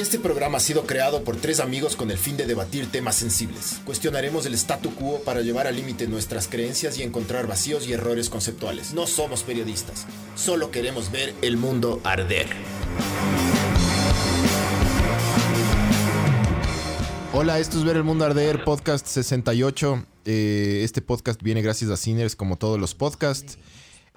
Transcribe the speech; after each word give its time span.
Este 0.00 0.18
programa 0.18 0.56
ha 0.56 0.60
sido 0.60 0.86
creado 0.86 1.24
por 1.24 1.36
tres 1.36 1.60
amigos 1.60 1.94
con 1.94 2.10
el 2.10 2.16
fin 2.16 2.38
de 2.38 2.46
debatir 2.46 2.90
temas 2.90 3.16
sensibles. 3.16 3.82
Cuestionaremos 3.84 4.46
el 4.46 4.54
statu 4.54 4.94
quo 4.94 5.20
para 5.26 5.42
llevar 5.42 5.66
al 5.66 5.76
límite 5.76 6.08
nuestras 6.08 6.48
creencias 6.48 6.98
y 6.98 7.02
encontrar 7.02 7.46
vacíos 7.46 7.86
y 7.86 7.92
errores 7.92 8.30
conceptuales. 8.30 8.94
No 8.94 9.06
somos 9.06 9.42
periodistas, 9.42 10.06
solo 10.36 10.70
queremos 10.70 11.12
ver 11.12 11.34
el 11.42 11.58
mundo 11.58 12.00
arder. 12.02 12.46
Hola, 17.34 17.58
esto 17.58 17.76
es 17.76 17.84
Ver 17.84 17.96
el 17.96 18.04
Mundo 18.04 18.24
Arder, 18.24 18.64
podcast 18.64 19.06
68. 19.06 20.06
Eh, 20.24 20.80
este 20.82 21.02
podcast 21.02 21.42
viene 21.42 21.60
gracias 21.60 21.90
a 21.90 21.98
Sinners 21.98 22.36
como 22.36 22.56
todos 22.56 22.80
los 22.80 22.94
podcasts. 22.94 23.58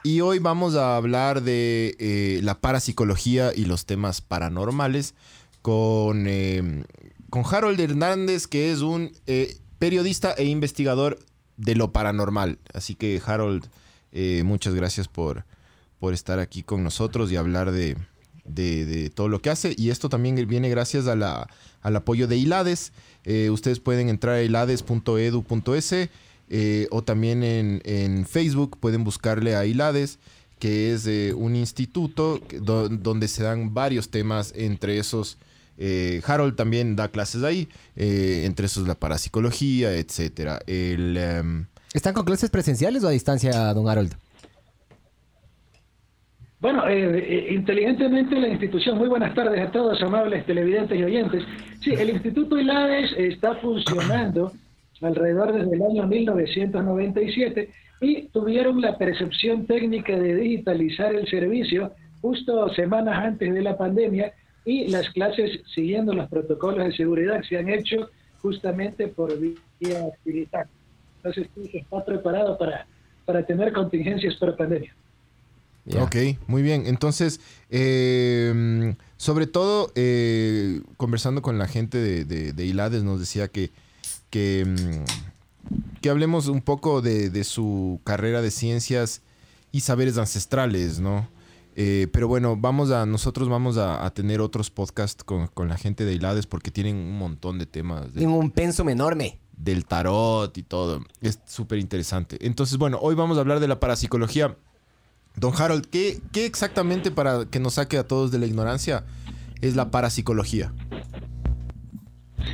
Y 0.06 0.22
hoy 0.22 0.40
vamos 0.40 0.76
a 0.76 0.96
hablar 0.96 1.44
de 1.44 1.96
eh, 2.00 2.40
la 2.42 2.60
parapsicología 2.60 3.52
y 3.54 3.66
los 3.66 3.86
temas 3.86 4.22
paranormales 4.22 5.14
con, 5.64 6.26
eh, 6.28 6.84
con 7.32 7.44
Harold 7.50 7.80
Hernández, 7.80 8.46
que 8.46 8.72
es 8.72 8.82
un 8.82 9.14
eh, 9.26 9.58
periodista 9.80 10.34
e 10.34 10.44
investigador 10.44 11.18
de 11.58 11.76
lo 11.76 11.92
paranormal. 11.92 12.60
Así 12.74 12.94
que 12.94 13.20
Harold, 13.26 13.66
eh, 14.12 14.44
muchas 14.46 14.76
gracias 14.76 15.08
por, 15.08 15.46
por 16.00 16.14
estar 16.14 16.38
aquí 16.40 16.64
con 16.64 16.84
nosotros 16.84 17.32
y 17.32 17.38
hablar 17.38 17.72
de, 17.72 17.96
de, 18.44 19.10
todo 19.10 19.30
lo 19.30 19.42
que 19.42 19.50
hace. 19.50 19.74
Y 19.78 19.90
esto 19.90 20.10
también 20.10 20.36
viene 20.48 20.70
gracias 20.70 21.08
a 21.08 21.16
la, 21.16 21.50
al 21.82 21.96
apoyo 21.96 22.28
de 22.28 22.36
ILADES. 22.38 22.92
ustedes 23.50 23.80
pueden 23.80 24.10
entrar 24.10 24.36
a 24.36 24.44
ilades.edu.es 24.44 26.10
o 26.92 27.02
también 27.04 27.44
en, 27.44 27.82
en, 27.86 28.26
Facebook 28.26 28.78
pueden 28.80 29.06
buscarle 29.06 29.56
a 29.56 29.66
ILADES 29.66 30.20
que 30.60 30.94
es 30.94 31.08
un 31.36 31.56
instituto 31.56 32.40
donde 32.60 33.28
se 33.28 33.44
dan 33.44 33.74
varios 33.74 34.10
temas, 34.10 34.54
entre 34.56 34.98
esos 34.98 35.38
eh, 35.78 36.22
Harold 36.26 36.56
también 36.56 36.96
da 36.96 37.10
clases 37.10 37.44
ahí, 37.44 37.68
eh, 37.96 38.44
entre 38.46 38.66
esos 38.66 38.88
la 38.88 38.96
parapsicología, 38.96 39.94
etcétera. 39.94 40.60
El, 40.68 41.20
um... 41.42 41.66
¿Están 41.94 42.14
con 42.14 42.26
clases 42.26 42.50
presenciales 42.50 43.04
o 43.04 43.08
a 43.08 43.12
distancia, 43.12 43.74
don 43.74 43.88
Harold? 43.88 44.14
Bueno, 46.60 46.88
eh, 46.88 47.48
inteligentemente 47.52 48.40
la 48.40 48.48
institución, 48.48 48.98
muy 48.98 49.10
buenas 49.10 49.36
tardes 49.36 49.60
a 49.68 49.72
todos, 49.72 50.02
amables 50.02 50.46
televidentes 50.46 50.98
y 50.98 51.04
oyentes. 51.04 51.44
Sí, 51.82 51.92
el 51.92 52.10
Instituto 52.10 52.58
ILADES 52.58 53.12
está 53.18 53.56
funcionando 53.56 54.54
alrededor 55.02 55.54
desde 55.54 55.76
el 55.76 55.82
año 55.82 56.08
1997 56.08 57.70
y 58.02 58.28
tuvieron 58.30 58.82
la 58.82 58.98
percepción 58.98 59.66
técnica 59.66 60.16
de 60.18 60.36
digitalizar 60.36 61.14
el 61.14 61.28
servicio 61.28 61.92
justo 62.22 62.74
semanas 62.74 63.18
antes 63.18 63.54
de 63.54 63.62
la 63.62 63.78
pandemia 63.78 64.34
y 64.66 64.88
las 64.88 65.10
clases 65.10 65.62
siguiendo 65.74 66.14
los 66.14 66.30
protocolos 66.30 66.86
de 66.86 66.96
seguridad 66.96 67.42
se 67.48 67.58
han 67.58 67.70
hecho 67.70 68.10
justamente 68.42 69.08
por 69.08 69.38
vía 69.40 70.12
digital. 70.26 70.68
Entonces, 71.18 71.48
está 71.74 72.04
preparado 72.04 72.58
para, 72.58 72.86
para 73.26 73.46
tener 73.46 73.72
contingencias 73.74 74.36
por 74.36 74.56
pandemia. 74.58 74.94
Ok, 76.00 76.16
muy 76.48 76.62
bien. 76.62 76.86
Entonces, 76.86 77.42
eh, 77.70 78.96
sobre 79.18 79.48
todo, 79.48 79.92
eh, 79.96 80.82
conversando 80.96 81.42
con 81.42 81.58
la 81.58 81.68
gente 81.68 81.98
de, 81.98 82.24
de, 82.24 82.54
de, 82.54 82.66
ILADES, 82.66 83.04
nos 83.04 83.20
decía 83.20 83.50
que, 83.50 83.70
que, 84.30 84.66
mm, 84.66 86.00
que 86.02 86.10
hablemos 86.10 86.48
un 86.48 86.62
poco 86.62 87.02
de, 87.02 87.30
de, 87.30 87.44
su 87.44 88.00
carrera 88.06 88.42
de 88.42 88.52
ciencias 88.52 89.22
y 89.74 89.82
saberes 89.82 90.18
ancestrales, 90.18 91.00
¿no? 91.00 91.28
Eh, 91.76 92.08
pero 92.12 92.28
bueno, 92.28 92.56
vamos 92.56 92.92
a, 92.92 93.06
nosotros 93.06 93.50
vamos 93.50 93.78
a, 93.78 94.06
a 94.06 94.14
tener 94.14 94.42
otros 94.42 94.70
podcasts 94.70 95.24
con, 95.24 95.48
con, 95.48 95.70
la 95.70 95.78
gente 95.78 96.06
de 96.06 96.14
Ilades 96.14 96.46
porque 96.46 96.70
tienen 96.70 96.96
un 96.96 97.18
montón 97.18 97.58
de 97.58 97.66
temas. 97.66 98.12
Tienen 98.14 98.36
un 98.36 98.52
pensum 98.52 98.90
enorme. 98.90 99.40
Del 99.58 99.86
tarot 99.86 100.56
y 100.58 100.64
todo. 100.64 101.02
Es 101.22 101.40
súper 101.46 101.80
interesante. 101.80 102.38
Entonces, 102.42 102.78
bueno, 102.78 103.00
hoy 103.02 103.16
vamos 103.16 103.38
a 103.38 103.42
hablar 103.42 103.60
de 103.60 103.68
la 103.68 103.80
parapsicología. 103.80 104.56
Don 105.36 105.54
Harold, 105.58 105.88
¿qué, 105.88 106.20
¿qué 106.32 106.46
exactamente 106.46 107.10
para 107.10 107.46
que 107.46 107.60
nos 107.60 107.76
saque 107.76 107.98
a 107.98 108.08
todos 108.08 108.32
de 108.32 108.38
la 108.38 108.46
ignorancia 108.46 109.04
es 109.62 109.76
la 109.76 109.90
parapsicología? 109.90 110.72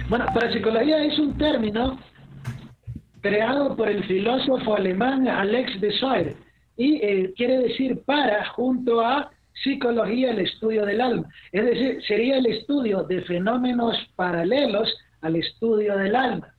Bueno, 0.09 0.25
parapsicología 0.33 1.03
es 1.03 1.19
un 1.19 1.37
término 1.37 1.99
creado 3.21 3.75
por 3.75 3.89
el 3.89 4.05
filósofo 4.05 4.75
alemán 4.75 5.27
Alex 5.27 5.81
de 5.81 5.91
Soyer 5.99 6.48
y 6.79 6.95
eh, 7.03 7.33
quiere 7.35 7.59
decir 7.59 8.03
para 8.05 8.45
junto 8.51 9.01
a 9.01 9.29
psicología 9.61 10.31
el 10.31 10.39
estudio 10.39 10.85
del 10.85 11.01
alma. 11.01 11.29
Es 11.51 11.65
decir, 11.65 12.01
sería 12.07 12.37
el 12.37 12.45
estudio 12.45 13.03
de 13.03 13.21
fenómenos 13.23 13.97
paralelos 14.15 14.97
al 15.19 15.35
estudio 15.35 15.97
del 15.97 16.15
alma. 16.15 16.55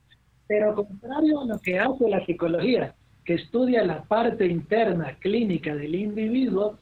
Pero 0.47 0.75
contrario 0.75 1.41
a 1.41 1.45
lo 1.45 1.59
que 1.59 1.79
hace 1.79 2.07
la 2.07 2.23
psicología, 2.23 2.93
que 3.25 3.33
estudia 3.33 3.83
la 3.83 4.03
parte 4.03 4.45
interna 4.45 5.17
clínica 5.19 5.73
del 5.73 5.95
individuo, 5.95 6.77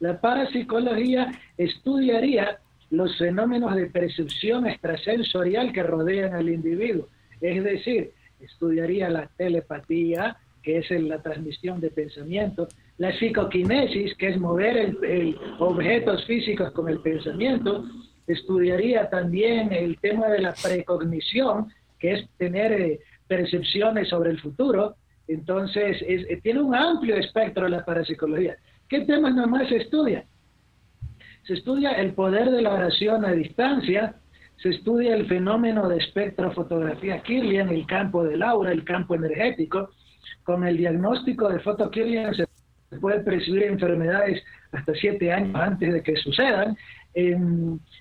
la 0.00 0.20
parapsicología 0.20 1.32
estudiaría 1.56 2.58
los 2.90 3.16
fenómenos 3.16 3.74
de 3.76 3.86
percepción 3.86 4.66
extrasensorial 4.66 5.72
que 5.72 5.82
rodean 5.82 6.34
al 6.34 6.50
individuo. 6.50 7.08
Es 7.40 7.64
decir, 7.64 8.12
estudiaría 8.40 9.08
la 9.08 9.30
telepatía, 9.38 10.36
que 10.64 10.78
es 10.78 10.90
la 10.90 11.20
transmisión 11.20 11.78
de 11.78 11.90
pensamiento, 11.90 12.66
la 12.96 13.12
psicoquinesis, 13.18 14.16
que 14.16 14.28
es 14.28 14.40
mover 14.40 14.76
el, 14.78 15.38
objetos 15.58 16.24
físicos 16.24 16.72
con 16.72 16.88
el 16.88 17.00
pensamiento, 17.00 17.84
estudiaría 18.26 19.10
también 19.10 19.72
el 19.72 19.98
tema 20.00 20.28
de 20.28 20.40
la 20.40 20.54
precognición, 20.54 21.68
que 21.98 22.14
es 22.14 22.28
tener 22.38 22.72
eh, 22.72 23.00
percepciones 23.28 24.08
sobre 24.08 24.30
el 24.30 24.40
futuro. 24.40 24.96
Entonces, 25.28 26.02
es, 26.08 26.22
eh, 26.30 26.40
tiene 26.42 26.62
un 26.62 26.74
amplio 26.74 27.16
espectro 27.16 27.68
la 27.68 27.84
parapsicología. 27.84 28.56
¿Qué 28.88 29.00
temas 29.00 29.34
nomás 29.34 29.68
se 29.68 29.76
estudia? 29.76 30.24
Se 31.46 31.54
estudia 31.54 31.92
el 31.92 32.14
poder 32.14 32.50
de 32.50 32.62
la 32.62 32.72
oración 32.72 33.26
a 33.26 33.32
distancia, 33.32 34.14
se 34.56 34.70
estudia 34.70 35.14
el 35.14 35.26
fenómeno 35.26 35.90
de 35.90 35.98
espectrofotografía 35.98 37.22
Kirlian, 37.22 37.68
el 37.68 37.86
campo 37.86 38.24
del 38.24 38.42
aura, 38.42 38.72
el 38.72 38.84
campo 38.84 39.14
energético, 39.14 39.90
con 40.44 40.66
el 40.66 40.76
diagnóstico 40.76 41.48
de 41.48 41.58
Photokirlian 41.60 42.34
se 42.34 42.46
puede 43.00 43.20
percibir 43.20 43.64
enfermedades 43.64 44.42
hasta 44.72 44.94
siete 44.94 45.32
años 45.32 45.54
antes 45.54 45.92
de 45.92 46.02
que 46.02 46.16
sucedan. 46.16 46.76
Eh, 47.14 47.36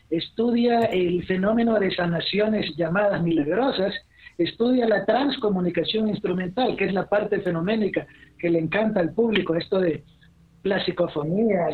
estudia 0.09 0.81
el 0.85 1.25
fenómeno 1.25 1.79
de 1.79 1.93
sanaciones 1.95 2.75
llamadas 2.75 3.21
milagrosas. 3.23 3.93
Estudia 4.37 4.87
la 4.87 5.05
transcomunicación 5.05 6.09
instrumental, 6.09 6.75
que 6.75 6.85
es 6.85 6.93
la 6.93 7.07
parte 7.07 7.39
fenoménica 7.41 8.05
que 8.37 8.49
le 8.49 8.59
encanta 8.59 8.99
al 8.99 9.13
público, 9.13 9.55
esto 9.55 9.79
de 9.79 10.03
la 10.63 10.83
psicofonía, 10.83 11.67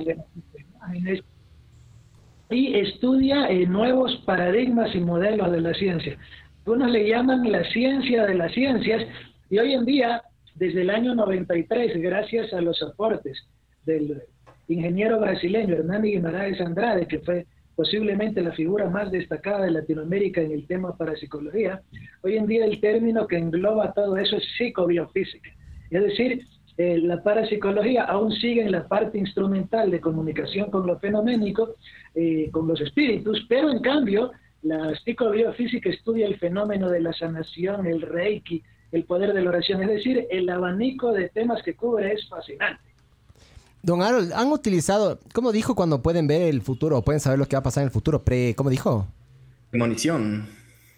y 2.52 2.80
estudia 2.80 3.48
eh, 3.48 3.66
nuevos 3.68 4.16
paradigmas 4.26 4.94
y 4.96 5.00
modelos 5.00 5.52
de 5.52 5.62
la 5.62 5.74
ciencia. 5.74 6.18
Algunos 6.66 6.92
le 6.92 7.08
llaman 7.08 7.52
la 7.52 7.64
ciencia 7.66 8.26
de 8.26 8.36
las 8.36 8.52
ciencias 8.54 9.04
y 9.50 9.58
hoy 9.58 9.74
en 9.74 9.86
día 9.86 10.22
desde 10.60 10.82
el 10.82 10.90
año 10.90 11.16
93, 11.16 12.02
gracias 12.02 12.54
a 12.54 12.60
los 12.60 12.84
aportes 12.84 13.48
del 13.86 14.22
ingeniero 14.68 15.18
brasileño 15.20 15.74
Hernán 15.74 16.04
Guimaraes 16.04 16.60
Andrade, 16.60 17.08
que 17.08 17.20
fue 17.20 17.46
posiblemente 17.78 18.42
la 18.42 18.52
figura 18.52 18.90
más 18.90 19.10
destacada 19.10 19.64
de 19.64 19.72
Latinoamérica 19.72 20.42
en 20.42 20.52
el 20.52 20.68
tema 20.68 20.98
parapsicología, 20.98 21.82
hoy 22.24 22.36
en 22.36 22.46
día 22.46 22.66
el 22.66 22.82
término 22.82 23.26
que 23.26 23.38
engloba 23.38 23.94
todo 23.94 24.18
eso 24.18 24.36
es 24.36 24.44
psicobiofísica. 24.58 25.50
Es 25.90 26.04
decir, 26.04 26.46
eh, 26.78 26.98
la 26.98 27.24
parapsicología 27.24 28.04
aún 28.04 28.34
sigue 28.34 28.64
en 28.64 28.74
la 28.74 28.86
parte 28.86 29.18
instrumental 29.18 29.90
de 29.90 30.02
comunicación 30.02 30.70
con 30.70 30.86
lo 30.86 31.00
fenoménico, 31.00 31.76
eh, 32.16 32.50
con 32.52 32.68
los 32.68 32.82
espíritus, 32.82 33.46
pero 33.48 33.72
en 33.72 33.80
cambio 33.80 34.34
la 34.62 34.94
psicobiofísica 35.06 35.90
estudia 35.90 36.28
el 36.28 36.38
fenómeno 36.38 36.90
de 36.90 37.00
la 37.00 37.14
sanación, 37.14 37.86
el 37.86 38.02
reiki, 38.02 38.62
el 38.92 39.04
poder 39.04 39.34
de 39.34 39.42
la 39.42 39.50
oración. 39.50 39.82
Es 39.84 39.90
decir, 39.90 40.28
el 40.30 40.50
abanico 40.50 41.12
de 41.12 41.30
temas 41.30 41.62
que 41.64 41.76
cubre 41.76 42.14
es 42.14 42.28
fascinante. 42.28 42.84
Don 43.82 44.02
Harold, 44.02 44.34
han 44.34 44.52
utilizado, 44.52 45.20
¿cómo 45.34 45.52
dijo 45.52 45.74
cuando 45.74 46.02
pueden 46.02 46.28
ver 46.28 46.42
el 46.42 46.62
futuro 46.62 47.02
pueden 47.02 47.22
saber 47.22 47.40
lo 47.40 47.46
que 47.46 47.56
va 47.56 47.62
a 47.62 47.64
pasar 47.64 47.84
en 47.84 47.88
el 47.88 47.92
futuro? 47.92 48.24
Pre, 48.24 48.54
¿Cómo 48.56 48.70
dijo? 48.70 49.08
Premonición. 49.70 50.48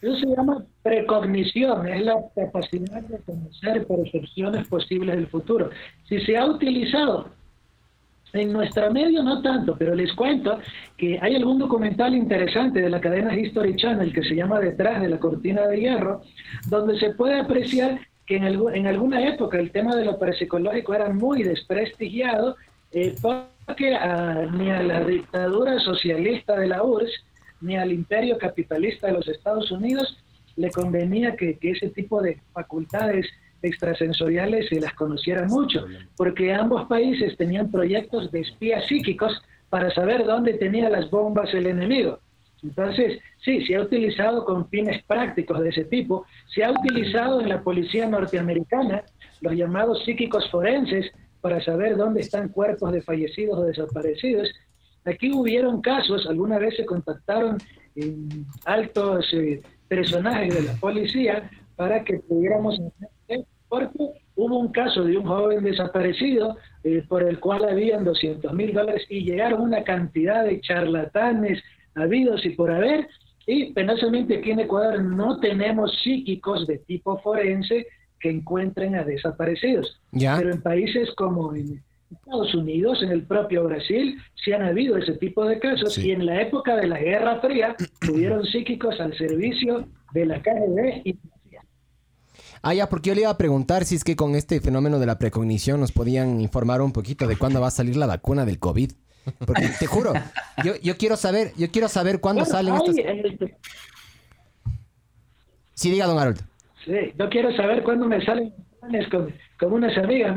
Eso 0.01 0.15
se 0.17 0.25
llama 0.35 0.65
precognición, 0.81 1.87
es 1.87 2.03
la 2.03 2.15
capacidad 2.35 3.03
de 3.03 3.19
conocer 3.19 3.85
percepciones 3.85 4.67
posibles 4.67 5.15
del 5.15 5.27
futuro. 5.27 5.69
Si 6.09 6.19
se 6.21 6.35
ha 6.37 6.45
utilizado 6.47 7.29
en 8.33 8.53
nuestro 8.53 8.91
medio 8.91 9.23
no 9.23 9.41
tanto, 9.41 9.75
pero 9.77 9.93
les 9.95 10.13
cuento 10.13 10.59
que 10.97 11.19
hay 11.21 11.35
algún 11.35 11.59
documental 11.59 12.15
interesante 12.15 12.81
de 12.81 12.89
la 12.89 13.01
cadena 13.01 13.35
History 13.35 13.75
Channel 13.75 14.13
que 14.13 14.23
se 14.23 14.35
llama 14.35 14.59
Detrás 14.59 15.01
de 15.01 15.09
la 15.09 15.19
cortina 15.19 15.67
de 15.67 15.79
hierro, 15.79 16.21
donde 16.67 16.97
se 16.99 17.11
puede 17.11 17.39
apreciar 17.39 17.99
que 18.25 18.37
en, 18.37 18.45
en 18.45 18.87
alguna 18.87 19.27
época 19.27 19.59
el 19.59 19.71
tema 19.71 19.95
de 19.95 20.05
lo 20.05 20.17
parapsicológico 20.17 20.93
era 20.93 21.09
muy 21.09 21.43
desprestigiado, 21.43 22.55
eh, 22.91 23.15
porque 23.21 23.95
a, 23.95 24.47
ni 24.51 24.69
a 24.69 24.81
la 24.81 25.03
dictadura 25.03 25.79
socialista 25.79 26.57
de 26.57 26.67
la 26.67 26.83
URSS, 26.83 27.25
ni 27.61 27.75
al 27.75 27.91
imperio 27.91 28.37
capitalista 28.37 29.07
de 29.07 29.13
los 29.13 29.27
Estados 29.27 29.71
Unidos 29.71 30.17
le 30.55 30.71
convenía 30.71 31.35
que, 31.35 31.57
que 31.57 31.71
ese 31.71 31.89
tipo 31.89 32.21
de 32.21 32.39
facultades 32.53 33.27
extrasensoriales 33.61 34.67
se 34.69 34.79
las 34.79 34.93
conocieran 34.93 35.47
mucho, 35.47 35.85
porque 36.17 36.53
ambos 36.53 36.87
países 36.87 37.37
tenían 37.37 37.71
proyectos 37.71 38.31
de 38.31 38.41
espías 38.41 38.85
psíquicos 38.87 39.41
para 39.69 39.89
saber 39.93 40.25
dónde 40.25 40.53
tenía 40.53 40.89
las 40.89 41.09
bombas 41.09 41.53
el 41.53 41.67
enemigo. 41.67 42.19
Entonces, 42.63 43.19
sí, 43.43 43.65
se 43.65 43.75
ha 43.75 43.81
utilizado 43.81 44.45
con 44.45 44.69
fines 44.69 45.03
prácticos 45.05 45.59
de 45.61 45.69
ese 45.69 45.85
tipo, 45.85 46.25
se 46.53 46.63
ha 46.63 46.71
utilizado 46.71 47.41
en 47.41 47.49
la 47.49 47.61
policía 47.63 48.07
norteamericana 48.07 49.03
los 49.41 49.53
llamados 49.53 50.03
psíquicos 50.03 50.49
forenses 50.51 51.11
para 51.41 51.63
saber 51.63 51.97
dónde 51.97 52.21
están 52.21 52.49
cuerpos 52.49 52.91
de 52.91 53.01
fallecidos 53.01 53.59
o 53.59 53.63
desaparecidos. 53.63 54.49
Aquí 55.05 55.31
hubieron 55.33 55.81
casos, 55.81 56.27
alguna 56.27 56.59
vez 56.59 56.75
se 56.77 56.85
contactaron 56.85 57.57
altos 58.65 59.33
eh, 59.33 59.61
personajes 59.87 60.53
de 60.53 60.61
la 60.61 60.73
policía 60.73 61.49
para 61.75 62.03
que 62.03 62.19
pudiéramos 62.19 62.79
porque 63.71 63.97
hubo 64.35 64.59
un 64.59 64.73
caso 64.73 65.05
de 65.05 65.17
un 65.17 65.25
joven 65.25 65.63
desaparecido 65.63 66.57
eh, 66.83 67.05
por 67.07 67.23
el 67.23 67.39
cual 67.39 67.63
habían 67.63 68.03
200 68.03 68.51
mil 68.51 68.73
dólares 68.73 69.05
y 69.09 69.23
llegaron 69.23 69.61
una 69.61 69.85
cantidad 69.85 70.43
de 70.43 70.59
charlatanes 70.59 71.63
habidos 71.95 72.45
y 72.45 72.49
por 72.49 72.69
haber. 72.69 73.07
Y 73.47 73.71
penosamente 73.71 74.39
aquí 74.39 74.51
en 74.51 74.59
Ecuador 74.59 75.01
no 75.01 75.39
tenemos 75.39 75.97
psíquicos 76.03 76.67
de 76.67 76.79
tipo 76.79 77.17
forense 77.19 77.87
que 78.19 78.29
encuentren 78.29 78.95
a 78.95 79.05
desaparecidos. 79.05 80.01
Pero 80.11 80.51
en 80.51 80.61
países 80.61 81.09
como 81.15 81.55
en 81.55 81.81
Estados 82.11 82.53
Unidos, 82.53 83.01
en 83.01 83.11
el 83.11 83.23
propio 83.23 83.63
Brasil, 83.63 84.17
sí 84.35 84.51
han 84.51 84.63
habido 84.63 84.97
ese 84.97 85.13
tipo 85.13 85.45
de 85.45 85.59
casos. 85.59 85.97
Y 85.97 86.11
en 86.11 86.25
la 86.25 86.41
época 86.41 86.75
de 86.75 86.87
la 86.87 86.99
Guerra 86.99 87.39
Fría, 87.39 87.73
tuvieron 88.01 88.45
psíquicos 88.45 88.99
al 88.99 89.17
servicio 89.17 89.87
de 90.13 90.25
la 90.25 90.41
KGB 90.41 91.01
y 91.05 91.17
Ah, 92.63 92.73
ya, 92.75 92.89
porque 92.89 93.09
yo 93.09 93.15
le 93.15 93.21
iba 93.21 93.29
a 93.29 93.37
preguntar 93.37 93.85
si 93.85 93.95
es 93.95 94.03
que 94.03 94.15
con 94.15 94.35
este 94.35 94.61
fenómeno 94.61 94.99
de 94.99 95.07
la 95.07 95.17
precognición 95.17 95.79
nos 95.79 95.91
podían 95.91 96.39
informar 96.41 96.81
un 96.81 96.93
poquito 96.93 97.27
de 97.27 97.35
cuándo 97.35 97.59
va 97.59 97.67
a 97.67 97.71
salir 97.71 97.95
la 97.95 98.05
vacuna 98.05 98.45
del 98.45 98.59
COVID. 98.59 98.91
Porque 99.45 99.69
te 99.79 99.87
juro, 99.87 100.13
yo, 100.63 100.73
yo 100.81 100.97
quiero 100.97 101.15
saber, 101.15 101.53
yo 101.57 101.69
quiero 101.71 101.87
saber 101.87 102.19
cuándo 102.19 102.45
salen 102.45 102.75
estos... 102.75 102.95
Sí, 105.73 105.89
diga, 105.89 106.05
don 106.05 106.19
Harold. 106.19 106.41
Sí, 106.85 107.13
yo 107.17 107.29
quiero 107.29 107.55
saber 107.55 107.83
cuándo 107.83 108.07
me 108.07 108.23
salen 108.23 108.53
con, 109.09 109.33
con 109.59 109.73
unas 109.73 109.97
amigas. 109.97 110.35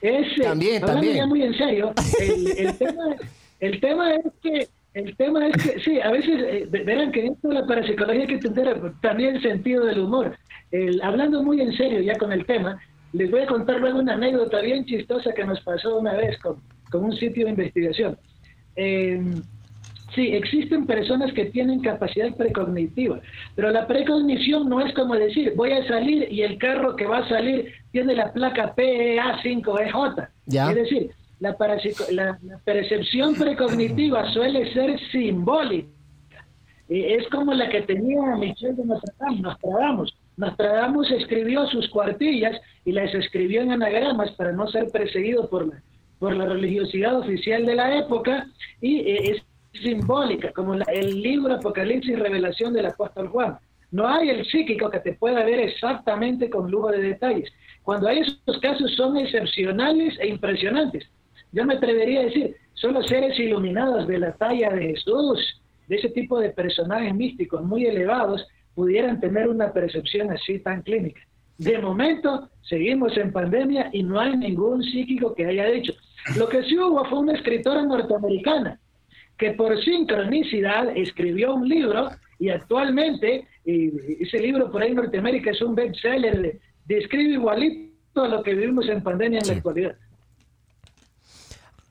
Es, 0.00 0.26
también, 0.42 0.82
también. 0.82 1.16
Ya 1.16 1.26
muy 1.26 1.42
en 1.42 1.54
serio, 1.56 1.92
el, 2.20 2.46
el, 2.58 2.78
tema, 2.78 3.16
el 3.60 3.80
tema 3.80 4.14
es 4.14 4.24
que 4.42 4.68
el 4.94 5.16
tema 5.16 5.46
es 5.48 5.62
que, 5.62 5.80
sí, 5.80 6.00
a 6.00 6.10
veces, 6.10 6.34
eh, 6.38 6.66
verán 6.70 7.12
que 7.12 7.26
esto 7.26 7.48
de 7.48 7.54
la 7.54 7.66
parapsicología 7.66 8.22
hay 8.22 8.26
que 8.26 8.34
entender 8.34 8.92
también 9.00 9.36
el 9.36 9.42
sentido 9.42 9.84
del 9.84 10.00
humor 10.00 10.36
hablando 11.02 11.42
muy 11.42 11.60
en 11.60 11.72
serio 11.72 12.00
ya 12.00 12.16
con 12.16 12.32
el 12.32 12.44
tema, 12.46 12.80
les 13.12 13.30
voy 13.30 13.40
a 13.40 13.46
contar 13.46 13.80
luego 13.80 13.98
una 13.98 14.14
anécdota 14.14 14.60
bien 14.60 14.84
chistosa 14.84 15.32
que 15.32 15.44
nos 15.44 15.60
pasó 15.60 15.98
una 15.98 16.14
vez 16.14 16.38
con, 16.40 16.56
con 16.90 17.04
un 17.04 17.12
sitio 17.12 17.44
de 17.44 17.50
investigación. 17.50 18.18
Eh, 18.76 19.20
sí, 20.14 20.28
existen 20.34 20.86
personas 20.86 21.32
que 21.32 21.46
tienen 21.46 21.80
capacidad 21.80 22.34
precognitiva, 22.34 23.20
pero 23.54 23.70
la 23.70 23.86
precognición 23.86 24.68
no 24.68 24.80
es 24.80 24.94
como 24.94 25.14
decir, 25.14 25.54
voy 25.56 25.72
a 25.72 25.86
salir 25.88 26.30
y 26.30 26.42
el 26.42 26.58
carro 26.58 26.96
que 26.96 27.06
va 27.06 27.18
a 27.18 27.28
salir 27.28 27.72
tiene 27.92 28.14
la 28.14 28.32
placa 28.32 28.74
PEA5EJ. 28.76 30.28
Es 30.46 30.74
decir, 30.74 31.10
la, 31.40 31.56
la, 32.10 32.38
percepción 32.64 33.34
precognitiva 33.36 34.30
suele 34.32 34.72
ser 34.74 34.98
simbólica. 35.10 35.88
es 36.88 37.26
como 37.28 37.54
la 37.54 37.68
que 37.68 37.82
tenía 37.82 38.36
Michel 38.36 38.76
de 38.76 38.84
Nostradamus. 38.84 39.40
Nostradamus 39.40 40.14
Nostradamus 40.38 41.10
escribió 41.10 41.66
sus 41.66 41.88
cuartillas 41.90 42.58
y 42.84 42.92
las 42.92 43.12
escribió 43.12 43.60
en 43.60 43.72
anagramas 43.72 44.30
para 44.32 44.52
no 44.52 44.68
ser 44.68 44.88
perseguido 44.90 45.50
por 45.50 45.66
la, 45.66 45.82
por 46.20 46.34
la 46.34 46.46
religiosidad 46.46 47.18
oficial 47.18 47.66
de 47.66 47.74
la 47.74 47.98
época 47.98 48.46
y 48.80 49.00
eh, 49.00 49.32
es 49.32 49.42
simbólica, 49.82 50.52
como 50.52 50.74
el 50.74 51.22
libro 51.22 51.54
Apocalipsis 51.54 52.12
y 52.12 52.16
Revelación 52.16 52.72
del 52.72 52.86
apóstol 52.86 53.28
Juan. 53.28 53.58
No 53.90 54.06
hay 54.06 54.28
el 54.28 54.46
psíquico 54.46 54.88
que 54.90 55.00
te 55.00 55.14
pueda 55.14 55.44
ver 55.44 55.58
exactamente 55.58 56.48
con 56.48 56.70
lujo 56.70 56.92
de 56.92 57.02
detalles. 57.02 57.50
Cuando 57.82 58.06
hay 58.06 58.20
esos 58.20 58.60
casos 58.60 58.94
son 58.94 59.16
excepcionales 59.16 60.16
e 60.20 60.28
impresionantes. 60.28 61.08
Yo 61.50 61.64
me 61.64 61.74
atrevería 61.74 62.20
a 62.20 62.24
decir, 62.24 62.54
son 62.74 62.94
los 62.94 63.06
seres 63.08 63.36
iluminados 63.40 64.06
de 64.06 64.18
la 64.18 64.32
talla 64.34 64.70
de 64.70 64.88
Jesús, 64.88 65.60
de 65.88 65.96
ese 65.96 66.10
tipo 66.10 66.38
de 66.38 66.50
personajes 66.50 67.12
místicos 67.12 67.64
muy 67.64 67.86
elevados, 67.86 68.46
pudieran 68.78 69.18
tener 69.18 69.48
una 69.48 69.72
percepción 69.72 70.30
así 70.30 70.60
tan 70.60 70.82
clínica. 70.82 71.20
De 71.58 71.78
momento, 71.78 72.48
seguimos 72.62 73.16
en 73.16 73.32
pandemia 73.32 73.90
y 73.92 74.04
no 74.04 74.20
hay 74.20 74.36
ningún 74.36 74.84
psíquico 74.84 75.34
que 75.34 75.46
haya 75.46 75.66
dicho. 75.66 75.94
Lo 76.36 76.48
que 76.48 76.62
sí 76.62 76.78
hubo 76.78 77.04
fue 77.06 77.18
una 77.18 77.32
escritora 77.32 77.82
norteamericana 77.82 78.78
que 79.36 79.50
por 79.50 79.82
sincronicidad 79.82 80.96
escribió 80.96 81.56
un 81.56 81.68
libro 81.68 82.08
y 82.38 82.50
actualmente 82.50 83.48
ese 83.64 84.38
libro 84.38 84.70
por 84.70 84.80
ahí 84.80 84.90
en 84.90 84.96
Norteamérica 84.98 85.50
es 85.50 85.60
un 85.60 85.74
bestseller, 85.74 86.60
describe 86.84 87.32
igualito 87.32 88.22
a 88.22 88.28
lo 88.28 88.44
que 88.44 88.54
vivimos 88.54 88.88
en 88.88 89.02
pandemia 89.02 89.40
en 89.40 89.48
la 89.48 89.54
actualidad. 89.54 89.96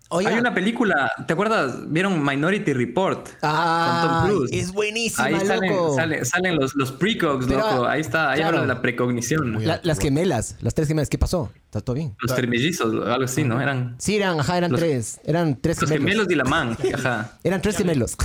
Hay 0.09 0.39
una 0.39 0.53
película, 0.53 1.11
¿te 1.25 1.33
acuerdas? 1.33 1.91
¿Vieron 1.91 2.23
Minority 2.23 2.71
Report? 2.73 3.27
Ah, 3.41 3.99
con 4.01 4.09
Tom 4.09 4.37
Cruise. 4.37 4.51
es 4.53 4.71
buenísima, 4.71 5.25
Ahí 5.25 5.45
salen, 5.45 6.25
salen, 6.25 6.55
los, 6.55 6.75
los 6.75 6.91
precogs, 6.93 7.47
loco. 7.47 7.85
Ahí 7.85 8.01
está, 8.01 8.31
ahí 8.31 8.41
habla 8.41 8.61
de 8.61 8.67
la 8.67 8.81
precognición. 8.81 9.61
las 9.63 9.99
gemelas, 9.99 10.55
las 10.61 10.73
tres 10.73 10.87
gemelas, 10.87 11.09
¿qué 11.09 11.17
pasó? 11.17 11.51
¿Está 11.65 11.81
todo 11.81 11.95
bien? 11.95 12.15
Los 12.21 12.35
tremellizos, 12.35 12.93
algo 13.05 13.25
así, 13.25 13.43
¿no? 13.43 13.59
Eran... 13.59 13.95
Sí, 13.99 14.15
eran, 14.15 14.39
ajá, 14.39 14.57
eran 14.57 14.71
tres. 14.73 15.19
Eran 15.25 15.59
tres 15.59 15.79
gemelos. 15.79 15.99
Los 15.99 16.09
gemelos 16.09 16.31
y 16.31 16.35
la 16.35 16.43
man, 16.45 16.77
ajá. 16.93 17.37
Eran 17.43 17.61
tres 17.61 17.77
gemelos. 17.77 18.15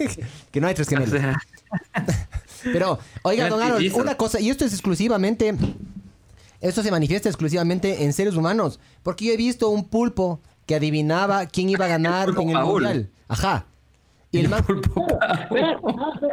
que 0.52 0.60
no 0.60 0.68
hay 0.68 0.74
tres 0.74 0.88
gemelos. 0.88 1.12
Pero, 2.62 3.00
oiga, 3.22 3.48
don 3.48 3.60
Harold, 3.60 3.92
una 3.94 4.16
cosa, 4.16 4.38
y 4.40 4.50
esto 4.50 4.64
es 4.64 4.72
exclusivamente... 4.72 5.54
Esto 6.60 6.84
se 6.84 6.92
manifiesta 6.92 7.28
exclusivamente 7.28 8.04
en 8.04 8.12
seres 8.12 8.36
humanos. 8.36 8.78
Porque 9.02 9.24
yo 9.24 9.32
he 9.32 9.36
visto 9.36 9.68
un 9.68 9.88
pulpo 9.88 10.40
que 10.72 10.76
adivinaba 10.76 11.44
quién 11.44 11.68
iba 11.68 11.84
a 11.84 11.88
ganar 11.88 12.30
en 12.30 12.48
el 12.48 12.64
mundial. 12.64 13.10
Ajá. 13.28 13.66
Y 14.30 14.38
el 14.38 14.48
más... 14.48 14.64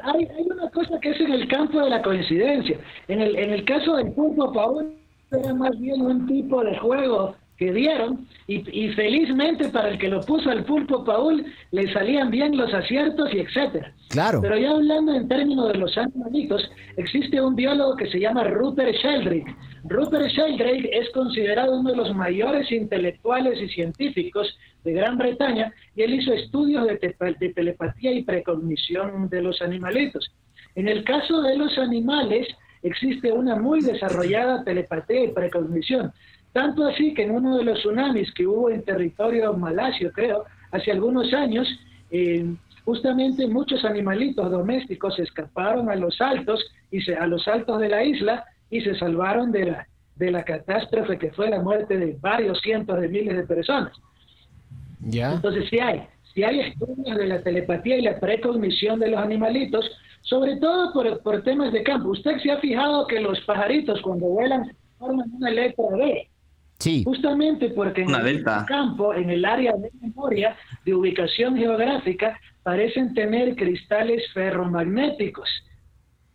hay, 0.03 0.27
hay, 0.37 0.47
una 0.49 0.69
cosa 0.71 0.97
que 1.01 1.09
es 1.09 1.19
en 1.19 1.33
el 1.33 1.45
campo 1.49 1.81
de 1.81 1.89
la 1.89 2.01
coincidencia. 2.01 2.79
En 3.09 3.19
el, 3.19 3.35
en 3.35 3.49
el 3.51 3.65
caso 3.65 3.97
del 3.97 4.13
pulpo 4.13 4.53
Paul 4.53 4.95
era 5.31 5.53
más 5.53 5.77
bien 5.77 6.01
un 6.01 6.25
tipo 6.25 6.63
de 6.63 6.77
juego 6.77 7.35
que 7.59 7.73
dieron 7.73 8.25
y, 8.47 8.63
y, 8.71 8.93
felizmente 8.93 9.67
para 9.67 9.89
el 9.89 9.99
que 9.99 10.07
lo 10.07 10.21
puso 10.21 10.49
al 10.49 10.63
pulpo 10.63 11.03
Paul 11.03 11.45
le 11.71 11.91
salían 11.91 12.31
bien 12.31 12.55
los 12.55 12.73
aciertos 12.73 13.33
y 13.33 13.39
etcétera. 13.39 13.93
Claro. 14.07 14.39
Pero 14.41 14.57
ya 14.57 14.71
hablando 14.71 15.13
en 15.13 15.27
términos 15.27 15.67
de 15.73 15.77
los 15.77 15.95
animalitos, 15.97 16.71
existe 16.95 17.41
un 17.41 17.57
biólogo 17.57 17.97
que 17.97 18.09
se 18.09 18.17
llama 18.17 18.45
Rupert 18.45 18.95
Sheldrake. 18.95 19.53
Rupert 19.83 20.27
Sheldrake 20.27 20.89
es 20.89 21.09
considerado 21.09 21.77
uno 21.81 21.91
de 21.91 21.97
los 21.97 22.15
mayores 22.15 22.71
intelectuales 22.71 23.61
y 23.61 23.67
científicos 23.67 24.57
de 24.85 24.93
Gran 24.93 25.17
Bretaña 25.17 25.73
y 25.97 26.03
él 26.03 26.13
hizo 26.13 26.31
estudios 26.31 26.87
de, 26.87 27.15
de 27.39 27.49
telepatía 27.53 28.13
y 28.13 28.23
precognición 28.23 29.27
de 29.27 29.41
los 29.41 29.61
animalitos. 29.61 30.31
En 30.75 30.87
el 30.87 31.03
caso 31.03 31.41
de 31.41 31.57
los 31.57 31.77
animales 31.77 32.47
existe 32.83 33.33
una 33.33 33.57
muy 33.57 33.81
desarrollada 33.81 34.63
telepatía 34.63 35.25
y 35.25 35.27
precognición. 35.33 36.13
Tanto 36.53 36.85
así 36.85 37.13
que 37.13 37.23
en 37.23 37.31
uno 37.31 37.57
de 37.57 37.63
los 37.63 37.79
tsunamis 37.79 38.33
que 38.33 38.47
hubo 38.47 38.69
en 38.69 38.83
territorio 38.83 39.53
malasio, 39.53 40.11
creo, 40.11 40.45
hace 40.71 40.91
algunos 40.91 41.33
años, 41.33 41.67
eh, 42.11 42.45
justamente 42.85 43.47
muchos 43.47 43.85
animalitos 43.85 44.49
domésticos 44.49 45.19
escaparon 45.19 45.89
a 45.89 45.95
los 45.95 46.19
altos 46.21 46.59
y 46.89 47.01
se, 47.01 47.15
a 47.15 47.27
los 47.27 47.47
altos 47.47 47.79
de 47.79 47.89
la 47.89 48.03
isla 48.03 48.45
y 48.71 48.81
se 48.81 48.95
salvaron 48.95 49.51
de 49.51 49.65
la, 49.65 49.87
de 50.15 50.31
la 50.31 50.43
catástrofe 50.43 51.17
que 51.17 51.31
fue 51.31 51.49
la 51.49 51.61
muerte 51.61 51.97
de 51.97 52.17
varios 52.19 52.59
cientos 52.61 52.99
de 52.99 53.07
miles 53.07 53.37
de 53.37 53.43
personas. 53.43 53.93
¿Ya? 55.01 55.33
Entonces 55.33 55.69
sí 55.69 55.79
hay, 55.79 56.07
sí 56.33 56.43
hay 56.43 56.61
estudios 56.61 57.15
de 57.15 57.27
la 57.27 57.41
telepatía 57.41 57.97
y 57.97 58.01
la 58.01 58.19
precognición 58.19 58.99
de 58.99 59.09
los 59.11 59.19
animalitos, 59.19 59.89
sobre 60.21 60.57
todo 60.57 60.91
por, 60.93 61.21
por 61.21 61.43
temas 61.43 61.71
de 61.71 61.83
campo. 61.83 62.09
Usted 62.09 62.39
se 62.39 62.51
ha 62.51 62.57
fijado 62.57 63.07
que 63.07 63.19
los 63.19 63.39
pajaritos 63.41 64.01
cuando 64.01 64.25
vuelan 64.25 64.71
forman 64.97 65.31
una 65.31 65.51
letra 65.51 65.85
D. 65.95 66.27
Sí. 66.79 67.03
Justamente 67.03 67.69
porque 67.69 68.03
en 68.03 68.15
el 68.15 68.43
campo, 68.67 69.13
en 69.13 69.29
el 69.29 69.43
área 69.43 69.73
de 69.73 69.91
memoria, 70.01 70.55
de 70.85 70.93
ubicación 70.93 71.57
geográfica, 71.57 72.39
parecen 72.63 73.13
tener 73.13 73.55
cristales 73.55 74.23
ferromagnéticos 74.33 75.49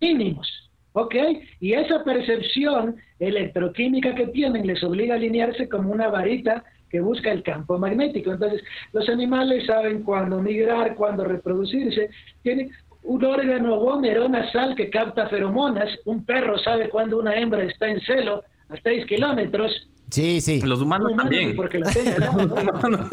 mínimos. 0.00 0.46
¿Ok? 0.92 1.14
Y 1.60 1.72
esa 1.72 2.04
percepción 2.04 2.96
electroquímica 3.18 4.14
que 4.14 4.28
tienen 4.28 4.66
les 4.66 4.84
obliga 4.84 5.14
a 5.14 5.16
alinearse 5.16 5.68
como 5.68 5.90
una 5.90 6.08
varita 6.08 6.62
que 6.88 7.00
busca 7.00 7.32
el 7.32 7.42
campo 7.42 7.78
magnético. 7.78 8.30
Entonces, 8.30 8.62
los 8.92 9.08
animales 9.08 9.66
saben 9.66 10.04
cuándo 10.04 10.40
migrar, 10.40 10.94
cuándo 10.94 11.24
reproducirse. 11.24 12.10
Tienen, 12.42 12.70
un 13.04 13.24
órgano 13.24 14.28
nasal 14.28 14.74
que 14.74 14.90
capta 14.90 15.28
feromonas. 15.28 15.88
Un 16.04 16.24
perro 16.24 16.58
sabe 16.58 16.88
cuando 16.88 17.18
una 17.18 17.34
hembra 17.34 17.64
está 17.64 17.88
en 17.88 18.00
celo 18.00 18.44
a 18.74 18.80
6 18.82 19.06
kilómetros. 19.06 19.88
Sí, 20.10 20.40
sí. 20.40 20.60
Los 20.60 20.82
humanos, 20.82 21.12
también. 21.16 21.56
Porque 21.56 21.78
los 21.80 21.96
humanos. 21.96 23.08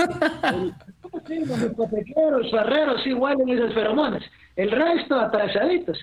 los 1.30 1.64
hipotequeros, 1.64 2.52
barreros, 2.52 3.06
igual 3.08 3.42
en 3.42 3.50
esas 3.50 3.74
feromonas. 3.74 4.24
El 4.56 4.72
resto 4.72 5.16
atrasaditos. 5.20 5.98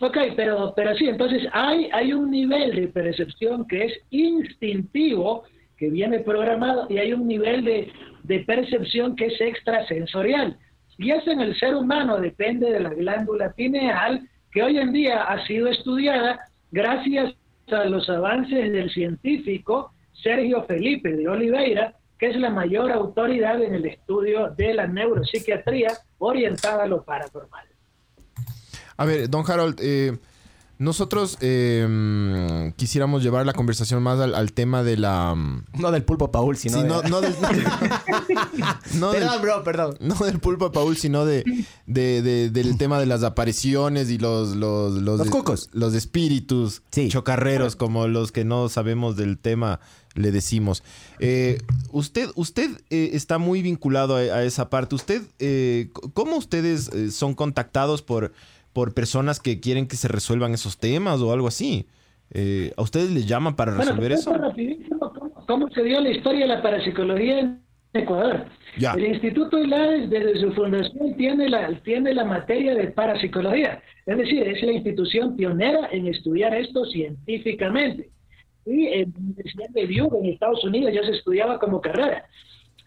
Ok, 0.00 0.16
pero, 0.34 0.72
pero 0.74 0.94
sí, 0.94 1.08
entonces 1.08 1.42
hay, 1.52 1.90
hay 1.92 2.14
un 2.14 2.30
nivel 2.30 2.74
de 2.74 2.88
percepción 2.88 3.66
que 3.68 3.84
es 3.84 3.92
instintivo, 4.10 5.44
que 5.76 5.90
viene 5.90 6.20
programado, 6.20 6.86
y 6.88 6.96
hay 6.98 7.12
un 7.12 7.28
nivel 7.28 7.64
de, 7.64 7.92
de 8.22 8.38
percepción 8.40 9.14
que 9.14 9.26
es 9.26 9.40
extrasensorial. 9.40 10.56
Y 10.96 11.10
eso 11.10 11.30
en 11.30 11.40
el 11.40 11.58
ser 11.58 11.74
humano 11.74 12.18
depende 12.18 12.70
de 12.70 12.80
la 12.80 12.90
glándula 12.90 13.52
pineal, 13.52 14.26
que 14.52 14.62
hoy 14.62 14.78
en 14.78 14.92
día 14.92 15.22
ha 15.22 15.46
sido 15.46 15.68
estudiada 15.68 16.40
gracias 16.70 17.34
a 17.72 17.84
los 17.84 18.08
avances 18.08 18.72
del 18.72 18.90
científico 18.90 19.92
Sergio 20.12 20.64
Felipe 20.64 21.12
de 21.12 21.28
Oliveira, 21.28 21.94
que 22.18 22.28
es 22.28 22.36
la 22.36 22.50
mayor 22.50 22.92
autoridad 22.92 23.62
en 23.62 23.74
el 23.74 23.86
estudio 23.86 24.50
de 24.50 24.74
la 24.74 24.86
neuropsiquiatría 24.86 25.88
orientada 26.18 26.84
a 26.84 26.86
lo 26.86 27.02
paranormal. 27.02 27.66
A 28.96 29.04
ver, 29.06 29.30
don 29.30 29.44
Harold, 29.50 29.80
eh, 29.80 30.18
nosotros 30.80 31.36
em, 31.42 32.72
quisiéramos 32.72 33.22
llevar 33.22 33.44
la 33.44 33.52
conversación 33.52 34.02
más 34.02 34.18
al, 34.18 34.52
tema 34.54 34.82
de 34.82 34.96
la... 34.96 35.34
Mm, 35.34 35.64
no 35.78 35.92
del 35.92 36.04
pulpo 36.04 36.32
Paul, 36.32 36.56
sino 36.56 36.82
no, 36.82 37.02
no, 37.10 37.20
del... 37.20 37.34
perdón, 39.12 39.42
bro, 39.42 39.62
perdón. 39.62 39.96
No 40.00 40.14
del 40.14 40.40
pulpo 40.40 40.72
Paul, 40.72 40.96
sino 40.96 41.26
de, 41.26 41.44
del 41.86 42.78
tema 42.78 42.98
de 42.98 43.04
las 43.04 43.24
apariciones 43.24 44.08
y 44.08 44.16
los... 44.16 44.56
Los, 44.56 44.94
los, 44.94 45.28
cucos. 45.28 45.68
Los 45.72 45.92
espíritus 45.92 46.80
chocarreros, 47.08 47.76
como 47.76 48.08
los 48.08 48.32
que 48.32 48.46
no 48.46 48.70
sabemos 48.70 49.16
del 49.16 49.36
tema 49.36 49.80
le 50.14 50.32
decimos. 50.32 50.82
Eh, 51.18 51.58
usted 51.92 52.30
usted 52.36 52.70
eh, 52.88 53.10
está 53.12 53.36
muy 53.36 53.60
vinculado 53.60 54.16
a, 54.16 54.44
esa 54.44 54.70
parte. 54.70 54.94
¿Usted, 54.94 55.22
eh, 55.40 55.90
cómo 56.14 56.38
ustedes 56.38 56.90
son 57.14 57.34
contactados 57.34 58.00
por 58.00 58.32
por 58.72 58.94
personas 58.94 59.40
que 59.40 59.60
quieren 59.60 59.86
que 59.86 59.96
se 59.96 60.08
resuelvan 60.08 60.54
esos 60.54 60.78
temas 60.78 61.20
o 61.20 61.32
algo 61.32 61.48
así. 61.48 61.86
Eh, 62.32 62.72
¿A 62.76 62.82
ustedes 62.82 63.10
les 63.10 63.26
llaman 63.26 63.56
para 63.56 63.74
resolver 63.74 64.12
eso? 64.12 64.32
¿cómo, 65.46 65.68
se 65.70 65.82
dio 65.82 66.00
la 66.00 66.10
historia 66.10 66.42
de 66.42 66.46
la 66.46 66.62
parapsicología 66.62 67.40
en 67.40 67.62
Ecuador? 67.92 68.46
El 68.76 69.04
Instituto 69.04 69.58
ILADES 69.58 70.10
desde 70.10 70.40
su 70.40 70.52
fundación 70.52 71.16
tiene 71.16 71.48
la, 71.48 71.74
tiene 71.82 72.14
la 72.14 72.24
materia 72.24 72.74
de 72.74 72.88
parapsicología. 72.88 73.82
Es 74.06 74.16
decir, 74.16 74.42
es 74.44 74.62
la 74.62 74.72
institución 74.72 75.36
pionera 75.36 75.88
en 75.90 76.06
estudiar 76.06 76.54
esto 76.54 76.84
científicamente. 76.86 78.10
Y 78.64 78.86
en 78.86 79.12
la 79.12 79.18
Universidad 79.18 79.68
de 79.70 79.86
Duke, 79.88 80.18
en 80.18 80.26
Estados 80.26 80.62
Unidos, 80.64 80.92
ya 80.94 81.02
se 81.02 81.16
estudiaba 81.16 81.58
como 81.58 81.80
carrera. 81.80 82.26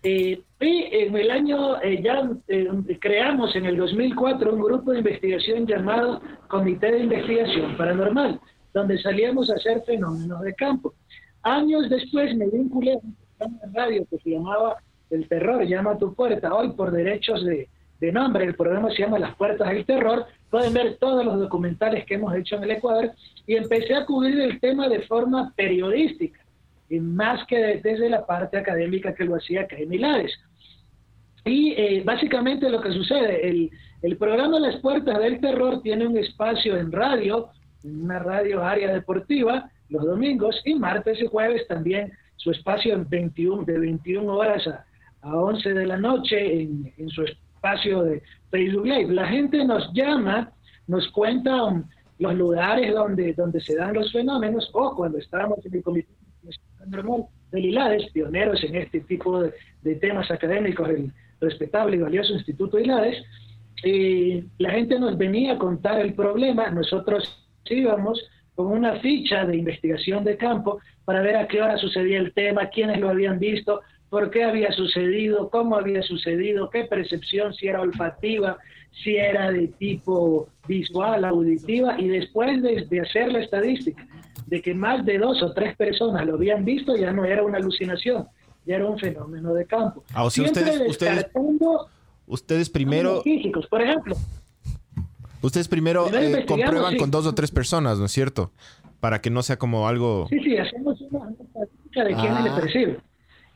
Eh, 0.03 0.41
y 0.60 0.89
en 0.91 1.15
el 1.15 1.31
año, 1.31 1.81
eh, 1.81 2.01
ya 2.03 2.29
eh, 2.50 2.67
creamos 3.00 3.55
en 3.55 3.65
el 3.65 3.77
2004 3.77 4.53
un 4.53 4.62
grupo 4.62 4.91
de 4.91 5.00
investigación 5.00 5.65
llamado 5.65 6.22
Comité 6.50 6.91
de 6.91 7.03
Investigación 7.03 7.77
Paranormal, 7.77 8.39
donde 8.74 8.98
salíamos 9.01 9.50
a 9.50 9.55
hacer 9.55 9.81
fenómenos 9.86 10.41
de 10.41 10.53
campo. 10.55 10.93
Años 11.43 11.89
después 11.89 12.36
me 12.36 12.50
vinculé 12.50 13.00
a 13.39 13.45
una 13.45 13.60
radio 13.74 14.05
que 14.10 14.17
se 14.17 14.31
llamaba 14.31 14.75
El 15.10 15.27
Terror, 15.29 15.65
llama 15.65 15.98
tu 15.98 16.13
puerta, 16.13 16.53
hoy 16.53 16.72
por 16.72 16.91
derechos 16.91 17.43
de, 17.45 17.69
de 18.01 18.12
nombre, 18.12 18.43
el 18.43 18.55
programa 18.55 18.89
se 18.89 19.03
llama 19.03 19.19
Las 19.19 19.36
Puertas 19.38 19.69
del 19.69 19.86
Terror, 19.86 20.25
pueden 20.50 20.74
ver 20.74 20.98
todos 20.98 21.24
los 21.24 21.39
documentales 21.39 22.05
que 22.05 22.15
hemos 22.15 22.36
hecho 22.36 22.57
en 22.57 22.63
el 22.63 22.72
Ecuador, 22.72 23.12
y 23.48 23.55
empecé 23.55 23.95
a 23.95 24.05
cubrir 24.05 24.39
el 24.41 24.60
tema 24.60 24.89
de 24.89 25.01
forma 25.03 25.53
periodística 25.55 26.42
más 27.00 27.45
que 27.47 27.81
desde 27.83 28.09
la 28.09 28.25
parte 28.25 28.57
académica 28.57 29.13
que 29.13 29.25
lo 29.25 29.35
hacía 29.35 29.67
Milares. 29.88 30.31
Y 31.45 31.73
eh, 31.73 32.03
básicamente 32.05 32.69
lo 32.69 32.81
que 32.81 32.91
sucede, 32.91 33.50
el, 33.50 33.69
el 34.01 34.17
programa 34.17 34.59
Las 34.59 34.77
Puertas 34.77 35.19
del 35.19 35.41
Terror 35.41 35.81
tiene 35.81 36.07
un 36.07 36.17
espacio 36.17 36.77
en 36.77 36.91
radio, 36.91 37.50
una 37.83 38.19
radio 38.19 38.63
área 38.63 38.93
deportiva, 38.93 39.69
los 39.89 40.05
domingos, 40.05 40.62
y 40.65 40.75
martes 40.75 41.21
y 41.21 41.27
jueves 41.27 41.67
también 41.67 42.12
su 42.38 42.51
espacio 42.51 42.93
en 42.93 43.07
21, 43.09 43.63
de 43.65 43.79
21 43.79 44.33
horas 44.33 44.65
a, 44.67 44.85
a 45.21 45.35
11 45.35 45.73
de 45.73 45.85
la 45.85 45.97
noche 45.97 46.62
en, 46.62 46.93
en, 46.97 47.09
su 47.09 47.23
espacio 47.23 48.03
de 48.03 48.21
Facebook 48.50 48.85
Live. 48.85 49.13
La 49.13 49.27
gente 49.27 49.63
nos 49.65 49.91
llama, 49.93 50.51
nos 50.88 51.07
cuenta 51.09 51.83
los 52.19 52.35
lugares 52.35 52.93
donde, 52.93 53.33
donde 53.33 53.59
se 53.62 53.75
dan 53.75 53.93
los 53.93 54.12
fenómenos 54.12 54.69
o 54.73 54.95
cuando 54.95 55.17
estábamos 55.17 55.65
en 55.65 55.75
el 55.75 55.83
comité 55.83 56.09
normal. 56.88 57.25
De 57.52 57.60
Lilades, 57.60 58.12
pioneros 58.12 58.63
en 58.63 58.75
este 58.75 59.02
tipo 59.02 59.44
de, 59.44 59.96
temas 59.96 60.32
académicos 60.32 60.88
del 60.88 61.12
respetable 61.40 61.98
y 61.98 62.00
valioso 62.00 62.34
Instituto 62.34 62.80
Lilades, 62.80 63.24
y 63.84 64.44
la 64.58 64.72
gente 64.72 65.00
nos 65.00 65.18
venía 65.18 65.54
a 65.54 65.58
contar 65.60 66.00
el 66.00 66.13
problema, 66.13 66.72
nosotros 66.72 67.48
íbamos 67.66 68.20
con 68.56 68.68
una 68.68 69.00
ficha 69.02 69.46
de 69.46 69.58
investigación 69.58 70.24
de 70.24 70.38
campo 70.38 70.80
para 71.06 71.22
ver 71.22 71.36
a 71.36 71.48
qué 71.48 71.62
hora 71.62 71.78
sucedía 71.78 72.18
el 72.20 72.34
tema, 72.34 72.70
quiénes 72.70 73.00
lo 73.00 73.10
habían 73.10 73.38
visto, 73.38 73.82
por 74.10 74.32
qué 74.32 74.44
había 74.44 74.72
sucedido, 74.72 75.50
cómo 75.50 75.75
había 75.75 76.02
sucedido, 76.02 76.70
qué 76.70 76.86
percepción, 76.86 77.54
si 77.54 77.68
era 77.68 77.82
olfativa, 77.82 78.58
si 79.04 79.18
era 79.18 79.52
de 79.52 79.68
tipo 79.68 80.48
visual, 80.68 81.25
auditiva, 81.25 82.00
y 82.00 82.08
después 82.08 82.62
de 82.62 83.02
hacer 83.02 83.32
la 83.32 83.42
estadística 83.42 84.08
de 84.53 84.62
que 84.62 84.75
más 84.75 85.03
de 85.03 85.17
dos 85.17 85.41
o 85.41 85.51
tres 85.51 85.75
personas 85.75 86.27
lo 86.27 86.36
habían 86.36 86.63
visto, 86.63 86.95
ya 86.95 87.12
no 87.12 87.25
era 87.25 87.41
una 87.41 87.57
alucinación, 87.57 88.27
ya 88.67 88.75
era 88.75 88.86
un 88.86 89.00
fenómeno 89.00 89.51
de 89.51 89.65
campo. 89.65 90.03
Ah, 90.13 90.25
o 90.25 90.29
sea, 90.29 90.43
ustedes, 90.43 90.79
ustedes, 90.88 91.25
ustedes 92.27 92.69
primero... 92.69 93.24
Físicos, 93.24 93.65
por 93.65 93.81
ejemplo. 93.81 94.15
Ustedes 95.41 95.67
primero 95.67 96.07
eh, 96.13 96.45
comprueban 96.48 96.98
con 96.98 97.10
dos 97.10 97.25
o 97.25 97.33
tres 97.33 97.50
personas, 97.50 97.98
¿no 97.98 98.05
es 98.05 98.12
cierto? 98.12 98.51
Para 99.00 99.22
que 99.22 99.31
no 99.31 99.41
sea 99.41 99.57
como 99.57 99.88
algo... 99.88 100.27
Sí, 100.29 100.39
sí, 100.41 100.55
hacemos 100.55 101.01
una 101.01 101.31
estadística 101.31 102.03
de 102.03 102.13
quién 102.13 102.43
le 102.43 102.50
ah. 102.51 102.55
percibe. 102.55 103.00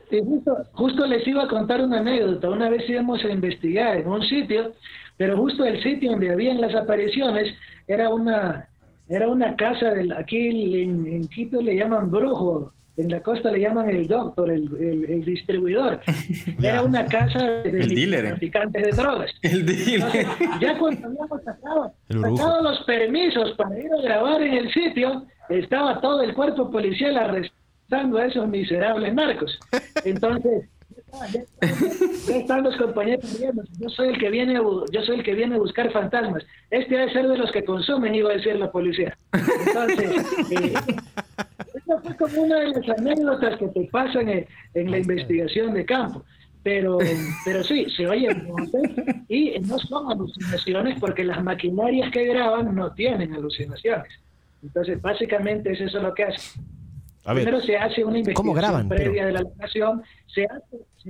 justo, 0.10 0.58
justo 0.72 1.06
les 1.06 1.28
iba 1.28 1.44
a 1.44 1.48
contar 1.48 1.80
una 1.80 2.00
anécdota. 2.00 2.50
Una 2.50 2.72
vez 2.72 2.90
íbamos 2.90 3.24
a 3.24 3.30
investigar 3.30 3.98
en 3.98 4.08
un 4.08 4.24
sitio, 4.24 4.74
pero 5.16 5.38
justo 5.38 5.64
el 5.64 5.80
sitio 5.84 6.10
donde 6.10 6.32
habían 6.32 6.60
las 6.60 6.74
apariciones 6.74 7.54
era 7.88 8.10
una 8.10 8.68
era 9.10 9.28
una 9.28 9.56
casa, 9.56 9.92
del, 9.92 10.12
aquí 10.12 10.50
en, 10.50 11.28
Quito 11.28 11.62
le 11.62 11.76
llaman 11.76 12.12
brujo, 12.12 12.74
en 12.98 13.10
la 13.10 13.22
costa 13.22 13.52
le 13.52 13.60
llaman 13.60 13.90
el 13.90 14.08
doctor, 14.08 14.50
el, 14.50 15.06
el, 15.08 15.24
distribuidor. 15.24 16.02
Era 16.62 16.82
una 16.82 17.06
casa 17.06 17.46
de 17.46 18.08
traficantes 18.08 18.84
de 18.84 18.92
drogas. 18.92 19.32
El 19.44 19.66
dealer. 19.66 20.26
ya 20.60 20.78
cuando 20.80 21.08
habíamos 21.08 21.44
sacado, 21.44 21.94
sacado 22.10 22.64
los 22.64 22.84
permisos 22.86 23.52
para 23.52 23.78
ir 23.80 23.94
a 23.94 24.02
grabar 24.02 24.42
en 24.42 24.54
el 24.56 24.74
sitio, 24.74 25.28
estaba 25.48 26.02
todo 26.02 26.24
el 26.24 26.34
cuerpo 26.34 26.72
policial 26.72 27.18
arrestando 27.18 28.18
a 28.18 28.26
esos 28.26 28.50
miserables 28.50 29.14
narcos. 29.14 29.60
Entonces, 30.04 30.68
ya, 31.34 32.36
están 32.36 32.64
los 32.64 32.76
compañeros 32.78 33.40
Yo 33.80 33.90
soy 33.90 34.10
el 34.10 34.20
que 34.20 34.30
viene, 34.30 34.56
yo 34.56 35.02
soy 35.04 35.18
el 35.18 35.24
que 35.24 35.34
viene 35.34 35.56
a 35.56 35.60
buscar 35.60 35.92
fantasmas. 35.92 36.44
Este 36.70 36.96
debe 36.96 37.14
ser 37.14 37.28
de 37.28 37.38
los 37.38 37.52
que 37.52 37.64
consumen, 37.64 38.16
iba 38.16 38.32
a 38.32 38.34
decir 38.36 38.56
la 38.56 38.72
policía. 38.72 39.18
Entonces, 39.34 40.52
eh, 40.52 40.74
fue 42.04 42.16
como 42.18 42.42
una 42.44 42.60
de 42.60 42.70
las 42.70 43.00
anécdotas 43.00 43.58
que 43.58 43.68
te 43.68 43.86
pasan 43.86 44.30
en, 44.30 44.92
la 44.92 44.98
investigación 44.98 45.74
de 45.74 45.86
campo. 45.86 46.24
Pero, 46.64 46.98
pero 47.46 47.64
sí, 47.64 47.88
se 47.96 48.06
oyen 48.08 48.46
voces 48.46 48.82
y 49.30 49.58
no 49.62 49.80
son 49.80 50.12
alucinaciones 50.12 51.00
porque 51.00 51.24
las 51.24 51.42
maquinarias 51.42 52.12
que 52.12 52.26
graban 52.26 52.76
no 52.76 52.92
tienen 52.92 53.34
alucinaciones. 53.34 54.12
Entonces, 54.62 55.02
básicamente 55.02 55.72
es 55.72 55.80
eso 55.80 56.02
lo 56.02 56.14
que 56.14 56.26
hace. 57.28 57.42
Primero 57.42 57.62
se 57.62 57.78
hace 57.78 58.04
una 58.04 58.20
investigación 58.20 58.90
previa 58.90 59.26
de 59.26 59.34
la 59.34 59.42
locación, 59.42 60.02
se, 60.28 60.48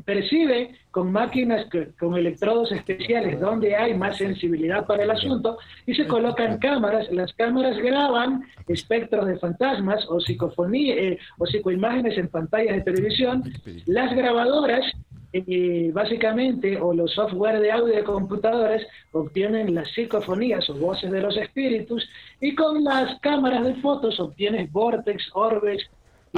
percibe 0.05 0.75
con 0.91 1.11
máquinas, 1.11 1.67
con 1.99 2.15
electrodos 2.15 2.71
especiales 2.71 3.39
donde 3.39 3.75
hay 3.75 3.95
más 3.95 4.17
sensibilidad 4.17 4.85
para 4.85 5.03
el 5.03 5.11
asunto 5.11 5.57
y 5.87 5.95
se 5.95 6.05
colocan 6.05 6.59
cámaras. 6.59 7.11
Las 7.11 7.33
cámaras 7.33 7.77
graban 7.77 8.43
espectros 8.67 9.25
de 9.25 9.39
fantasmas 9.39 10.05
o 10.07 10.19
psicofonía 10.19 10.95
eh, 10.95 11.19
o 11.39 11.47
psicoimágenes 11.47 12.17
en 12.17 12.27
pantallas 12.27 12.75
de 12.75 12.81
televisión. 12.81 13.43
Las 13.87 14.15
grabadoras 14.15 14.85
eh, 15.33 15.91
básicamente, 15.93 16.79
o 16.79 16.93
los 16.93 17.11
software 17.13 17.59
de 17.59 17.71
audio 17.71 17.95
de 17.95 18.03
computadoras 18.03 18.81
obtienen 19.11 19.75
las 19.75 19.91
psicofonías 19.91 20.69
o 20.69 20.75
voces 20.75 21.11
de 21.11 21.21
los 21.21 21.35
espíritus, 21.35 22.07
y 22.39 22.55
con 22.55 22.83
las 22.83 23.19
cámaras 23.19 23.65
de 23.65 23.75
fotos 23.75 24.19
obtienes 24.19 24.71
vortex, 24.71 25.29
orbes, 25.33 25.85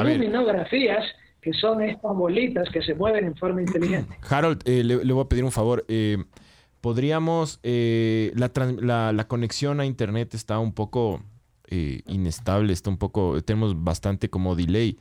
luminografías 0.03 1.03
que 1.41 1.53
son 1.53 1.81
estas 1.81 2.13
bolitas 2.15 2.69
que 2.69 2.81
se 2.81 2.93
mueven 2.95 3.25
en 3.25 3.35
forma 3.35 3.61
inteligente. 3.61 4.17
Harold, 4.29 4.61
eh, 4.65 4.83
le, 4.83 5.13
voy 5.13 5.23
a 5.23 5.29
pedir 5.29 5.43
un 5.45 5.51
favor. 5.51 5.85
Eh, 5.87 6.17
podríamos, 6.81 7.59
eh, 7.63 8.33
la, 8.35 9.11
la, 9.11 9.27
conexión 9.27 9.79
a 9.79 9.85
internet 9.85 10.33
está 10.33 10.59
un 10.59 10.73
poco 10.73 11.21
eh, 11.67 12.01
inestable, 12.07 12.73
está 12.73 12.89
un 12.89 12.97
poco, 12.97 13.41
tenemos 13.43 13.83
bastante 13.83 14.29
como 14.29 14.55
delay. 14.55 14.97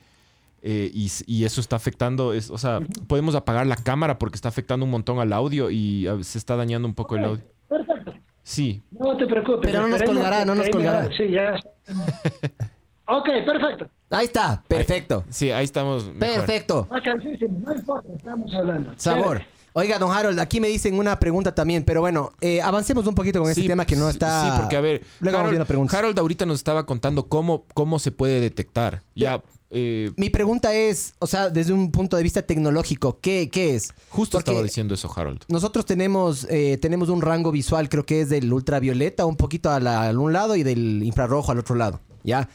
Eh, 0.60 0.90
y, 0.92 1.44
eso 1.44 1.60
está 1.60 1.76
afectando, 1.76 2.32
es, 2.32 2.50
o 2.50 2.58
sea, 2.58 2.80
podemos 3.06 3.36
apagar 3.36 3.66
la 3.66 3.76
cámara 3.76 4.18
porque 4.18 4.34
está 4.34 4.48
afectando 4.48 4.84
un 4.84 4.90
montón 4.90 5.20
al 5.20 5.32
audio 5.32 5.70
y 5.70 6.08
se 6.22 6.36
está 6.36 6.56
dañando 6.56 6.88
un 6.88 6.94
poco 6.94 7.16
el 7.16 7.24
audio. 7.24 7.44
Perfecto. 7.68 8.14
Sí. 8.42 8.82
No 8.90 9.16
te 9.16 9.26
preocupes. 9.26 9.70
Pero 9.70 9.82
no 9.82 9.88
nos 9.88 10.02
colgará, 10.02 10.44
no 10.44 10.54
nos 10.56 10.68
colgará. 10.68 11.08
Sí, 11.16 11.30
ya. 11.30 11.54
ok, 13.08 13.28
perfecto. 13.44 13.88
Ahí 14.10 14.26
está, 14.26 14.62
perfecto. 14.68 15.24
sí, 15.28 15.50
ahí 15.50 15.64
estamos. 15.64 16.04
Perfecto. 16.18 16.88
No 16.90 17.74
importa, 17.74 18.08
estamos 18.14 18.54
hablando. 18.54 18.92
Sabor. 18.96 19.42
Oiga, 19.74 19.98
don 19.98 20.10
Harold, 20.10 20.40
aquí 20.40 20.60
me 20.60 20.68
dicen 20.68 20.98
una 20.98 21.20
pregunta 21.20 21.54
también, 21.54 21.84
pero 21.84 22.00
bueno, 22.00 22.32
eh, 22.40 22.60
avancemos 22.60 23.06
un 23.06 23.14
poquito 23.14 23.40
con 23.40 23.50
este 23.50 23.64
tema 23.64 23.84
que 23.84 23.94
no 23.94 24.08
está. 24.08 24.44
Sí, 24.44 24.60
porque 24.60 24.76
a 24.76 24.80
ver, 24.80 25.04
Harold, 25.22 25.94
Harold, 25.94 26.18
ahorita 26.18 26.46
nos 26.46 26.56
estaba 26.56 26.84
contando 26.84 27.28
cómo, 27.28 27.64
cómo 27.74 27.98
se 27.98 28.10
puede 28.10 28.40
detectar. 28.40 29.02
Ya. 29.14 29.40
Eh, 29.70 30.10
Mi 30.16 30.30
pregunta 30.30 30.74
es, 30.74 31.14
o 31.18 31.26
sea, 31.26 31.50
desde 31.50 31.72
un 31.72 31.92
punto 31.92 32.16
de 32.16 32.22
vista 32.22 32.42
tecnológico, 32.42 33.20
¿qué, 33.20 33.50
qué 33.52 33.74
es? 33.74 33.92
Justo 34.08 34.38
estaba 34.38 34.62
diciendo 34.62 34.94
eso, 34.94 35.12
Harold. 35.14 35.42
Nosotros 35.48 35.84
tenemos, 35.84 36.46
eh, 36.50 36.78
tenemos 36.80 37.08
un 37.08 37.20
rango 37.20 37.52
visual, 37.52 37.88
creo 37.88 38.04
que 38.04 38.22
es 38.22 38.30
del 38.30 38.52
ultravioleta, 38.52 39.26
un 39.26 39.36
poquito 39.36 39.70
a, 39.70 40.10
un 40.10 40.32
lado 40.32 40.56
y 40.56 40.62
del 40.62 41.02
infrarrojo 41.02 41.52
al 41.52 41.58
otro 41.58 41.76
lado, 41.76 42.00
¿ya? 42.24 42.48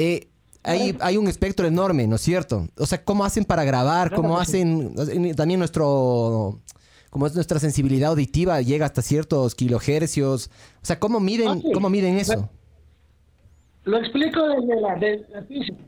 Eh, 0.00 0.28
hay, 0.62 0.96
hay, 1.00 1.16
un 1.18 1.28
espectro 1.28 1.66
enorme, 1.66 2.06
¿no 2.06 2.16
es 2.16 2.22
cierto? 2.22 2.66
O 2.78 2.86
sea, 2.86 3.04
¿cómo 3.04 3.22
hacen 3.22 3.44
para 3.44 3.64
grabar? 3.64 4.14
¿Cómo 4.14 4.38
hacen? 4.38 4.94
También 5.36 5.58
nuestro. 5.58 6.58
Como 7.10 7.26
es 7.26 7.34
nuestra 7.34 7.58
sensibilidad 7.58 8.10
auditiva, 8.10 8.62
llega 8.62 8.86
hasta 8.86 9.02
ciertos 9.02 9.54
kilohercios. 9.54 10.50
O 10.82 10.86
sea, 10.86 10.98
¿cómo 10.98 11.20
miden, 11.20 11.60
¿cómo 11.74 11.90
miden 11.90 12.16
eso? 12.16 12.48
Lo 13.84 13.98
explico 13.98 14.40
desde 14.48 14.80
la, 14.80 14.94
desde 14.94 15.28
la 15.30 15.42
física. 15.42 15.82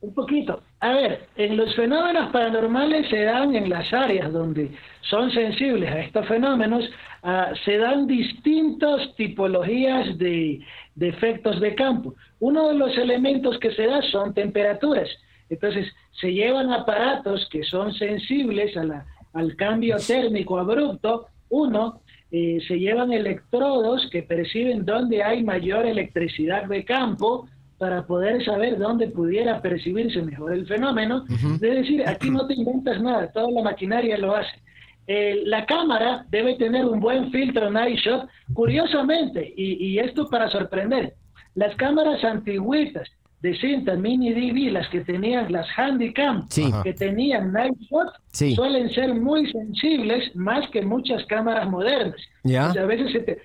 Un 0.00 0.14
poquito. 0.14 0.62
A 0.80 0.90
ver, 0.90 1.26
en 1.36 1.56
los 1.56 1.74
fenómenos 1.74 2.30
paranormales 2.30 3.08
se 3.08 3.22
dan 3.22 3.56
en 3.56 3.70
las 3.70 3.92
áreas 3.92 4.32
donde 4.32 4.70
son 5.08 5.30
sensibles 5.30 5.90
a 5.90 6.00
estos 6.00 6.28
fenómenos, 6.28 6.84
ah, 7.22 7.52
se 7.64 7.78
dan 7.78 8.06
distintas 8.06 9.14
tipologías 9.16 10.18
de, 10.18 10.60
de 10.94 11.08
efectos 11.08 11.60
de 11.60 11.74
campo. 11.74 12.14
Uno 12.40 12.68
de 12.68 12.74
los 12.74 12.96
elementos 12.96 13.58
que 13.58 13.72
se 13.72 13.86
da 13.86 14.02
son 14.02 14.34
temperaturas. 14.34 15.08
Entonces, 15.48 15.86
se 16.20 16.32
llevan 16.32 16.72
aparatos 16.72 17.48
que 17.50 17.62
son 17.62 17.94
sensibles 17.94 18.76
a 18.76 18.84
la, 18.84 19.06
al 19.32 19.54
cambio 19.56 19.96
térmico 20.04 20.58
abrupto. 20.58 21.26
Uno, 21.48 22.00
eh, 22.32 22.58
se 22.66 22.78
llevan 22.78 23.12
electrodos 23.12 24.08
que 24.10 24.22
perciben 24.22 24.84
dónde 24.84 25.22
hay 25.22 25.44
mayor 25.44 25.86
electricidad 25.86 26.64
de 26.64 26.84
campo 26.84 27.48
para 27.78 28.06
poder 28.06 28.44
saber 28.44 28.78
dónde 28.78 29.08
pudiera 29.08 29.60
percibirse 29.60 30.22
mejor 30.22 30.54
el 30.54 30.66
fenómeno. 30.66 31.24
Es 31.28 31.60
decir, 31.60 32.02
aquí 32.06 32.30
no 32.30 32.46
te 32.46 32.54
inventas 32.54 33.00
nada, 33.02 33.30
toda 33.32 33.50
la 33.50 33.62
maquinaria 33.62 34.16
lo 34.16 34.34
hace. 34.34 34.60
Eh, 35.06 35.42
la 35.44 35.66
cámara 35.66 36.26
debe 36.30 36.54
tener 36.54 36.84
un 36.84 36.98
buen 37.00 37.30
filtro 37.30 37.70
night 37.70 37.98
shot. 37.98 38.28
Curiosamente, 38.54 39.52
y, 39.56 39.98
esto 39.98 40.28
para 40.28 40.50
sorprender, 40.50 41.14
las 41.56 41.74
cámaras 41.76 42.22
antiguitas 42.22 43.08
de 43.40 43.56
cinta 43.56 43.94
mini 43.96 44.32
DV, 44.32 44.72
las 44.72 44.88
que 44.88 45.00
tenían 45.00 45.50
las 45.52 45.66
Handycam, 45.76 46.48
que 46.82 46.94
tenían 46.94 47.52
night 47.52 47.76
shot, 47.80 48.08
suelen 48.54 48.88
ser 48.90 49.14
muy 49.14 49.50
sensibles 49.50 50.34
más 50.36 50.68
que 50.70 50.82
muchas 50.82 51.24
cámaras 51.26 51.68
modernas. 51.68 52.20
a 52.54 52.84
veces 52.86 53.12
se, 53.12 53.40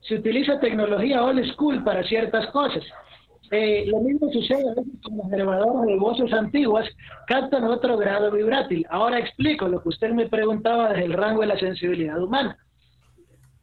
se 0.00 0.14
utiliza 0.14 0.60
tecnología 0.60 1.24
old 1.24 1.44
school 1.52 1.82
para 1.82 2.02
ciertas 2.04 2.46
cosas. 2.48 2.84
Eh, 3.50 3.84
lo 3.88 3.98
mismo 4.00 4.30
sucede 4.32 4.62
a 4.70 4.74
veces 4.74 4.94
con 5.02 5.18
las 5.18 5.28
grabadoras 5.28 5.86
de 5.86 5.96
voces 5.96 6.32
antiguas, 6.32 6.86
captan 7.26 7.64
otro 7.64 7.96
grado 7.96 8.30
vibrátil. 8.30 8.86
Ahora 8.90 9.18
explico 9.18 9.66
lo 9.66 9.82
que 9.82 9.88
usted 9.88 10.10
me 10.12 10.28
preguntaba 10.28 10.90
desde 10.90 11.06
el 11.06 11.14
rango 11.14 11.40
de 11.40 11.48
la 11.48 11.58
sensibilidad 11.58 12.22
humana. 12.22 12.56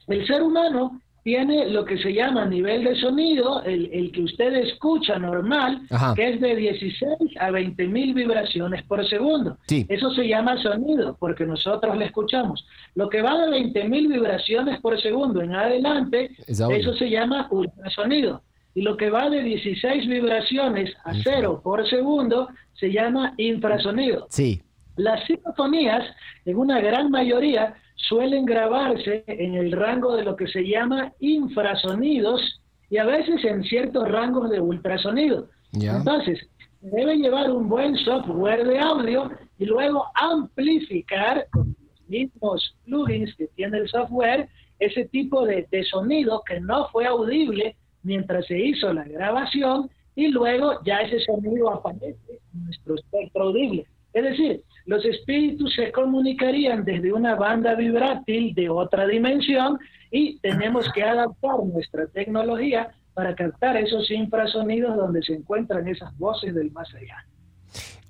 El 0.08 0.26
ser 0.28 0.44
humano 0.44 1.02
tiene 1.28 1.68
lo 1.68 1.84
que 1.84 1.98
se 1.98 2.14
llama 2.14 2.46
nivel 2.46 2.86
de 2.86 2.96
sonido, 2.96 3.62
el, 3.64 4.14
que 4.14 4.22
usted 4.22 4.54
escucha 4.54 5.20
normal, 5.20 5.82
que 6.16 6.30
es 6.30 6.40
de 6.40 6.56
16 6.56 7.18
a 7.38 7.52
20 7.52 7.86
mil 7.88 8.14
vibraciones 8.14 8.82
por 8.84 9.06
segundo. 9.10 9.58
Eso 9.68 10.10
se 10.12 10.26
llama 10.26 10.56
sonido, 10.64 11.18
porque 11.20 11.46
nosotros 11.46 11.98
le 11.98 12.06
escuchamos. 12.06 12.66
Lo 12.96 13.10
que 13.10 13.22
va 13.22 13.38
de 13.42 13.52
20 13.52 13.90
mil 13.90 14.08
vibraciones 14.08 14.80
por 14.80 15.02
segundo 15.02 15.42
en 15.42 15.54
adelante, 15.54 16.32
eso 16.48 16.94
se 16.94 17.10
llama 17.10 17.50
ultrasonido 17.52 18.42
y 18.74 18.84
lo 18.84 18.96
que 18.96 19.10
va 19.10 19.30
de 19.30 19.44
16 19.44 20.08
vibraciones 20.08 20.94
a 21.04 21.14
cero 21.26 21.60
por 21.62 21.86
segundo 21.90 22.48
se 22.72 22.90
llama 22.90 23.34
infrasonido. 23.36 24.28
Sí. 24.30 24.62
Las 24.96 25.26
psicofonías, 25.26 26.06
en 26.46 26.56
una 26.56 26.80
gran 26.80 27.12
mayoría, 27.12 27.76
suelen 27.98 28.46
grabarse 28.46 29.24
en 29.28 29.56
el 29.56 29.72
rango 29.72 30.16
de 30.16 30.24
lo 30.24 30.36
que 30.36 30.48
se 30.48 30.62
llama 30.62 31.12
infrasonidos 31.20 32.62
y 32.90 32.98
a 32.98 33.06
veces 33.06 33.44
en 33.44 33.64
ciertos 33.64 34.08
rangos 34.08 34.50
de 34.50 34.62
ultrasonido. 34.62 35.50
Entonces, 35.74 36.40
debe 36.82 37.18
llevar 37.18 37.52
un 37.52 37.68
buen 37.68 37.98
software 37.98 38.66
de 38.66 38.80
audio 38.80 39.30
y 39.60 39.66
luego 39.66 40.06
amplificar 40.16 41.48
con 41.52 41.76
los 41.80 42.08
mismos 42.08 42.76
plugins 42.86 43.36
que 43.36 43.48
tiene 43.56 43.80
el 43.80 43.90
software 43.90 44.48
ese 44.80 45.06
tipo 45.06 45.46
de, 45.46 45.68
de 45.72 45.84
sonido 45.84 46.44
que 46.46 46.60
no 46.62 46.88
fue 46.90 47.06
audible 47.06 47.76
mientras 48.04 48.46
se 48.46 48.58
hizo 48.60 48.94
la 48.94 49.04
grabación 49.04 49.90
y 50.16 50.30
luego 50.30 50.80
ya 50.86 50.98
ese 51.00 51.20
sonido 51.26 51.70
aparece 51.72 52.40
en 52.54 52.66
nuestro 52.66 52.96
espectro 52.96 53.44
audible. 53.44 53.86
Es 54.14 54.24
decir, 54.24 54.64
los 54.88 55.04
espíritus 55.06 55.76
se 55.76 55.92
comunicarían 55.92 56.84
desde 56.86 57.12
una 57.12 57.36
banda 57.36 57.76
vibrátil 57.76 58.56
de 58.56 58.70
otra 58.70 59.06
dimensión 59.06 59.78
y 60.12 60.40
tenemos 60.40 60.90
que 60.94 61.04
adaptar 61.04 61.60
nuestra 61.66 62.08
tecnología 62.08 62.90
para 63.14 63.36
captar 63.36 63.76
esos 63.76 64.10
infrasonidos 64.10 64.96
donde 64.96 65.22
se 65.24 65.34
encuentran 65.34 65.88
esas 65.90 66.18
voces 66.18 66.56
del 66.56 66.72
más 66.72 66.88
allá. 66.96 67.26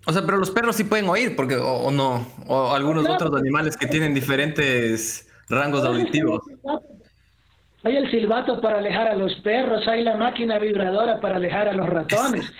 O 0.06 0.14
sea, 0.14 0.22
pero 0.22 0.38
los 0.38 0.52
perros 0.52 0.76
sí 0.76 0.84
pueden 0.84 1.10
oír, 1.10 1.36
porque 1.36 1.56
o, 1.58 1.90
no, 1.92 2.26
o 2.48 2.72
algunos 2.72 3.10
otros 3.10 3.34
animales 3.34 3.76
que 3.76 3.88
tienen 3.88 4.14
diferentes 4.14 5.28
rangos 5.50 5.84
auditivos. 5.84 6.44
Hay 7.84 7.96
el 7.96 8.10
silbato 8.12 8.62
para 8.62 8.78
alejar 8.78 9.08
a 9.08 9.16
los 9.16 9.34
perros, 9.42 9.88
hay 9.88 10.04
la 10.04 10.16
máquina 10.16 10.60
vibradora 10.60 11.20
para 11.20 11.38
alejar 11.38 11.70
a 11.70 11.74
los 11.74 11.90
ratones. 11.90 12.54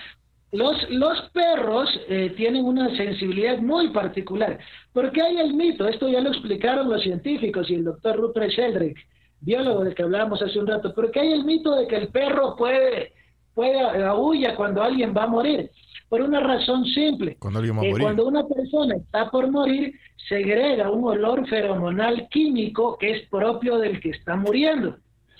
Los, 0.50 0.88
los 0.88 1.20
perros 1.32 1.90
eh, 2.08 2.32
tienen 2.36 2.64
una 2.64 2.94
sensibilidad 2.96 3.58
muy 3.58 3.90
particular, 3.90 4.58
porque 4.94 5.20
hay 5.20 5.38
el 5.38 5.52
mito, 5.52 5.86
esto 5.86 6.08
ya 6.08 6.20
lo 6.20 6.30
explicaron 6.30 6.88
los 6.88 7.02
científicos 7.02 7.68
y 7.68 7.74
el 7.74 7.84
doctor 7.84 8.16
Rupert 8.16 8.50
Sheldrake, 8.50 9.04
biólogo 9.40 9.84
del 9.84 9.94
que 9.94 10.04
hablábamos 10.04 10.40
hace 10.40 10.58
un 10.58 10.66
rato, 10.66 10.94
porque 10.94 11.20
hay 11.20 11.32
el 11.32 11.44
mito 11.44 11.74
de 11.74 11.86
que 11.86 11.96
el 11.96 12.08
perro 12.08 12.56
puede, 12.56 13.12
puede 13.52 13.78
aúlla 14.04 14.56
cuando 14.56 14.82
alguien 14.82 15.12
va 15.14 15.24
a 15.24 15.28
morir, 15.28 15.70
por 16.08 16.22
una 16.22 16.40
razón 16.40 16.86
simple. 16.86 17.36
Cuando, 17.38 17.58
alguien 17.58 17.76
va 17.76 17.80
a 17.80 17.84
morir. 17.84 18.02
cuando 18.02 18.26
una 18.26 18.46
persona 18.46 18.96
está 18.96 19.30
por 19.30 19.50
morir, 19.50 19.92
segrega 20.30 20.90
un 20.90 21.04
olor 21.04 21.46
feromonal 21.46 22.26
químico 22.30 22.96
que 22.96 23.10
es 23.10 23.28
propio 23.28 23.76
del 23.76 24.00
que 24.00 24.10
está 24.10 24.34
muriendo. 24.34 24.96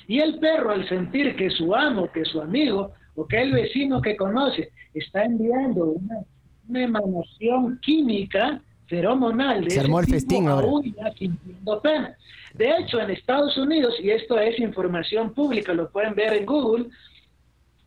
Y 0.07 0.21
el 0.21 0.39
perro, 0.39 0.73
al 0.73 0.87
sentir 0.87 1.35
que 1.37 1.49
su 1.49 1.75
amo, 1.75 2.11
que 2.13 2.27
su 2.27 2.41
amigo 2.41 2.93
o 3.19 3.27
que 3.27 3.43
el 3.43 3.53
vecino 3.53 4.01
que 4.01 4.17
conoce 4.17 4.71
está 4.95 5.25
enviando 5.25 5.87
una, 5.87 6.21
emanación 6.73 7.79
química 7.81 8.61
feromonal 8.87 9.65
de 9.65 9.71
Se 9.71 9.81
armó 9.81 9.99
el 10.01 10.07
festín 10.07 10.47
ahora. 10.47 10.69
pena. 11.83 12.17
De 12.55 12.77
hecho, 12.77 13.01
en 13.01 13.11
Estados 13.11 13.57
Unidos, 13.57 13.95
y 14.01 14.11
esto 14.11 14.39
es 14.39 14.59
información 14.61 15.35
pública, 15.35 15.73
lo 15.75 15.91
pueden 15.91 16.15
ver 16.15 16.35
en 16.35 16.47
Google, 16.47 16.87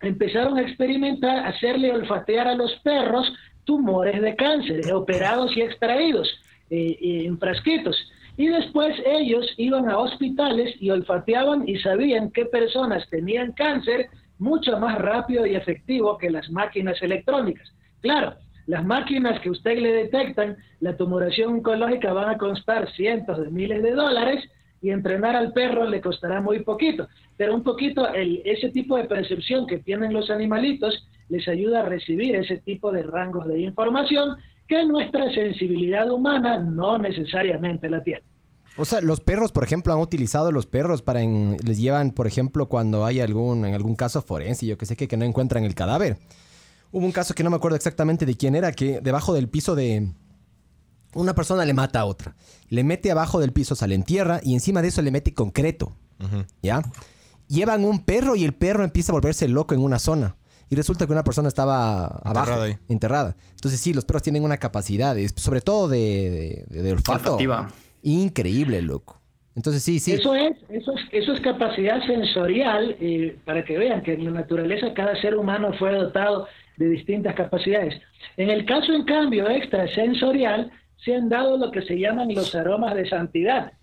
empezaron 0.01 0.57
a 0.57 0.63
experimentar, 0.63 1.45
hacerle 1.45 1.93
olfatear 1.93 2.47
a 2.47 2.55
los 2.55 2.73
perros 2.83 3.31
tumores 3.63 4.21
de 4.21 4.35
cáncer, 4.35 4.91
operados 4.91 5.55
y 5.55 5.61
extraídos 5.61 6.27
eh, 6.69 6.97
en 7.25 7.39
frasquitos. 7.39 7.95
Y 8.35 8.47
después 8.47 8.95
ellos 9.05 9.45
iban 9.57 9.89
a 9.89 9.97
hospitales 9.97 10.75
y 10.81 10.89
olfateaban 10.89 11.69
y 11.69 11.77
sabían 11.77 12.31
qué 12.31 12.45
personas 12.45 13.07
tenían 13.09 13.53
cáncer 13.53 14.09
mucho 14.41 14.77
más 14.79 14.97
rápido 14.97 15.45
y 15.45 15.55
efectivo 15.55 16.17
que 16.17 16.31
las 16.31 16.49
máquinas 16.49 17.01
electrónicas. 17.01 17.71
Claro, 18.01 18.33
las 18.65 18.83
máquinas 18.83 19.39
que 19.41 19.51
usted 19.51 19.77
le 19.77 19.93
detectan 19.93 20.57
la 20.79 20.97
tumoración 20.97 21.53
oncológica 21.53 22.11
van 22.11 22.29
a 22.29 22.37
costar 22.37 22.91
cientos 22.93 23.39
de 23.39 23.51
miles 23.51 23.83
de 23.83 23.91
dólares 23.91 24.43
y 24.81 24.89
entrenar 24.89 25.35
al 25.35 25.53
perro 25.53 25.87
le 25.87 26.01
costará 26.01 26.41
muy 26.41 26.61
poquito. 26.63 27.07
Pero 27.37 27.53
un 27.53 27.63
poquito 27.63 28.11
el, 28.13 28.41
ese 28.43 28.69
tipo 28.69 28.97
de 28.97 29.05
percepción 29.05 29.67
que 29.67 29.77
tienen 29.77 30.11
los 30.11 30.31
animalitos 30.31 31.07
les 31.29 31.47
ayuda 31.47 31.81
a 31.81 31.85
recibir 31.85 32.35
ese 32.35 32.57
tipo 32.57 32.91
de 32.91 33.03
rangos 33.03 33.47
de 33.47 33.59
información 33.59 34.37
que 34.67 34.83
nuestra 34.85 35.31
sensibilidad 35.31 36.09
humana 36.09 36.57
no 36.57 36.97
necesariamente 36.97 37.89
la 37.89 38.03
tiene. 38.03 38.23
O 38.77 38.85
sea, 38.85 39.01
los 39.01 39.19
perros, 39.19 39.51
por 39.51 39.63
ejemplo, 39.63 39.93
han 39.93 39.99
utilizado 39.99 40.51
los 40.51 40.65
perros 40.65 41.01
para 41.01 41.21
les 41.21 41.77
llevan, 41.77 42.11
por 42.11 42.25
ejemplo, 42.25 42.69
cuando 42.69 43.05
hay 43.05 43.19
algún 43.19 43.65
en 43.65 43.73
algún 43.73 43.95
caso 43.95 44.21
forense, 44.21 44.65
yo 44.65 44.77
que 44.77 44.85
sé 44.85 44.95
que, 44.95 45.07
que 45.07 45.17
no 45.17 45.25
encuentran 45.25 45.65
el 45.65 45.75
cadáver. 45.75 46.17
Hubo 46.91 47.05
un 47.05 47.11
caso 47.11 47.33
que 47.33 47.43
no 47.43 47.49
me 47.49 47.57
acuerdo 47.57 47.75
exactamente 47.75 48.25
de 48.25 48.35
quién 48.35 48.55
era, 48.55 48.71
que 48.71 49.01
debajo 49.01 49.33
del 49.33 49.49
piso 49.49 49.75
de 49.75 50.13
una 51.13 51.35
persona 51.35 51.65
le 51.65 51.73
mata 51.73 52.01
a 52.01 52.05
otra. 52.05 52.35
Le 52.69 52.83
mete 52.83 53.11
abajo 53.11 53.39
del 53.39 53.51
piso, 53.51 53.75
sale 53.75 53.95
en 53.95 54.03
tierra 54.03 54.39
y 54.43 54.53
encima 54.53 54.81
de 54.81 54.89
eso 54.89 55.01
le 55.01 55.11
mete 55.11 55.33
concreto. 55.33 55.95
¿Ya? 56.61 56.83
Llevan 57.47 57.83
un 57.83 58.05
perro 58.05 58.35
y 58.35 58.43
el 58.43 58.53
perro 58.53 58.83
empieza 58.83 59.11
a 59.11 59.13
volverse 59.13 59.47
loco 59.47 59.73
en 59.73 59.81
una 59.81 59.99
zona. 59.99 60.37
Y 60.69 60.75
resulta 60.75 61.05
que 61.05 61.11
una 61.11 61.23
persona 61.23 61.49
estaba 61.49 62.05
abajo, 62.05 62.63
enterrada. 62.87 63.35
Entonces 63.51 63.79
sí, 63.81 63.93
los 63.93 64.05
perros 64.05 64.23
tienen 64.23 64.43
una 64.43 64.55
capacidad, 64.57 65.17
sobre 65.35 65.59
todo 65.59 65.89
de, 65.89 66.65
de, 66.69 66.91
olfato. 66.91 67.37
Increíble, 68.03 68.81
loco. 68.81 69.21
Entonces 69.55 69.83
sí, 69.83 69.99
sí. 69.99 70.13
Eso 70.13 70.33
es, 70.33 70.55
eso 70.69 70.93
es, 70.93 71.01
eso 71.11 71.33
es 71.33 71.41
capacidad 71.41 72.01
sensorial, 72.05 72.95
eh, 72.99 73.35
para 73.43 73.65
que 73.65 73.77
vean 73.77 74.01
que 74.01 74.13
en 74.13 74.25
la 74.25 74.31
naturaleza 74.31 74.93
cada 74.93 75.15
ser 75.21 75.35
humano 75.35 75.73
fue 75.77 75.91
dotado 75.93 76.47
de 76.77 76.87
distintas 76.87 77.35
capacidades. 77.35 78.01
En 78.37 78.49
el 78.49 78.65
caso, 78.65 78.93
en 78.93 79.03
cambio, 79.03 79.49
extrasensorial, 79.49 80.71
se 81.03 81.15
han 81.15 81.29
dado 81.29 81.57
lo 81.57 81.69
que 81.71 81.81
se 81.81 81.99
llaman 81.99 82.33
los 82.33 82.55
aromas 82.55 82.95
de 82.95 83.07
santidad, 83.09 83.73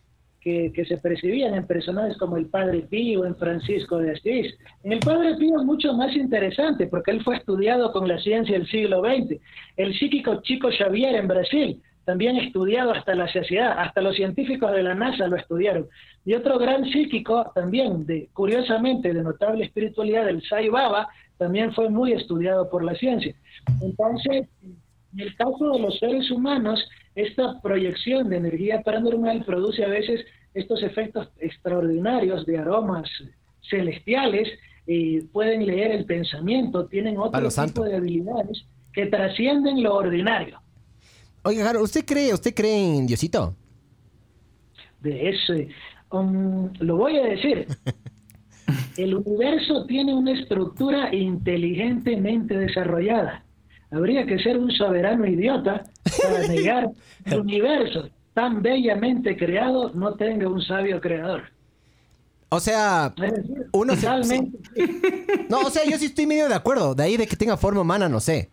que, 0.40 0.72
que, 0.72 0.84
se 0.84 0.96
percibían 0.98 1.54
en 1.54 1.66
personajes 1.66 2.16
como 2.16 2.36
el 2.36 2.46
Padre 2.46 2.86
Pío, 2.88 3.26
en 3.26 3.36
Francisco 3.36 3.98
de 3.98 4.12
Asís. 4.12 4.54
En 4.84 4.92
el 4.92 5.00
Padre 5.00 5.34
Pío 5.36 5.58
es 5.58 5.64
mucho 5.64 5.92
más 5.92 6.14
interesante 6.14 6.86
porque 6.86 7.10
él 7.10 7.22
fue 7.22 7.36
estudiado 7.36 7.92
con 7.92 8.08
la 8.08 8.18
ciencia 8.20 8.56
del 8.56 8.68
siglo 8.68 9.02
XX. 9.02 9.40
El 9.76 9.98
psíquico 9.98 10.40
Chico 10.42 10.70
Xavier 10.70 11.16
en 11.16 11.28
Brasil, 11.28 11.82
también 12.08 12.38
estudiado 12.38 12.92
hasta 12.92 13.14
la 13.14 13.30
saciedad, 13.30 13.78
hasta 13.78 14.00
los 14.00 14.16
científicos 14.16 14.72
de 14.72 14.82
la 14.82 14.94
NASA 14.94 15.26
lo 15.26 15.36
estudiaron. 15.36 15.88
Y 16.24 16.32
otro 16.32 16.58
gran 16.58 16.86
psíquico 16.86 17.52
también, 17.54 18.06
de, 18.06 18.30
curiosamente, 18.32 19.12
de 19.12 19.22
notable 19.22 19.66
espiritualidad, 19.66 20.26
el 20.26 20.42
Sai 20.42 20.70
Baba, 20.70 21.06
también 21.36 21.70
fue 21.74 21.90
muy 21.90 22.12
estudiado 22.12 22.70
por 22.70 22.82
la 22.82 22.94
ciencia. 22.94 23.34
Entonces, 23.82 24.48
en 25.12 25.20
el 25.20 25.36
caso 25.36 25.70
de 25.70 25.80
los 25.80 25.98
seres 25.98 26.30
humanos, 26.30 26.82
esta 27.14 27.60
proyección 27.60 28.30
de 28.30 28.38
energía 28.38 28.80
paranormal 28.80 29.44
produce 29.44 29.84
a 29.84 29.88
veces 29.88 30.24
estos 30.54 30.82
efectos 30.82 31.28
extraordinarios 31.40 32.46
de 32.46 32.56
aromas 32.56 33.06
celestiales, 33.68 34.48
y 34.86 35.20
pueden 35.20 35.66
leer 35.66 35.90
el 35.90 36.06
pensamiento, 36.06 36.86
tienen 36.86 37.18
otro 37.18 37.50
tipo 37.50 37.84
de 37.84 37.96
habilidades 37.96 38.64
que 38.94 39.04
trascienden 39.04 39.82
lo 39.82 39.94
ordinario. 39.94 40.58
Oiga, 41.42 41.64
Jaro, 41.64 41.82
¿usted 41.82 42.04
cree, 42.04 42.34
usted 42.34 42.54
cree 42.54 42.96
en 42.96 43.06
Diosito? 43.06 43.54
De 45.00 45.30
eso, 45.30 45.54
um, 46.10 46.70
lo 46.80 46.96
voy 46.96 47.16
a 47.18 47.24
decir. 47.24 47.66
El 48.96 49.14
universo 49.14 49.86
tiene 49.86 50.12
una 50.12 50.38
estructura 50.38 51.14
inteligentemente 51.14 52.56
desarrollada. 52.56 53.44
Habría 53.90 54.26
que 54.26 54.38
ser 54.40 54.58
un 54.58 54.70
soberano 54.70 55.26
idiota 55.26 55.84
para 56.22 56.46
negar 56.46 56.90
que 57.24 57.34
el 57.34 57.40
universo 57.40 58.10
tan 58.34 58.60
bellamente 58.60 59.36
creado 59.36 59.90
no 59.94 60.14
tenga 60.14 60.48
un 60.48 60.60
sabio 60.60 61.00
creador. 61.00 61.44
O 62.50 62.60
sea, 62.60 63.14
uno 63.72 63.94
No, 65.48 65.60
o 65.60 65.70
sea, 65.70 65.84
yo 65.84 65.98
sí 65.98 66.06
estoy 66.06 66.26
medio 66.26 66.48
de 66.48 66.54
acuerdo. 66.54 66.94
De 66.94 67.02
ahí 67.02 67.16
de 67.16 67.26
que 67.26 67.36
tenga 67.36 67.56
forma 67.56 67.80
humana, 67.80 68.08
no 68.08 68.20
sé. 68.20 68.50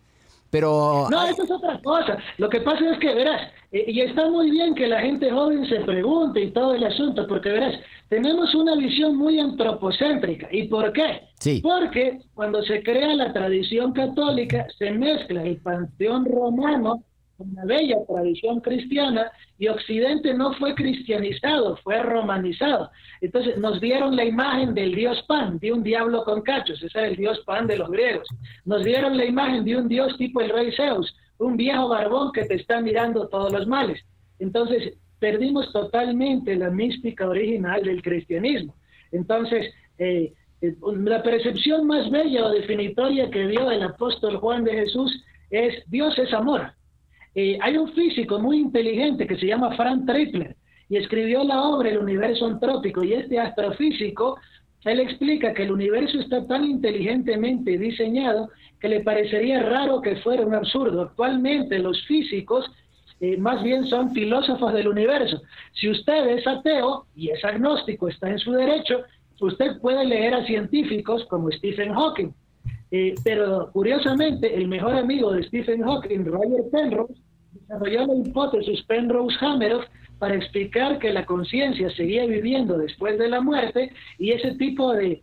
Pero... 0.50 1.08
No, 1.10 1.26
eso 1.26 1.42
es 1.42 1.50
otra 1.50 1.80
cosa. 1.82 2.18
Lo 2.38 2.48
que 2.48 2.60
pasa 2.60 2.90
es 2.92 2.98
que, 2.98 3.14
verás, 3.14 3.50
eh, 3.72 3.84
y 3.88 4.00
está 4.00 4.28
muy 4.30 4.50
bien 4.50 4.74
que 4.74 4.86
la 4.86 5.00
gente 5.00 5.30
joven 5.30 5.66
se 5.68 5.80
pregunte 5.80 6.40
y 6.40 6.50
todo 6.50 6.74
el 6.74 6.84
asunto, 6.84 7.26
porque 7.26 7.50
verás, 7.50 7.74
tenemos 8.08 8.54
una 8.54 8.76
visión 8.76 9.16
muy 9.16 9.38
antropocéntrica. 9.38 10.48
¿Y 10.50 10.68
por 10.68 10.92
qué? 10.92 11.22
Sí. 11.38 11.60
Porque 11.62 12.20
cuando 12.34 12.62
se 12.62 12.82
crea 12.82 13.14
la 13.14 13.32
tradición 13.32 13.92
católica, 13.92 14.66
se 14.78 14.90
mezcla 14.92 15.42
el 15.42 15.58
panteón 15.58 16.24
romano 16.24 17.02
una 17.38 17.64
bella 17.64 17.96
tradición 18.06 18.60
cristiana 18.60 19.30
y 19.58 19.68
Occidente 19.68 20.34
no 20.34 20.54
fue 20.54 20.74
cristianizado, 20.74 21.76
fue 21.78 22.02
romanizado. 22.02 22.90
Entonces 23.20 23.58
nos 23.58 23.80
dieron 23.80 24.16
la 24.16 24.24
imagen 24.24 24.74
del 24.74 24.94
dios 24.94 25.22
Pan, 25.28 25.58
de 25.58 25.72
un 25.72 25.82
diablo 25.82 26.24
con 26.24 26.42
cachos, 26.42 26.82
ese 26.82 26.98
era 26.98 27.08
el 27.08 27.16
dios 27.16 27.40
Pan 27.46 27.66
de 27.66 27.78
los 27.78 27.90
griegos. 27.90 28.26
Nos 28.64 28.84
dieron 28.84 29.16
la 29.16 29.24
imagen 29.24 29.64
de 29.64 29.76
un 29.76 29.88
dios 29.88 30.16
tipo 30.16 30.40
el 30.40 30.50
rey 30.50 30.72
Zeus, 30.72 31.14
un 31.38 31.56
viejo 31.56 31.88
barbón 31.88 32.32
que 32.32 32.44
te 32.44 32.54
está 32.54 32.80
mirando 32.80 33.28
todos 33.28 33.52
los 33.52 33.66
males. 33.66 34.02
Entonces 34.38 34.94
perdimos 35.18 35.72
totalmente 35.72 36.56
la 36.56 36.70
mística 36.70 37.28
original 37.28 37.82
del 37.82 38.02
cristianismo. 38.02 38.74
Entonces, 39.12 39.72
eh, 39.98 40.32
eh, 40.60 40.74
la 40.82 41.22
percepción 41.22 41.86
más 41.86 42.10
bella 42.10 42.46
o 42.46 42.50
definitoria 42.50 43.30
que 43.30 43.46
dio 43.46 43.70
el 43.70 43.82
apóstol 43.82 44.36
Juan 44.38 44.64
de 44.64 44.72
Jesús 44.72 45.24
es 45.50 45.88
Dios 45.88 46.18
es 46.18 46.32
amor. 46.32 46.72
Eh, 47.38 47.58
hay 47.60 47.76
un 47.76 47.92
físico 47.92 48.38
muy 48.38 48.58
inteligente 48.58 49.26
que 49.26 49.36
se 49.36 49.46
llama 49.46 49.76
Frank 49.76 50.06
Tripler 50.06 50.56
y 50.88 50.96
escribió 50.96 51.44
la 51.44 51.60
obra 51.64 51.90
El 51.90 51.98
universo 51.98 52.46
antrópico 52.46 53.04
y 53.04 53.12
este 53.12 53.38
astrofísico, 53.38 54.38
él 54.84 55.00
explica 55.00 55.52
que 55.52 55.64
el 55.64 55.72
universo 55.72 56.18
está 56.18 56.46
tan 56.46 56.64
inteligentemente 56.64 57.76
diseñado 57.76 58.48
que 58.80 58.88
le 58.88 59.00
parecería 59.00 59.62
raro 59.62 60.00
que 60.00 60.16
fuera 60.16 60.46
un 60.46 60.54
absurdo. 60.54 61.02
Actualmente 61.02 61.78
los 61.78 62.02
físicos 62.06 62.64
eh, 63.20 63.36
más 63.36 63.62
bien 63.62 63.84
son 63.84 64.14
filósofos 64.14 64.72
del 64.72 64.88
universo. 64.88 65.42
Si 65.74 65.90
usted 65.90 66.28
es 66.38 66.46
ateo 66.46 67.04
y 67.14 67.28
es 67.28 67.44
agnóstico, 67.44 68.08
está 68.08 68.30
en 68.30 68.38
su 68.38 68.52
derecho, 68.52 69.02
usted 69.42 69.78
puede 69.82 70.06
leer 70.06 70.32
a 70.32 70.46
científicos 70.46 71.26
como 71.26 71.50
Stephen 71.50 71.92
Hawking. 71.92 72.32
Eh, 72.90 73.14
pero 73.22 73.70
curiosamente, 73.72 74.54
el 74.54 74.68
mejor 74.68 74.94
amigo 74.94 75.32
de 75.32 75.42
Stephen 75.42 75.82
Hawking, 75.82 76.24
Roger 76.24 76.64
Penrose, 76.72 77.25
desarrolló 77.60 78.06
la 78.06 78.14
hipótesis 78.14 78.82
Penrose-Hameroff 78.84 79.84
para 80.18 80.34
explicar 80.34 80.98
que 80.98 81.12
la 81.12 81.26
conciencia 81.26 81.90
seguía 81.90 82.26
viviendo 82.26 82.78
después 82.78 83.18
de 83.18 83.28
la 83.28 83.40
muerte 83.40 83.92
y 84.18 84.32
ese 84.32 84.54
tipo 84.54 84.92
de, 84.92 85.22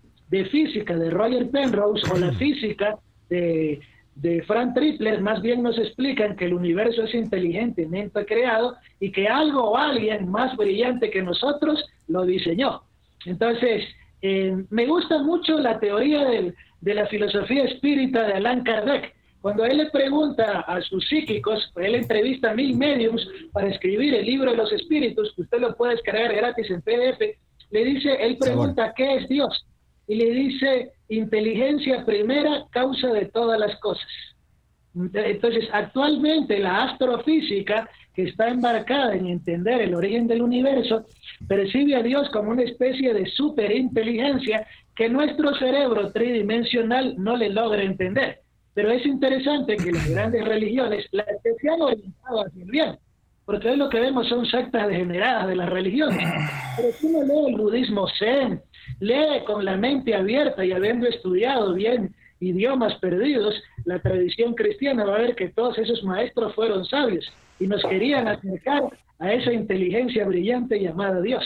física 0.51 0.95
de 0.95 1.09
Roger 1.09 1.49
Penrose 1.49 2.11
o 2.11 2.17
la 2.17 2.31
física 2.39 2.97
de, 3.29 3.79
de 4.15 4.43
Frank 4.43 4.73
Tripler 4.75 5.21
más 5.21 5.41
bien 5.41 5.63
nos 5.63 5.77
explican 5.77 6.35
que 6.35 6.45
el 6.45 6.53
universo 6.53 7.03
es 7.03 7.13
inteligentemente 7.13 8.25
creado 8.25 8.75
y 8.99 9.11
que 9.11 9.27
algo 9.27 9.71
o 9.71 9.77
alguien 9.77 10.29
más 10.29 10.55
brillante 10.55 11.09
que 11.09 11.21
nosotros 11.21 11.83
lo 12.07 12.25
diseñó. 12.25 12.81
Entonces, 13.25 13.83
eh, 14.21 14.55
me 14.69 14.85
gusta 14.85 15.21
mucho 15.23 15.57
la 15.57 15.79
teoría 15.79 16.25
de 16.25 16.93
la 16.93 17.07
filosofía 17.07 17.65
espírita 17.65 18.23
de 18.23 18.33
Allan 18.33 18.63
Kardec, 18.63 19.13
cuando 19.43 19.65
él 19.65 19.75
le 19.75 19.87
pregunta 19.87 20.61
a 20.61 20.79
sus 20.79 21.05
psíquicos, 21.09 21.69
él 21.75 21.95
entrevista 21.95 22.51
a 22.51 22.53
mil 22.53 22.77
mediums 22.77 23.27
para 23.51 23.67
escribir 23.67 24.13
el 24.13 24.25
libro 24.25 24.51
de 24.51 24.55
los 24.55 24.71
espíritus, 24.71 25.33
que 25.35 25.41
usted 25.41 25.59
lo 25.59 25.75
puede 25.75 25.95
descargar 25.95 26.33
gratis 26.33 26.71
en 26.71 26.81
PDF, 26.81 27.19
le 27.69 27.83
dice, 27.83 28.13
él 28.21 28.37
pregunta, 28.37 28.93
¿qué 28.95 29.15
es 29.15 29.27
Dios? 29.27 29.65
Y 30.07 30.15
le 30.15 30.31
dice, 30.31 30.93
inteligencia 31.09 32.05
primera, 32.05 32.67
causa 32.69 33.09
de 33.09 33.25
todas 33.25 33.59
las 33.59 33.77
cosas. 33.81 34.07
Entonces, 34.95 35.67
actualmente 35.73 36.59
la 36.59 36.85
astrofísica, 36.85 37.89
que 38.15 38.23
está 38.23 38.47
embarcada 38.47 39.13
en 39.13 39.27
entender 39.27 39.81
el 39.81 39.93
origen 39.93 40.25
del 40.25 40.41
universo, 40.41 41.05
percibe 41.49 41.97
a 41.97 42.01
Dios 42.01 42.29
como 42.29 42.51
una 42.51 42.63
especie 42.63 43.13
de 43.13 43.25
superinteligencia 43.25 44.65
que 44.95 45.09
nuestro 45.09 45.53
cerebro 45.55 46.13
tridimensional 46.13 47.15
no 47.17 47.35
le 47.35 47.49
logra 47.49 47.83
entender. 47.83 48.42
Pero 48.73 48.91
es 48.91 49.05
interesante 49.05 49.77
que 49.77 49.91
las 49.91 50.09
grandes 50.09 50.45
religiones, 50.45 51.05
las 51.11 51.27
que 51.43 51.53
se 51.61 51.69
han 51.69 51.81
orientado 51.81 52.45
hacia 52.45 52.63
el 52.63 52.71
bien, 52.71 52.97
porque 53.45 53.69
hoy 53.69 53.77
lo 53.77 53.89
que 53.89 53.99
vemos 53.99 54.27
son 54.27 54.45
sectas 54.45 54.87
degeneradas 54.87 55.47
de 55.47 55.55
las 55.55 55.69
religiones. 55.69 56.27
Pero 56.77 56.91
si 56.93 57.07
uno 57.07 57.23
lee 57.25 57.51
el 57.51 57.57
budismo 57.57 58.07
zen, 58.17 58.61
lee 58.99 59.43
con 59.45 59.65
la 59.65 59.75
mente 59.75 60.15
abierta 60.15 60.63
y 60.63 60.71
habiendo 60.71 61.07
estudiado 61.07 61.73
bien 61.73 62.15
idiomas 62.39 62.95
perdidos, 62.95 63.55
la 63.85 63.99
tradición 63.99 64.53
cristiana 64.53 65.05
va 65.05 65.15
a 65.15 65.21
ver 65.21 65.35
que 65.35 65.49
todos 65.49 65.77
esos 65.77 66.03
maestros 66.03 66.55
fueron 66.55 66.85
sabios 66.85 67.31
y 67.59 67.67
nos 67.67 67.83
querían 67.83 68.27
acercar 68.27 68.83
a 69.19 69.33
esa 69.33 69.53
inteligencia 69.53 70.25
brillante 70.25 70.79
llamada 70.79 71.21
Dios. 71.21 71.43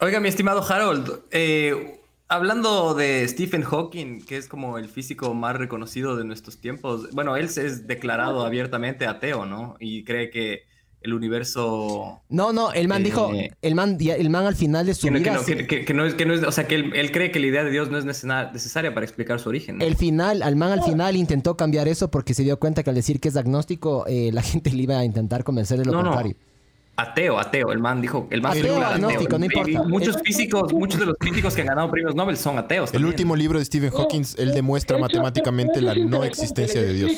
Oiga, 0.00 0.20
mi 0.20 0.28
estimado 0.28 0.62
Harold, 0.62 1.24
eh, 1.32 1.97
Hablando 2.30 2.94
de 2.94 3.26
Stephen 3.26 3.62
Hawking, 3.62 4.20
que 4.20 4.36
es 4.36 4.48
como 4.48 4.76
el 4.76 4.88
físico 4.88 5.32
más 5.32 5.56
reconocido 5.56 6.14
de 6.14 6.24
nuestros 6.24 6.58
tiempos, 6.58 7.10
bueno, 7.12 7.36
él 7.36 7.48
se 7.48 7.66
es 7.66 7.86
declarado 7.86 8.44
abiertamente 8.44 9.06
ateo, 9.06 9.46
¿no? 9.46 9.76
Y 9.80 10.04
cree 10.04 10.28
que 10.28 10.68
el 11.00 11.14
universo... 11.14 12.20
No, 12.28 12.52
no, 12.52 12.72
el 12.72 12.86
man 12.86 13.02
dijo, 13.02 13.32
eh, 13.32 13.52
el 13.62 13.74
man, 13.74 13.96
el 14.00 14.30
man 14.30 14.44
al 14.44 14.56
final 14.56 14.84
de 14.84 14.94
su 14.94 15.06
que 15.06 15.14
vida... 15.14 15.32
No, 15.32 15.42
que, 15.42 15.54
no, 15.94 16.04
es, 16.04 16.14
que 16.14 16.26
no 16.26 16.34
es, 16.34 16.42
o 16.42 16.52
sea, 16.52 16.66
que 16.66 16.74
él, 16.74 17.12
cree 17.12 17.30
que 17.30 17.40
la 17.40 17.46
idea 17.46 17.64
de 17.64 17.70
Dios 17.70 17.90
no 17.90 17.96
es 17.96 18.04
necesaria 18.04 18.92
para 18.92 19.06
explicar 19.06 19.40
su 19.40 19.48
origen. 19.48 19.80
El 19.80 19.96
final, 19.96 20.42
al 20.42 20.56
man 20.56 20.72
al 20.72 20.82
final 20.82 21.16
intentó 21.16 21.56
cambiar 21.56 21.88
eso 21.88 22.10
porque 22.10 22.34
se 22.34 22.42
dio 22.42 22.58
cuenta 22.58 22.82
que 22.82 22.90
al 22.90 22.96
decir 22.96 23.20
que 23.20 23.28
es 23.28 23.36
agnóstico, 23.36 24.04
eh, 24.06 24.30
la 24.32 24.42
gente 24.42 24.70
le 24.70 24.82
iba 24.82 24.98
a 24.98 25.04
intentar 25.04 25.44
convencer 25.44 25.78
de 25.78 25.86
lo 25.86 25.92
contrario. 25.92 26.34
Ateo, 26.98 27.38
ateo. 27.38 27.70
El 27.70 27.78
man 27.78 28.00
dijo, 28.00 28.26
el 28.28 28.42
man 28.42 28.58
ateo, 28.58 28.82
agnóstico, 28.82 29.38
no 29.38 29.44
importa. 29.44 29.84
muchos 29.84 30.20
físicos, 30.20 30.72
muchos 30.72 30.98
de 30.98 31.06
los 31.06 31.16
físicos 31.20 31.54
que 31.54 31.60
han 31.60 31.68
ganado 31.68 31.88
premios 31.92 32.16
Nobel 32.16 32.36
son 32.36 32.58
ateos. 32.58 32.92
El 32.92 33.04
último 33.04 33.36
libro 33.36 33.60
de 33.60 33.64
Stephen 33.64 33.90
Hawking, 33.90 34.24
él 34.36 34.52
demuestra 34.52 34.98
matemáticamente 34.98 35.80
la 35.80 35.94
no 35.94 36.24
existencia 36.24 36.82
de 36.82 36.92
Dios. 36.92 37.12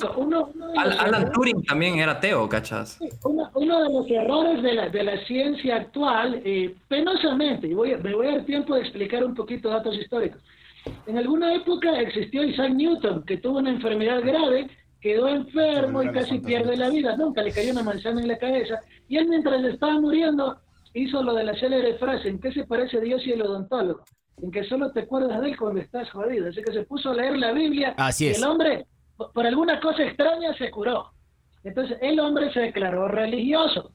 Alan 0.77 1.33
Turing 1.33 1.65
también 1.65 1.99
era 1.99 2.13
ateo, 2.13 2.47
¿cachas? 2.47 2.99
Uno, 3.25 3.51
uno 3.55 3.83
de 3.83 3.91
los 3.91 4.11
errores 4.11 4.63
de 4.63 4.75
la, 4.75 4.89
de 4.91 5.03
la 5.03 5.25
ciencia 5.25 5.77
actual, 5.77 6.43
eh, 6.45 6.75
penosamente, 6.89 7.67
y 7.67 7.73
voy, 7.73 7.97
me 8.03 8.15
voy 8.15 8.27
a 8.27 8.33
dar 8.33 8.45
tiempo 8.45 8.75
de 8.75 8.83
explicar 8.83 9.25
un 9.25 9.35
poquito 9.35 9.71
datos 9.71 9.97
históricos. 9.97 10.43
En 11.07 11.17
alguna 11.17 11.55
época 11.55 11.99
existió 12.01 12.45
Isaac 12.45 12.75
Newton, 12.75 13.25
que 13.25 13.39
tuvo 13.39 13.59
una 13.59 13.71
enfermedad 13.71 14.21
grave 14.23 14.69
quedó 15.01 15.29
enfermo 15.29 16.03
y 16.03 16.13
casi 16.13 16.39
pierde 16.39 16.77
la 16.77 16.91
vida. 16.91 17.17
Nunca 17.17 17.43
le 17.43 17.53
cayó 17.53 17.73
una 17.73 17.83
manzana 17.83 18.21
en 18.21 18.29
la 18.29 18.39
cabeza. 18.39 18.81
Y 19.11 19.17
él, 19.19 19.29
mientras 19.29 19.63
estaba 19.65 20.01
muriendo, 20.01 20.57
hizo 20.95 21.21
lo 21.23 21.35
de 21.35 21.43
la 21.43 21.55
célebre 21.57 21.95
frase: 21.99 22.29
¿En 22.29 22.41
qué 22.41 22.53
se 22.53 22.65
parece 22.65 23.01
Dios 23.01 23.27
y 23.27 23.33
el 23.33 23.43
odontólogo? 23.43 24.05
En 24.41 24.53
que 24.53 24.63
solo 24.63 24.93
te 24.93 25.01
acuerdas 25.01 25.41
de 25.41 25.51
él 25.51 25.57
cuando 25.59 25.81
estás 25.81 26.09
jodido. 26.11 26.49
Así 26.49 26.63
que 26.63 26.73
se 26.73 26.85
puso 26.85 27.11
a 27.11 27.15
leer 27.15 27.37
la 27.37 27.51
Biblia. 27.51 27.93
Así 27.97 28.29
es. 28.29 28.39
Y 28.39 28.43
el 28.43 28.49
hombre, 28.49 28.87
por 29.17 29.45
alguna 29.45 29.81
cosa 29.81 30.05
extraña, 30.05 30.55
se 30.57 30.71
curó. 30.71 31.11
Entonces, 31.65 31.99
el 32.01 32.21
hombre 32.21 32.53
se 32.53 32.61
declaró 32.61 33.09
religioso. 33.09 33.91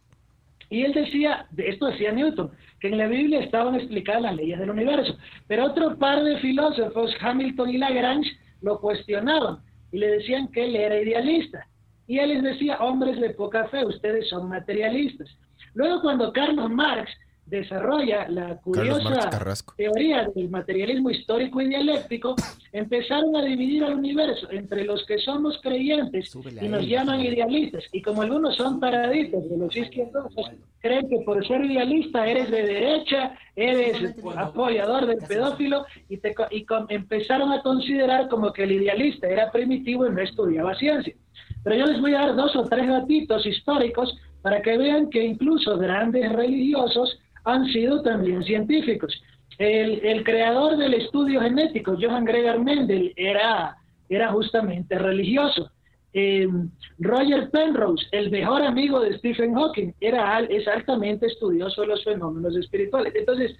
Y 0.70 0.84
él 0.84 0.94
decía, 0.94 1.48
esto 1.58 1.86
decía 1.86 2.12
Newton, 2.12 2.52
que 2.82 2.90
en 2.90 2.98
la 2.98 3.08
Biblia 3.08 3.40
estaban 3.40 3.76
explicadas 3.76 4.22
las 4.22 4.36
leyes 4.36 4.60
del 4.60 4.72
universo. 4.72 5.16
Pero 5.48 5.66
otro 5.68 5.98
par 5.98 6.26
de 6.26 6.40
filósofos, 6.40 7.16
Hamilton 7.22 7.70
y 7.70 7.78
Lagrange, 7.78 8.32
lo 8.62 8.82
cuestionaban 8.82 9.60
y 9.94 10.00
le 10.00 10.08
decían 10.08 10.52
que 10.52 10.66
él 10.66 10.76
era 10.76 11.00
idealista. 11.00 11.66
Y 12.08 12.20
él 12.20 12.30
les 12.30 12.44
decía, 12.44 12.78
hombres 12.78 13.20
de 13.20 13.32
poca 13.32 13.68
fe, 13.68 13.86
ustedes 13.86 14.30
son 14.30 14.50
materialistas. 14.50 15.30
Luego 15.74 16.02
cuando 16.02 16.32
Carlos 16.32 16.70
Marx 16.70 17.12
desarrolla 17.46 18.28
la 18.28 18.58
curiosa 18.58 19.30
teoría 19.78 20.28
del 20.36 20.50
materialismo 20.50 21.12
histórico 21.12 21.62
y 21.62 21.70
dialéctico, 21.70 22.36
empezaron 22.72 23.36
a 23.36 23.44
dividir 23.44 23.84
al 23.84 23.96
universo 23.96 24.50
entre 24.52 24.84
los 24.84 25.06
que 25.06 25.20
somos 25.20 25.60
creyentes 25.62 26.36
y 26.62 26.68
nos 26.68 26.86
llaman 26.88 27.22
idealistas, 27.22 27.84
y 27.92 28.02
como 28.02 28.24
algunos 28.24 28.56
son 28.56 28.80
paraditos 28.80 29.48
de 29.50 29.58
los 29.58 29.76
izquierdosos, 29.76 30.52
creen 30.80 31.08
que 31.08 31.20
por 31.20 31.46
ser 31.48 31.64
idealista 31.66 32.28
eres 32.28 32.50
de 32.50 32.64
derecha, 32.64 33.38
eres 33.56 34.16
apoyador 34.36 35.06
del 35.06 35.20
pedófilo, 35.28 35.86
y, 36.10 36.18
te, 36.18 36.36
y 36.52 36.66
empezaron 36.90 37.52
a 37.52 37.62
considerar 37.62 38.28
como 38.28 38.52
que 38.54 38.64
el 38.64 38.72
idealista 38.72 39.28
era 39.28 39.52
primitivo 39.52 40.08
y 40.08 40.12
no 40.12 40.22
estudiaba 40.22 40.76
ciencia. 40.76 41.16
Pero 41.64 41.76
yo 41.76 41.86
les 41.86 42.02
voy 42.02 42.14
a 42.14 42.20
dar 42.20 42.36
dos 42.36 42.56
o 42.56 42.64
tres 42.64 42.88
gatitos 42.88 43.46
históricos 43.46 44.16
para 44.42 44.62
que 44.62 44.78
vean 44.78 45.10
que 45.10 45.24
incluso 45.24 45.78
grandes 45.78 46.32
religiosos 46.32 47.20
han 47.46 47.66
sido 47.68 48.02
también 48.02 48.44
científicos. 48.44 49.22
El, 49.58 50.24
creador 50.24 50.76
del 50.76 50.96
estudio 50.96 51.40
genético, 51.42 51.96
Johann 52.00 52.26
Gregor 52.26 52.60
Mendel, 52.60 53.14
era, 53.16 53.78
era 54.10 54.32
justamente 54.32 55.00
religioso. 55.00 55.72
Eh, 56.14 56.48
Roger 57.00 57.50
Penrose, 57.52 58.06
el 58.12 58.32
mejor 58.32 58.62
amigo 58.62 59.00
de 59.00 59.18
Stephen 59.18 59.54
Hawking, 59.54 59.94
era, 60.02 60.40
es 60.42 60.68
altamente 60.68 61.28
estudioso 61.28 61.82
de 61.82 61.88
los 61.88 62.04
fenómenos 62.04 62.56
espirituales. 62.58 63.14
Entonces, 63.16 63.56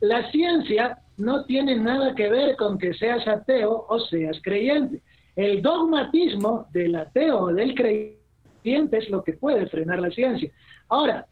la 0.00 0.30
ciencia 0.30 0.98
no 1.16 1.44
tiene 1.44 1.76
nada 1.76 2.14
que 2.14 2.28
ver 2.28 2.56
con 2.56 2.78
que 2.78 2.94
seas 2.94 3.26
ateo 3.26 3.86
o 3.88 4.00
seas 4.00 4.38
creyente. 4.42 5.00
El 5.36 5.62
dogmatismo 5.62 6.66
del 6.72 6.96
ateo 6.96 7.38
o 7.38 7.52
del 7.52 7.74
creyente 7.74 8.98
es 8.98 9.08
lo 9.08 9.22
que 9.22 9.34
puede 9.34 9.66
frenar 9.68 10.00
la 10.00 10.10
ciencia. 10.10 10.50
Ahora, 10.88 11.26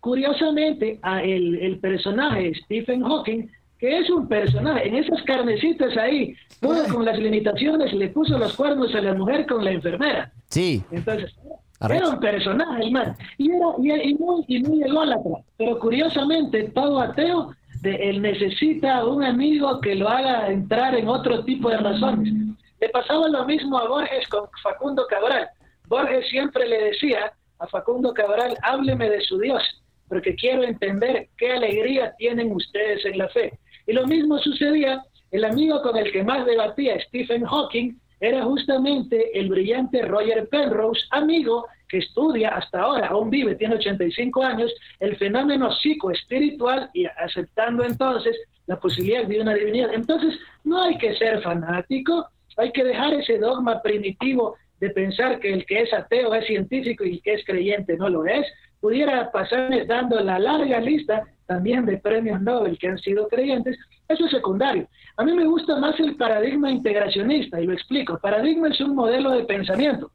Curiosamente, 0.00 0.98
a 1.02 1.22
el, 1.22 1.78
personaje 1.80 2.52
Stephen 2.64 3.02
Hawking, 3.02 3.48
que 3.78 3.98
es 3.98 4.10
un 4.10 4.28
personaje, 4.28 4.88
en 4.88 4.96
esas 4.96 5.22
carnecitas 5.22 5.96
ahí, 5.96 6.34
todo 6.60 6.84
con 6.92 7.04
las 7.04 7.18
limitaciones, 7.18 7.92
le 7.92 8.08
puso 8.08 8.38
los 8.38 8.56
cuernos 8.56 8.94
a 8.94 9.00
la 9.00 9.14
mujer 9.14 9.46
con 9.46 9.64
la 9.64 9.72
enfermera. 9.72 10.32
Sí. 10.48 10.82
Entonces, 10.92 11.34
era 11.80 12.08
un 12.08 12.20
personaje, 12.20 12.86
hermano, 12.86 13.14
y, 13.38 13.50
era, 13.50 14.04
y, 14.04 14.14
muy, 14.14 14.44
y 14.46 14.62
muy 14.62 14.82
ególatra. 14.82 15.32
Pero 15.56 15.78
curiosamente, 15.78 16.70
todo 16.70 17.00
ateo, 17.00 17.54
de, 17.82 17.94
él 17.96 18.22
necesita 18.22 19.04
un 19.04 19.24
amigo 19.24 19.80
que 19.80 19.96
lo 19.96 20.08
haga 20.08 20.48
entrar 20.48 20.94
en 20.94 21.08
otro 21.08 21.44
tipo 21.44 21.70
de 21.70 21.78
razones. 21.78 22.32
Le 22.80 22.88
pasaba 22.90 23.28
lo 23.28 23.44
mismo 23.46 23.78
a 23.78 23.88
Borges 23.88 24.28
con 24.28 24.48
Facundo 24.62 25.06
Cabral. 25.08 25.48
Borges 25.88 26.28
siempre 26.28 26.68
le 26.68 26.84
decía 26.84 27.32
a 27.58 27.66
Facundo 27.66 28.14
Cabral, 28.14 28.56
hábleme 28.62 29.10
de 29.10 29.20
su 29.22 29.38
Dios 29.38 29.62
porque 30.08 30.34
quiero 30.34 30.62
entender 30.62 31.28
qué 31.36 31.52
alegría 31.52 32.14
tienen 32.18 32.52
ustedes 32.52 33.04
en 33.04 33.18
la 33.18 33.28
fe. 33.28 33.58
Y 33.86 33.92
lo 33.92 34.06
mismo 34.06 34.38
sucedía, 34.38 35.02
el 35.30 35.44
amigo 35.44 35.82
con 35.82 35.96
el 35.96 36.10
que 36.12 36.22
más 36.22 36.46
debatía 36.46 36.98
Stephen 37.00 37.44
Hawking 37.44 37.94
era 38.20 38.42
justamente 38.42 39.38
el 39.38 39.48
brillante 39.48 40.02
Roger 40.02 40.48
Penrose, 40.48 41.02
amigo 41.10 41.66
que 41.88 41.98
estudia 41.98 42.50
hasta 42.50 42.80
ahora, 42.80 43.06
aún 43.06 43.30
vive, 43.30 43.54
tiene 43.54 43.76
85 43.76 44.42
años, 44.42 44.74
el 45.00 45.16
fenómeno 45.16 45.72
psicoespiritual 45.72 46.90
y 46.92 47.06
aceptando 47.06 47.84
entonces 47.84 48.36
la 48.66 48.78
posibilidad 48.78 49.24
de 49.24 49.40
una 49.40 49.54
divinidad. 49.54 49.94
Entonces, 49.94 50.38
no 50.64 50.82
hay 50.82 50.98
que 50.98 51.14
ser 51.16 51.40
fanático, 51.42 52.28
hay 52.58 52.72
que 52.72 52.84
dejar 52.84 53.14
ese 53.14 53.38
dogma 53.38 53.80
primitivo 53.80 54.56
de 54.80 54.90
pensar 54.90 55.40
que 55.40 55.52
el 55.52 55.64
que 55.64 55.82
es 55.82 55.92
ateo 55.92 56.34
es 56.34 56.46
científico 56.46 57.04
y 57.04 57.14
el 57.14 57.22
que 57.22 57.34
es 57.34 57.44
creyente 57.44 57.96
no 57.96 58.08
lo 58.08 58.26
es 58.26 58.46
pudiera 58.80 59.30
pasarme 59.30 59.84
dando 59.84 60.20
la 60.20 60.38
larga 60.38 60.80
lista 60.80 61.24
también 61.46 61.86
de 61.86 61.98
premios 61.98 62.40
Nobel 62.42 62.78
que 62.78 62.88
han 62.88 62.98
sido 62.98 63.26
creyentes, 63.28 63.78
eso 64.08 64.26
es 64.26 64.30
secundario. 64.30 64.86
A 65.16 65.24
mí 65.24 65.32
me 65.32 65.46
gusta 65.46 65.76
más 65.78 65.98
el 65.98 66.16
paradigma 66.16 66.70
integracionista, 66.70 67.60
y 67.60 67.66
lo 67.66 67.72
explico. 67.72 68.14
El 68.14 68.20
paradigma 68.20 68.68
es 68.68 68.80
un 68.80 68.94
modelo 68.94 69.30
de 69.30 69.44
pensamiento. 69.44 70.10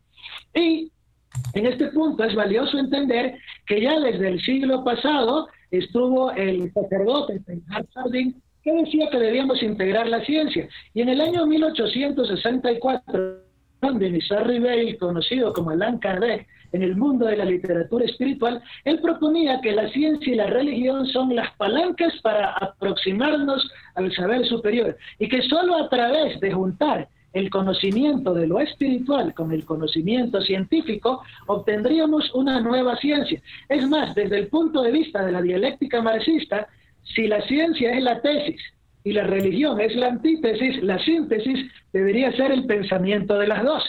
Y 0.53 0.91
en 1.53 1.65
este 1.65 1.87
punto 1.87 2.23
es 2.23 2.35
valioso 2.35 2.77
entender 2.77 3.35
que 3.65 3.81
ya 3.81 3.99
desde 3.99 4.29
el 4.29 4.41
siglo 4.41 4.83
pasado 4.83 5.47
estuvo 5.71 6.31
el 6.31 6.71
sacerdote 6.71 7.41
Harding 7.95 8.35
que 8.63 8.71
decía 8.71 9.09
que 9.09 9.17
debíamos 9.17 9.61
integrar 9.61 10.07
la 10.07 10.23
ciencia. 10.23 10.69
Y 10.93 11.01
en 11.01 11.09
el 11.09 11.19
año 11.19 11.45
1864, 11.45 13.43
Denis 13.95 14.29
Ribey, 14.29 14.97
conocido 14.97 15.51
como 15.51 15.71
Allan 15.71 15.97
Kardec, 15.97 16.47
en 16.73 16.83
el 16.83 16.95
mundo 16.95 17.27
de 17.27 17.37
la 17.37 17.45
literatura 17.45 18.05
espiritual, 18.05 18.61
él 18.83 18.99
proponía 18.99 19.61
que 19.61 19.71
la 19.71 19.89
ciencia 19.89 20.33
y 20.33 20.35
la 20.35 20.47
religión 20.47 21.05
son 21.07 21.35
las 21.35 21.55
palancas 21.55 22.13
para 22.21 22.51
aproximarnos 22.51 23.71
al 23.95 24.13
saber 24.13 24.45
superior 24.45 24.97
y 25.19 25.29
que 25.29 25.43
solo 25.43 25.77
a 25.77 25.87
través 25.87 26.39
de 26.39 26.51
juntar 26.51 27.07
el 27.31 27.49
conocimiento 27.49 28.33
de 28.33 28.47
lo 28.47 28.59
espiritual 28.59 29.33
con 29.33 29.51
el 29.51 29.65
conocimiento 29.65 30.41
científico, 30.41 31.23
obtendríamos 31.47 32.33
una 32.33 32.59
nueva 32.59 32.95
ciencia. 32.97 33.41
Es 33.69 33.87
más, 33.87 34.13
desde 34.13 34.37
el 34.39 34.47
punto 34.47 34.83
de 34.83 34.91
vista 34.91 35.25
de 35.25 35.31
la 35.31 35.41
dialéctica 35.41 36.01
marxista, 36.01 36.67
si 37.03 37.27
la 37.27 37.41
ciencia 37.41 37.91
es 37.91 38.03
la 38.03 38.21
tesis 38.21 38.61
y 39.03 39.13
la 39.13 39.23
religión 39.23 39.79
es 39.79 39.95
la 39.95 40.07
antítesis, 40.07 40.81
la 40.83 40.99
síntesis 40.99 41.71
debería 41.91 42.31
ser 42.33 42.51
el 42.51 42.65
pensamiento 42.65 43.37
de 43.37 43.47
las 43.47 43.63
dos. 43.63 43.83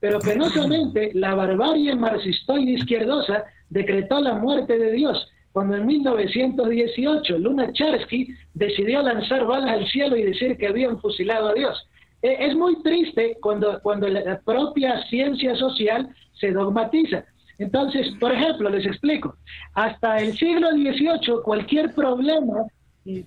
Pero 0.00 0.18
penosamente 0.18 1.10
la 1.14 1.34
barbarie 1.34 1.94
marxistoide 1.94 2.72
izquierdosa 2.72 3.44
decretó 3.70 4.20
la 4.20 4.34
muerte 4.34 4.78
de 4.78 4.92
Dios 4.92 5.28
cuando 5.56 5.76
en 5.76 5.86
1918 5.86 7.38
Luna 7.38 7.72
Charsky 7.72 8.28
decidió 8.52 9.00
lanzar 9.00 9.46
balas 9.46 9.70
al 9.70 9.86
cielo 9.88 10.14
y 10.14 10.24
decir 10.24 10.58
que 10.58 10.66
habían 10.66 11.00
fusilado 11.00 11.48
a 11.48 11.54
Dios. 11.54 11.88
E, 12.20 12.46
es 12.46 12.54
muy 12.54 12.82
triste 12.82 13.38
cuando, 13.40 13.80
cuando 13.82 14.06
la 14.06 14.38
propia 14.40 15.02
ciencia 15.04 15.56
social 15.56 16.10
se 16.38 16.52
dogmatiza. 16.52 17.24
Entonces, 17.58 18.06
por 18.20 18.32
ejemplo, 18.32 18.68
les 18.68 18.84
explico, 18.84 19.36
hasta 19.72 20.18
el 20.18 20.36
siglo 20.36 20.72
XVIII 20.72 21.42
cualquier 21.42 21.94
problema 21.94 22.66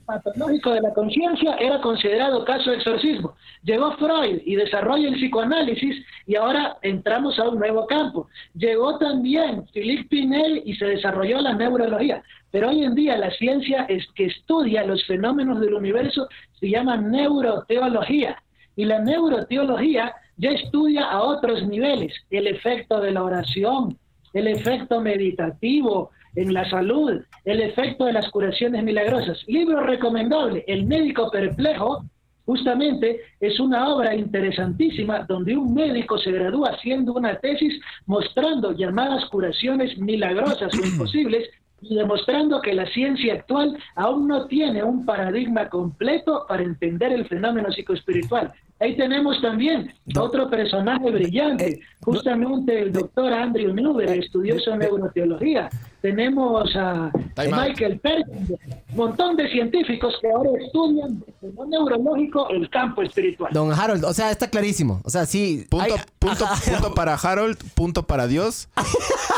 patológico 0.06 0.72
de 0.74 0.82
la 0.82 0.94
conciencia 0.94 1.56
era 1.56 1.80
considerado 1.82 2.44
caso 2.44 2.72
de 2.72 2.78
exorcismo. 2.78 3.36
Llegó 3.64 3.96
Freud 3.98 4.42
y 4.46 4.56
desarrolla 4.56 5.08
el 5.08 5.16
psicoanálisis 5.16 6.06
y 6.28 6.36
ahora 6.36 6.78
entramos 6.82 7.40
a 7.40 7.48
un 7.50 7.60
nuevo 7.60 7.88
campo. 7.88 8.28
Llegó 8.56 8.98
también 8.98 9.66
Philippe 9.74 10.10
Pinel 10.10 10.62
y 10.66 10.76
se 10.76 10.86
desarrolló 10.86 11.40
la 11.42 11.54
neurología. 11.54 12.22
Pero 12.52 12.70
hoy 12.70 12.84
en 12.84 12.96
día 12.96 13.18
la 13.18 13.32
ciencia 13.32 13.86
es 13.88 14.06
que 14.16 14.26
estudia 14.26 14.84
los 14.84 15.06
fenómenos 15.06 15.60
del 15.62 15.74
universo 15.74 16.28
se 16.60 16.70
llama 16.70 16.98
neuroteología. 16.98 18.42
Y 18.76 18.86
la 18.86 19.00
neuroteología 19.00 20.14
ya 20.38 20.52
estudia 20.52 21.06
a 21.06 21.22
otros 21.22 21.68
niveles 21.68 22.14
el 22.30 22.48
efecto 22.48 23.00
de 23.00 23.12
la 23.12 23.24
oración, 23.24 23.98
el 24.34 24.48
efecto 24.48 25.02
meditativo, 25.02 26.12
en 26.36 26.54
la 26.54 26.70
salud, 26.70 27.22
el 27.46 27.62
efecto 27.62 28.06
de 28.06 28.14
las 28.14 28.30
curaciones 28.30 28.84
milagrosas. 28.84 29.44
Libro 29.48 29.82
recomendable, 29.82 30.64
El 30.68 30.86
médico 30.86 31.30
perplejo, 31.32 32.04
justamente 32.46 33.22
es 33.40 33.60
una 33.60 33.90
obra 33.90 34.16
interesantísima 34.16 35.20
donde 35.28 35.56
un 35.56 35.74
médico 35.74 36.18
se 36.18 36.32
gradúa 36.32 36.72
haciendo 36.72 37.14
una 37.14 37.36
tesis 37.36 37.80
mostrando 38.08 38.72
llamadas 38.72 39.26
curaciones 39.26 39.98
milagrosas 40.00 40.74
o 40.74 40.86
imposibles 40.86 41.48
y 41.82 41.96
demostrando 41.96 42.60
que 42.62 42.74
la 42.74 42.88
ciencia 42.88 43.36
actual 43.36 43.78
aún 43.96 44.28
no 44.28 44.48
tiene 44.48 44.84
un 44.84 45.06
paradigma 45.06 45.70
completo 45.70 46.46
para 46.48 46.64
entender 46.64 47.12
el 47.14 47.28
fenómeno 47.28 47.72
psicoespiritual. 47.72 48.52
Ahí 48.82 48.96
tenemos 48.96 49.42
también 49.42 49.94
otro 50.18 50.50
personaje 50.50 51.12
brillante, 51.12 51.70
eh, 51.70 51.80
justamente 52.02 52.82
el 52.82 52.94
doctor 52.94 53.34
Andrew 53.34 53.74
Newber, 53.74 54.10
eh, 54.10 54.20
estudió 54.20 54.58
su 54.58 54.74
neuroteología. 54.74 55.70
Tenemos 56.02 56.74
a 56.78 57.12
Michael 57.38 58.00
Perkins, 58.00 58.52
un 58.52 58.96
montón 58.96 59.36
de 59.36 59.50
científicos 59.50 60.16
que 60.22 60.32
ahora 60.32 60.52
estudian 60.64 61.20
desde 61.42 61.54
lo 61.54 61.66
neurológico 61.66 62.48
el 62.50 62.70
campo 62.70 63.02
espiritual. 63.02 63.52
Don 63.52 63.74
Harold, 63.74 64.06
o 64.06 64.14
sea, 64.14 64.32
está 64.32 64.50
clarísimo. 64.50 65.02
O 65.04 65.10
sea, 65.10 65.26
sí. 65.26 65.66
Punto, 65.70 65.96
punto, 66.18 66.46
punto 66.66 66.94
para 66.94 67.16
Harold, 67.16 67.58
punto 67.76 68.04
para 68.04 68.28
Dios. 68.28 68.70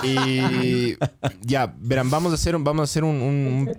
y 0.03 0.93
ya, 1.41 1.73
verán, 1.79 2.11
vamos 2.11 2.31
a 2.31 2.35
hacer 2.35 2.55
un, 2.55 2.63
vamos 2.63 2.81
a 2.81 2.83
hacer 2.83 3.03
un, 3.03 3.21
un, 3.21 3.71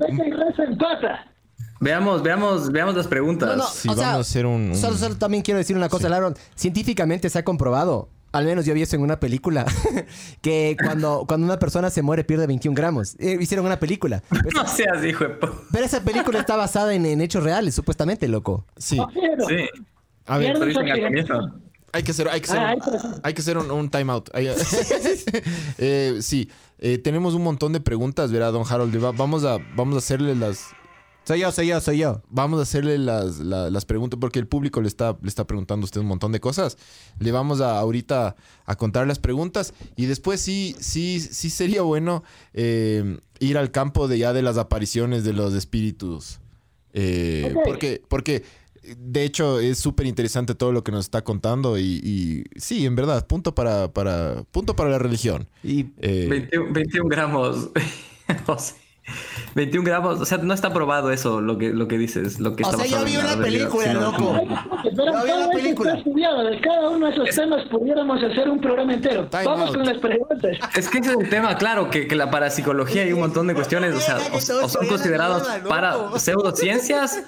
Veamos, 1.83 2.23
veamos, 2.23 2.71
veamos 2.71 2.95
las 2.95 3.09
preguntas. 3.09 3.83
vamos 3.85 4.05
a 4.05 4.15
hacer 4.15 4.47
un, 4.47 4.77
Solo, 4.77 4.97
solo, 4.97 5.17
también 5.17 5.43
quiero 5.43 5.59
decir 5.59 5.77
una 5.77 5.89
cosa, 5.89 6.09
Laron. 6.09 6.37
Científicamente 6.55 7.29
se 7.29 7.41
ha 7.41 7.45
comprobado, 7.45 8.09
al 8.31 8.45
menos 8.45 8.65
yo 8.65 8.73
vi 8.73 8.83
eso 8.83 8.95
en 8.95 9.03
una 9.03 9.19
película, 9.19 9.67
que 10.43 10.77
cuando, 10.81 11.25
cuando 11.27 11.45
una 11.45 11.59
persona 11.59 11.91
se 11.91 12.03
muere 12.03 12.23
pierde 12.23 12.47
21 12.47 12.77
gramos. 12.77 13.17
Eh, 13.19 13.37
hicieron 13.41 13.67
una 13.67 13.81
película. 13.81 14.23
no 14.55 14.67
seas 14.69 15.05
hijo 15.05 15.25
de 15.25 15.31
Pero 15.73 15.85
esa 15.85 16.05
película 16.05 16.39
está 16.39 16.55
basada 16.55 16.95
en, 16.95 17.21
hechos 17.21 17.43
reales, 17.43 17.75
supuestamente, 17.75 18.29
loco. 18.29 18.65
Sí. 18.77 19.01
sí. 19.49 19.69
A 20.27 20.39
ver, 20.39 20.57
hay 21.95 22.05
que 22.05 22.13
hacer, 22.13 22.29
hay 22.29 22.41
que 22.41 22.47
hacer, 22.47 22.59
ah, 22.59 22.77
hay 23.25 23.35
que 23.35 23.43
hacer 23.43 23.59
un, 23.59 23.69
un 23.73 23.91
time 23.91 24.13
out. 24.13 24.31
eh, 24.35 26.19
sí, 26.21 26.49
eh, 26.79 26.99
tenemos 26.99 27.35
un 27.35 27.43
montón 27.43 27.73
de 27.73 27.81
preguntas, 27.81 28.31
¿verdad, 28.31 28.53
don 28.53 28.63
Harold? 28.71 28.97
Vamos 29.17 29.45
a, 29.45 29.59
vamos 29.75 29.97
a 29.97 29.99
hacerle 29.99 30.37
las, 30.37 30.69
soy 31.25 31.41
yo, 31.41 31.53
soy 31.53 31.69
yo, 31.69 31.81
soy 31.81 31.99
yo. 31.99 32.23
Vamos 32.29 32.59
a 32.59 32.63
hacerle 32.63 32.99
las, 32.99 33.39
las, 33.39 33.85
preguntas 33.85 34.19
porque 34.21 34.39
el 34.39 34.47
público 34.47 34.81
le 34.81 34.89
está, 34.89 35.17
le 35.23 35.29
está 35.29 35.47
preguntando 35.47 35.85
a 35.85 35.87
usted 35.87 36.01
un 36.01 36.07
montón 36.07 36.33
de 36.33 36.41
cosas. 36.41 36.77
Le 37.19 37.31
vamos 37.31 37.61
a 37.61 37.79
ahorita 37.79 38.37
a 38.65 38.77
contar 38.77 39.07
las 39.07 39.19
preguntas 39.19 39.73
y 39.97 40.07
después 40.07 40.41
sí, 40.41 40.75
sí, 40.81 41.21
sí 41.21 41.51
sería 41.51 41.83
bueno 41.83 42.25
eh, 42.55 43.19
ir 43.39 43.57
al 43.57 43.71
campo 43.71 44.09
de 44.09 44.19
ya 44.19 44.33
de 44.33 44.43
las 44.43 44.59
apariciones 44.59 45.25
de 45.25 45.33
los 45.33 45.55
espíritus. 45.55 46.41
Eh, 46.95 47.55
porque, 47.65 48.03
porque 48.09 48.43
de 48.97 49.25
hecho 49.25 49.61
es 49.61 49.79
súper 49.79 50.07
interesante 50.07 50.55
todo 50.55 50.73
lo 50.73 50.83
que 50.83 50.93
nos 50.93 51.05
está 51.05 51.23
contando 51.23 51.79
y, 51.79 52.45
sí, 52.57 52.85
en 52.85 52.97
verdad, 52.97 53.27
punto 53.27 53.55
para, 53.55 53.93
para, 53.93 54.43
punto 54.51 54.75
para 54.75 54.91
la 54.91 54.99
religión. 54.99 55.49
Y 55.63 55.85
21, 56.01 56.73
21 56.73 57.09
gramos. 57.09 57.71
21 59.55 59.85
gramos, 59.85 60.21
o 60.21 60.25
sea, 60.25 60.39
no 60.39 60.55
está 60.55 60.73
probado 60.73 61.11
eso, 61.11 61.41
lo 61.41 61.59
que, 61.59 61.71
lo 61.71 61.89
que 61.89 61.99
dices. 61.99 62.41
Lo 62.41 62.55
que 62.57 62.65
o 62.65 62.73
sea, 62.73 62.87
yo 62.87 63.05
vi 63.05 63.17
una 63.17 63.37
película, 63.37 63.93
loco. 63.93 64.41
Yo 64.85 65.25
vi 65.25 65.31
una 65.31 65.49
película. 65.51 65.95
Estudiado. 65.95 66.45
De 66.45 66.61
cada 66.61 66.89
uno 66.89 67.07
de 67.07 67.13
esos 67.13 67.35
temas 67.35 67.65
pudiéramos 67.69 68.23
hacer 68.23 68.49
un 68.49 68.61
programa 68.61 68.95
entero. 68.95 69.29
Vamos 69.45 69.71
con 69.71 69.85
las 69.85 69.99
preguntas. 69.99 70.57
Es 70.77 70.89
que 70.89 70.99
ese 70.99 71.11
es 71.11 71.17
un 71.17 71.29
tema, 71.29 71.57
claro, 71.57 71.91
que, 71.91 72.07
que 72.07 72.15
la 72.15 72.31
parapsicología 72.31 73.07
y 73.07 73.13
un 73.13 73.21
montón 73.21 73.47
de 73.47 73.55
cuestiones, 73.55 73.95
o 73.95 74.01
sea, 74.01 74.19
o 74.63 74.69
son 74.69 74.87
considerados 74.87 75.47
para 75.69 76.19
pseudociencias 76.19 77.23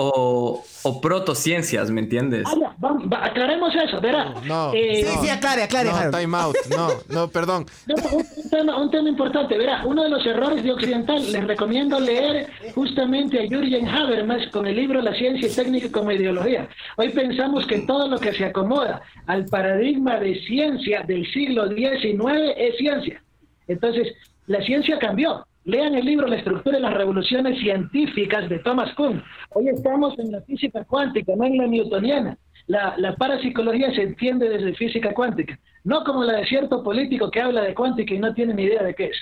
o, 0.00 0.64
o 0.82 1.00
protociencias, 1.00 1.90
¿me 1.90 2.00
entiendes? 2.00 2.46
Ah, 2.46 2.74
aclaremos 3.22 3.74
eso, 3.74 4.00
verá. 4.00 4.34
No, 4.44 4.72
eh, 4.72 5.04
sí, 5.04 5.18
sí, 5.22 5.28
aclare, 5.28 5.62
aclare. 5.62 5.90
No, 5.90 6.10
time 6.10 6.36
out, 6.36 6.56
no, 6.70 6.88
no, 7.08 7.28
perdón. 7.28 7.66
un, 8.12 8.50
tema, 8.50 8.78
un, 8.78 8.90
tema, 8.90 9.08
importante, 9.08 9.58
verá, 9.58 9.84
uno 9.84 10.02
de 10.04 10.08
los 10.08 10.24
errores 10.24 10.62
de 10.62 10.72
Occidental, 10.72 11.20
les 11.30 11.46
recomiendo 11.46 12.00
leer 12.00 12.48
justamente 12.74 13.40
a 13.40 13.46
Jürgen 13.46 13.88
Habermas 13.88 14.46
con 14.50 14.66
el 14.66 14.76
libro 14.76 15.02
La 15.02 15.14
ciencia 15.14 15.48
y 15.48 15.54
técnica 15.54 15.92
como 15.92 16.12
ideología. 16.12 16.68
Hoy 16.96 17.10
pensamos 17.10 17.66
que 17.66 17.80
todo 17.80 18.08
lo 18.08 18.18
que 18.18 18.32
se 18.32 18.46
acomoda 18.46 19.02
al 19.26 19.44
paradigma 19.46 20.18
de 20.18 20.40
ciencia 20.46 21.02
del 21.02 21.30
siglo 21.32 21.68
XIX 21.68 22.54
es 22.56 22.76
ciencia. 22.78 23.22
Entonces, 23.68 24.14
la 24.46 24.62
ciencia 24.62 24.98
cambió. 24.98 25.46
Lean 25.64 25.94
el 25.94 26.04
libro 26.04 26.26
La 26.26 26.36
estructura 26.36 26.76
de 26.76 26.82
las 26.82 26.94
revoluciones 26.94 27.58
científicas 27.60 28.48
de 28.48 28.60
Thomas 28.60 28.94
Kuhn. 28.94 29.22
Hoy 29.50 29.68
estamos 29.68 30.18
en 30.18 30.32
la 30.32 30.40
física 30.42 30.84
cuántica, 30.84 31.34
no 31.36 31.44
en 31.44 31.58
la 31.58 31.66
newtoniana. 31.66 32.38
La, 32.66 32.94
la, 32.96 33.14
parapsicología 33.16 33.92
se 33.94 34.02
entiende 34.02 34.48
desde 34.48 34.74
física 34.74 35.12
cuántica, 35.12 35.58
no 35.84 36.04
como 36.04 36.24
la 36.24 36.34
de 36.34 36.46
cierto 36.46 36.82
político 36.82 37.30
que 37.30 37.40
habla 37.40 37.62
de 37.62 37.74
cuántica 37.74 38.14
y 38.14 38.18
no 38.18 38.32
tiene 38.32 38.54
ni 38.54 38.62
idea 38.64 38.82
de 38.82 38.94
qué 38.94 39.06
es. 39.06 39.16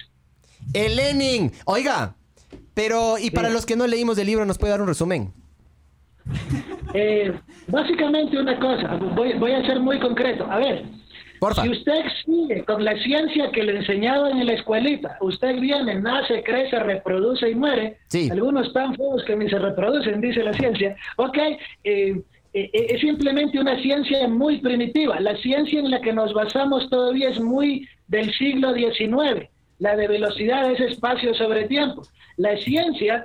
El 0.75 0.97
Lenin, 0.97 1.51
oiga, 1.65 2.15
pero 2.75 3.17
y 3.19 3.31
para 3.31 3.49
los 3.49 3.65
que 3.65 3.75
no 3.75 3.87
leímos 3.87 4.19
el 4.19 4.27
libro, 4.27 4.45
¿nos 4.45 4.59
puede 4.59 4.73
dar 4.73 4.83
un 4.83 4.89
resumen? 4.89 5.33
Eh, 6.95 7.33
básicamente 7.69 8.39
una 8.39 8.59
cosa, 8.59 8.97
voy, 9.15 9.35
voy 9.35 9.53
a 9.53 9.67
ser 9.67 9.81
muy 9.81 9.99
concreto. 9.99 10.47
A 10.51 10.59
ver, 10.59 10.85
si 11.63 11.69
usted 11.69 12.03
sigue 12.25 12.65
con 12.65 12.85
la 12.85 12.97
ciencia 12.99 13.51
que 13.51 13.63
le 13.63 13.77
enseñaban 13.77 14.39
en 14.39 14.47
la 14.47 14.55
escuelita, 14.55 15.17
usted 15.21 15.61
viene, 15.61 15.95
nace, 16.01 16.43
crece, 16.43 16.79
reproduce 16.79 17.51
y 17.51 17.55
muere. 17.55 17.99
Algunos 18.31 18.73
tan 18.73 18.95
feos 18.97 19.25
que 19.25 19.37
ni 19.37 19.49
se 19.49 19.59
reproducen, 19.59 20.21
dice 20.21 20.43
la 20.43 20.53
ciencia. 20.53 20.97
Ok, 21.17 21.39
eh, 21.39 21.57
eh, 21.85 22.21
eh, 22.53 22.71
es 22.73 23.01
simplemente 23.01 23.59
una 23.59 23.81
ciencia 23.81 24.27
muy 24.29 24.61
primitiva. 24.61 25.21
La 25.21 25.37
ciencia 25.37 25.81
en 25.81 25.91
la 25.91 26.01
que 26.01 26.13
nos 26.13 26.33
basamos 26.33 26.89
todavía 26.91 27.31
es 27.31 27.41
muy 27.41 27.87
del 28.09 28.33
siglo 28.35 28.75
XIX. 28.75 29.49
La 29.79 29.97
de 29.97 30.09
velocidad 30.09 30.71
es 30.73 30.81
espacio 30.81 31.35
sobre 31.35 31.69
tiempo. 31.69 32.03
La 32.37 32.57
ciencia 32.59 33.25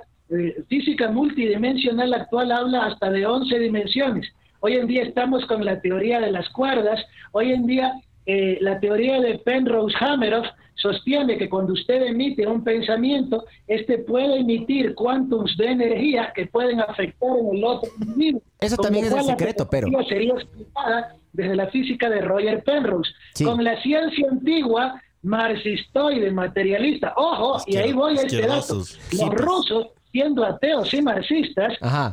física 0.68 1.10
multidimensional 1.10 2.14
actual 2.14 2.50
habla 2.50 2.86
hasta 2.86 3.10
de 3.10 3.26
11 3.26 3.58
dimensiones. 3.58 4.32
Hoy 4.66 4.76
en 4.76 4.86
día 4.86 5.02
estamos 5.02 5.44
con 5.44 5.62
la 5.62 5.78
teoría 5.82 6.20
de 6.20 6.32
las 6.32 6.48
cuerdas. 6.48 6.98
Hoy 7.32 7.52
en 7.52 7.66
día 7.66 8.00
eh, 8.24 8.56
la 8.62 8.80
teoría 8.80 9.20
de 9.20 9.38
Penrose 9.40 9.94
Hameroff 10.00 10.46
sostiene 10.76 11.36
que 11.36 11.50
cuando 11.50 11.74
usted 11.74 12.00
emite 12.02 12.46
un 12.46 12.64
pensamiento, 12.64 13.44
este 13.66 13.98
puede 13.98 14.38
emitir 14.38 14.94
cuantums 14.94 15.54
de 15.58 15.66
energía 15.66 16.32
que 16.34 16.46
pueden 16.46 16.80
afectar 16.80 17.28
en 17.38 17.58
el 17.58 17.62
otro 17.62 17.90
individuo. 18.00 18.40
Eso 18.58 18.76
también 18.76 19.04
es 19.04 19.12
el 19.12 19.24
secreto, 19.24 19.68
pero 19.68 19.86
sería 20.08 20.32
explicada 20.32 21.14
desde 21.34 21.56
la 21.56 21.66
física 21.66 22.08
de 22.08 22.22
Roger 22.22 22.64
Penrose. 22.64 23.10
Con 23.44 23.62
la 23.62 23.82
ciencia 23.82 24.26
antigua 24.30 24.98
marxistoide, 25.20 26.30
materialista. 26.30 27.12
Ojo, 27.18 27.62
y 27.66 27.76
ahí 27.76 27.92
voy 27.92 28.16
a 28.16 28.22
este 28.22 28.40
dato. 28.40 28.76
Los 28.76 28.98
pues. 29.10 29.30
rusos 29.30 29.88
siendo 30.14 30.44
ateos 30.44 30.94
y 30.94 31.02
marxistas, 31.02 31.72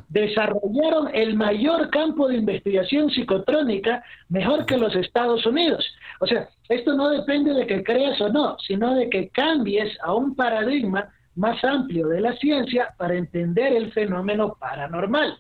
desarrollaron 0.10 1.14
el 1.14 1.36
mayor 1.36 1.92
campo 1.92 2.28
de 2.28 2.38
investigación 2.38 3.12
psicotrónica 3.12 4.04
mejor 4.28 4.66
que 4.66 4.76
los 4.76 4.96
Estados 4.96 5.46
Unidos. 5.46 5.86
O 6.20 6.26
sea, 6.26 6.50
esto 6.68 6.96
no 6.96 7.12
depende 7.12 7.54
de 7.54 7.68
que 7.68 7.84
creas 7.84 8.20
o 8.20 8.30
no, 8.30 8.58
sino 8.68 8.96
de 8.96 9.08
que 9.08 9.30
cambies 9.30 9.96
a 10.02 10.16
un 10.16 10.36
paradigma 10.36 11.14
más 11.36 11.64
amplio 11.64 12.08
de 12.08 12.22
la 12.22 12.36
ciencia 12.38 12.92
para 12.98 13.16
entender 13.16 13.72
el 13.74 13.94
fenómeno 13.94 14.58
paranormal. 14.60 15.38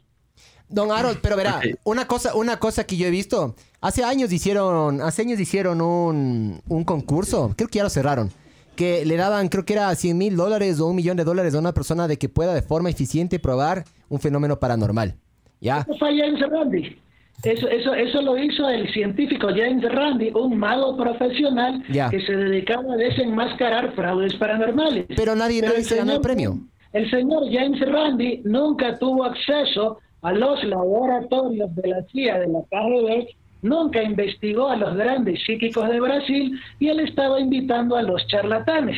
Don 0.70 0.92
Harold, 0.92 1.18
pero 1.20 1.36
verá, 1.36 1.60
una 1.84 2.06
cosa, 2.06 2.36
una 2.36 2.60
cosa 2.60 2.84
que 2.84 2.96
yo 2.96 3.08
he 3.08 3.10
visto, 3.10 3.56
hace 3.82 4.04
años 4.04 4.32
hicieron, 4.32 5.02
hace 5.02 5.24
años 5.24 5.40
hicieron 5.40 5.82
un, 5.82 6.62
un 6.68 6.84
concurso, 6.84 7.56
creo 7.58 7.68
que 7.68 7.78
ya 7.80 7.84
lo 7.84 7.90
cerraron, 7.90 8.32
que 8.76 9.06
le 9.06 9.16
daban, 9.18 9.50
creo 9.50 9.66
que 9.66 9.74
era 9.74 9.94
100 9.94 10.18
mil 10.18 10.36
dólares 10.36 10.80
o 10.80 10.88
un 10.88 10.96
millón 10.96 11.18
de 11.18 11.24
dólares 11.24 11.56
a 11.56 11.60
una 11.60 11.74
persona 11.74 12.08
de 12.08 12.18
que 12.18 12.30
pueda 12.30 12.54
de 12.54 12.62
forma 12.62 12.90
eficiente 12.90 13.40
probar 13.40 13.84
un 14.10 14.20
fenómeno 14.20 14.60
paranormal. 14.60 15.16
¿Ya? 15.60 15.80
Eso 15.82 15.94
fue 16.00 16.18
James 16.18 16.40
Randi. 16.50 16.98
Eso, 17.44 17.68
eso, 17.68 17.94
eso 17.94 18.22
lo 18.22 18.38
hizo 18.38 18.70
el 18.70 18.92
científico 18.94 19.48
James 19.48 19.84
Randi, 19.84 20.32
un 20.36 20.58
mago 20.58 20.96
profesional 20.96 21.84
que 21.88 22.22
se 22.22 22.36
dedicaba 22.36 22.94
a 22.94 22.98
desenmascarar 22.98 23.94
fraudes 23.96 24.36
paranormales. 24.36 25.06
Pero 25.16 25.36
nadie, 25.36 25.62
nadie 25.62 25.84
se 25.84 25.98
ganó 25.98 26.14
el 26.14 26.22
premio. 26.22 26.60
El 26.94 27.10
señor 27.10 27.46
James 27.52 27.80
Randi 27.80 28.42
nunca 28.44 29.00
tuvo 29.00 29.26
acceso 29.26 30.00
a 30.22 30.34
los 30.34 30.64
laboratorios 30.64 31.74
de 31.76 31.88
la 31.88 32.04
CIA 32.12 32.40
de 32.40 32.48
la 32.48 32.60
KGB 32.70 33.28
nunca 33.62 34.02
investigó 34.02 34.70
a 34.70 34.76
los 34.76 34.96
grandes 34.96 35.44
psíquicos 35.44 35.88
de 35.90 36.00
Brasil 36.00 36.60
y 36.80 36.90
él 36.90 37.00
estaba 37.02 37.40
invitando 37.40 37.96
a 37.96 38.02
los 38.02 38.26
charlatanes. 38.28 38.98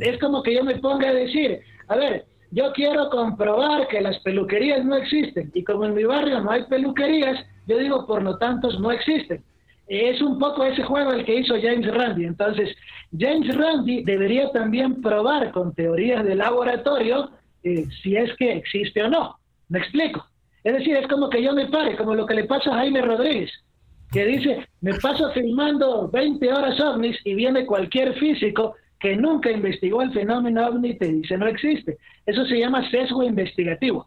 Es 0.00 0.18
como 0.18 0.42
que 0.42 0.54
yo 0.54 0.64
me 0.64 0.76
ponga 0.76 1.08
a 1.08 1.14
decir, 1.14 1.60
a 1.88 1.96
ver, 1.96 2.24
yo 2.50 2.72
quiero 2.72 3.08
comprobar 3.10 3.88
que 3.88 4.00
las 4.00 4.18
peluquerías 4.20 4.84
no 4.84 4.96
existen 4.96 5.50
y 5.54 5.64
como 5.64 5.84
en 5.84 5.94
mi 5.94 6.04
barrio 6.04 6.40
no 6.40 6.50
hay 6.50 6.64
peluquerías, 6.64 7.44
yo 7.66 7.78
digo, 7.78 8.06
por 8.06 8.22
lo 8.22 8.36
tanto, 8.38 8.70
no 8.78 8.90
existen. 8.90 9.42
Es 9.88 10.22
un 10.22 10.38
poco 10.38 10.64
ese 10.64 10.82
juego 10.82 11.12
el 11.12 11.24
que 11.24 11.40
hizo 11.40 11.54
James 11.60 11.86
Randi. 11.92 12.24
Entonces, 12.24 12.74
James 13.18 13.54
Randi 13.54 14.02
debería 14.04 14.50
también 14.50 15.02
probar 15.02 15.50
con 15.52 15.74
teorías 15.74 16.24
de 16.24 16.34
laboratorio 16.34 17.30
eh, 17.62 17.86
si 18.02 18.16
es 18.16 18.34
que 18.36 18.52
existe 18.52 19.02
o 19.02 19.10
no. 19.10 19.36
¿Me 19.68 19.80
explico? 19.80 20.24
Es 20.64 20.74
decir, 20.74 20.96
es 20.96 21.06
como 21.08 21.28
que 21.28 21.42
yo 21.42 21.52
me 21.52 21.66
pare, 21.66 21.96
como 21.96 22.14
lo 22.14 22.26
que 22.26 22.34
le 22.34 22.44
pasa 22.44 22.70
a 22.70 22.78
Jaime 22.78 23.02
Rodríguez 23.02 23.50
que 24.12 24.26
dice, 24.26 24.68
me 24.80 24.94
paso 24.94 25.30
filmando 25.32 26.08
20 26.08 26.52
horas 26.52 26.78
ovnis 26.80 27.16
y 27.24 27.34
viene 27.34 27.66
cualquier 27.66 28.14
físico 28.14 28.76
que 29.00 29.16
nunca 29.16 29.50
investigó 29.50 30.02
el 30.02 30.12
fenómeno 30.12 30.66
ovni 30.66 30.96
te 30.96 31.08
dice 31.08 31.36
no 31.36 31.48
existe. 31.48 31.98
Eso 32.24 32.44
se 32.46 32.58
llama 32.58 32.88
sesgo 32.90 33.24
investigativo. 33.24 34.06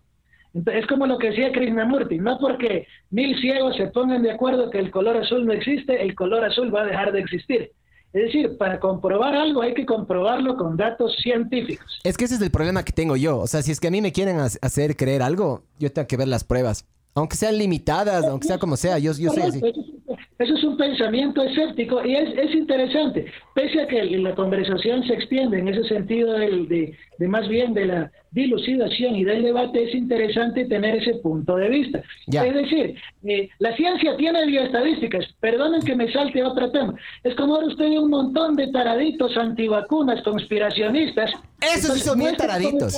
Entonces, 0.53 0.83
es 0.83 0.87
como 0.87 1.05
lo 1.05 1.17
que 1.17 1.31
decía 1.31 1.51
Krishnamurti, 1.51 2.17
no 2.17 2.37
porque 2.39 2.87
mil 3.09 3.37
ciegos 3.41 3.75
se 3.75 3.87
pongan 3.87 4.23
de 4.23 4.31
acuerdo 4.31 4.69
que 4.69 4.79
el 4.79 4.89
color 4.89 5.17
azul 5.17 5.45
no 5.45 5.51
existe, 5.51 6.01
el 6.01 6.15
color 6.15 6.45
azul 6.45 6.73
va 6.73 6.83
a 6.83 6.85
dejar 6.85 7.11
de 7.11 7.19
existir. 7.19 7.71
Es 8.13 8.23
decir, 8.27 8.57
para 8.57 8.79
comprobar 8.79 9.35
algo 9.35 9.61
hay 9.61 9.73
que 9.73 9.85
comprobarlo 9.85 10.55
con 10.55 10.77
datos 10.77 11.17
científicos. 11.21 11.99
Es 12.05 12.15
que 12.15 12.23
ese 12.23 12.35
es 12.35 12.41
el 12.41 12.51
problema 12.51 12.83
que 12.83 12.93
tengo 12.93 13.17
yo. 13.17 13.39
O 13.39 13.47
sea, 13.47 13.61
si 13.61 13.73
es 13.73 13.81
que 13.81 13.89
a 13.89 13.91
mí 13.91 14.01
me 14.01 14.13
quieren 14.13 14.37
hacer 14.39 14.95
creer 14.95 15.21
algo, 15.21 15.63
yo 15.77 15.91
tengo 15.91 16.07
que 16.07 16.15
ver 16.15 16.29
las 16.29 16.45
pruebas. 16.45 16.85
Aunque 17.17 17.37
sean 17.37 17.57
limitadas, 17.57 18.25
aunque 18.25 18.45
sea 18.45 18.57
como 18.57 18.75
sea, 18.75 18.99
yo, 18.99 19.13
yo 19.17 19.31
así. 19.31 19.61
Eso 20.37 20.53
es 20.53 20.63
un 20.65 20.75
pensamiento 20.75 21.41
escéptico 21.43 22.05
y 22.05 22.13
es, 22.13 22.37
es 22.37 22.53
interesante. 22.53 23.25
Pese 23.53 23.81
a 23.81 23.87
que 23.87 24.03
la 24.03 24.35
conversación 24.35 25.01
se 25.07 25.13
extiende 25.13 25.59
en 25.59 25.69
ese 25.69 25.85
sentido 25.85 26.33
de, 26.33 26.93
de, 27.17 27.27
más 27.27 27.47
bien 27.47 27.73
de 27.73 27.85
la 27.85 28.11
dilucidación 28.31 29.15
y 29.15 29.23
del 29.23 29.43
debate, 29.43 29.83
es 29.83 29.95
interesante 29.95 30.65
tener 30.65 30.95
ese 30.95 31.15
punto 31.15 31.55
de 31.55 31.69
vista. 31.69 32.01
Es 32.27 32.53
decir, 32.53 32.95
eh, 33.23 33.49
la 33.59 33.75
ciencia 33.75 34.17
tiene 34.17 34.45
bioestadísticas. 34.45 35.25
Perdonen 35.39 35.81
que 35.81 35.95
me 35.95 36.11
salte 36.11 36.43
otro 36.43 36.69
tema. 36.71 36.95
Es 37.23 37.35
como 37.35 37.55
ahora 37.55 37.67
usted 37.67 37.89
ve 37.89 37.99
un 37.99 38.09
montón 38.09 38.55
de 38.55 38.67
taraditos 38.71 39.37
antivacunas, 39.37 40.21
conspiracionistas. 40.23 41.31
Eso 41.61 41.93
sí 41.93 42.01
son 42.01 42.19
bien 42.19 42.35
taraditos. 42.35 42.97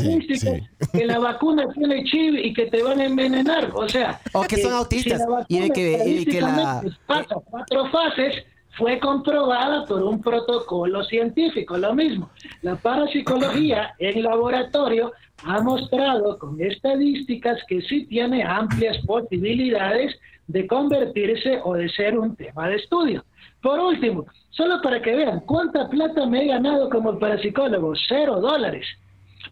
Que 0.91 1.05
la 1.05 1.19
vacuna 1.19 1.67
tiene 1.73 2.03
chip 2.03 2.35
y 2.43 2.53
que 2.53 2.65
te 2.65 2.81
van 2.81 2.99
a 2.99 3.05
envenenar. 3.05 3.71
O 3.75 3.87
sea, 3.87 4.19
o 4.33 4.41
que 4.43 4.57
son 4.57 4.73
autistas 4.73 5.21
y 5.47 5.59
de 5.59 5.69
que, 5.69 6.03
y 6.05 6.25
que 6.25 6.41
la 6.41 6.81
cuatro 7.05 7.91
fases 7.91 8.43
fue 8.77 8.99
comprobada 8.99 9.85
por 9.85 10.03
un 10.03 10.21
protocolo 10.21 11.03
científico. 11.03 11.77
Lo 11.77 11.95
mismo, 11.95 12.29
la 12.61 12.75
parapsicología 12.75 13.95
en 13.97 14.23
laboratorio 14.23 15.11
ha 15.43 15.61
mostrado 15.61 16.37
con 16.37 16.61
estadísticas 16.61 17.59
que 17.67 17.81
sí 17.81 18.05
tiene 18.05 18.43
amplias 18.43 18.97
posibilidades 19.05 20.15
de 20.47 20.67
convertirse 20.67 21.59
o 21.63 21.73
de 21.73 21.89
ser 21.89 22.17
un 22.17 22.35
tema 22.35 22.69
de 22.69 22.75
estudio. 22.75 23.25
Por 23.61 23.79
último, 23.79 24.25
solo 24.51 24.81
para 24.81 25.01
que 25.01 25.15
vean 25.15 25.41
cuánta 25.41 25.89
plata 25.89 26.25
me 26.25 26.43
he 26.43 26.47
ganado 26.47 26.89
como 26.89 27.17
parapsicólogo, 27.17 27.93
cero 28.07 28.39
dólares. 28.39 28.85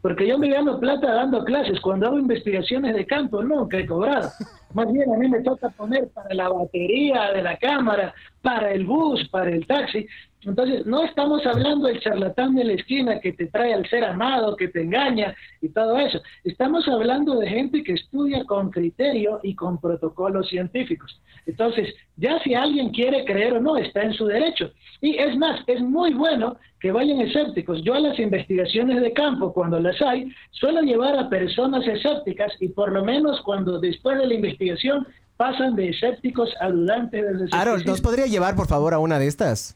Porque 0.02 0.28
yo 0.28 0.38
me 0.38 0.50
gano 0.50 0.80
plata 0.80 1.14
dando 1.14 1.44
clases. 1.44 1.80
Cuando 1.80 2.08
hago 2.08 2.20
investigaciones 2.20 2.96
de 2.96 3.06
campo, 3.06 3.44
nunca 3.44 3.78
he 3.78 3.86
cobrado. 3.86 4.30
Más 4.74 4.92
bien 4.92 5.14
a 5.14 5.18
mí 5.18 5.30
me 5.30 5.42
toca 5.42 5.70
poner 5.70 6.08
para 6.10 6.34
la 6.34 6.50
batería 6.50 7.32
de 7.32 7.42
la 7.42 7.58
cámara, 7.58 8.14
para 8.42 8.72
el 8.72 8.86
bus, 8.86 9.28
para 9.30 9.50
el 9.50 9.66
taxi. 9.66 10.06
Entonces, 10.46 10.86
no 10.86 11.04
estamos 11.04 11.46
hablando 11.46 11.88
del 11.88 12.00
charlatán 12.00 12.56
de 12.56 12.64
la 12.64 12.74
esquina 12.74 13.20
que 13.20 13.34
te 13.34 13.48
trae 13.48 13.74
al 13.74 13.88
ser 13.90 14.04
amado, 14.04 14.56
que 14.56 14.68
te 14.68 14.82
engaña 14.82 15.36
y 15.62 15.70
todo 15.70 15.98
eso. 15.98 16.22
Estamos 16.44 16.88
hablando 16.88 17.40
de 17.40 17.48
gente 17.48 17.84
que 17.84 17.94
estudia 17.94 18.44
con 18.46 18.70
criterio 18.70 19.40
y 19.42 19.56
con 19.56 19.80
protocolos 19.80 20.48
científicos. 20.50 21.20
Entonces, 21.48 21.94
ya 22.18 22.40
si 22.44 22.54
alguien 22.54 22.90
quiere 22.90 23.26
creer 23.26 23.54
o 23.54 23.62
no, 23.62 23.78
está 23.78 24.04
en 24.04 24.14
su 24.14 24.26
derecho. 24.26 24.72
Y 25.02 25.18
es 25.18 25.36
más, 25.38 25.62
es 25.68 25.82
muy 25.82 26.14
bueno 26.14 26.58
que 26.80 26.92
vayan 26.92 27.22
escépticos. 27.22 27.84
Yo 27.84 27.96
a 27.96 28.00
las 28.00 28.20
investigaciones 28.20 29.02
de 29.02 29.14
campo, 29.14 29.54
cuando 29.54 29.80
las 29.80 30.00
hay, 30.02 30.32
suelo 30.52 30.82
llevar 30.82 31.18
a 31.18 31.30
personas 31.30 31.88
escépticas 31.88 32.54
y 32.60 32.70
por 32.70 32.92
lo 32.92 33.04
menos 33.04 33.42
cuando 33.42 33.80
después 33.80 34.18
de 34.20 34.28
la 34.28 34.34
investigación 34.36 35.08
pasan 35.38 35.76
de 35.76 35.90
escépticos 35.90 36.54
a 36.60 36.70
dudantes. 36.70 37.26
Aaron, 37.52 37.84
¿nos 37.86 38.02
podría 38.02 38.26
llevar 38.26 38.56
por 38.56 38.68
favor 38.68 38.94
a 38.94 39.00
una 39.00 39.20
de 39.20 39.28
estas? 39.28 39.76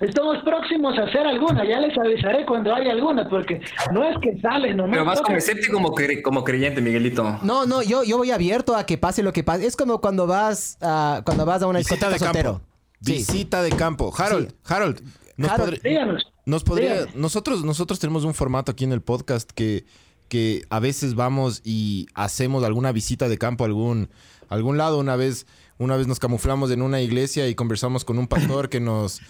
Estamos 0.00 0.38
próximos 0.42 0.98
a 0.98 1.02
hacer 1.02 1.26
alguna, 1.26 1.62
ya 1.62 1.78
les 1.78 1.96
avisaré 1.98 2.46
cuando 2.46 2.74
haya 2.74 2.92
alguna, 2.92 3.28
porque 3.28 3.60
no 3.92 4.02
es 4.02 4.16
que 4.22 4.40
sale 4.40 4.72
no 4.72 4.86
Pero 4.90 5.04
más 5.04 5.20
como 5.20 5.36
escéptico 5.36 5.74
como, 5.74 5.94
como 6.22 6.44
creyente, 6.44 6.80
Miguelito. 6.80 7.38
No, 7.42 7.66
no, 7.66 7.82
yo, 7.82 8.02
yo 8.02 8.16
voy 8.16 8.30
abierto 8.30 8.74
a 8.74 8.86
que 8.86 8.96
pase 8.96 9.22
lo 9.22 9.34
que 9.34 9.44
pase. 9.44 9.66
Es 9.66 9.76
como 9.76 10.00
cuando 10.00 10.26
vas 10.26 10.78
a, 10.80 11.20
cuando 11.26 11.44
vas 11.44 11.62
a 11.62 11.66
una 11.66 11.80
visita 11.80 12.08
de 12.08 12.18
campo. 12.18 12.62
Visita 13.00 13.62
de 13.62 13.70
campo. 13.70 14.12
Harold, 14.16 14.54
Harold, 14.64 15.02
nos, 15.36 16.64
podría, 16.64 17.06
nosotros, 17.14 17.64
nosotros 17.64 17.98
tenemos 17.98 18.24
un 18.24 18.34
formato 18.34 18.72
aquí 18.72 18.84
en 18.84 18.92
el 18.92 19.02
podcast 19.02 19.50
que, 19.50 19.84
que 20.28 20.62
a 20.70 20.80
veces 20.80 21.14
vamos 21.14 21.60
y 21.64 22.06
hacemos 22.14 22.64
alguna 22.64 22.92
visita 22.92 23.28
de 23.28 23.36
campo 23.36 23.64
a 23.64 23.66
algún, 23.66 24.08
algún 24.48 24.78
lado. 24.78 24.98
Una 24.98 25.16
vez 25.16 25.46
una 25.80 25.96
vez 25.96 26.06
nos 26.06 26.20
camuflamos 26.20 26.70
en 26.70 26.82
una 26.82 27.00
iglesia 27.00 27.48
y 27.48 27.54
conversamos 27.54 28.04
con 28.04 28.18
un 28.18 28.28
pastor 28.28 28.68
que 28.68 28.80
nos, 28.80 29.22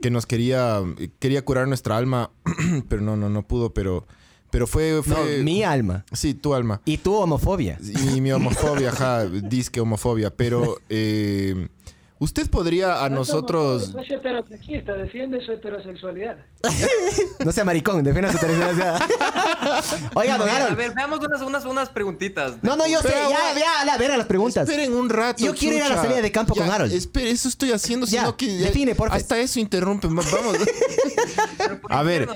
que 0.00 0.10
nos 0.10 0.24
quería, 0.24 0.82
quería 1.18 1.44
curar 1.44 1.68
nuestra 1.68 1.98
alma, 1.98 2.30
pero 2.88 3.02
no, 3.02 3.16
no, 3.16 3.28
no 3.28 3.46
pudo, 3.46 3.72
pero... 3.72 4.06
Pero 4.50 4.66
fue, 4.66 5.02
fue... 5.02 5.36
No, 5.36 5.44
mi 5.44 5.62
alma. 5.62 6.06
Sí, 6.10 6.32
tu 6.32 6.54
alma. 6.54 6.80
Y 6.86 6.96
tu 6.96 7.14
homofobia. 7.14 7.78
Y 8.14 8.22
mi 8.22 8.32
homofobia, 8.32 8.88
ajá, 8.88 9.26
disque 9.26 9.78
homofobia. 9.78 10.34
Pero 10.34 10.78
eh, 10.88 11.68
Usted 12.20 12.50
podría 12.50 13.04
a 13.04 13.08
nosotros. 13.08 13.94
No, 13.94 14.02
es 14.02 14.10
heterosexista, 14.10 14.94
defiende 14.94 15.44
su 15.44 15.52
heterosexualidad. 15.52 16.36
no 17.44 17.52
sea 17.52 17.64
maricón, 17.64 18.02
defiende 18.02 18.32
su 18.32 18.38
heterosexualidad. 18.38 19.00
Oiga, 20.14 20.38
don 20.38 20.48
A 20.48 20.74
ver, 20.74 20.94
veamos 20.94 21.20
unas, 21.20 21.42
unas, 21.42 21.64
unas 21.64 21.88
preguntitas. 21.90 22.54
No, 22.62 22.76
no, 22.76 22.88
yo 22.88 23.00
sé, 23.00 23.10
ya, 23.10 23.84
ya, 23.86 23.92
a 23.92 23.98
ver 23.98 24.10
a 24.10 24.16
las 24.16 24.26
preguntas. 24.26 24.68
Esperen 24.68 24.94
un 24.94 25.08
rato. 25.08 25.44
Yo 25.44 25.54
quiero 25.54 25.76
ir 25.76 25.82
a 25.82 25.88
la 25.90 26.02
salida 26.02 26.20
de 26.20 26.32
campo 26.32 26.54
con 26.54 26.68
Harold. 26.68 26.92
Espere, 26.92 27.30
eso 27.30 27.48
estoy 27.48 27.70
haciendo, 27.72 28.06
sino 28.06 28.36
que. 28.36 28.46
define, 28.46 28.94
por 28.94 29.08
favor. 29.08 29.20
Hasta 29.20 29.38
eso 29.38 29.60
interrumpen. 29.60 30.14
Vamos. 30.14 30.28
a 31.88 32.02
ver. 32.02 32.28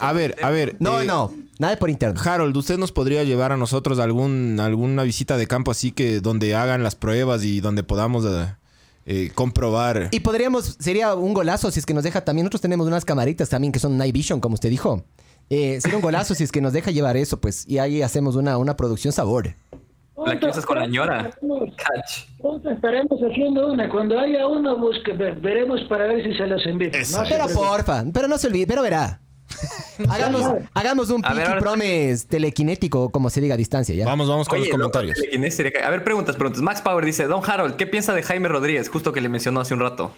a 0.00 0.12
ver, 0.12 0.36
a 0.42 0.50
ver. 0.50 0.76
No, 0.78 1.00
eh, 1.02 1.04
no. 1.04 1.32
Nada 1.58 1.76
por 1.76 1.90
interno. 1.90 2.20
Harold, 2.20 2.56
¿usted 2.56 2.76
nos 2.76 2.90
podría 2.90 3.22
llevar 3.22 3.52
a 3.52 3.56
nosotros 3.56 4.00
algún, 4.00 4.58
alguna 4.58 5.04
visita 5.04 5.36
de 5.36 5.46
campo 5.46 5.70
así 5.70 5.92
que 5.92 6.20
donde 6.20 6.56
hagan 6.56 6.82
las 6.82 6.96
pruebas 6.96 7.44
y 7.44 7.60
donde 7.60 7.84
podamos 7.84 8.21
eh, 8.24 8.54
eh, 9.06 9.30
comprobar? 9.34 10.08
Y 10.10 10.20
podríamos, 10.20 10.76
sería 10.78 11.14
un 11.14 11.34
golazo 11.34 11.70
si 11.70 11.80
es 11.80 11.86
que 11.86 11.94
nos 11.94 12.04
deja 12.04 12.24
también, 12.24 12.44
nosotros 12.44 12.62
tenemos 12.62 12.86
unas 12.86 13.04
camaritas 13.04 13.48
también 13.48 13.72
que 13.72 13.78
son 13.78 13.96
Night 13.96 14.14
Vision, 14.14 14.40
como 14.40 14.54
usted 14.54 14.70
dijo. 14.70 15.04
Eh, 15.50 15.80
sería 15.80 15.96
un 15.96 16.02
golazo 16.02 16.34
si 16.34 16.44
es 16.44 16.52
que 16.52 16.60
nos 16.60 16.72
deja 16.72 16.90
llevar 16.90 17.16
eso, 17.16 17.40
pues, 17.40 17.68
y 17.68 17.78
ahí 17.78 18.02
hacemos 18.02 18.36
una, 18.36 18.58
una 18.58 18.76
producción 18.76 19.12
sabor. 19.12 19.54
La 20.24 20.38
que 20.38 20.46
usas 20.46 20.64
con 20.64 20.78
la 20.78 20.86
ñora. 20.86 21.30
Estaremos 22.70 23.18
haciendo 23.20 23.72
una. 23.72 23.88
Cuando 23.88 24.18
haya 24.18 24.46
una, 24.46 24.74
busque, 24.74 25.12
veremos 25.12 25.80
para 25.88 26.06
ver 26.06 26.22
si 26.22 26.36
se 26.36 26.46
las 26.46 26.64
envía. 26.66 26.90
pero 27.28 27.48
porfa, 27.48 28.04
pero 28.12 28.28
no 28.28 28.38
se 28.38 28.46
olvide, 28.46 28.66
pero 28.66 28.82
verá. 28.82 29.20
hagamos, 30.08 30.42
hagamos 30.74 31.10
un 31.10 31.22
Pinky 31.22 31.60
Promise 31.60 32.26
telequinético, 32.28 33.10
como 33.10 33.30
se 33.30 33.40
diga 33.40 33.54
a 33.54 33.56
distancia, 33.56 33.94
¿ya? 33.94 34.04
Vamos, 34.04 34.28
vamos 34.28 34.48
con 34.48 34.58
los 34.58 34.68
comentarios. 34.68 35.18
a 35.18 35.90
ver, 35.90 36.04
preguntas, 36.04 36.36
preguntas. 36.36 36.62
Max 36.62 36.80
Power 36.80 37.04
dice, 37.04 37.26
Don 37.26 37.42
Harold, 37.44 37.76
¿qué 37.76 37.86
piensa 37.86 38.14
de 38.14 38.22
Jaime 38.22 38.48
Rodríguez? 38.48 38.88
Justo 38.88 39.12
que 39.12 39.20
le 39.20 39.28
mencionó 39.28 39.60
hace 39.60 39.74
un 39.74 39.80
rato. 39.80 40.12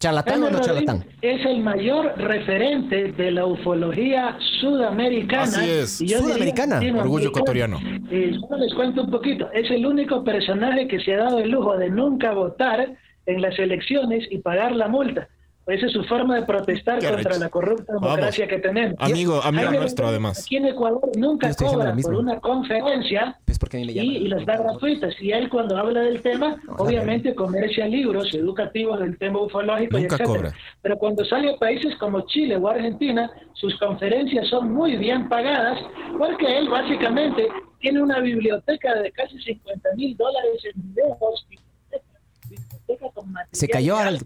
¿Charlatán 0.00 0.42
o 0.44 0.50
no 0.50 0.60
charlatán? 0.60 1.04
Es 1.20 1.44
el 1.44 1.60
mayor 1.60 2.14
referente 2.16 3.12
de 3.12 3.30
la 3.32 3.44
ufología 3.44 4.34
sudamericana. 4.58 5.42
Así 5.42 5.70
es. 5.70 5.98
sudamericana. 5.98 6.80
Orgullo 6.98 7.28
ecuatoriano. 7.28 7.78
Y 8.10 8.30
les 8.30 8.74
cuento 8.74 9.02
un 9.02 9.10
poquito. 9.10 9.50
Es 9.52 9.70
el 9.70 9.84
único 9.84 10.24
personaje 10.24 10.88
que 10.88 11.00
se 11.00 11.12
ha 11.12 11.18
dado 11.18 11.40
el 11.40 11.50
lujo 11.50 11.76
de 11.76 11.90
nunca 11.90 12.32
votar 12.32 12.94
en 13.26 13.42
las 13.42 13.58
elecciones 13.58 14.26
y 14.30 14.38
pagar 14.38 14.72
la 14.72 14.88
multa. 14.88 15.28
Esa 15.70 15.86
es 15.86 15.92
su 15.92 16.04
forma 16.04 16.36
de 16.36 16.42
protestar 16.42 17.04
contra 17.04 17.38
la 17.38 17.48
corrupta 17.48 17.92
democracia 17.92 18.48
que 18.48 18.58
tenemos. 18.58 18.94
Amigo, 18.98 19.40
amigo 19.42 19.70
nuestro, 19.72 20.08
además. 20.08 20.40
Aquí 20.40 20.56
en 20.56 20.66
Ecuador 20.66 21.10
nunca 21.16 21.54
cobra 21.54 21.94
por 21.94 22.14
una 22.14 22.40
conferencia 22.40 23.38
y, 23.72 24.28
las 24.28 24.46
da 24.46 24.56
gratuitas. 24.56 25.14
Y 25.20 25.32
él, 25.32 25.48
cuando 25.48 25.76
habla 25.76 26.00
del 26.00 26.22
tema, 26.22 26.56
obviamente 26.78 27.34
comercia 27.34 27.86
libros 27.86 28.34
educativos 28.34 28.98
del 29.00 29.18
tema 29.18 29.40
ufológico 29.40 29.98
nunca 29.98 30.16
y 30.18 30.24
Cobra. 30.24 30.52
Pero 30.82 30.98
cuando 30.98 31.24
sale 31.24 31.54
a 31.54 31.56
países 31.56 31.94
como 31.96 32.22
Chile 32.26 32.56
o 32.56 32.68
Argentina, 32.68 33.30
sus 33.54 33.78
conferencias 33.78 34.48
son 34.48 34.72
muy 34.72 34.96
bien 34.96 35.28
pagadas 35.28 35.78
porque 36.18 36.58
él 36.58 36.68
básicamente 36.68 37.48
tiene 37.80 38.02
una 38.02 38.20
biblioteca 38.20 38.94
de 38.94 39.10
casi 39.12 39.38
50 39.38 39.88
mil 39.96 40.16
dólares 40.16 40.62
en 40.74 40.82
videos, 40.82 41.46
biblioteca, 41.48 43.10
con 43.14 43.34
Se 43.52 43.68
cayó 43.68 43.96
al... 43.96 44.18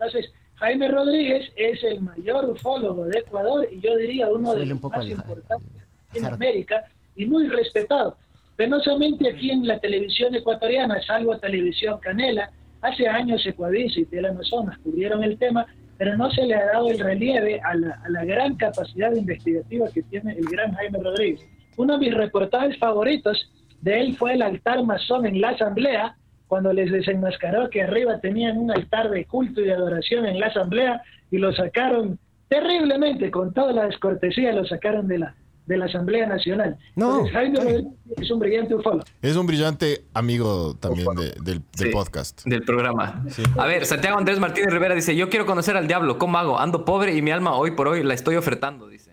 Entonces, 0.00 0.32
Jaime 0.56 0.88
Rodríguez 0.88 1.50
es 1.56 1.82
el 1.82 2.00
mayor 2.00 2.44
ufólogo 2.50 3.04
de 3.06 3.18
Ecuador 3.18 3.66
y 3.70 3.80
yo 3.80 3.96
diría 3.96 4.28
uno 4.28 4.54
de 4.54 4.66
los 4.66 4.82
más 4.82 5.06
importantes 5.06 5.68
en 6.14 6.24
América 6.24 6.84
y 7.16 7.26
muy 7.26 7.48
respetado. 7.48 8.16
Penosamente 8.56 9.28
aquí 9.28 9.50
en 9.50 9.66
la 9.66 9.78
televisión 9.78 10.34
ecuatoriana, 10.34 11.00
salvo 11.02 11.38
televisión 11.38 11.98
Canela, 12.00 12.50
hace 12.80 13.06
años 13.06 13.44
Ecuadís 13.46 13.96
y 13.96 14.18
Amazonas 14.18 14.78
cubrieron 14.78 15.22
el 15.22 15.38
tema, 15.38 15.66
pero 15.96 16.16
no 16.16 16.30
se 16.30 16.44
le 16.44 16.54
ha 16.54 16.66
dado 16.66 16.90
el 16.90 16.98
relieve 16.98 17.60
a 17.60 17.74
la, 17.74 18.00
a 18.04 18.08
la 18.08 18.24
gran 18.24 18.56
capacidad 18.56 19.12
investigativa 19.12 19.88
que 19.92 20.02
tiene 20.02 20.32
el 20.32 20.44
gran 20.44 20.72
Jaime 20.74 20.98
Rodríguez. 21.00 21.40
Uno 21.76 21.98
de 21.98 22.06
mis 22.06 22.14
reportajes 22.14 22.76
favoritos 22.78 23.50
de 23.80 24.00
él 24.00 24.16
fue 24.16 24.34
el 24.34 24.42
altar 24.42 24.82
masón 24.84 25.26
en 25.26 25.40
la 25.40 25.50
asamblea, 25.50 26.16
cuando 26.48 26.72
les 26.72 26.90
desenmascaró 26.90 27.70
que 27.70 27.82
arriba 27.82 28.20
tenían 28.20 28.58
un 28.58 28.70
altar 28.70 29.10
de 29.10 29.24
culto 29.26 29.60
y 29.60 29.64
de 29.64 29.74
adoración 29.74 30.26
en 30.26 30.40
la 30.40 30.46
asamblea 30.46 31.02
y 31.30 31.38
lo 31.38 31.52
sacaron 31.52 32.18
terriblemente, 32.48 33.30
con 33.30 33.52
toda 33.52 33.72
la 33.72 33.84
descortesía, 33.84 34.52
lo 34.52 34.66
sacaron 34.66 35.06
de 35.06 35.18
la, 35.18 35.34
de 35.66 35.76
la 35.76 35.84
Asamblea 35.84 36.26
Nacional. 36.26 36.78
No. 36.96 37.26
Jaime 37.28 37.86
es 38.16 38.30
un 38.30 38.38
brillante 38.38 38.74
ufólogo. 38.74 39.04
Es 39.20 39.36
un 39.36 39.46
brillante 39.46 40.04
amigo 40.14 40.74
también 40.80 41.06
del, 41.44 41.62
podcast. 41.92 42.42
Del 42.44 42.62
programa. 42.62 43.22
A 43.56 43.66
ver, 43.66 43.84
Santiago 43.84 44.18
Andrés 44.18 44.40
Martínez 44.40 44.72
Rivera 44.72 44.94
dice, 44.94 45.14
yo 45.14 45.28
quiero 45.28 45.44
conocer 45.44 45.76
al 45.76 45.86
diablo, 45.86 46.18
¿cómo 46.18 46.38
hago? 46.38 46.58
Ando 46.58 46.84
pobre 46.86 47.14
y 47.14 47.22
mi 47.22 47.30
alma 47.30 47.54
hoy 47.54 47.72
por 47.72 47.86
hoy 47.86 48.02
la 48.02 48.14
estoy 48.14 48.36
ofertando, 48.36 48.88
dice. 48.88 49.07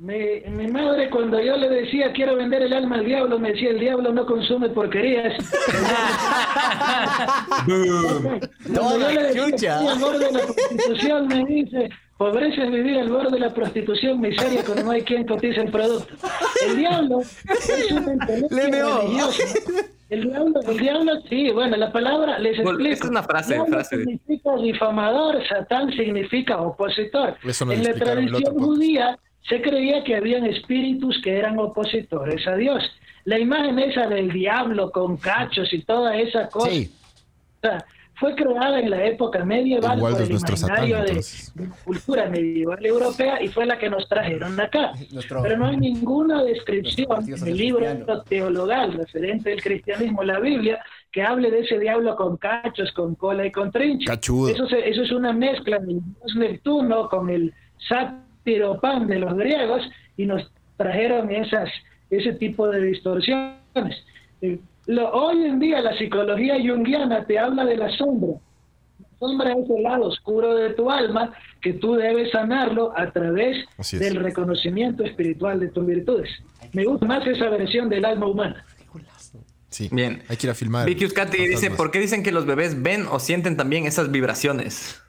Mi, 0.00 0.40
mi, 0.48 0.68
madre 0.68 1.10
cuando 1.10 1.40
yo 1.42 1.56
le 1.56 1.68
decía 1.68 2.12
quiero 2.12 2.36
vender 2.36 2.62
el 2.62 2.72
alma 2.72 2.96
al 2.96 3.04
diablo, 3.04 3.36
me 3.36 3.50
decía 3.50 3.70
el 3.70 3.80
diablo 3.80 4.12
no 4.12 4.24
consume 4.26 4.68
porquerías. 4.68 5.34
Toda 8.72 9.12
la 9.12 9.34
chucha. 9.34 9.80
Al 9.80 9.98
borde 9.98 10.26
de 10.26 10.32
la 10.32 10.38
prostitución 10.46 11.26
me 11.26 11.44
dice, 11.46 11.90
pobreza 12.16 12.62
es 12.62 12.70
vivir 12.70 12.96
al 12.98 13.08
borde 13.08 13.32
de 13.32 13.40
la 13.40 13.52
prostitución, 13.52 14.20
miseria 14.20 14.64
cuando 14.64 14.84
no 14.84 14.92
hay 14.92 15.02
quien 15.02 15.26
cotice 15.26 15.62
el 15.62 15.72
producto. 15.72 16.14
El 16.64 16.76
diablo 16.76 17.18
es 17.20 17.90
un 17.90 18.12
intelecto 18.12 18.56
religioso. 18.56 19.42
El 20.10 20.22
diablo, 20.22 20.60
el 20.66 20.78
diablo, 20.78 21.12
sí, 21.28 21.50
bueno, 21.50 21.76
la 21.76 21.90
palabra 21.92 22.38
les 22.38 22.58
explico. 22.58 22.94
Es 22.94 23.02
una 23.02 23.24
frase, 23.24 23.60
frase. 23.66 23.96
significa 23.96 24.56
difamador, 24.56 25.46
Satán 25.48 25.90
significa 25.92 26.58
opositor. 26.62 27.36
en 27.42 27.82
la 27.84 27.94
tradición 27.94 28.54
judía 28.54 29.18
se 29.48 29.62
creía 29.62 30.04
que 30.04 30.16
habían 30.16 30.44
espíritus 30.46 31.20
que 31.22 31.36
eran 31.38 31.58
opositores 31.58 32.46
a 32.46 32.56
Dios. 32.56 32.82
La 33.24 33.38
imagen 33.38 33.78
esa 33.78 34.06
del 34.06 34.30
diablo 34.30 34.90
con 34.90 35.16
cachos 35.16 35.72
y 35.72 35.82
toda 35.82 36.16
esa 36.16 36.48
cosa 36.48 36.70
fue 38.14 38.34
creada 38.34 38.80
en 38.80 38.90
la 38.90 39.04
época 39.04 39.44
medieval 39.44 40.00
por 40.00 40.20
el 40.20 40.30
imaginario 40.30 41.02
de, 41.02 41.14
la 41.14 41.76
cultura 41.84 42.28
medieval 42.28 42.84
europea 42.84 43.40
y 43.40 43.48
fue 43.48 43.64
la 43.64 43.78
que 43.78 43.88
nos 43.88 44.08
trajeron 44.08 44.58
acá. 44.58 44.92
Pero 45.42 45.56
no 45.56 45.66
hay 45.66 45.76
ninguna 45.76 46.42
descripción 46.42 47.06
en 47.28 47.46
el 47.46 47.56
libro 47.56 48.22
teologal 48.28 48.94
referente 48.94 49.52
al 49.52 49.62
cristianismo, 49.62 50.24
la 50.24 50.40
Biblia, 50.40 50.82
que 51.12 51.22
hable 51.22 51.50
de 51.50 51.60
ese 51.60 51.78
diablo 51.78 52.16
con 52.16 52.36
cachos, 52.38 52.90
con 52.92 53.14
cola 53.14 53.46
y 53.46 53.52
con 53.52 53.70
trincha. 53.70 54.14
Eso, 54.14 54.48
eso 54.48 55.02
es 55.02 55.12
una 55.12 55.32
mezcla 55.32 55.78
del 55.78 56.00
dios 56.00 56.36
Neptuno 56.36 57.08
con 57.08 57.30
el 57.30 57.54
sat 57.88 58.27
pan 58.80 59.06
de 59.06 59.18
los 59.18 59.36
griegos 59.36 59.82
y 60.16 60.26
nos 60.26 60.50
trajeron 60.76 61.30
esas, 61.30 61.68
ese 62.10 62.32
tipo 62.34 62.68
de 62.68 62.82
distorsiones. 62.82 64.04
Eh, 64.40 64.58
hoy 65.12 65.44
en 65.44 65.58
día 65.58 65.80
la 65.80 65.96
psicología 65.96 66.54
junguiana 66.56 67.24
te 67.24 67.38
habla 67.38 67.64
de 67.64 67.76
la 67.76 67.90
sombra. 67.96 68.38
La 68.98 69.18
sombra 69.18 69.52
es 69.52 69.70
el 69.70 69.82
lado 69.82 70.06
oscuro 70.06 70.54
de 70.54 70.70
tu 70.70 70.90
alma 70.90 71.32
que 71.60 71.74
tú 71.74 71.94
debes 71.94 72.30
sanarlo 72.30 72.92
a 72.96 73.10
través 73.10 73.66
del 73.92 74.16
reconocimiento 74.16 75.04
espiritual 75.04 75.60
de 75.60 75.68
tus 75.68 75.84
virtudes. 75.84 76.30
Me 76.72 76.84
gusta 76.84 77.06
más 77.06 77.26
esa 77.26 77.48
versión 77.48 77.88
del 77.88 78.04
alma 78.04 78.26
humana. 78.26 78.64
Sí, 79.70 79.90
Bien. 79.92 80.22
Hay 80.28 80.36
que 80.38 80.46
ir 80.46 80.50
a 80.50 80.54
filmar. 80.54 80.86
Vicky 80.86 81.04
Uscati 81.04 81.46
dice, 81.46 81.70
¿por 81.70 81.90
qué 81.90 81.98
dicen 81.98 82.22
que 82.22 82.32
los 82.32 82.46
bebés 82.46 82.82
ven 82.82 83.06
o 83.10 83.20
sienten 83.20 83.56
también 83.56 83.84
esas 83.84 84.10
vibraciones? 84.10 85.00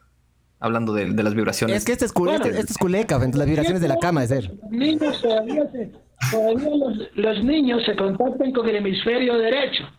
Hablando 0.60 0.94
de, 0.94 1.08
las 1.08 1.34
vibraciones. 1.34 1.78
Es 1.78 1.86
que 1.86 1.94
este 1.94 2.06
es, 2.06 2.14
este, 2.14 2.50
este 2.50 2.72
es 2.72 2.78
culeca, 2.78 3.18
las 3.18 3.46
vibraciones 3.46 3.82
de 3.82 3.88
la 3.88 3.98
cama, 3.98 4.24
es 4.24 4.32
él. 4.32 4.52
Los 4.62 4.72
niños 4.72 5.22
todavía, 5.22 5.70
los, 7.16 7.44
niños 7.44 7.84
se 7.86 7.96
contactan 7.96 8.52
con 8.52 8.68
el 8.68 8.76
hemisferio 8.78 9.38
derecho 9.38 9.90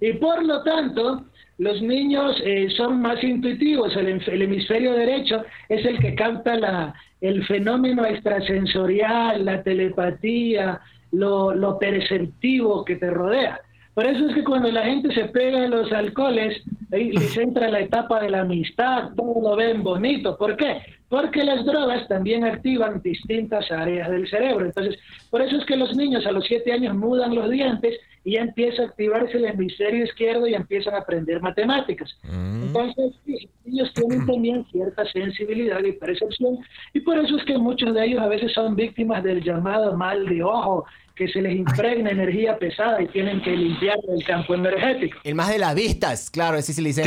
y 0.00 0.12
por 0.14 0.44
lo 0.44 0.62
tanto 0.62 1.24
los 1.58 1.80
niños 1.82 2.36
eh, 2.44 2.68
son 2.76 3.00
más 3.00 3.22
intuitivos. 3.22 3.96
El, 3.96 4.42
hemisferio 4.42 4.92
derecho 4.92 5.42
es 5.68 5.84
el 5.84 5.98
que 5.98 6.14
capta 6.14 6.56
la, 6.56 6.94
el 7.20 7.44
fenómeno 7.46 8.04
extrasensorial, 8.04 9.44
la 9.44 9.62
telepatía, 9.62 10.80
lo, 11.12 11.54
lo 11.54 11.78
perceptivo 11.78 12.84
que 12.84 12.96
te 12.96 13.10
rodea. 13.10 13.60
Por 14.00 14.08
eso 14.08 14.28
es 14.28 14.34
que 14.34 14.44
cuando 14.44 14.72
la 14.72 14.84
gente 14.84 15.12
se 15.12 15.26
pega 15.26 15.62
a 15.62 15.68
los 15.68 15.92
alcoholes, 15.92 16.62
ahí 16.90 17.12
les 17.12 17.36
entra 17.36 17.68
la 17.68 17.80
etapa 17.80 18.22
de 18.22 18.30
la 18.30 18.40
amistad, 18.40 19.10
todo 19.14 19.42
lo 19.42 19.56
ven 19.56 19.82
bonito. 19.82 20.38
¿Por 20.38 20.56
qué? 20.56 20.80
Porque 21.10 21.44
las 21.44 21.66
drogas 21.66 22.08
también 22.08 22.44
activan 22.44 23.02
distintas 23.02 23.70
áreas 23.70 24.10
del 24.10 24.26
cerebro. 24.26 24.64
Entonces, 24.64 24.98
por 25.28 25.42
eso 25.42 25.58
es 25.58 25.66
que 25.66 25.76
los 25.76 25.94
niños 25.94 26.24
a 26.24 26.32
los 26.32 26.46
siete 26.46 26.72
años 26.72 26.96
mudan 26.96 27.34
los 27.34 27.50
dientes 27.50 27.94
y 28.24 28.32
ya 28.32 28.40
empieza 28.40 28.84
a 28.84 28.86
activarse 28.86 29.36
el 29.36 29.44
hemisferio 29.44 30.04
izquierdo 30.04 30.46
y 30.46 30.54
empiezan 30.54 30.94
a 30.94 31.00
aprender 31.00 31.42
matemáticas. 31.42 32.10
Mm. 32.22 32.62
Entonces, 32.68 33.12
sí, 33.26 33.50
ellos 33.66 33.92
tienen 33.92 34.24
también 34.32 34.64
cierta 34.72 35.04
sensibilidad 35.12 35.84
y 35.84 35.92
percepción 35.92 36.56
y 36.94 37.00
por 37.00 37.18
eso 37.18 37.36
es 37.36 37.44
que 37.44 37.58
muchos 37.58 37.94
de 37.94 38.06
ellos 38.06 38.22
a 38.22 38.28
veces 38.28 38.50
son 38.54 38.76
víctimas 38.76 39.22
del 39.22 39.42
llamado 39.42 39.94
mal 39.94 40.26
de 40.26 40.42
ojo, 40.42 40.86
que 41.20 41.28
se 41.28 41.42
les 41.42 41.54
impregna 41.54 42.12
energía 42.12 42.56
pesada 42.58 43.02
y 43.02 43.06
tienen 43.08 43.42
que 43.42 43.50
limpiar 43.50 43.98
el 44.08 44.24
campo 44.24 44.54
energético. 44.54 45.18
El 45.22 45.34
más 45.34 45.50
de 45.50 45.58
las 45.58 45.74
vistas, 45.74 46.30
claro, 46.30 46.56
ese 46.56 46.72
sí 46.72 46.80
le 46.80 46.88
dicen 46.88 47.04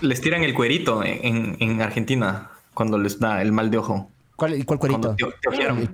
Les 0.00 0.20
tiran 0.20 0.44
el 0.44 0.54
cuerito 0.54 1.02
en, 1.02 1.56
en, 1.58 1.82
Argentina 1.82 2.52
cuando 2.72 2.98
les 2.98 3.18
da 3.18 3.42
el 3.42 3.50
mal 3.50 3.68
de 3.68 3.78
ojo. 3.78 4.12
¿Cuál, 4.36 4.64
cuál 4.64 4.78
cuerito? 4.78 5.16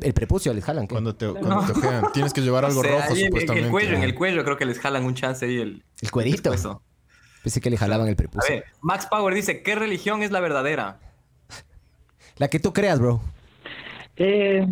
el, 0.02 0.12
prepucio 0.12 0.52
les 0.52 0.62
jalan. 0.62 0.86
Cuando 0.86 1.14
te, 1.14 1.26
cuando 1.26 1.72
te 1.72 1.80
Tienes 2.12 2.34
que 2.34 2.42
llevar 2.42 2.64
algo 2.66 2.82
rojo, 2.82 3.16
supuestamente. 3.16 3.52
En 3.52 3.64
el 3.64 3.70
cuello, 3.70 3.96
en 3.96 4.02
el 4.02 4.14
cuello 4.14 4.44
creo 4.44 4.58
que 4.58 4.66
les 4.66 4.78
jalan 4.78 5.02
un 5.06 5.14
chance 5.14 5.46
ahí 5.46 5.58
el... 5.58 5.82
¿El 6.02 6.10
cuerito? 6.10 6.52
Eso. 6.52 6.82
Pensé 7.42 7.62
que 7.62 7.70
le 7.70 7.78
jalaban 7.78 8.08
el 8.08 8.16
prepucio. 8.16 8.46
A 8.46 8.56
ver, 8.56 8.64
Max 8.82 9.06
Power 9.10 9.32
dice, 9.32 9.62
¿qué 9.62 9.74
religión 9.74 10.22
es 10.22 10.32
la 10.32 10.40
verdadera? 10.40 11.00
La 12.36 12.48
que 12.48 12.60
tú 12.60 12.74
creas, 12.74 13.00
bro. 13.00 13.22
Eh, 14.16 14.66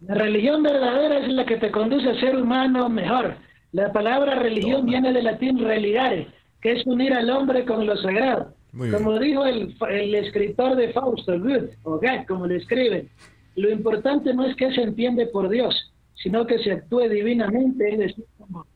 la 0.00 0.14
religión 0.14 0.62
verdadera 0.62 1.18
es 1.18 1.28
la 1.28 1.44
que 1.44 1.56
te 1.56 1.70
conduce 1.70 2.10
a 2.10 2.20
ser 2.20 2.36
humano 2.36 2.88
mejor. 2.88 3.36
La 3.72 3.92
palabra 3.92 4.36
religión 4.36 4.86
viene 4.86 5.12
del 5.12 5.24
latín 5.24 5.58
religare, 5.58 6.28
que 6.60 6.72
es 6.72 6.86
unir 6.86 7.12
al 7.12 7.28
hombre 7.30 7.64
con 7.64 7.86
lo 7.86 7.96
sagrado. 7.96 8.54
Como 8.72 9.18
dijo 9.18 9.44
el, 9.44 10.14
escritor 10.14 10.76
de 10.76 10.92
Fausto, 10.92 11.38
Goethe, 11.38 11.76
o 11.82 11.98
Goethe, 11.98 12.26
como 12.26 12.46
le 12.46 12.56
escriben, 12.56 13.08
lo 13.56 13.70
importante 13.70 14.32
no 14.34 14.44
es 14.44 14.54
que 14.56 14.72
se 14.72 14.82
entiende 14.82 15.26
por 15.26 15.48
Dios, 15.48 15.92
sino 16.14 16.46
que 16.46 16.58
se 16.58 16.72
actúe 16.72 17.08
divinamente, 17.08 17.92
es 17.92 17.98
decir, 17.98 18.24
como... 18.38 18.66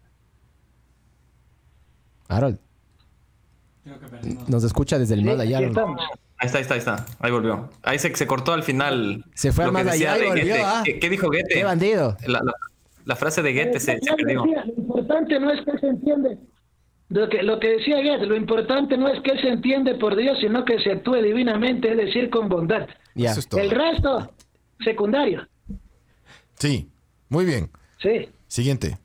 Harold. 2.28 2.58
Nos 4.48 4.64
escucha 4.64 4.98
desde 4.98 5.14
el 5.14 5.24
mal 5.24 5.40
allá. 5.40 5.60
Ahí 6.43 6.47
está, 6.47 6.59
ahí 6.59 6.62
está, 6.62 6.74
ahí 6.74 6.78
está. 6.80 7.07
Ahí 7.20 7.30
volvió. 7.30 7.70
Ahí 7.84 8.01
se, 8.01 8.12
se 8.16 8.26
cortó 8.26 8.53
al 8.53 8.64
final. 8.64 9.24
Se 9.32 9.53
fue 9.53 9.66
al 9.66 9.70
más 9.70 9.86
allá 9.86 10.18
y 10.18 10.26
volvió. 10.26 10.55
Ah. 10.59 10.82
¿Qué, 10.84 11.09
dijo 11.09 11.28
Goethe? 11.28 11.55
¡Qué 11.55 11.62
bandido! 11.62 12.16
La, 13.05 13.14
frase 13.14 13.43
de 13.43 13.53
Goethe 13.53 13.78
se, 13.78 14.01
se 14.01 14.12
perdió. 14.16 14.45
Lo 14.45 14.64
importante 14.76 15.38
no 15.38 15.53
es 15.53 15.64
que 15.64 15.78
se 15.78 15.86
entiende. 15.86 16.38
Lo 17.11 17.28
que, 17.28 17.45
lo 17.45 17.61
que 17.61 17.68
decía 17.68 17.99
Goethe, 17.99 18.26
lo 18.26 18.34
importante 18.34 18.99
no 18.99 19.07
es 19.07 19.22
que 19.22 19.40
se 19.40 19.51
entiende 19.51 19.95
por 19.95 20.16
Dios, 20.16 20.36
sino 20.40 20.64
que 20.64 20.80
se 20.80 20.90
actúe 20.90 21.22
divinamente, 21.22 21.93
es 21.93 21.97
decir, 21.97 22.28
con 22.28 22.49
bondad. 22.49 22.88
Eso 23.14 23.38
es 23.38 23.47
todo. 23.47 23.61
El 23.61 23.70
resto, 23.70 24.32
secundario. 24.82 25.47
Sí, 26.59 26.90
muy 27.28 27.45
bien. 27.45 27.70
Sí. 27.99 28.28
Siguiente. 28.49 28.99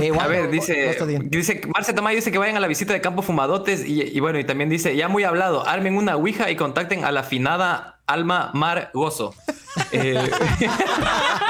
Eh, 0.00 0.12
a 0.18 0.26
ver, 0.26 0.50
dice, 0.50 0.96
dice 1.24 1.60
Marce 1.72 1.92
Tomás 1.92 2.14
dice 2.14 2.30
que 2.30 2.38
vayan 2.38 2.56
a 2.56 2.60
la 2.60 2.66
visita 2.66 2.92
de 2.92 3.00
Campo 3.00 3.22
Fumadotes 3.22 3.84
y, 3.86 4.18
bueno, 4.20 4.38
y 4.38 4.44
también 4.44 4.70
dice, 4.70 4.96
ya 4.96 5.08
muy 5.08 5.24
hablado, 5.24 5.66
armen 5.66 5.96
una 5.96 6.16
ouija 6.16 6.50
y 6.50 6.56
contacten 6.56 7.04
a 7.04 7.12
la 7.12 7.20
afinada 7.20 7.98
Alma 8.06 8.50
Mar 8.54 8.90
Gozo. 8.94 9.34
Eh, 9.92 10.16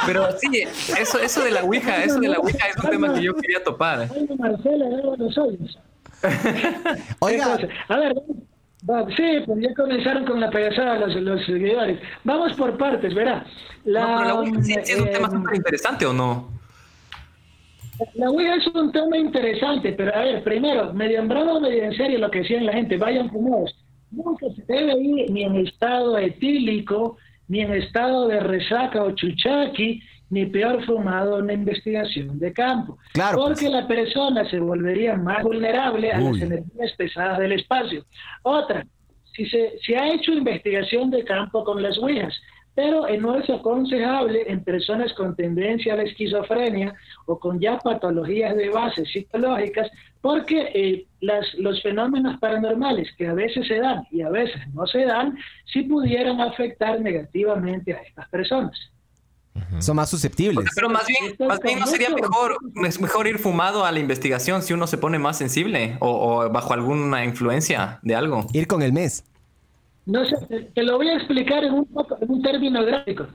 pero 0.07 0.27
sí, 0.39 0.63
eso, 0.99 1.19
eso 1.19 1.43
de 1.43 1.51
la 1.51 1.65
ouija, 1.65 2.05
eso 2.05 2.21
de 2.21 2.29
la 2.29 2.39
ouija 2.39 2.69
es 2.69 2.77
un 2.77 2.91
tema 2.91 3.15
que 3.15 3.23
yo 3.23 3.35
quería 3.35 3.65
topar. 3.65 4.07
Oiga. 7.21 7.59
A 7.89 7.97
ver, 7.97 8.15
sí, 9.17 9.43
pues 9.47 9.63
ya 9.63 9.75
comenzaron 9.75 10.27
con 10.27 10.41
la 10.41 10.51
payasada 10.51 11.07
los, 11.07 11.15
los 11.17 11.47
seguidores. 11.47 11.99
Vamos 12.25 12.53
por 12.53 12.77
partes, 12.77 13.15
verá. 13.15 13.47
La, 13.85 14.01
no, 14.01 14.17
pero 14.19 14.29
la 14.29 14.35
ouija 14.35 14.63
sí, 14.63 14.75
es 14.75 15.01
un 15.01 15.11
tema 15.11 15.29
eh, 15.29 15.31
súper 15.31 15.57
interesante 15.57 16.05
o 16.05 16.13
no? 16.13 16.58
La 18.15 18.31
Ouija 18.31 18.55
es 18.57 18.67
un 18.69 18.93
tema 18.93 19.17
interesante, 19.17 19.93
pero 19.93 20.15
a 20.15 20.21
ver, 20.21 20.45
primero, 20.45 20.93
medio 20.93 21.21
en 21.21 21.29
broma, 21.29 21.61
medio 21.61 21.85
en 21.85 21.95
serio 21.95 22.19
lo 22.19 22.31
que 22.31 22.41
decían 22.41 22.67
la 22.67 22.73
gente, 22.73 22.97
vayan 22.97 23.31
fumados. 23.31 23.75
Nunca 24.11 24.47
se 24.55 24.63
debe 24.73 24.99
ir 25.01 25.31
ni 25.31 25.43
en 25.43 25.57
estado 25.57 26.17
etílico, 26.19 27.17
ni 27.49 27.61
en 27.61 27.73
estado 27.75 28.29
de 28.29 28.41
resaca 28.41 29.03
o 29.03 29.11
chuchaqui, 29.13 30.01
ni 30.31 30.47
peor 30.47 30.85
fumado 30.85 31.39
en 31.41 31.51
investigación 31.51 32.39
de 32.39 32.53
campo. 32.53 32.99
Claro, 33.13 33.39
porque 33.39 33.63
pues. 33.63 33.73
la 33.73 33.89
persona 33.89 34.49
se 34.49 34.59
volvería 34.59 35.17
más 35.17 35.43
vulnerable 35.43 36.13
a 36.13 36.21
las 36.21 36.41
energías 36.41 36.93
pesadas 36.97 37.39
del 37.39 37.53
espacio. 37.53 38.05
Otra, 38.43 38.87
si 39.33 39.47
se, 39.47 39.79
se 39.85 39.97
ha 39.97 40.13
hecho 40.13 40.33
investigación 40.33 41.11
de 41.11 41.25
campo 41.25 41.65
con 41.65 41.83
las 41.83 41.99
Ouijas, 41.99 42.35
pero 42.79 43.09
no 43.21 43.37
es 43.37 43.51
aconsejable 43.51 44.45
en 44.47 44.63
personas 44.63 45.13
con 45.15 45.35
tendencia 45.35 45.95
a 45.95 45.97
la 45.97 46.05
esquizofrenia 46.05 46.95
o 47.27 47.37
con 47.37 47.59
ya 47.59 47.77
patologías 47.79 48.55
de 48.55 48.71
base 48.71 49.05
psicológicas, 49.05 49.91
porque 50.21 50.71
eh, 50.73 51.07
las, 51.21 51.45
los 51.55 51.83
fenómenos 51.83 52.39
paranormales 52.39 53.09
que 53.17 53.27
a 53.27 53.35
veces 53.35 53.67
se 53.67 53.81
dan 53.81 54.07
y 54.13 54.21
a 54.21 54.31
veces 54.31 54.63
no 54.75 54.87
se 54.87 55.07
dan, 55.07 55.37
sí 55.73 55.83
pudieran 55.83 56.41
afectar 56.41 57.01
negativamente 57.01 57.95
a 57.95 57.97
estas 57.97 58.29
personas. 58.29 58.79
Son 59.81 59.97
más 59.97 60.09
susceptibles. 60.09 60.71
Pero 60.77 60.89
más 60.89 61.05
bien, 61.09 61.35
más 61.49 61.59
bien 61.59 61.81
no 61.81 61.87
sería 61.89 62.11
mejor, 62.11 62.59
mejor 62.75 63.27
ir 63.27 63.41
fumado 63.41 63.87
a 63.87 63.91
la 63.91 63.99
investigación 63.99 64.63
si 64.63 64.73
uno 64.73 64.87
se 64.87 64.99
pone 64.99 65.19
más 65.19 65.37
sensible 65.37 65.97
o, 65.99 66.49
bajo 66.49 66.75
alguna 66.75 67.25
influencia 67.25 67.99
de 68.03 68.15
algo. 68.15 68.47
Ir 68.53 68.69
con 68.69 68.83
el 68.83 68.93
mes. 68.93 69.25
No 70.09 70.25
sé, 70.25 70.71
te 70.75 70.83
lo 70.83 70.97
voy 70.97 71.09
a 71.09 71.17
explicar 71.17 71.63
en 71.65 71.75
un, 71.75 71.89
en 72.23 72.31
un 72.31 72.43
término 72.43 72.83
gráfico. 72.83 73.27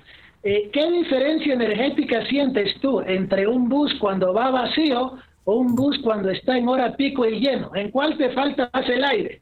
Eh, 0.42 0.72
¿Qué 0.74 0.92
diferencia 0.92 1.54
energética 1.54 2.26
sientes 2.26 2.80
tú 2.82 3.00
entre 3.02 3.48
un 3.48 3.70
bus 3.70 3.94
cuando 4.00 4.34
va 4.34 4.50
vacío 4.50 5.14
o 5.46 5.56
un 5.56 5.76
bus 5.76 6.00
cuando 6.04 6.32
está 6.32 6.58
en 6.58 6.68
hora 6.68 6.96
pico 6.96 7.28
y 7.28 7.40
lleno? 7.40 7.70
¿En 7.76 7.92
cuál 7.92 8.18
te 8.18 8.32
falta 8.32 8.72
más 8.74 8.90
el 8.90 9.04
aire? 9.04 9.42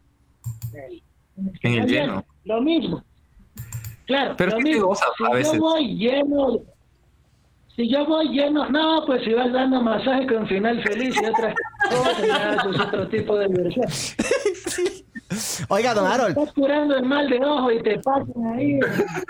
En 1.64 1.74
el 1.74 1.88
lleno. 1.88 2.26
Lo 2.44 2.62
mismo. 2.62 3.02
Claro, 4.08 4.36
pero 4.38 4.58
si 4.58 4.74
yo 4.74 4.94
voy 5.58 5.96
lleno, 5.96 6.60
si 7.78 7.88
yo 7.88 8.06
voy 8.06 8.28
lleno, 8.28 8.70
no, 8.70 9.06
pues 9.06 9.24
si 9.24 9.34
vas 9.34 9.54
dando 9.54 9.82
masaje 9.82 10.28
con 10.28 10.46
final 10.48 10.84
feliz 10.84 11.16
y 11.16 11.26
otras 11.26 11.56
cosas, 11.90 12.66
es 12.74 12.80
otro 12.82 13.08
tipo 13.08 13.38
de 13.38 13.48
diversión. 13.48 13.88
Oiga, 15.70 15.94
don 15.94 16.06
Harold. 16.06 16.38
Estás 16.38 16.54
curando 16.54 16.96
el 16.98 17.06
mal 17.06 17.30
de 17.30 17.40
ojo 17.44 17.72
y 17.72 17.84
te 17.84 18.00
pasan 18.00 18.46
ahí. 18.54 18.80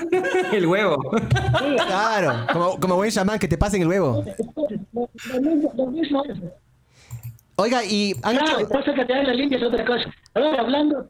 el 0.54 0.66
huevo. 0.66 0.98
Claro, 1.88 2.46
como, 2.52 2.80
como 2.80 2.96
buen 2.96 3.12
chamán, 3.12 3.40
que 3.40 3.48
te 3.48 3.58
pasen 3.58 3.82
el 3.82 3.88
huevo. 3.88 4.24
Lo 5.76 5.86
mismo. 5.88 6.24
Oiga, 7.56 7.84
y 7.84 8.16
han 8.24 8.38
claro, 8.38 8.60
hecho... 8.60 8.70
pasa 8.70 8.94
que 8.94 9.06
te 9.06 9.14
hagan 9.14 9.28
la 9.28 9.34
limpia 9.34 9.58
es 9.58 9.64
otra 9.64 9.86
cosa. 9.86 10.06
Ahora, 10.34 10.62
hablando 10.62 11.10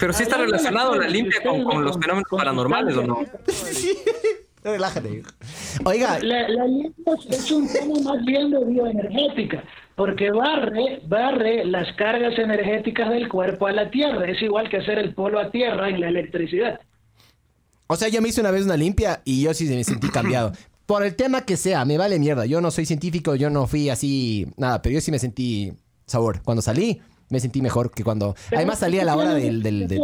pero 0.00 0.14
sí 0.14 0.22
está 0.22 0.38
relacionado 0.38 0.96
la 0.96 1.06
limpia 1.06 1.42
con, 1.42 1.84
los 1.84 1.98
fenómenos 1.98 2.28
paranormales, 2.30 2.96
¿o 2.96 3.02
no? 3.02 3.18
Relájate. 4.64 5.22
Oiga. 5.84 6.18
La, 6.20 6.66
limpia 6.66 7.14
es 7.28 7.50
un 7.50 7.70
tema 7.70 8.00
más 8.02 8.24
bien 8.24 8.50
de 8.50 8.64
bioenergética, 8.64 9.62
porque 9.96 10.30
barre, 10.30 11.00
barre 11.06 11.64
las 11.64 11.92
cargas 11.94 12.38
energéticas 12.38 13.10
del 13.10 13.28
cuerpo 13.28 13.66
a 13.66 13.72
la 13.72 13.90
tierra. 13.90 14.30
Es 14.30 14.40
igual 14.42 14.68
que 14.68 14.78
hacer 14.78 14.98
el 14.98 15.14
polo 15.14 15.38
a 15.38 15.50
tierra 15.50 15.88
en 15.88 16.00
la 16.00 16.08
electricidad. 16.08 16.80
O 17.86 17.96
sea, 17.96 18.08
yo 18.08 18.22
me 18.22 18.28
hice 18.28 18.40
una 18.40 18.50
vez 18.50 18.64
una 18.64 18.76
limpia 18.76 19.20
y 19.24 19.42
yo 19.42 19.52
sí 19.52 19.64
me 19.66 19.84
sentí 19.84 20.08
cambiado. 20.08 20.52
Por 20.86 21.04
el 21.04 21.14
tema 21.14 21.42
que 21.42 21.56
sea, 21.56 21.84
me 21.84 21.98
vale 21.98 22.18
mierda. 22.18 22.46
Yo 22.46 22.60
no 22.60 22.70
soy 22.70 22.84
científico, 22.86 23.36
yo 23.36 23.48
no 23.48 23.66
fui 23.66 23.90
así, 23.90 24.46
nada, 24.56 24.82
pero 24.82 24.94
yo 24.94 25.00
sí 25.00 25.10
me 25.10 25.18
sentí 25.20 25.72
sabor. 26.06 26.42
Cuando 26.42 26.62
salí, 26.62 27.00
me 27.28 27.38
sentí 27.38 27.62
mejor 27.62 27.92
que 27.92 28.02
cuando... 28.02 28.34
Además 28.54 28.80
salía 28.80 29.02
a 29.02 29.04
la 29.04 29.16
hora 29.16 29.34
del... 29.34 29.62
del, 29.62 30.00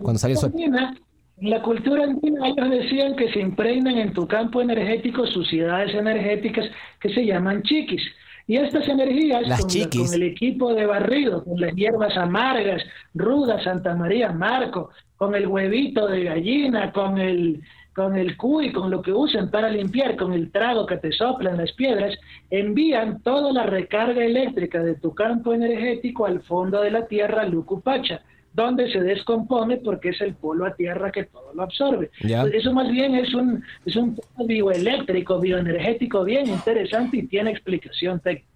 cuando 0.00 0.18
salió 0.18 0.36
el 0.36 0.40
sol. 0.40 0.52
En 0.56 1.50
la 1.50 1.62
cultura 1.62 2.04
andina 2.04 2.48
ellos 2.48 2.70
decían 2.70 3.16
que 3.16 3.30
se 3.32 3.40
impregnan 3.40 3.98
en 3.98 4.12
tu 4.12 4.26
campo 4.28 4.62
energético 4.62 5.26
suciedades 5.26 5.94
energéticas 5.94 6.66
que 7.00 7.12
se 7.12 7.26
llaman 7.26 7.62
chiquis. 7.62 8.02
Y 8.46 8.56
estas 8.56 8.86
energías, 8.88 9.44
con, 9.58 10.04
con, 10.04 10.14
el 10.14 10.22
equipo 10.22 10.74
de 10.74 10.84
barrido, 10.84 11.44
con 11.44 11.58
las 11.60 11.74
hierbas 11.74 12.16
amargas, 12.16 12.82
rudas, 13.14 13.64
Santa 13.64 13.94
María, 13.94 14.32
Marco, 14.32 14.90
con 15.16 15.34
el 15.34 15.46
huevito 15.46 16.06
de 16.08 16.24
gallina, 16.24 16.92
con 16.92 17.18
el 17.18 17.62
con 17.94 18.16
el 18.16 18.36
cuy, 18.36 18.72
con 18.72 18.90
lo 18.90 19.00
que 19.00 19.12
usan 19.12 19.50
para 19.50 19.70
limpiar, 19.70 20.16
con 20.16 20.32
el 20.32 20.50
trago 20.50 20.84
que 20.84 20.96
te 20.96 21.12
soplan 21.12 21.56
las 21.56 21.72
piedras, 21.72 22.18
envían 22.50 23.22
toda 23.22 23.52
la 23.52 23.62
recarga 23.64 24.24
eléctrica 24.24 24.82
de 24.82 24.96
tu 24.96 25.14
campo 25.14 25.54
energético 25.54 26.26
al 26.26 26.42
fondo 26.42 26.82
de 26.82 26.90
la 26.90 27.06
tierra, 27.06 27.46
Lucupacha, 27.46 28.20
donde 28.54 28.90
se 28.90 29.00
descompone 29.00 29.78
porque 29.78 30.10
es 30.10 30.20
el 30.20 30.34
polo 30.34 30.64
a 30.64 30.74
tierra 30.74 31.10
que 31.10 31.24
todo 31.24 31.52
lo 31.52 31.62
absorbe. 31.64 32.10
Eso 32.20 32.72
más 32.72 32.90
bien 32.90 33.16
es 33.16 33.34
un, 33.34 33.62
es 33.84 33.96
un 33.96 34.18
bioeléctrico, 34.46 35.40
bioenergético 35.40 36.24
bien 36.24 36.46
interesante 36.46 37.18
y 37.18 37.26
tiene 37.26 37.50
explicación 37.50 38.20
técnica. 38.20 38.48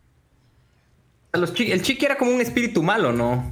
el 1.32 1.82
chiqui 1.82 2.04
era 2.04 2.16
como 2.16 2.30
un 2.30 2.40
espíritu 2.40 2.82
malo, 2.82 3.12
¿no? 3.12 3.50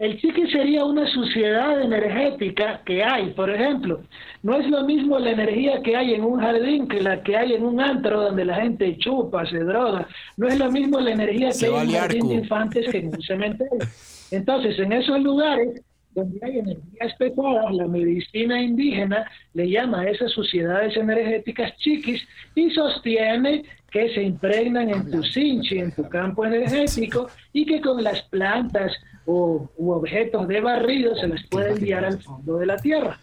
El 0.00 0.20
chiqui 0.20 0.50
sería 0.50 0.84
una 0.84 1.06
suciedad 1.06 1.80
energética 1.80 2.82
que 2.84 3.04
hay, 3.04 3.30
por 3.34 3.48
ejemplo. 3.48 4.00
No 4.42 4.58
es 4.58 4.68
lo 4.68 4.82
mismo 4.82 5.16
la 5.20 5.30
energía 5.30 5.80
que 5.80 5.96
hay 5.96 6.14
en 6.14 6.24
un 6.24 6.40
jardín 6.40 6.88
que 6.88 7.00
la 7.00 7.22
que 7.22 7.36
hay 7.36 7.52
en 7.52 7.64
un 7.64 7.80
antro 7.80 8.20
donde 8.20 8.44
la 8.44 8.56
gente 8.56 8.98
chupa, 8.98 9.46
se 9.46 9.60
droga. 9.60 10.08
No 10.36 10.48
es 10.48 10.58
lo 10.58 10.72
mismo 10.72 10.98
la 10.98 11.12
energía 11.12 11.50
que 11.56 11.66
hay 11.66 11.72
en 11.72 11.88
un 11.88 11.94
jardín 11.94 12.28
de 12.28 12.34
infantes 12.34 12.90
que 12.90 12.98
en 12.98 13.08
un 13.14 13.22
cementerio. 13.22 13.78
Entonces, 14.32 14.78
en 14.78 14.92
esos 14.92 15.20
lugares 15.20 15.82
donde 16.14 16.38
hay 16.42 16.58
energías 16.58 17.14
pesadas, 17.18 17.72
la 17.72 17.86
medicina 17.86 18.60
indígena 18.60 19.24
le 19.54 19.70
llama 19.70 20.00
a 20.00 20.10
esas 20.10 20.32
suciedades 20.32 20.96
energéticas 20.96 21.76
chiquis 21.78 22.20
y 22.54 22.70
sostiene 22.70 23.64
que 23.90 24.12
se 24.14 24.22
impregnan 24.22 24.88
en 24.88 25.10
tu 25.10 25.22
cinchi, 25.22 25.78
en 25.78 25.92
tu 25.94 26.08
campo 26.08 26.44
energético, 26.44 27.28
y 27.52 27.66
que 27.66 27.80
con 27.80 28.02
las 28.02 28.22
plantas 28.22 28.92
o 29.26 29.70
u 29.76 29.90
objetos 29.92 30.48
de 30.48 30.60
barrido 30.60 31.14
se 31.16 31.28
les 31.28 31.46
puede 31.48 31.72
enviar 31.72 32.04
al 32.04 32.20
fondo 32.20 32.58
de 32.58 32.66
la 32.66 32.76
tierra. 32.76 33.18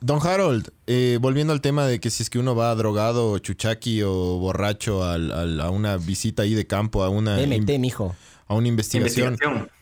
Don 0.00 0.18
Harold, 0.26 0.70
eh, 0.86 1.18
volviendo 1.20 1.52
al 1.52 1.60
tema 1.60 1.86
de 1.86 2.00
que 2.00 2.08
si 2.08 2.22
es 2.22 2.30
que 2.30 2.38
uno 2.38 2.54
va 2.54 2.74
drogado, 2.74 3.38
chuchaqui 3.38 4.02
o 4.02 4.38
borracho 4.38 5.04
a 5.04 5.70
una 5.70 5.98
visita 5.98 6.44
ahí 6.44 6.54
de 6.54 6.66
campo, 6.66 7.02
a 7.02 7.10
una, 7.10 7.36
mijo. 7.78 8.14
a 8.46 8.54
una 8.54 8.68
investigación, 8.68 9.36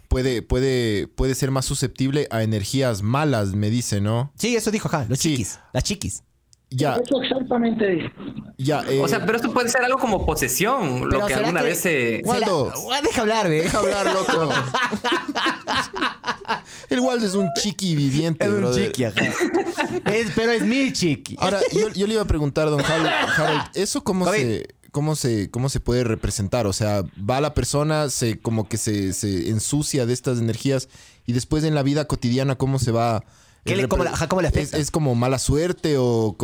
Puede, 0.09 0.41
puede, 0.43 1.07
puede 1.07 1.35
ser 1.35 1.51
más 1.51 1.67
susceptible 1.67 2.27
a 2.31 2.43
energías 2.43 3.03
malas, 3.03 3.55
me 3.55 3.69
dice, 3.69 4.01
¿no? 4.01 4.33
Sí, 4.37 4.57
eso 4.57 4.71
dijo 4.71 4.89
acá, 4.89 5.05
los 5.09 5.19
chiquis, 5.19 5.61
las 5.73 5.85
chiquis. 5.85 6.23
Ya. 6.71 6.97
Eso 6.97 7.23
exactamente. 7.23 8.13
Ya, 8.59 8.83
eh, 8.89 9.01
o 9.01 9.09
sea, 9.09 9.25
pero 9.25 9.37
esto 9.37 9.53
puede 9.53 9.71
ser 9.71 9.83
algo 9.83 9.99
como 9.99 10.27
posesión, 10.27 11.09
lo 11.09 11.27
que 11.27 11.35
alguna 11.35 11.63
vez 11.63 11.81
se. 11.81 12.23
Waldo. 12.25 12.73
Deja 13.03 13.23
hablar, 13.23 13.49
ve. 13.49 13.63
Deja 13.63 13.79
hablar, 13.79 14.07
loco. 14.15 14.51
El 16.91 17.01
Waldo 17.01 17.27
es 17.27 17.35
un 17.35 17.51
chiqui 17.55 17.95
viviente, 17.97 18.45
Es 18.45 18.51
un 18.51 18.73
chiqui, 18.73 19.05
ajá. 19.05 19.23
pero 20.35 20.53
es 20.53 20.63
mi 20.63 20.93
chiqui. 20.93 21.37
Ahora, 21.39 21.61
yo, 21.73 22.07
le 22.07 22.15
iba 22.15 22.23
a 22.23 22.27
preguntar, 22.27 22.69
don 22.69 22.83
Harold, 22.83 23.71
¿eso 23.75 24.03
cómo 24.05 24.31
se, 24.31 24.67
cómo 24.99 25.15
se, 25.15 25.49
cómo 25.49 25.69
se 25.69 25.79
puede 25.79 26.03
representar? 26.03 26.67
O 26.67 26.73
sea, 26.73 27.05
va 27.19 27.41
la 27.41 27.55
persona, 27.55 28.09
se 28.09 28.41
como 28.41 28.69
que 28.69 28.79
se, 28.79 29.13
se 29.13 29.49
ensucia 29.49 30.07
de 30.07 30.13
estas 30.13 30.41
energías 30.41 30.89
y 31.25 31.35
después 31.35 31.63
en 31.63 31.77
la 31.77 31.85
vida 31.85 32.07
cotidiana, 32.07 32.57
¿cómo 32.57 32.81
se 32.81 32.91
va 32.91 33.23
cómo, 33.89 34.03
le 34.43 34.49
afecta? 34.49 34.77
¿Es, 34.77 34.91
como 34.91 35.15
mala 35.15 35.39
suerte 35.39 35.95
o, 35.99 36.37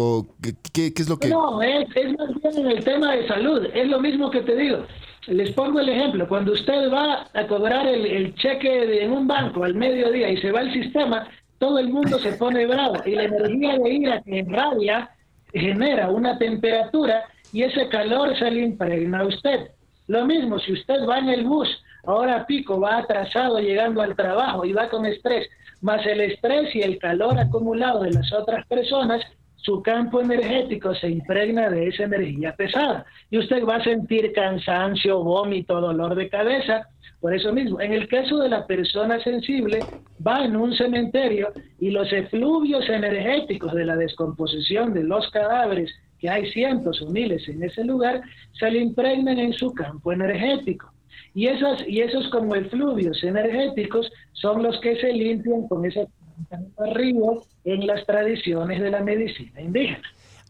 qué, 0.73 0.93
es 0.97 1.09
lo 1.09 1.19
que...? 1.19 1.31
No, 1.31 1.61
es, 1.63 1.89
más 2.17 2.55
bien 2.55 2.67
en 2.67 2.71
el 2.71 2.85
tema 2.85 3.17
de 3.17 3.27
salud. 3.27 3.67
Es 3.75 3.89
lo 3.89 4.01
mismo 4.01 4.31
que 4.31 4.43
te 4.43 4.55
digo. 4.55 4.87
Les 5.27 5.51
pongo 5.53 5.81
el 5.81 5.89
ejemplo. 5.89 6.29
Cuando 6.29 6.53
usted 6.53 6.93
va 6.93 7.27
a 7.35 7.47
cobrar 7.49 7.89
el, 7.89 8.37
cheque 8.37 9.03
en 9.03 9.11
un 9.11 9.27
banco 9.27 9.65
al 9.65 9.75
mediodía 9.75 10.31
y 10.31 10.37
se 10.37 10.53
va 10.53 10.61
al 10.61 10.73
sistema, 10.73 11.27
todo 11.59 11.81
el 11.81 11.89
mundo 11.89 12.21
se 12.21 12.35
pone 12.35 12.67
bravo. 12.67 12.97
Y 13.05 13.17
la 13.17 13.25
energía 13.25 13.79
de 13.79 13.93
ira 13.93 14.23
que 14.23 14.45
rabia 14.49 15.11
genera 15.53 16.11
una 16.11 16.39
temperatura 16.39 17.25
y 17.55 17.63
ese 17.63 17.89
calor 17.89 18.37
se 18.37 18.51
le 18.51 18.63
impregna 18.63 19.21
a 19.21 19.27
usted. 19.27 19.71
Lo 20.09 20.27
mismo, 20.27 20.59
si 20.59 20.73
usted 20.73 21.07
va 21.09 21.21
en 21.21 21.29
el 21.29 21.45
bus, 21.45 21.69
ahora 22.05 22.45
pico, 22.47 22.81
va 22.81 22.99
atrasado 22.99 23.61
llegando 23.61 24.03
al 24.03 24.17
trabajo 24.17 24.65
y 24.65 24.73
va 24.73 24.89
con 24.89 25.07
estrés, 25.07 25.49
más 25.81 26.05
el 26.05 26.21
estrés 26.21 26.75
y 26.75 26.81
el 26.83 26.99
calor 26.99 27.39
acumulado 27.39 28.03
de 28.03 28.11
las 28.11 28.33
otras 28.33 28.67
personas, 28.67 29.23
su 29.55 29.81
campo 29.83 30.21
energético 30.21 30.97
se 30.97 31.09
impregna 31.09 31.71
de 31.71 31.87
esa 31.87 32.03
energía 32.03 32.57
pesada 32.57 33.07
y 33.31 33.39
usted 33.39 33.65
va 33.65 33.77
a 33.77 33.85
sentir 33.85 34.33
cansancio, 34.33 35.23
vómito, 35.23 35.81
dolor 35.81 36.17
de 36.17 36.29
cabeza. 36.29 36.89
Por 37.21 37.35
eso 37.35 37.53
mismo, 37.53 37.81
en 37.81 37.93
el 37.93 38.09
caso 38.09 38.39
de 38.39 38.49
la 38.49 38.67
persona 38.67 39.21
sensible, 39.21 39.87
va 40.27 40.45
en 40.45 40.57
un 40.57 40.75
cementerio 40.75 41.53
y 41.79 41.91
los 41.91 42.13
efluvios 42.13 42.89
energéticos 42.89 43.73
de 43.73 43.85
la 43.85 43.95
descomposición 43.95 44.93
de 44.93 45.05
los 45.05 45.31
cadáveres, 45.31 45.95
que 46.25 46.31
hay 46.31 46.51
cientos 46.53 47.03
o 47.03 47.11
miles 47.11 47.47
en 47.51 47.63
ese 47.63 47.85
lugar, 47.85 48.23
se 48.59 48.71
le 48.71 48.79
impregnan 48.79 49.39
en 49.39 49.53
su 49.53 49.75
campo 49.75 50.11
energético. 50.11 50.91
Y, 51.35 51.49
esas, 51.49 51.87
y 51.87 52.01
esos 52.01 52.31
como 52.31 52.55
efluvios 52.55 53.23
energéticos 53.23 54.11
son 54.33 54.63
los 54.63 54.81
que 54.81 54.97
se 54.97 55.13
limpian 55.13 55.69
con 55.69 55.85
ese 55.85 56.07
río 56.95 57.43
en 57.65 57.87
las 57.87 58.07
tradiciones 58.07 58.81
de 58.81 58.91
la 58.91 59.03
medicina 59.03 59.61
indígena. 59.61 60.01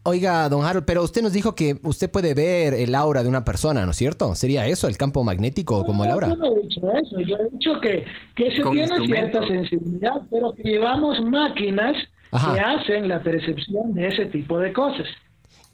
Oiga, 0.03 0.47
don 0.47 0.63
Harold, 0.63 0.85
pero 0.85 1.03
usted 1.03 1.21
nos 1.21 1.33
dijo 1.33 1.55
que 1.55 1.75
usted 1.83 2.09
puede 2.09 2.33
ver 2.33 2.73
el 2.73 2.95
aura 2.95 3.21
de 3.21 3.27
una 3.27 3.43
persona, 3.43 3.83
¿no 3.83 3.91
es 3.91 3.97
cierto? 3.97 4.33
¿Sería 4.33 4.65
eso, 4.67 4.87
el 4.87 4.95
campo 4.95 5.25
magnético 5.25 5.83
como 5.83 6.05
el 6.05 6.11
aura? 6.11 6.29
Yo 6.29 6.37
no 6.37 6.55
he 6.55 6.61
dicho 6.61 6.89
eso, 6.93 7.19
yo 7.19 7.35
he 7.35 7.49
dicho 7.49 7.81
que, 7.81 8.05
que 8.33 8.55
se 8.55 8.63
tiene 8.63 9.05
cierta 9.07 9.45
sensibilidad, 9.45 10.21
pero 10.31 10.53
que 10.53 10.63
llevamos 10.63 11.19
máquinas 11.21 11.97
que 12.31 12.59
hacen 12.61 13.09
la 13.09 13.21
percepción 13.21 13.93
de 13.93 14.07
ese 14.07 14.27
tipo 14.27 14.57
de 14.57 14.71
cosas. 14.71 15.07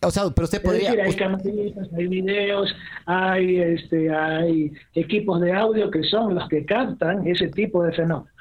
O 0.04 0.10
sea, 0.10 0.24
pero 0.34 0.46
usted 0.46 0.62
podría... 0.62 0.92
hay 0.92 1.14
camaritas, 1.14 1.88
hay 1.96 2.08
videos, 2.08 2.74
hay, 3.06 3.60
este, 3.60 4.14
hay 4.14 4.72
equipos 4.96 5.40
de 5.42 5.54
audio 5.54 5.92
que 5.92 6.04
son 6.04 6.34
los 6.34 6.50
que 6.50 6.66
captan 6.66 7.26
ese 7.28 7.48
tipo 7.50 7.84
de 7.84 7.92
fenómenos. 7.92 8.34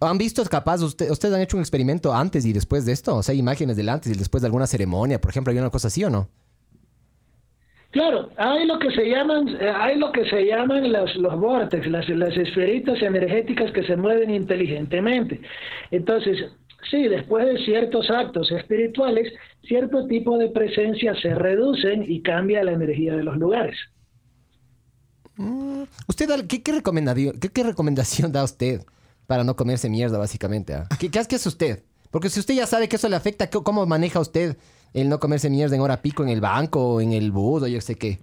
¿Han 0.00 0.16
visto 0.16 0.44
capaz, 0.44 0.80
usted, 0.82 1.10
ustedes 1.10 1.34
han 1.34 1.40
hecho 1.40 1.56
un 1.56 1.62
experimento 1.62 2.14
antes 2.14 2.46
y 2.46 2.52
después 2.52 2.86
de 2.86 2.92
esto? 2.92 3.16
O 3.16 3.22
sea, 3.22 3.34
imágenes 3.34 3.76
del 3.76 3.88
antes 3.88 4.12
y 4.12 4.18
después 4.18 4.42
de 4.42 4.46
alguna 4.46 4.66
ceremonia, 4.66 5.20
por 5.20 5.30
ejemplo, 5.30 5.52
¿hay 5.52 5.58
una 5.58 5.70
cosa 5.70 5.88
así 5.88 6.04
o 6.04 6.10
no? 6.10 6.28
Claro, 7.90 8.30
hay 8.38 8.66
lo 8.66 8.78
que 8.78 8.90
se 8.90 9.04
llaman, 9.04 9.58
hay 9.60 9.98
lo 9.98 10.12
que 10.12 10.24
se 10.24 10.46
llaman 10.46 10.90
los, 10.90 11.14
los 11.16 11.38
vórtices, 11.38 11.88
las, 11.88 12.08
las 12.08 12.34
esferitas 12.36 13.02
energéticas 13.02 13.70
que 13.72 13.82
se 13.82 13.96
mueven 13.96 14.30
inteligentemente. 14.30 15.40
Entonces, 15.90 16.38
sí, 16.90 17.08
después 17.08 17.44
de 17.46 17.58
ciertos 17.64 18.10
actos 18.10 18.50
espirituales, 18.50 19.30
cierto 19.62 20.06
tipo 20.06 20.38
de 20.38 20.48
presencia 20.48 21.14
se 21.20 21.34
reducen 21.34 22.04
y 22.06 22.22
cambia 22.22 22.64
la 22.64 22.72
energía 22.72 23.16
de 23.16 23.22
los 23.22 23.36
lugares. 23.36 23.76
Mm, 25.36 25.84
¿Usted 26.08 26.46
qué, 26.46 26.62
qué, 26.62 26.72
recomendación, 26.72 27.38
qué, 27.38 27.62
recomendación 27.62 28.32
da 28.32 28.44
usted 28.44 28.82
para 29.26 29.44
no 29.44 29.56
comerse 29.56 29.88
mierda, 29.88 30.18
básicamente? 30.18 30.74
Ah? 30.74 30.86
¿Qué, 30.98 31.10
¿Qué, 31.10 31.18
hace 31.18 31.48
usted? 31.48 31.82
Porque 32.10 32.28
si 32.28 32.40
usted 32.40 32.54
ya 32.54 32.66
sabe 32.66 32.88
que 32.88 32.96
eso 32.96 33.08
le 33.08 33.16
afecta, 33.16 33.48
¿cómo 33.48 33.86
maneja 33.86 34.20
usted 34.20 34.56
el 34.92 35.08
no 35.08 35.18
comerse 35.18 35.48
mierda 35.48 35.74
en 35.74 35.80
hora 35.80 36.02
pico 36.02 36.22
en 36.22 36.28
el 36.28 36.40
banco 36.42 36.94
o 36.94 37.00
en 37.00 37.12
el 37.12 37.32
bus 37.32 37.62
o 37.62 37.66
yo 37.66 37.80
sé 37.80 37.94
qué? 37.94 38.18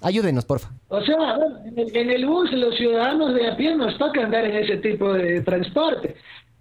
Ayúdenos, 0.00 0.44
porfa. 0.44 0.70
O 0.88 1.00
sea, 1.00 1.38
en 1.74 2.10
el, 2.10 2.26
bus 2.26 2.52
los 2.52 2.76
ciudadanos 2.76 3.34
de 3.34 3.48
a 3.48 3.56
pie 3.56 3.74
nos 3.74 3.96
toca 3.98 4.22
andar 4.22 4.44
en 4.44 4.56
ese 4.56 4.76
tipo 4.78 5.12
de 5.12 5.40
transporte. 5.40 6.14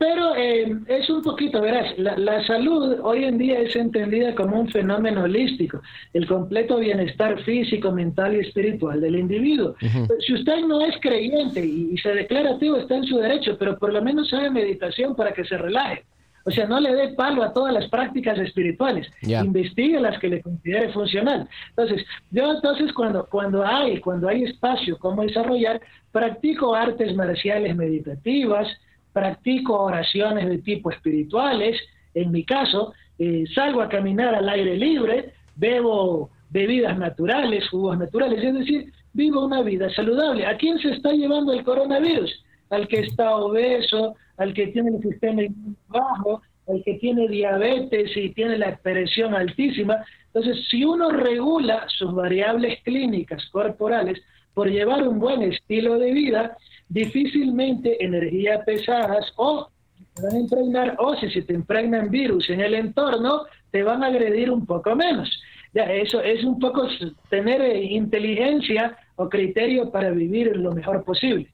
Pero 0.03 0.35
eh, 0.35 0.79
es 0.87 1.09
un 1.09 1.21
poquito, 1.21 1.61
verás, 1.61 1.97
la, 1.97 2.17
la, 2.17 2.45
salud 2.45 2.99
hoy 3.03 3.23
en 3.23 3.37
día 3.37 3.59
es 3.59 3.73
entendida 3.73 4.35
como 4.35 4.59
un 4.59 4.67
fenómeno 4.67 5.23
holístico, 5.23 5.81
el 6.11 6.27
completo 6.27 6.79
bienestar 6.79 7.41
físico, 7.43 7.89
mental 7.89 8.35
y 8.35 8.39
espiritual 8.39 8.99
del 8.99 9.15
individuo. 9.15 9.75
Si 10.19 10.33
usted 10.33 10.65
no 10.65 10.81
es 10.81 10.97
creyente 10.99 11.65
y, 11.65 11.97
se 11.99 12.09
declara 12.15 12.55
ateo, 12.55 12.75
está 12.75 12.97
en 12.97 13.05
su 13.05 13.17
derecho, 13.17 13.55
pero 13.57 13.79
por 13.79 13.93
lo 13.93 14.01
menos 14.01 14.33
haga 14.33 14.49
meditación 14.49 15.15
para 15.15 15.31
que 15.31 15.45
se 15.45 15.57
relaje. 15.57 16.03
O 16.43 16.51
sea, 16.51 16.67
no 16.67 16.81
le 16.81 16.93
dé 16.93 17.13
palo 17.13 17.41
a 17.41 17.53
todas 17.53 17.73
las 17.73 17.87
prácticas 17.87 18.37
espirituales. 18.39 19.09
Investigue 19.21 20.01
las 20.01 20.19
que 20.19 20.27
le 20.27 20.41
considere 20.41 20.91
funcional. 20.91 21.47
Entonces, 21.69 22.05
yo 22.29 22.51
entonces 22.51 22.91
cuando, 22.91 23.25
cuando 23.27 23.65
hay, 23.65 24.01
cuando 24.01 24.27
hay 24.27 24.43
espacio 24.43 24.97
cómo 24.97 25.21
desarrollar, 25.21 25.79
practico 26.11 26.75
artes 26.75 27.15
marciales 27.15 27.73
meditativas, 27.77 28.67
practico 29.13 29.79
oraciones 29.79 30.47
de 30.49 30.57
tipo 30.57 30.91
espirituales, 30.91 31.79
en 32.13 32.31
mi 32.31 32.43
caso, 32.43 32.93
eh, 33.19 33.45
salgo 33.53 33.81
a 33.81 33.89
caminar 33.89 34.35
al 34.35 34.49
aire 34.49 34.75
libre, 34.75 35.33
bebo 35.55 36.31
bebidas 36.49 36.97
naturales, 36.97 37.69
jugos 37.69 37.97
naturales, 37.97 38.43
es 38.43 38.53
decir, 38.53 38.93
vivo 39.13 39.45
una 39.45 39.61
vida 39.61 39.89
saludable. 39.93 40.45
¿A 40.45 40.57
quién 40.57 40.77
se 40.79 40.91
está 40.91 41.11
llevando 41.11 41.53
el 41.53 41.63
coronavirus? 41.63 42.43
Al 42.69 42.87
que 42.87 43.01
está 43.01 43.35
obeso, 43.35 44.15
al 44.37 44.53
que 44.53 44.67
tiene 44.67 44.91
el 44.95 45.01
sistema 45.01 45.43
bajo, 45.87 46.41
al 46.67 46.83
que 46.83 46.95
tiene 46.95 47.27
diabetes 47.27 48.15
y 48.15 48.29
tiene 48.29 48.57
la 48.57 48.77
presión 48.77 49.35
altísima. 49.35 50.03
Entonces, 50.27 50.65
si 50.69 50.83
uno 50.83 51.09
regula 51.09 51.85
sus 51.87 52.13
variables 52.13 52.81
clínicas 52.83 53.45
corporales 53.51 54.21
por 54.53 54.69
llevar 54.69 55.07
un 55.07 55.19
buen 55.19 55.41
estilo 55.43 55.97
de 55.97 56.11
vida, 56.11 56.57
difícilmente 56.89 58.03
energías 58.03 58.63
pesadas 58.65 59.33
o 59.35 59.69
te 60.13 60.21
van 60.21 60.35
a 60.35 60.39
impregnar 60.39 60.95
o 60.99 61.15
si 61.15 61.29
se 61.31 61.41
te 61.41 61.53
impregnan 61.53 62.09
virus 62.09 62.49
en 62.49 62.61
el 62.61 62.75
entorno, 62.75 63.43
te 63.71 63.81
van 63.83 64.03
a 64.03 64.07
agredir 64.07 64.51
un 64.51 64.65
poco 64.65 64.95
menos. 64.95 65.29
Ya, 65.73 65.91
eso 65.91 66.21
es 66.21 66.43
un 66.43 66.59
poco 66.59 66.87
tener 67.29 67.61
eh, 67.61 67.83
inteligencia 67.83 68.95
o 69.15 69.27
criterio 69.27 69.91
para 69.91 70.11
vivir 70.11 70.55
lo 70.55 70.71
mejor 70.71 71.03
posible. 71.03 71.47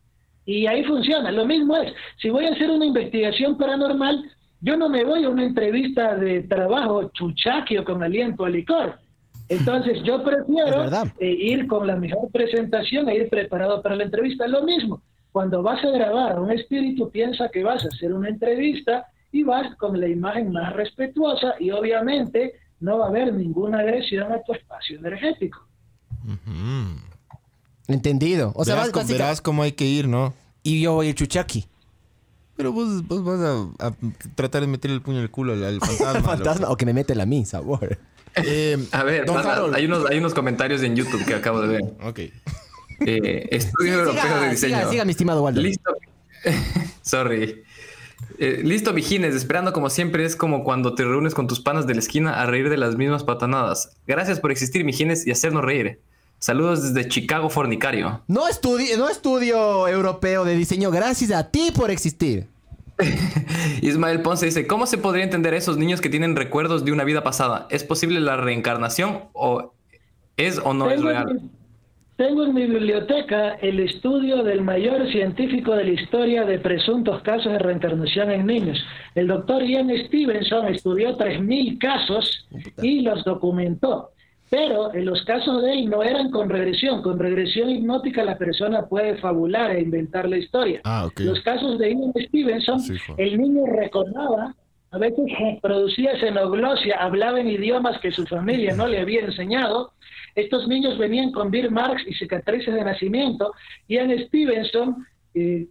Y 0.45 0.67
ahí 0.67 0.83
funciona. 0.83 1.31
Lo 1.31 1.45
mismo 1.45 1.77
es, 1.77 1.93
si 2.17 2.29
voy 2.29 2.45
a 2.45 2.51
hacer 2.51 2.69
una 2.69 2.85
investigación 2.85 3.57
paranormal, 3.57 4.29
yo 4.61 4.75
no 4.75 4.89
me 4.89 5.05
voy 5.05 5.23
a 5.23 5.29
una 5.29 5.45
entrevista 5.45 6.15
de 6.15 6.43
trabajo 6.43 7.09
chuchaquio 7.13 7.85
con 7.85 8.03
aliento 8.03 8.43
a 8.43 8.49
licor. 8.49 8.99
Entonces 9.49 10.03
yo 10.03 10.23
prefiero 10.23 10.85
eh, 11.17 11.27
ir 11.27 11.67
con 11.67 11.87
la 11.87 11.95
mejor 11.95 12.29
presentación 12.31 13.09
e 13.09 13.15
ir 13.15 13.29
preparado 13.29 13.81
para 13.81 13.95
la 13.95 14.03
entrevista. 14.03 14.47
Lo 14.47 14.63
mismo, 14.63 15.01
cuando 15.31 15.63
vas 15.63 15.83
a 15.83 15.89
grabar 15.89 16.33
a 16.33 16.39
un 16.39 16.51
espíritu, 16.51 17.09
piensa 17.09 17.49
que 17.49 17.63
vas 17.63 17.83
a 17.83 17.87
hacer 17.87 18.13
una 18.13 18.29
entrevista 18.29 19.07
y 19.31 19.43
vas 19.43 19.75
con 19.77 19.99
la 19.99 20.07
imagen 20.07 20.51
más 20.51 20.73
respetuosa 20.73 21.55
y 21.59 21.71
obviamente 21.71 22.53
no 22.79 22.99
va 22.99 23.07
a 23.07 23.09
haber 23.09 23.33
ninguna 23.33 23.79
agresión 23.79 24.31
a 24.31 24.41
tu 24.43 24.53
espacio 24.53 24.99
energético. 24.99 25.65
Entendido. 27.87 28.51
O 28.55 28.63
sea, 28.63 28.75
verás, 28.75 29.07
verás 29.07 29.41
cómo 29.41 29.63
hay 29.63 29.71
que 29.71 29.85
ir, 29.85 30.07
¿no? 30.07 30.33
Y 30.61 30.81
yo 30.81 30.93
voy 30.93 31.09
a 31.09 31.15
chuchaqui. 31.15 31.65
Pero 32.55 32.71
vos, 32.73 33.07
vos 33.07 33.23
vas 33.23 33.39
a, 33.79 33.95
tratar 34.35 34.61
de 34.61 34.67
meter 34.67 34.91
el 34.91 35.01
puño 35.01 35.17
en 35.17 35.23
el 35.23 35.31
culo 35.31 35.53
al, 35.53 35.79
fantasma. 35.79 36.21
fantasma 36.21 36.69
o 36.69 36.77
que 36.77 36.85
me 36.85 36.93
mete 36.93 37.15
la 37.15 37.25
mí, 37.25 37.45
sabor. 37.45 37.97
Eh, 38.45 38.77
a 38.91 39.03
ver, 39.03 39.25
hay, 39.73 39.85
unos, 39.85 40.09
hay 40.09 40.17
unos 40.17 40.33
comentarios 40.33 40.81
en 40.83 40.95
YouTube 40.95 41.25
que 41.25 41.35
acabo 41.35 41.61
de 41.61 41.67
ver. 41.67 41.81
Ok. 42.03 42.19
Eh, 43.05 43.47
estudio 43.51 43.99
europeo 43.99 44.41
de 44.41 44.49
diseño. 44.49 44.77
Siga, 44.77 44.89
siga, 44.89 45.05
mi 45.05 45.11
estimado 45.11 45.43
Waldo. 45.43 45.61
Listo. 45.61 45.95
Sorry. 47.01 47.63
Eh, 48.37 48.61
listo, 48.63 48.93
Vigines, 48.93 49.35
esperando 49.35 49.73
como 49.73 49.89
siempre 49.89 50.25
es 50.25 50.35
como 50.35 50.63
cuando 50.63 50.95
te 50.95 51.03
reúnes 51.03 51.33
con 51.33 51.47
tus 51.47 51.59
panas 51.59 51.87
de 51.87 51.93
la 51.93 51.99
esquina 51.99 52.41
a 52.41 52.45
reír 52.45 52.69
de 52.69 52.77
las 52.77 52.95
mismas 52.95 53.23
patanadas. 53.23 53.91
Gracias 54.07 54.39
por 54.39 54.51
existir, 54.51 54.83
Vigines, 54.83 55.25
y 55.27 55.31
hacernos 55.31 55.63
reír. 55.63 55.99
Saludos 56.39 56.93
desde 56.93 57.09
Chicago, 57.09 57.49
Fornicario. 57.49 58.21
No 58.27 58.47
estudio, 58.47 58.97
no 58.97 59.09
estudio 59.09 59.87
europeo 59.87 60.45
de 60.45 60.55
diseño, 60.55 60.89
gracias 60.89 61.31
a 61.31 61.51
ti 61.51 61.71
por 61.75 61.91
existir. 61.91 62.47
Ismael 63.81 64.21
Ponce 64.21 64.45
dice, 64.45 64.67
¿cómo 64.67 64.85
se 64.85 64.97
podría 64.97 65.23
entender 65.23 65.53
esos 65.53 65.77
niños 65.77 66.01
que 66.01 66.09
tienen 66.09 66.35
recuerdos 66.35 66.85
de 66.85 66.91
una 66.91 67.03
vida 67.03 67.23
pasada? 67.23 67.67
¿Es 67.69 67.83
posible 67.83 68.19
la 68.19 68.37
reencarnación 68.37 69.23
o 69.33 69.73
es 70.37 70.59
o 70.63 70.73
no 70.73 70.89
es 70.89 71.01
real? 71.01 71.41
Tengo 72.19 72.43
en 72.43 72.53
mi 72.53 72.65
biblioteca 72.65 73.51
el 73.61 73.79
estudio 73.79 74.43
del 74.43 74.61
mayor 74.61 75.09
científico 75.09 75.73
de 75.73 75.85
la 75.85 75.91
historia 75.91 76.43
de 76.43 76.59
presuntos 76.59 77.21
casos 77.21 77.53
de 77.53 77.59
reencarnación 77.59 78.29
en 78.31 78.45
niños. 78.45 78.85
El 79.15 79.27
doctor 79.27 79.63
Ian 79.63 79.89
Stevenson 80.05 80.67
estudió 80.67 81.17
3.000 81.17 81.79
casos 81.79 82.45
y 82.81 83.03
los 83.03 83.23
documentó. 83.23 84.11
Pero 84.49 84.93
en 84.93 85.05
los 85.05 85.23
casos 85.25 85.61
de 85.61 85.73
él 85.73 85.89
no 85.89 86.01
eran 86.01 86.31
con 86.31 86.49
regresión. 86.49 87.01
Con 87.01 87.19
regresión 87.19 87.69
hipnótica 87.69 88.23
la 88.23 88.37
persona 88.37 88.87
puede 88.87 89.17
fabular 89.17 89.71
e 89.71 89.81
inventar 89.81 90.27
la 90.27 90.37
historia. 90.37 90.81
Ah, 90.83 91.07
Los 91.17 91.41
casos 91.41 91.77
de 91.77 91.91
Ian 91.91 92.13
Stevenson, 92.27 92.79
el 93.17 93.39
niño 93.39 93.65
recordaba, 93.67 94.55
a 94.91 94.97
veces 94.97 95.25
producía 95.61 96.19
xenoglosia, 96.19 96.97
hablaba 96.97 97.39
en 97.39 97.47
idiomas 97.47 97.99
que 97.99 98.11
su 98.11 98.25
familia 98.25 98.75
no 98.75 98.87
le 98.87 98.99
había 98.99 99.21
enseñado. 99.21 99.91
Estos 100.33 100.67
niños 100.67 100.97
venían 100.97 101.31
con 101.31 101.51
Bill 101.51 101.69
Marx 101.69 102.01
y 102.07 102.13
cicatrices 102.15 102.73
de 102.73 102.83
nacimiento. 102.83 103.53
Ian 103.87 104.11
Stevenson 104.25 105.05
eh, 105.35 105.67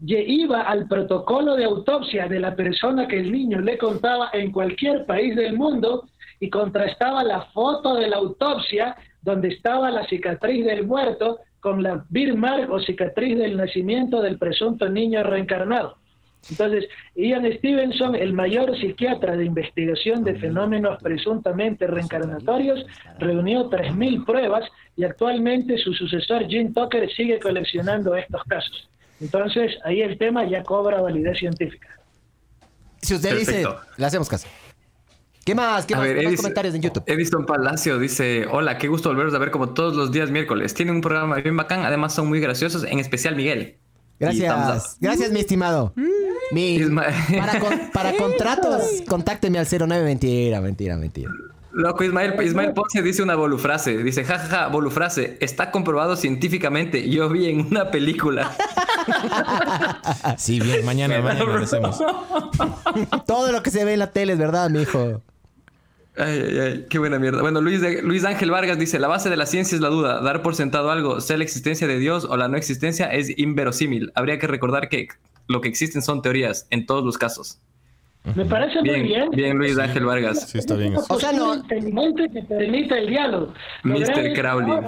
iba 0.00 0.62
al 0.62 0.88
protocolo 0.88 1.54
de 1.54 1.64
autopsia 1.64 2.28
de 2.28 2.40
la 2.40 2.56
persona 2.56 3.06
que 3.06 3.20
el 3.20 3.30
niño 3.30 3.60
le 3.60 3.76
contaba 3.76 4.30
en 4.32 4.52
cualquier 4.52 5.04
país 5.04 5.36
del 5.36 5.54
mundo 5.54 6.06
y 6.42 6.50
contrastaba 6.50 7.22
la 7.22 7.42
foto 7.52 7.94
de 7.94 8.08
la 8.08 8.16
autopsia 8.16 8.96
donde 9.22 9.46
estaba 9.46 9.92
la 9.92 10.04
cicatriz 10.08 10.66
del 10.66 10.84
muerto 10.84 11.38
con 11.60 11.84
la 11.84 12.04
birmar 12.08 12.68
o 12.68 12.80
cicatriz 12.80 13.38
del 13.38 13.56
nacimiento 13.56 14.20
del 14.20 14.38
presunto 14.38 14.88
niño 14.88 15.22
reencarnado. 15.22 15.98
Entonces, 16.50 16.88
Ian 17.14 17.44
Stevenson, 17.58 18.16
el 18.16 18.32
mayor 18.32 18.76
psiquiatra 18.76 19.36
de 19.36 19.44
investigación 19.44 20.24
de 20.24 20.34
fenómenos 20.34 21.00
presuntamente 21.00 21.86
reencarnatorios, 21.86 22.84
reunió 23.20 23.70
3.000 23.70 24.24
pruebas 24.26 24.68
y 24.96 25.04
actualmente 25.04 25.78
su 25.78 25.94
sucesor 25.94 26.48
Jim 26.48 26.74
Tucker 26.74 27.08
sigue 27.12 27.38
coleccionando 27.38 28.16
estos 28.16 28.42
casos. 28.48 28.90
Entonces, 29.20 29.78
ahí 29.84 30.02
el 30.02 30.18
tema 30.18 30.44
ya 30.44 30.64
cobra 30.64 31.00
validez 31.00 31.38
científica. 31.38 31.88
Si 33.00 33.14
usted 33.14 33.38
dice, 33.38 33.64
le 33.96 34.06
hacemos 34.06 34.28
caso. 34.28 34.48
¿Qué 35.44 35.54
más? 35.54 35.86
¿Qué 35.86 35.96
más? 35.96 36.08
comentarios 36.36 36.74
en 36.74 36.82
YouTube? 36.82 37.02
Edison 37.06 37.44
Palacio 37.46 37.98
dice: 37.98 38.46
Hola, 38.50 38.78
qué 38.78 38.88
gusto 38.88 39.08
volveros 39.08 39.34
a 39.34 39.38
ver 39.38 39.50
como 39.50 39.70
todos 39.70 39.96
los 39.96 40.12
días 40.12 40.30
miércoles. 40.30 40.72
Tienen 40.74 40.94
un 40.94 41.00
programa 41.00 41.36
bien 41.36 41.56
bacán, 41.56 41.84
además 41.84 42.14
son 42.14 42.28
muy 42.28 42.40
graciosos, 42.40 42.84
en 42.84 42.98
especial 43.00 43.34
Miguel. 43.34 43.76
Gracias. 44.20 44.98
Gracias, 45.00 45.32
mi 45.32 45.40
estimado. 45.40 45.92
para, 47.92 48.12
contratos, 48.16 49.02
contácteme 49.08 49.58
al 49.58 49.66
09. 49.68 50.04
Mentira, 50.04 50.60
mentira, 50.60 50.96
mentira. 50.96 51.30
Loco, 51.72 52.04
Ismael, 52.04 52.40
Ismael 52.42 52.72
Ponce 52.72 53.02
dice 53.02 53.22
una 53.22 53.34
bolufrase. 53.34 53.96
Dice, 53.98 54.24
jajaja, 54.24 54.48
ja, 54.48 54.56
ja, 54.64 54.68
bolufrase. 54.68 55.38
Está 55.40 55.70
comprobado 55.70 56.16
científicamente. 56.16 57.08
Yo 57.08 57.28
vi 57.30 57.48
en 57.48 57.66
una 57.66 57.90
película. 57.90 58.54
sí, 60.36 60.60
bien. 60.60 60.84
Mañana, 60.84 61.20
mañana 61.20 61.44
lo 61.44 61.64
hacemos. 61.64 61.98
Todo 63.26 63.50
lo 63.52 63.62
que 63.62 63.70
se 63.70 63.84
ve 63.84 63.94
en 63.94 64.00
la 64.00 64.12
tele 64.12 64.34
es 64.34 64.38
verdad, 64.38 64.68
mijo. 64.68 65.22
Ay, 66.16 66.42
ay, 66.46 66.58
ay, 66.58 66.86
qué 66.90 66.98
buena 66.98 67.18
mierda. 67.18 67.40
Bueno, 67.40 67.60
Luis, 67.60 67.80
Luis 68.02 68.24
Ángel 68.24 68.50
Vargas 68.50 68.78
dice, 68.78 68.98
la 68.98 69.08
base 69.08 69.30
de 69.30 69.36
la 69.36 69.46
ciencia 69.46 69.74
es 69.74 69.80
la 69.80 69.88
duda. 69.88 70.20
Dar 70.20 70.42
por 70.42 70.54
sentado 70.54 70.90
algo, 70.90 71.20
sea 71.20 71.38
la 71.38 71.44
existencia 71.44 71.86
de 71.86 71.98
Dios 71.98 72.24
o 72.24 72.36
la 72.36 72.48
no 72.48 72.56
existencia, 72.56 73.06
es 73.06 73.36
inverosímil. 73.38 74.12
Habría 74.14 74.38
que 74.38 74.46
recordar 74.46 74.88
que 74.88 75.08
lo 75.48 75.60
que 75.60 75.68
existen 75.68 76.02
son 76.02 76.20
teorías 76.20 76.66
en 76.70 76.86
todos 76.86 77.04
los 77.04 77.16
casos. 77.16 77.60
Me 78.36 78.44
parece 78.44 78.80
bien, 78.82 79.00
muy 79.00 79.08
bien. 79.08 79.30
Bien, 79.30 79.58
Luis 79.58 79.78
Ángel 79.78 80.04
Vargas. 80.04 80.48
Sí, 80.48 80.58
está 80.58 80.74
bien. 80.76 80.94
O 81.08 81.18
sea, 81.18 81.32
no. 81.32 81.60
que 81.66 82.42
permita 82.48 82.98
el 82.98 83.08
diálogo. 83.08 83.52
Mr. 83.82 84.32
Crowley. 84.34 84.78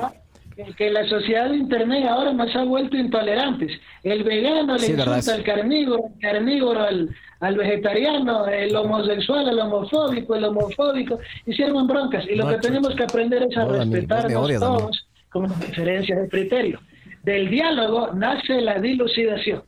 Que 0.77 0.91
la 0.91 1.09
sociedad 1.09 1.51
de 1.51 1.57
Internet 1.57 2.07
ahora 2.09 2.33
nos 2.33 2.55
ha 2.55 2.65
vuelto 2.65 2.97
intolerantes. 2.97 3.73
El 4.03 4.23
vegano 4.23 4.77
le 4.77 4.87
insulta 4.87 5.35
al 5.35 5.43
carnívoro, 5.43 6.05
el 6.15 6.21
carnívoro 6.21 6.81
al, 6.81 7.11
al 7.41 7.57
vegetariano, 7.57 8.47
el 8.47 8.75
homosexual 8.77 9.49
al 9.49 9.59
homofóbico, 9.59 10.35
el 10.37 10.45
homofóbico, 10.45 11.19
hicieron 11.47 11.87
broncas. 11.87 12.25
Y 12.29 12.37
lo 12.37 12.49
que 12.49 12.59
tenemos 12.59 12.95
que 12.95 13.03
aprender 13.03 13.47
es 13.51 13.57
a 13.57 13.65
respetarnos 13.65 14.61
todos 14.61 15.09
como 15.31 15.49
diferencias 15.49 16.23
de 16.23 16.29
criterio. 16.29 16.81
Del 17.25 17.51
diálogo 17.51 18.13
nace 18.15 18.61
la 18.61 18.79
dilucidación. 18.79 19.63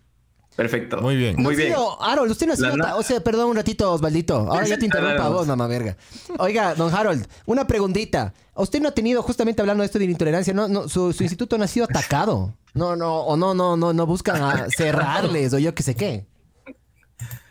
Perfecto. 0.56 1.02
Muy 1.02 1.16
bien. 1.16 1.36
Muy 1.36 1.54
bien. 1.54 1.74
Harold, 2.00 2.30
usted 2.30 2.46
no 2.46 2.54
ha 2.54 2.56
sido... 2.56 2.74
O 2.96 3.02
sea, 3.02 3.20
perdón 3.20 3.50
un 3.50 3.56
ratito, 3.56 3.92
Osvaldito. 3.92 4.36
Ahora 4.36 4.66
ya 4.66 4.78
te 4.78 4.86
interrumpo 4.86 5.22
a 5.22 5.28
vos, 5.28 5.46
mamá 5.46 5.66
verga. 5.66 5.96
Oiga, 6.38 6.74
don 6.74 6.92
Harold, 6.92 7.26
una 7.44 7.66
preguntita. 7.66 8.32
Usted 8.54 8.80
no 8.80 8.88
ha 8.88 8.92
tenido, 8.92 9.22
justamente 9.22 9.60
hablando 9.60 9.82
de 9.82 9.86
esto 9.86 9.98
de 9.98 10.06
la 10.06 10.12
intolerancia, 10.12 10.54
no, 10.54 10.66
no, 10.66 10.88
su, 10.88 11.12
su 11.12 11.22
instituto 11.22 11.58
no 11.58 11.64
ha 11.64 11.68
sido 11.68 11.84
atacado. 11.84 12.54
No, 12.72 12.96
no, 12.96 13.20
o 13.20 13.36
no, 13.36 13.54
no, 13.54 13.76
no, 13.76 13.92
no 13.92 14.06
buscan 14.06 14.70
cerrarles 14.70 15.52
o 15.52 15.58
yo 15.58 15.74
qué 15.74 15.82
sé 15.82 15.94
qué. 15.94 16.26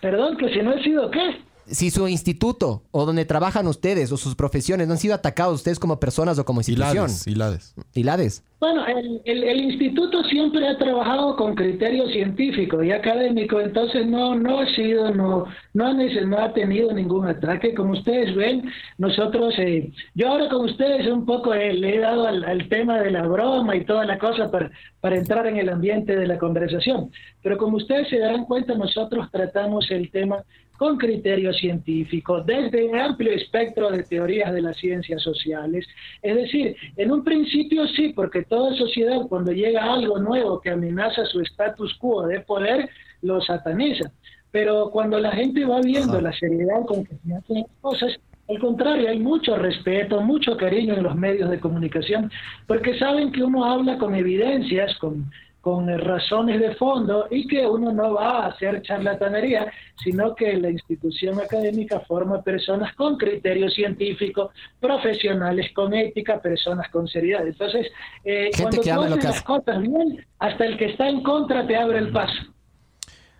Perdón, 0.02 0.38
que 0.38 0.50
si 0.50 0.62
no 0.62 0.74
he 0.74 0.84
sido 0.84 1.10
qué 1.12 1.45
si 1.68 1.90
su 1.90 2.08
instituto 2.08 2.84
o 2.92 3.06
donde 3.06 3.26
trabajan 3.26 3.68
ustedes 3.68 4.12
o 4.12 4.18
sus 4.18 4.36
profesiones 4.36 4.88
no 4.88 4.94
han 4.94 5.00
sido 5.00 5.16
atacados 5.16 5.56
ustedes 5.56 5.80
como 5.80 6.00
personas 6.00 6.38
o 6.40 6.46
como 6.46 6.60
institución. 6.60 7.10
Hilades. 7.26 7.76
Hilades. 7.94 8.44
Bueno, 8.60 8.86
el, 8.88 9.22
el, 9.26 9.60
instituto 9.60 10.24
siempre 10.24 10.68
ha 10.68 10.78
trabajado 10.78 11.36
con 11.36 11.56
criterio 11.56 12.08
científico 12.08 12.82
y 12.82 12.92
académico, 12.92 13.60
entonces 13.60 14.08
no 14.08 14.34
no 14.34 14.60
ha 14.60 14.66
sido, 14.74 15.12
no 15.12 15.46
no 15.74 15.88
ha, 15.88 15.94
no 15.94 16.38
ha 16.38 16.54
tenido 16.54 16.92
ningún 16.94 17.28
ataque. 17.28 17.76
Como 17.76 17.92
ustedes 17.92 18.34
ven, 18.34 18.64
nosotros, 18.98 19.54
eh, 19.60 19.92
yo 20.16 20.30
ahora 20.30 20.50
con 20.50 20.66
ustedes 20.66 21.06
un 21.12 21.26
poco 21.26 21.54
eh, 21.54 21.74
le 21.74 21.98
he 21.98 22.00
dado 22.00 22.28
al, 22.28 22.44
al, 22.46 22.68
tema 22.70 23.00
de 23.00 23.12
la 23.12 23.28
broma 23.28 23.76
y 23.76 23.86
toda 23.86 24.06
la 24.06 24.18
cosa 24.18 24.50
para, 24.50 24.72
para 25.02 25.18
entrar 25.18 25.46
en 25.48 25.58
el 25.58 25.70
ambiente 25.70 26.16
de 26.16 26.26
la 26.26 26.38
conversación, 26.40 27.12
pero 27.44 27.58
como 27.58 27.78
ustedes 27.78 28.10
se 28.10 28.20
darán 28.20 28.46
cuenta, 28.46 28.74
nosotros 28.74 29.30
tratamos 29.32 29.92
el 29.92 30.10
tema 30.10 30.44
con 30.78 30.98
criterio 30.98 31.54
científico, 31.54 32.42
desde 32.42 32.86
un 32.86 32.96
amplio 32.98 33.32
espectro 33.32 33.90
de 33.92 34.04
teorías 34.04 34.54
de 34.54 34.62
las 34.62 34.78
ciencias 34.78 35.22
sociales. 35.22 35.88
Es 36.22 36.36
decir, 36.36 36.76
en 36.98 37.12
un 37.12 37.24
principio 37.24 37.88
sí, 37.88 38.14
porque 38.16 38.44
toda 38.44 38.76
sociedad 38.76 39.22
cuando 39.30 39.52
llega 39.52 39.94
algo 39.94 40.20
nuevo 40.20 40.60
que 40.60 40.72
amenaza 40.72 41.26
su 41.26 41.40
status 41.42 41.94
quo 41.96 42.28
de 42.28 42.42
poder, 42.42 42.90
lo 43.22 43.42
sataniza. 43.42 44.12
Pero 44.52 44.90
cuando 44.90 45.20
la 45.20 45.32
gente 45.32 45.66
va 45.66 45.82
viendo 45.82 46.20
la 46.22 46.32
seriedad 46.34 46.86
con 46.86 47.04
que 47.04 47.16
se 47.26 47.34
hacen 47.34 47.66
cosas, 47.82 48.18
al 48.48 48.60
contrario, 48.60 49.10
hay 49.10 49.20
mucho 49.20 49.58
respeto, 49.58 50.22
mucho 50.22 50.56
cariño 50.56 50.94
en 50.94 51.04
los 51.04 51.16
medios 51.16 51.50
de 51.50 51.60
comunicación, 51.60 52.32
porque 52.68 52.98
saben 53.00 53.32
que 53.32 53.44
uno 53.44 53.66
habla 53.66 53.98
con 53.98 54.14
evidencias, 54.14 54.96
con 55.00 55.32
con 55.66 55.88
razones 55.88 56.62
de 56.62 56.76
fondo 56.76 57.26
y 57.32 57.48
que 57.48 57.66
uno 57.66 57.92
no 57.92 58.14
va 58.14 58.44
a 58.44 58.48
hacer 58.50 58.84
charlatanería, 58.84 59.74
sino 60.04 60.36
que 60.36 60.54
la 60.58 60.70
institución 60.70 61.40
académica 61.40 62.02
forma 62.02 62.44
personas 62.44 62.94
con 62.94 63.18
criterio 63.18 63.68
científico, 63.72 64.52
profesionales 64.80 65.72
con 65.74 65.96
ética, 65.96 66.40
personas 66.40 66.88
con 66.92 67.08
seriedad. 67.08 67.48
Entonces, 67.48 67.88
eh, 68.24 68.52
cuando 68.56 68.80
tú 68.80 68.92
haces 68.92 69.24
las 69.24 69.42
cosas 69.42 69.82
bien, 69.82 70.24
hasta 70.38 70.66
el 70.66 70.78
que 70.78 70.86
está 70.86 71.10
en 71.10 71.24
contra 71.24 71.66
te 71.66 71.76
abre 71.76 71.98
el 71.98 72.12
paso. 72.12 72.44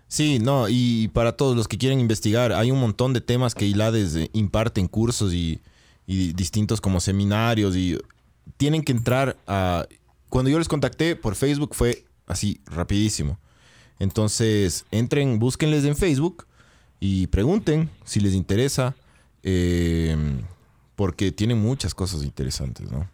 Sí, 0.08 0.40
no, 0.40 0.66
y 0.68 1.06
para 1.14 1.36
todos 1.36 1.54
los 1.54 1.68
que 1.68 1.78
quieren 1.78 2.00
investigar, 2.00 2.52
hay 2.52 2.72
un 2.72 2.80
montón 2.80 3.12
de 3.12 3.20
temas 3.20 3.54
que 3.54 3.66
ILADES 3.66 4.16
eh, 4.16 4.30
imparten 4.32 4.88
cursos 4.88 5.32
y, 5.32 5.60
y 6.08 6.32
distintos 6.32 6.80
como 6.80 6.98
seminarios 6.98 7.76
y 7.76 7.96
tienen 8.56 8.82
que 8.82 8.90
entrar 8.90 9.36
a... 9.46 9.86
Cuando 10.28 10.50
yo 10.50 10.58
les 10.58 10.66
contacté 10.66 11.14
por 11.14 11.36
Facebook 11.36 11.72
fue 11.72 12.05
así 12.26 12.60
rapidísimo. 12.66 13.38
Entonces, 13.98 14.84
entren, 14.90 15.38
búsquenles 15.38 15.84
en 15.84 15.96
Facebook 15.96 16.46
y 17.00 17.26
pregunten 17.28 17.88
si 18.04 18.20
les 18.20 18.34
interesa, 18.34 18.94
eh, 19.42 20.16
porque 20.96 21.32
tienen 21.32 21.58
muchas 21.58 21.94
cosas 21.94 22.24
interesantes, 22.24 22.90
¿no? 22.90 23.08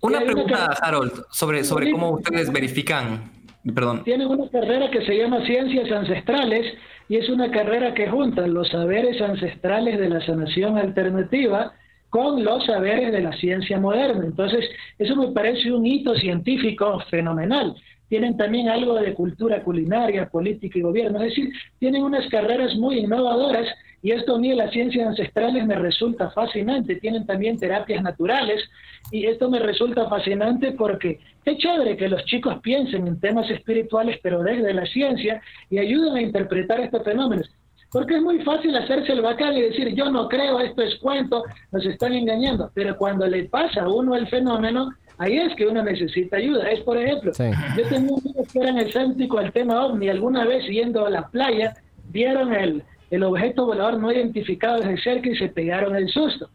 Una 0.00 0.20
pregunta, 0.20 0.76
Harold, 0.80 1.24
sobre, 1.30 1.64
sobre 1.64 1.90
cómo 1.90 2.12
ustedes 2.12 2.52
verifican, 2.52 3.32
perdón. 3.74 4.04
Tienen 4.04 4.28
una 4.28 4.48
carrera 4.48 4.90
que 4.90 5.04
se 5.04 5.16
llama 5.16 5.44
Ciencias 5.44 5.90
Ancestrales 5.90 6.72
y 7.08 7.16
es 7.16 7.28
una 7.28 7.50
carrera 7.50 7.94
que 7.94 8.08
junta 8.08 8.46
los 8.46 8.68
saberes 8.68 9.20
ancestrales 9.20 9.98
de 9.98 10.08
la 10.08 10.24
sanación 10.24 10.78
alternativa 10.78 11.72
con 12.10 12.44
los 12.44 12.64
saberes 12.66 13.10
de 13.12 13.20
la 13.20 13.32
ciencia 13.38 13.80
moderna. 13.80 14.24
Entonces, 14.24 14.64
eso 14.98 15.16
me 15.16 15.32
parece 15.32 15.72
un 15.72 15.84
hito 15.84 16.14
científico 16.14 17.00
fenomenal 17.10 17.74
tienen 18.08 18.36
también 18.36 18.68
algo 18.68 18.94
de 18.94 19.14
cultura 19.14 19.62
culinaria, 19.62 20.28
política 20.28 20.78
y 20.78 20.82
gobierno, 20.82 21.18
es 21.20 21.30
decir, 21.30 21.52
tienen 21.78 22.02
unas 22.02 22.26
carreras 22.28 22.74
muy 22.76 22.98
innovadoras 22.98 23.66
y 24.02 24.12
esto 24.12 24.36
a 24.36 24.38
mí 24.38 24.50
de 24.50 24.56
las 24.56 24.70
ciencias 24.70 25.08
ancestrales 25.08 25.66
me 25.66 25.74
resulta 25.74 26.30
fascinante, 26.30 26.96
tienen 26.96 27.26
también 27.26 27.58
terapias 27.58 28.02
naturales 28.02 28.62
y 29.10 29.26
esto 29.26 29.50
me 29.50 29.58
resulta 29.58 30.08
fascinante 30.08 30.72
porque 30.72 31.18
es 31.44 31.58
chévere 31.58 31.96
que 31.96 32.08
los 32.08 32.24
chicos 32.24 32.60
piensen 32.62 33.06
en 33.06 33.18
temas 33.18 33.50
espirituales 33.50 34.18
pero 34.22 34.42
desde 34.42 34.72
la 34.72 34.86
ciencia 34.86 35.42
y 35.68 35.78
ayuden 35.78 36.14
a 36.14 36.22
interpretar 36.22 36.80
estos 36.80 37.02
fenómenos. 37.02 37.50
Porque 37.90 38.16
es 38.16 38.22
muy 38.22 38.40
fácil 38.40 38.76
hacerse 38.76 39.12
el 39.12 39.22
bacán 39.22 39.56
y 39.56 39.62
decir, 39.62 39.94
yo 39.94 40.10
no 40.10 40.28
creo, 40.28 40.60
esto 40.60 40.82
es 40.82 40.96
cuento, 40.96 41.42
nos 41.72 41.86
están 41.86 42.12
engañando. 42.12 42.70
Pero 42.74 42.98
cuando 42.98 43.26
le 43.26 43.44
pasa 43.44 43.84
a 43.84 43.88
uno 43.88 44.14
el 44.14 44.28
fenómeno, 44.28 44.90
Ahí 45.18 45.36
es 45.36 45.54
que 45.56 45.66
uno 45.66 45.82
necesita 45.82 46.36
ayuda. 46.36 46.70
Es, 46.70 46.80
por 46.80 46.96
ejemplo, 46.96 47.32
yo 47.76 47.88
tenía 47.88 48.16
amigos 48.16 48.48
que 48.52 48.58
eran 48.60 48.78
escépticos 48.78 49.44
al 49.44 49.52
tema 49.52 49.84
ovni. 49.84 50.08
Alguna 50.08 50.44
vez 50.46 50.64
yendo 50.66 51.04
a 51.04 51.10
la 51.10 51.28
playa, 51.28 51.74
vieron 52.10 52.54
el, 52.54 52.84
el 53.10 53.22
objeto 53.24 53.66
volador 53.66 53.98
no 53.98 54.12
identificado 54.12 54.78
desde 54.78 55.02
cerca 55.02 55.28
y 55.28 55.36
se 55.36 55.48
pegaron 55.48 55.96
el 55.96 56.08
susto. 56.08 56.48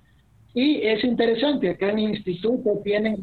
Y 0.54 0.82
es 0.82 1.04
interesante, 1.04 1.70
acá 1.70 1.90
en 1.90 2.00
el 2.00 2.10
instituto 2.16 2.80
tienen 2.84 3.18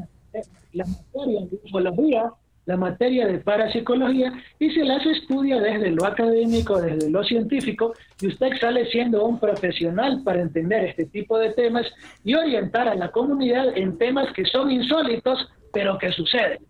la 0.72 0.84
materia 0.84 1.41
de 1.47 1.59
ufología, 1.64 2.32
la 2.71 2.77
materia 2.77 3.27
de 3.27 3.39
parapsicología 3.39 4.33
y 4.61 4.71
se 4.71 4.85
las 4.85 5.05
estudia 5.05 5.61
desde 5.61 5.91
lo 5.91 6.05
académico, 6.07 6.81
desde 6.81 7.11
lo 7.11 7.25
científico 7.25 7.95
y 8.21 8.29
usted 8.29 8.51
sale 8.61 8.89
siendo 8.93 9.25
un 9.27 9.41
profesional 9.41 10.23
para 10.25 10.41
entender 10.41 10.85
este 10.85 11.07
tipo 11.07 11.37
de 11.37 11.51
temas 11.53 11.85
y 12.23 12.35
orientar 12.35 12.87
a 12.87 12.95
la 12.95 13.11
comunidad 13.11 13.77
en 13.77 13.99
temas 13.99 14.33
que 14.35 14.45
son 14.45 14.71
insólitos 14.71 15.49
pero 15.73 15.99
que 15.99 16.12
suceden. 16.12 16.61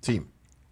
Sí, 0.00 0.22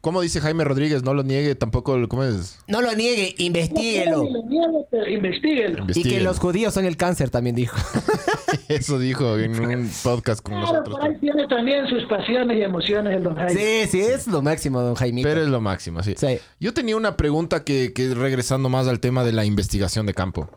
¿Cómo 0.02 0.20
dice 0.20 0.40
Jaime 0.40 0.64
Rodríguez? 0.64 1.04
No 1.04 1.14
lo 1.14 1.22
niegue, 1.22 1.54
tampoco, 1.54 1.96
¿cómo 2.08 2.24
es? 2.24 2.58
No 2.66 2.82
lo 2.82 2.92
niegue, 2.92 3.36
investiguelo. 3.38 4.24
No, 4.24 4.84
lo 4.90 5.08
investiguelo. 5.08 5.86
Y 5.94 6.02
que 6.02 6.20
los 6.20 6.40
judíos 6.40 6.74
son 6.74 6.86
el 6.86 6.96
cáncer, 6.96 7.30
también 7.30 7.54
dijo. 7.54 7.76
Eso 8.68 8.98
dijo 8.98 9.38
en 9.38 9.64
un 9.64 9.88
podcast 10.02 10.42
con 10.42 10.54
claro, 10.54 10.72
nosotros. 10.72 10.98
Por 10.98 11.08
ahí 11.08 11.16
tiene 11.20 11.46
también 11.46 11.86
sus 11.86 12.04
pasiones 12.06 12.58
y 12.58 12.62
emociones 12.62 13.14
el 13.14 13.22
don 13.22 13.36
Jaime. 13.36 13.54
Sí, 13.54 13.90
sí, 13.92 14.00
es 14.00 14.26
lo 14.26 14.42
máximo, 14.42 14.80
don 14.80 14.96
Jaime. 14.96 15.22
Pero 15.22 15.40
es 15.40 15.48
lo 15.48 15.60
máximo, 15.60 16.02
sí. 16.02 16.14
sí. 16.16 16.36
Yo 16.58 16.74
tenía 16.74 16.96
una 16.96 17.16
pregunta 17.16 17.62
que, 17.62 17.92
que, 17.92 18.12
regresando 18.12 18.68
más 18.68 18.88
al 18.88 18.98
tema 18.98 19.22
de 19.22 19.30
la 19.30 19.44
investigación 19.44 20.06
de 20.06 20.14
campo. 20.14 20.50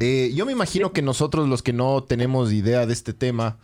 Eh, 0.00 0.32
yo 0.34 0.46
me 0.46 0.52
imagino 0.52 0.94
que 0.94 1.02
nosotros 1.02 1.46
los 1.46 1.62
que 1.62 1.74
no 1.74 2.04
tenemos 2.04 2.54
idea 2.54 2.86
de 2.86 2.94
este 2.94 3.12
tema, 3.12 3.58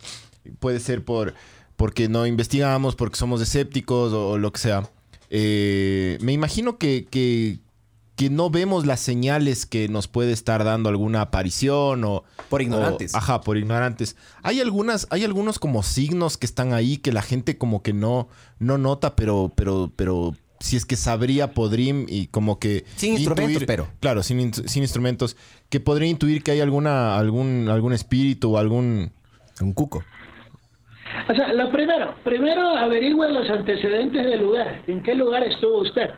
puede 0.59 0.79
ser 0.79 1.03
por 1.03 1.33
porque 1.75 2.09
no 2.09 2.25
investigamos, 2.25 2.95
porque 2.95 3.17
somos 3.17 3.41
escépticos 3.41 4.13
o, 4.13 4.37
lo 4.37 4.51
que 4.51 4.59
sea. 4.59 4.89
Eh, 5.29 6.17
me 6.21 6.31
imagino 6.33 6.77
que, 6.77 7.07
que, 7.09 7.59
no 8.29 8.49
vemos 8.49 8.85
las 8.85 9.01
señales 9.01 9.65
que 9.65 9.89
nos 9.89 10.07
puede 10.07 10.31
estar 10.31 10.63
dando 10.63 10.87
alguna 10.87 11.19
aparición 11.19 12.05
o... 12.05 12.23
Por 12.49 12.61
ignorantes. 12.61 13.13
ajá, 13.15 13.41
por 13.41 13.57
ignorantes. 13.57 14.15
Hay 14.43 14.61
algunas, 14.61 15.07
hay 15.09 15.25
algunos 15.25 15.59
como 15.59 15.83
signos 15.83 16.37
que 16.37 16.45
están 16.45 16.71
ahí 16.71 16.95
que 16.95 17.11
la 17.11 17.21
gente 17.21 17.57
como 17.57 17.83
que 17.83 17.91
no, 17.91 18.29
no 18.59 18.77
nota, 18.77 19.17
pero, 19.17 19.51
pero, 19.53 19.91
pero 19.97 20.33
si 20.63 20.77
es 20.77 20.85
que 20.85 20.95
sabría, 20.95 21.51
podría 21.53 21.93
y 22.07 22.27
como 22.27 22.57
que... 22.57 22.85
Sin 22.95 23.15
instrumentos, 23.15 23.63
pero. 23.67 23.89
Claro, 23.99 24.23
sin, 24.23 24.53
sin, 24.53 24.83
instrumentos. 24.83 25.35
Que 25.69 25.81
podría 25.81 26.07
intuir 26.07 26.41
que 26.41 26.51
hay 26.51 26.61
alguna, 26.61 27.17
algún, 27.17 27.67
algún 27.69 27.91
espíritu 27.91 28.55
o 28.55 28.57
algún... 28.57 29.11
Un 29.59 29.73
cuco. 29.73 30.05
O 31.29 31.35
sea, 31.35 31.53
lo 31.53 31.71
primero, 31.71 32.15
primero 32.23 32.61
averigüe 32.69 33.31
los 33.31 33.49
antecedentes 33.49 34.25
del 34.25 34.41
lugar. 34.41 34.81
¿En 34.87 35.01
qué 35.03 35.15
lugar 35.15 35.43
estuvo 35.43 35.79
usted? 35.79 36.09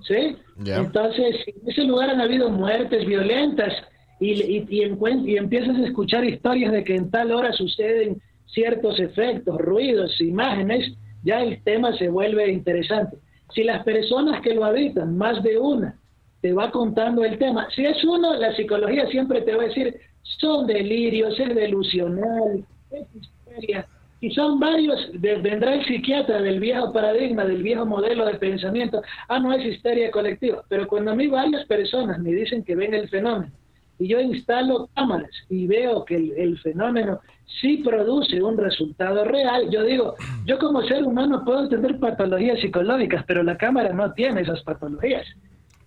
¿Sí? 0.00 0.36
Entonces, 0.64 1.36
en 1.46 1.68
ese 1.68 1.84
lugar 1.84 2.10
han 2.10 2.20
habido 2.20 2.48
muertes 2.50 3.06
violentas 3.06 3.72
y, 4.20 4.32
y, 4.42 4.66
y, 4.70 5.36
empiezas 5.36 5.76
a 5.76 5.84
escuchar 5.84 6.24
historias 6.24 6.72
de 6.72 6.84
que 6.84 6.94
en 6.94 7.10
tal 7.10 7.32
hora 7.32 7.52
suceden 7.52 8.20
ciertos 8.46 8.98
efectos, 9.00 9.58
ruidos, 9.58 10.20
imágenes, 10.20 10.92
ya 11.22 11.42
el 11.42 11.62
tema 11.62 11.96
se 11.96 12.08
vuelve 12.08 12.50
interesante. 12.50 13.18
Si 13.54 13.62
las 13.62 13.84
personas 13.84 14.40
que 14.42 14.54
lo 14.54 14.64
habitan, 14.64 15.16
más 15.16 15.42
de 15.42 15.58
una, 15.58 15.98
te 16.40 16.52
va 16.52 16.70
contando 16.70 17.24
el 17.24 17.38
tema, 17.38 17.68
si 17.74 17.84
es 17.84 18.02
uno, 18.04 18.34
la 18.34 18.54
psicología 18.54 19.06
siempre 19.08 19.42
te 19.42 19.54
va 19.54 19.64
a 19.64 19.66
decir, 19.66 19.98
son 20.22 20.66
delirios, 20.66 21.38
es 21.38 21.54
delusional, 21.54 22.64
es 22.90 23.06
histeria. 23.14 23.86
Si 24.26 24.32
son 24.32 24.58
varios, 24.58 25.08
vendrá 25.20 25.74
el 25.74 25.84
psiquiatra 25.86 26.42
del 26.42 26.58
viejo 26.58 26.92
paradigma, 26.92 27.44
del 27.44 27.62
viejo 27.62 27.86
modelo 27.86 28.26
de 28.26 28.34
pensamiento, 28.34 29.00
ah, 29.28 29.38
no 29.38 29.52
es 29.52 29.64
histeria 29.64 30.10
colectiva. 30.10 30.64
Pero 30.68 30.88
cuando 30.88 31.12
a 31.12 31.14
mí 31.14 31.28
varias 31.28 31.64
personas 31.66 32.18
me 32.18 32.32
dicen 32.32 32.64
que 32.64 32.74
ven 32.74 32.92
el 32.92 33.08
fenómeno, 33.08 33.52
y 34.00 34.08
yo 34.08 34.18
instalo 34.18 34.88
cámaras 34.96 35.30
y 35.48 35.68
veo 35.68 36.04
que 36.04 36.16
el, 36.16 36.58
fenómeno 36.58 37.20
sí 37.60 37.76
produce 37.84 38.42
un 38.42 38.58
resultado 38.58 39.22
real, 39.24 39.70
yo 39.70 39.84
digo, 39.84 40.16
yo 40.44 40.58
como 40.58 40.82
ser 40.82 41.04
humano 41.04 41.44
puedo 41.44 41.62
entender 41.62 42.00
patologías 42.00 42.58
psicológicas, 42.58 43.24
pero 43.28 43.44
la 43.44 43.56
cámara 43.56 43.92
no 43.92 44.12
tiene 44.12 44.40
esas 44.40 44.60
patologías. 44.64 45.24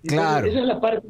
Claro. 0.08 0.48
esa 0.48 0.60
es 0.60 0.66
la 0.66 0.80
parte 0.80 1.10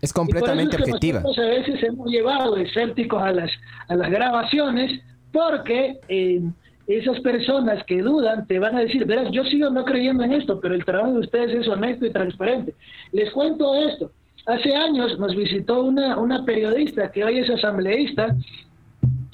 Es 0.00 0.10
completamente 0.10 0.76
objetiva. 0.76 1.20
a 1.20 1.40
veces 1.48 1.82
hemos 1.82 2.10
llevado 2.10 2.56
escépticos 2.56 3.22
a 3.22 3.32
las, 3.32 3.50
a 3.88 3.94
las 3.94 4.10
grabaciones 4.10 5.02
porque 5.32 5.98
eh, 6.08 6.40
esas 6.86 7.20
personas 7.20 7.82
que 7.84 8.00
dudan 8.00 8.46
te 8.46 8.58
van 8.58 8.76
a 8.76 8.80
decir, 8.80 9.04
verás, 9.04 9.30
yo 9.32 9.44
sigo 9.44 9.70
no 9.70 9.84
creyendo 9.84 10.24
en 10.24 10.32
esto, 10.32 10.60
pero 10.60 10.74
el 10.74 10.84
trabajo 10.84 11.14
de 11.14 11.20
ustedes 11.20 11.54
es 11.54 11.68
honesto 11.68 12.06
y 12.06 12.10
transparente. 12.10 12.74
Les 13.12 13.30
cuento 13.30 13.74
esto. 13.74 14.10
Hace 14.46 14.74
años 14.74 15.18
nos 15.18 15.34
visitó 15.34 15.82
una, 15.82 16.16
una 16.18 16.44
periodista 16.44 17.10
que 17.10 17.24
hoy 17.24 17.38
es 17.38 17.50
asambleísta 17.50 18.36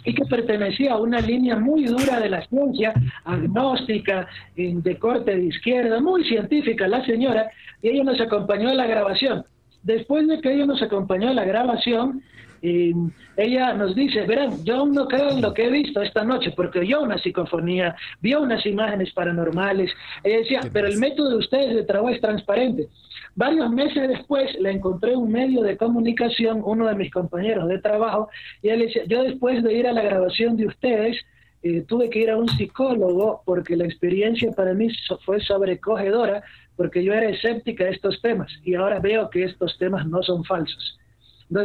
y 0.04 0.14
que 0.14 0.24
pertenecía 0.24 0.94
a 0.94 0.98
una 0.98 1.20
línea 1.20 1.56
muy 1.56 1.84
dura 1.84 2.18
de 2.18 2.30
la 2.30 2.44
ciencia, 2.46 2.94
agnóstica, 3.24 4.26
de 4.56 4.98
corte 4.98 5.36
de 5.36 5.44
izquierda, 5.44 6.00
muy 6.00 6.24
científica 6.24 6.88
la 6.88 7.04
señora, 7.04 7.50
y 7.82 7.90
ella 7.90 8.04
nos 8.04 8.20
acompañó 8.20 8.70
a 8.70 8.74
la 8.74 8.86
grabación. 8.86 9.44
Después 9.82 10.26
de 10.28 10.40
que 10.40 10.52
ella 10.52 10.66
nos 10.66 10.82
acompañó 10.82 11.28
a 11.30 11.34
la 11.34 11.44
grabación, 11.44 12.22
y 12.62 12.94
ella 13.36 13.74
nos 13.74 13.96
dice, 13.96 14.22
verán, 14.22 14.64
yo 14.64 14.86
no 14.86 15.08
creo 15.08 15.30
en 15.30 15.42
lo 15.42 15.52
que 15.52 15.64
he 15.64 15.70
visto 15.70 16.00
esta 16.00 16.22
noche, 16.22 16.52
porque 16.54 16.78
oyó 16.78 17.02
una 17.02 17.18
psicofonía, 17.18 17.96
vio 18.20 18.40
unas 18.40 18.64
imágenes 18.64 19.12
paranormales. 19.12 19.90
Ella 20.22 20.38
decía, 20.38 20.60
pero 20.72 20.86
el 20.86 20.96
método 20.98 21.30
de 21.30 21.36
ustedes 21.38 21.74
de 21.74 21.82
trabajo 21.82 22.14
es 22.14 22.20
transparente. 22.20 22.88
Varios 23.34 23.68
meses 23.70 24.08
después 24.08 24.54
le 24.60 24.70
encontré 24.70 25.16
un 25.16 25.32
medio 25.32 25.62
de 25.62 25.76
comunicación, 25.76 26.62
uno 26.64 26.86
de 26.86 26.94
mis 26.94 27.10
compañeros 27.10 27.68
de 27.68 27.80
trabajo, 27.80 28.28
y 28.62 28.68
él 28.68 28.78
decía, 28.78 29.02
yo 29.08 29.24
después 29.24 29.64
de 29.64 29.74
ir 29.74 29.88
a 29.88 29.92
la 29.92 30.02
grabación 30.02 30.56
de 30.56 30.66
ustedes, 30.66 31.18
eh, 31.64 31.84
tuve 31.88 32.10
que 32.10 32.20
ir 32.20 32.30
a 32.30 32.36
un 32.36 32.48
psicólogo 32.48 33.42
porque 33.44 33.76
la 33.76 33.84
experiencia 33.84 34.52
para 34.52 34.72
mí 34.72 34.88
fue 35.24 35.40
sobrecogedora, 35.40 36.44
porque 36.76 37.02
yo 37.02 37.12
era 37.12 37.28
escéptica 37.28 37.84
de 37.84 37.90
estos 37.90 38.22
temas, 38.22 38.52
y 38.62 38.74
ahora 38.74 39.00
veo 39.00 39.28
que 39.30 39.44
estos 39.44 39.76
temas 39.78 40.06
no 40.06 40.22
son 40.22 40.44
falsos 40.44 41.00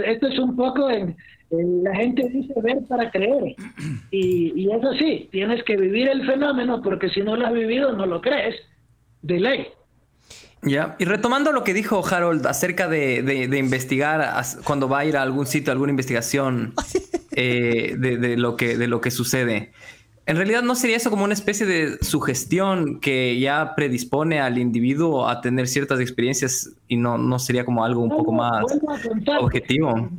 esto 0.06 0.28
es 0.28 0.40
un 0.40 0.56
poco 0.56 0.90
en, 0.90 1.16
la 1.50 1.96
gente 1.96 2.28
dice 2.30 2.54
ver 2.62 2.80
para 2.88 3.10
creer. 3.12 3.56
Y, 4.12 4.54
y 4.56 4.72
eso 4.72 4.94
sí, 4.94 5.30
tienes 5.32 5.64
que 5.64 5.76
vivir 5.76 6.08
el 6.08 6.26
fenómeno 6.26 6.82
porque 6.82 7.10
si 7.10 7.22
no 7.22 7.36
lo 7.36 7.46
has 7.46 7.54
vivido 7.54 7.94
no 7.94 8.06
lo 8.06 8.22
crees. 8.22 8.56
De 9.22 9.40
ley. 9.40 9.68
Ya, 10.62 10.96
y 11.00 11.06
retomando 11.06 11.52
lo 11.52 11.64
que 11.64 11.74
dijo 11.74 12.04
Harold 12.06 12.46
acerca 12.48 12.88
de, 12.88 13.22
de, 13.22 13.58
investigar 13.58 14.34
cuando 14.64 14.90
va 14.90 15.00
a 15.00 15.06
ir 15.06 15.16
a 15.16 15.22
algún 15.22 15.46
sitio, 15.46 15.72
alguna 15.72 15.92
investigación 15.92 16.74
eh, 17.32 17.96
de, 17.98 18.18
de, 18.18 18.38
lo 18.38 18.56
que, 18.56 18.78
de 18.78 18.88
lo 18.88 19.00
que 19.00 19.12
sucede. 19.12 19.72
En 20.28 20.36
realidad 20.36 20.62
no 20.62 20.76
sería 20.76 20.98
eso 20.98 21.10
como 21.10 21.24
una 21.24 21.34
especie 21.34 21.66
de 21.66 21.98
sugestión 22.02 23.00
que 23.00 23.40
ya 23.40 23.74
predispone 23.76 24.42
al 24.42 24.58
individuo 24.58 25.26
a 25.26 25.40
tener 25.40 25.68
ciertas 25.68 26.02
experiencias 26.02 26.76
y 26.90 26.98
no, 26.98 27.18
no 27.18 27.40
sería 27.40 27.64
como 27.64 27.86
algo 27.86 28.02
un 28.02 28.10
poco 28.10 28.34
más 28.34 28.66
objetivo. 29.40 30.10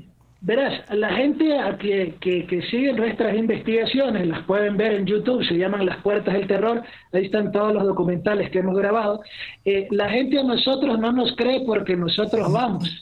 Verás, 0.41 0.89
la 0.95 1.11
gente 1.11 1.45
que, 1.81 2.15
que, 2.21 2.47
que, 2.47 2.63
sigue 2.71 2.93
nuestras 2.95 3.37
investigaciones, 3.37 4.27
las 4.29 4.45
pueden 4.45 4.79
ver 4.79 4.93
en 4.93 5.05
YouTube, 5.05 5.45
se 5.45 5.59
llaman 5.59 5.85
Las 5.85 6.01
Puertas 6.03 6.33
del 6.33 6.47
Terror, 6.47 6.83
ahí 7.13 7.27
están 7.27 7.53
todos 7.53 7.75
los 7.75 7.85
documentales 7.85 8.51
que 8.51 8.61
hemos 8.61 8.77
grabado. 8.79 9.21
Eh, 9.67 9.89
la 9.91 10.09
gente 10.09 10.39
a 10.39 10.45
nosotros 10.45 10.99
no 10.99 11.13
nos 11.13 11.35
cree 11.37 11.65
porque 11.67 11.97
nosotros 11.97 12.51
vamos, 12.51 12.99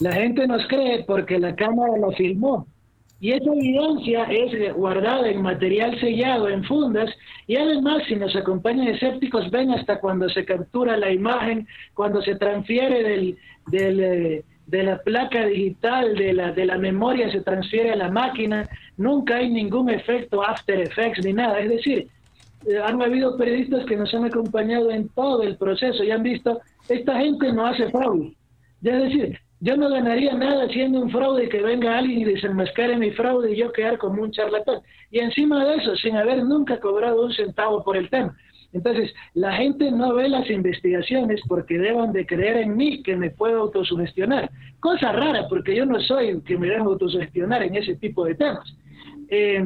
la 0.00 0.12
gente 0.12 0.46
nos 0.48 0.66
cree 0.66 1.04
porque 1.04 1.38
la 1.38 1.54
cámara 1.54 1.92
lo 1.98 2.10
filmó. 2.12 2.66
Y 3.20 3.32
esa 3.32 3.52
evidencia 3.52 4.24
es 4.24 4.74
guardada 4.74 5.28
en 5.28 5.42
material 5.42 5.98
sellado, 5.98 6.48
en 6.48 6.62
fundas, 6.64 7.10
y 7.48 7.56
además 7.56 8.02
si 8.06 8.14
nos 8.14 8.36
acompañan 8.36 8.88
escépticos 8.88 9.50
ven 9.50 9.72
hasta 9.72 9.98
cuando 9.98 10.28
se 10.28 10.44
captura 10.44 10.96
la 10.96 11.10
imagen, 11.10 11.66
cuando 11.94 12.22
se 12.22 12.36
transfiere 12.36 13.02
del, 13.02 14.00
eh, 14.00 14.44
de 14.66 14.82
la 14.84 14.98
placa 14.98 15.46
digital, 15.46 16.14
de 16.14 16.32
la, 16.32 16.52
de 16.52 16.66
la 16.66 16.78
memoria, 16.78 17.32
se 17.32 17.40
transfiere 17.40 17.90
a 17.90 17.96
la 17.96 18.10
máquina, 18.10 18.68
nunca 18.96 19.36
hay 19.36 19.50
ningún 19.50 19.90
efecto 19.90 20.42
After 20.42 20.78
Effects 20.80 21.24
ni 21.24 21.32
nada. 21.32 21.58
Es 21.58 21.70
decir, 21.70 22.08
eh, 22.66 22.78
han 22.84 23.02
habido 23.02 23.36
periodistas 23.36 23.84
que 23.86 23.96
nos 23.96 24.14
han 24.14 24.26
acompañado 24.26 24.90
en 24.90 25.08
todo 25.08 25.42
el 25.42 25.56
proceso 25.56 26.04
y 26.04 26.12
han 26.12 26.22
visto, 26.22 26.60
esta 26.88 27.18
gente 27.18 27.52
no 27.52 27.66
hace 27.66 27.90
fraude. 27.90 28.36
Es 28.82 29.02
decir, 29.02 29.40
yo 29.60 29.76
no 29.76 29.88
ganaría 29.90 30.34
nada 30.34 30.64
haciendo 30.64 31.00
un 31.00 31.10
fraude 31.10 31.48
que 31.48 31.60
venga 31.60 31.98
alguien 31.98 32.20
y 32.20 32.24
desenmascare 32.24 32.96
mi 32.96 33.10
fraude 33.10 33.52
y 33.52 33.56
yo 33.56 33.72
quedar 33.72 33.98
como 33.98 34.22
un 34.22 34.30
charlatán. 34.30 34.80
Y 35.10 35.18
encima 35.18 35.64
de 35.64 35.76
eso, 35.76 35.96
sin 35.96 36.16
haber 36.16 36.44
nunca 36.44 36.78
cobrado 36.78 37.24
un 37.24 37.32
centavo 37.32 37.82
por 37.82 37.96
el 37.96 38.08
tema. 38.08 38.36
Entonces, 38.72 39.12
la 39.34 39.52
gente 39.54 39.90
no 39.90 40.14
ve 40.14 40.28
las 40.28 40.48
investigaciones 40.50 41.40
porque 41.48 41.78
deban 41.78 42.12
de 42.12 42.26
creer 42.26 42.58
en 42.58 42.76
mí 42.76 43.02
que 43.02 43.16
me 43.16 43.30
puedo 43.30 43.62
autosugestionar. 43.62 44.50
Cosa 44.78 45.10
rara, 45.12 45.48
porque 45.48 45.74
yo 45.74 45.86
no 45.86 45.98
soy 46.00 46.28
el 46.28 46.42
que 46.42 46.58
me 46.58 46.68
dejo 46.68 46.90
autosugestionar 46.90 47.62
en 47.62 47.76
ese 47.76 47.96
tipo 47.96 48.26
de 48.26 48.34
temas. 48.34 48.76
Eh, 49.30 49.64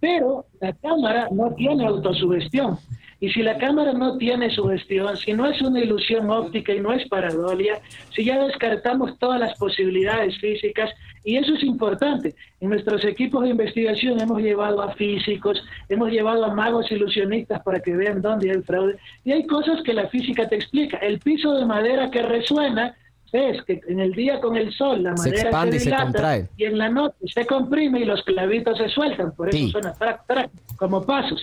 pero 0.00 0.46
la 0.60 0.72
cámara 0.72 1.28
no 1.30 1.54
tiene 1.54 1.86
autosugestión. 1.86 2.76
Y 3.22 3.30
si 3.30 3.40
la 3.40 3.56
cámara 3.56 3.92
no 3.92 4.18
tiene 4.18 4.50
sugestión, 4.50 5.16
si 5.16 5.32
no 5.32 5.48
es 5.48 5.62
una 5.62 5.78
ilusión 5.78 6.28
óptica 6.28 6.74
y 6.74 6.80
no 6.80 6.92
es 6.92 7.08
paradolia, 7.08 7.80
si 8.12 8.24
ya 8.24 8.44
descartamos 8.44 9.16
todas 9.20 9.38
las 9.38 9.56
posibilidades 9.58 10.36
físicas, 10.40 10.90
y 11.22 11.36
eso 11.36 11.54
es 11.54 11.62
importante, 11.62 12.34
en 12.60 12.70
nuestros 12.70 13.04
equipos 13.04 13.44
de 13.44 13.50
investigación 13.50 14.20
hemos 14.20 14.42
llevado 14.42 14.82
a 14.82 14.92
físicos, 14.94 15.62
hemos 15.88 16.10
llevado 16.10 16.44
a 16.44 16.52
magos 16.52 16.90
ilusionistas 16.90 17.62
para 17.62 17.78
que 17.78 17.94
vean 17.94 18.20
dónde 18.20 18.50
hay 18.50 18.56
el 18.56 18.64
fraude, 18.64 18.96
y 19.24 19.30
hay 19.30 19.46
cosas 19.46 19.80
que 19.84 19.92
la 19.92 20.08
física 20.08 20.48
te 20.48 20.56
explica. 20.56 20.96
El 20.96 21.20
piso 21.20 21.54
de 21.54 21.64
madera 21.64 22.10
que 22.10 22.22
resuena 22.22 22.96
es 23.30 23.62
que 23.62 23.82
en 23.86 24.00
el 24.00 24.14
día 24.14 24.40
con 24.40 24.56
el 24.56 24.72
sol 24.72 25.04
la 25.04 25.12
madera 25.12 25.62
se, 25.62 25.78
dilata 25.78 26.48
y, 26.56 26.64
en 26.64 26.76
la 26.76 26.88
noche 26.88 27.16
se 27.32 27.46
comprime 27.46 28.00
y 28.00 28.04
los 28.04 28.24
clavitos 28.24 28.78
se 28.78 28.88
sueltan, 28.88 29.30
por 29.36 29.48
eso 29.48 29.68
suena 29.68 29.92
track, 29.94 30.26
track, 30.26 30.50
como 30.76 31.06
pasos. 31.06 31.40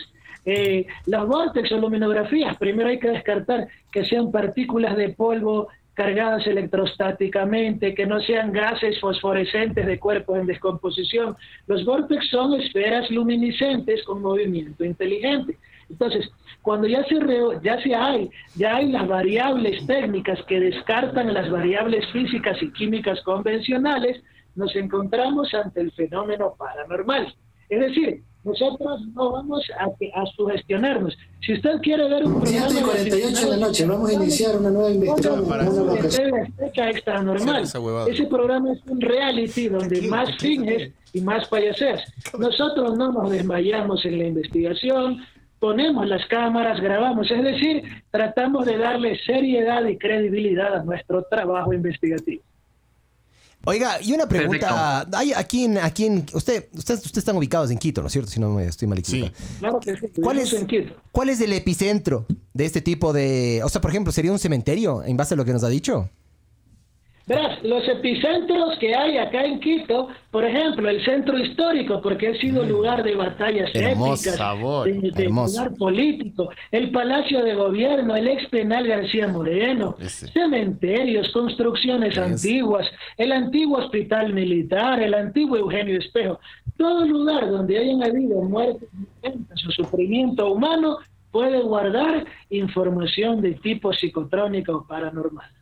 Eh, 0.52 0.88
las 1.06 1.28
vortex 1.28 1.72
o 1.74 1.78
luminografías, 1.78 2.58
primero 2.58 2.90
hay 2.90 2.98
que 2.98 3.12
descartar 3.12 3.68
que 3.92 4.04
sean 4.04 4.32
partículas 4.32 4.98
de 4.98 5.10
polvo 5.10 5.68
cargadas 5.94 6.48
electrostáticamente, 6.48 7.94
que 7.94 8.08
no 8.08 8.20
sean 8.22 8.52
gases 8.52 9.00
fosforescentes 9.00 9.86
de 9.86 10.00
cuerpos 10.00 10.40
en 10.40 10.48
descomposición. 10.48 11.36
Los 11.68 11.86
vortex 11.86 12.30
son 12.32 12.60
esferas 12.60 13.12
luminiscentes 13.12 14.04
con 14.06 14.24
movimiento 14.24 14.84
inteligente. 14.84 15.56
Entonces, 15.88 16.32
cuando 16.64 16.88
ya 16.88 17.04
se, 17.04 17.20
ya 17.62 17.80
se 17.84 17.94
hay, 17.94 18.32
ya 18.56 18.78
hay 18.78 18.92
las 18.92 19.08
variables 19.08 19.86
técnicas 19.86 20.42
que 20.48 20.60
descartan 20.60 21.32
las 21.32 21.52
variables 21.52 22.08
físicas 22.12 22.58
y 22.64 22.72
químicas 22.72 23.22
convencionales, 23.22 24.24
nos 24.56 24.76
encontramos 24.76 25.54
ante 25.54 25.82
el 25.82 25.92
fenómeno 25.92 26.56
paranormal. 26.58 27.36
Es 27.70 27.80
decir, 27.80 28.24
nosotros 28.44 29.02
no 29.14 29.32
vamos 29.32 29.64
a, 29.78 29.86
a 29.86 30.26
sugestionarnos. 30.36 31.18
Si 31.42 31.54
usted 31.54 31.80
quiere 31.82 32.08
ver 32.10 32.26
un 32.26 32.42
programa... 32.42 32.82
48 32.86 33.42
de 33.42 33.48
la 33.48 33.58
noche, 33.58 33.86
vamos 33.86 34.10
a 34.10 34.14
iniciar 34.14 34.58
una 34.58 34.70
nueva 34.70 34.92
investigación. 34.92 35.46
extra 36.90 37.22
normal. 37.22 37.64
Ese 38.08 38.26
programa 38.28 38.74
es 38.74 38.80
un 38.88 39.02
reality 39.02 39.68
donde 39.68 40.02
más 40.04 40.30
finges 40.38 40.92
y 41.14 41.22
más 41.22 41.48
payaseas. 41.48 42.02
Nosotros 42.38 42.98
no 42.98 43.12
nos 43.12 43.30
desmayamos 43.30 44.06
en 44.06 44.18
la 44.20 44.26
investigación, 44.26 45.22
ponemos 45.60 46.08
las 46.08 46.26
cámaras, 46.28 46.80
grabamos, 46.80 47.30
es 47.30 47.44
decir, 47.44 47.84
tratamos 48.10 48.66
de 48.66 48.78
darle 48.78 49.18
seriedad 49.26 49.86
y 49.86 49.98
credibilidad 49.98 50.76
a 50.76 50.84
nuestro 50.84 51.24
trabajo 51.24 51.74
investigativo. 51.74 52.42
Oiga, 53.66 54.02
y 54.02 54.14
una 54.14 54.28
pregunta. 54.28 55.08
Hay 55.14 55.34
aquí 55.34 55.66
en, 55.66 55.78
aquí 55.78 56.06
en 56.06 56.26
usted, 56.34 56.70
ustedes, 56.74 57.06
ustedes 57.06 57.18
están 57.18 57.36
ubicados 57.36 57.70
en 57.72 57.78
Quito, 57.78 58.02
¿no 58.02 58.08
es 58.08 58.14
cierto? 58.14 58.32
Si 58.32 58.40
no 58.40 58.52
me 58.52 58.66
estoy 58.66 58.88
mal 58.88 58.98
equivocado. 58.98 59.34
Sí. 59.38 59.56
Claro 59.60 59.80
que 59.80 59.98
sí. 59.98 60.08
¿Cuál 60.22 60.40
es, 60.40 60.54
en 60.54 60.66
Quito. 60.66 60.94
¿Cuál 61.12 61.30
es 61.30 61.42
el 61.42 61.52
epicentro 61.54 62.26
de 62.54 62.66
este 62.66 62.82
tipo 62.82 63.12
de, 63.12 63.62
o 63.64 63.70
sea, 63.70 63.82
por 63.82 63.92
ejemplo, 63.92 64.14
sería 64.14 64.32
un 64.32 64.40
cementerio 64.40 65.04
en 65.04 65.18
base 65.18 65.34
a 65.34 65.38
lo 65.38 65.46
que 65.46 65.52
nos 65.52 65.64
ha 65.64 65.70
dicho? 65.70 66.10
Verás, 67.30 67.64
los 67.64 67.88
epicentros 67.88 68.76
que 68.80 68.96
hay 68.96 69.20
acá 69.20 69.46
en 69.46 69.60
Quito, 69.60 70.08
por 70.32 70.44
ejemplo, 70.44 70.90
el 70.90 71.06
centro 71.06 71.38
histórico, 71.38 72.02
porque 72.02 72.30
ha 72.30 72.34
sido 72.40 72.64
mm. 72.64 72.68
lugar 72.68 73.04
de 73.04 73.14
batallas 73.14 73.70
épicas, 73.70 74.24
de, 75.14 75.26
lugar 75.26 75.76
político, 75.76 76.50
el 76.72 76.90
Palacio 76.90 77.44
de 77.44 77.54
Gobierno, 77.54 78.16
el 78.16 78.30
ex 78.30 78.48
penal 78.50 78.88
García 78.88 79.28
Moreno, 79.28 79.96
cementerios, 80.00 81.30
construcciones 81.32 82.18
antiguas, 82.18 82.88
el 83.16 83.32
antiguo 83.32 83.78
hospital 83.78 84.34
militar, 84.34 85.00
el 85.00 85.14
antiguo 85.14 85.56
Eugenio 85.56 86.00
Espejo, 86.00 86.40
todo 86.78 87.06
lugar 87.06 87.48
donde 87.48 87.78
hayan 87.78 88.02
habido 88.02 88.42
muertes 88.42 88.90
o 89.68 89.72
sufrimiento 89.72 90.52
humano 90.52 90.98
puede 91.30 91.62
guardar 91.62 92.26
información 92.50 93.40
de 93.40 93.54
tipo 93.54 93.94
psicotrónico 93.94 94.78
o 94.78 94.88
paranormal. 94.88 95.59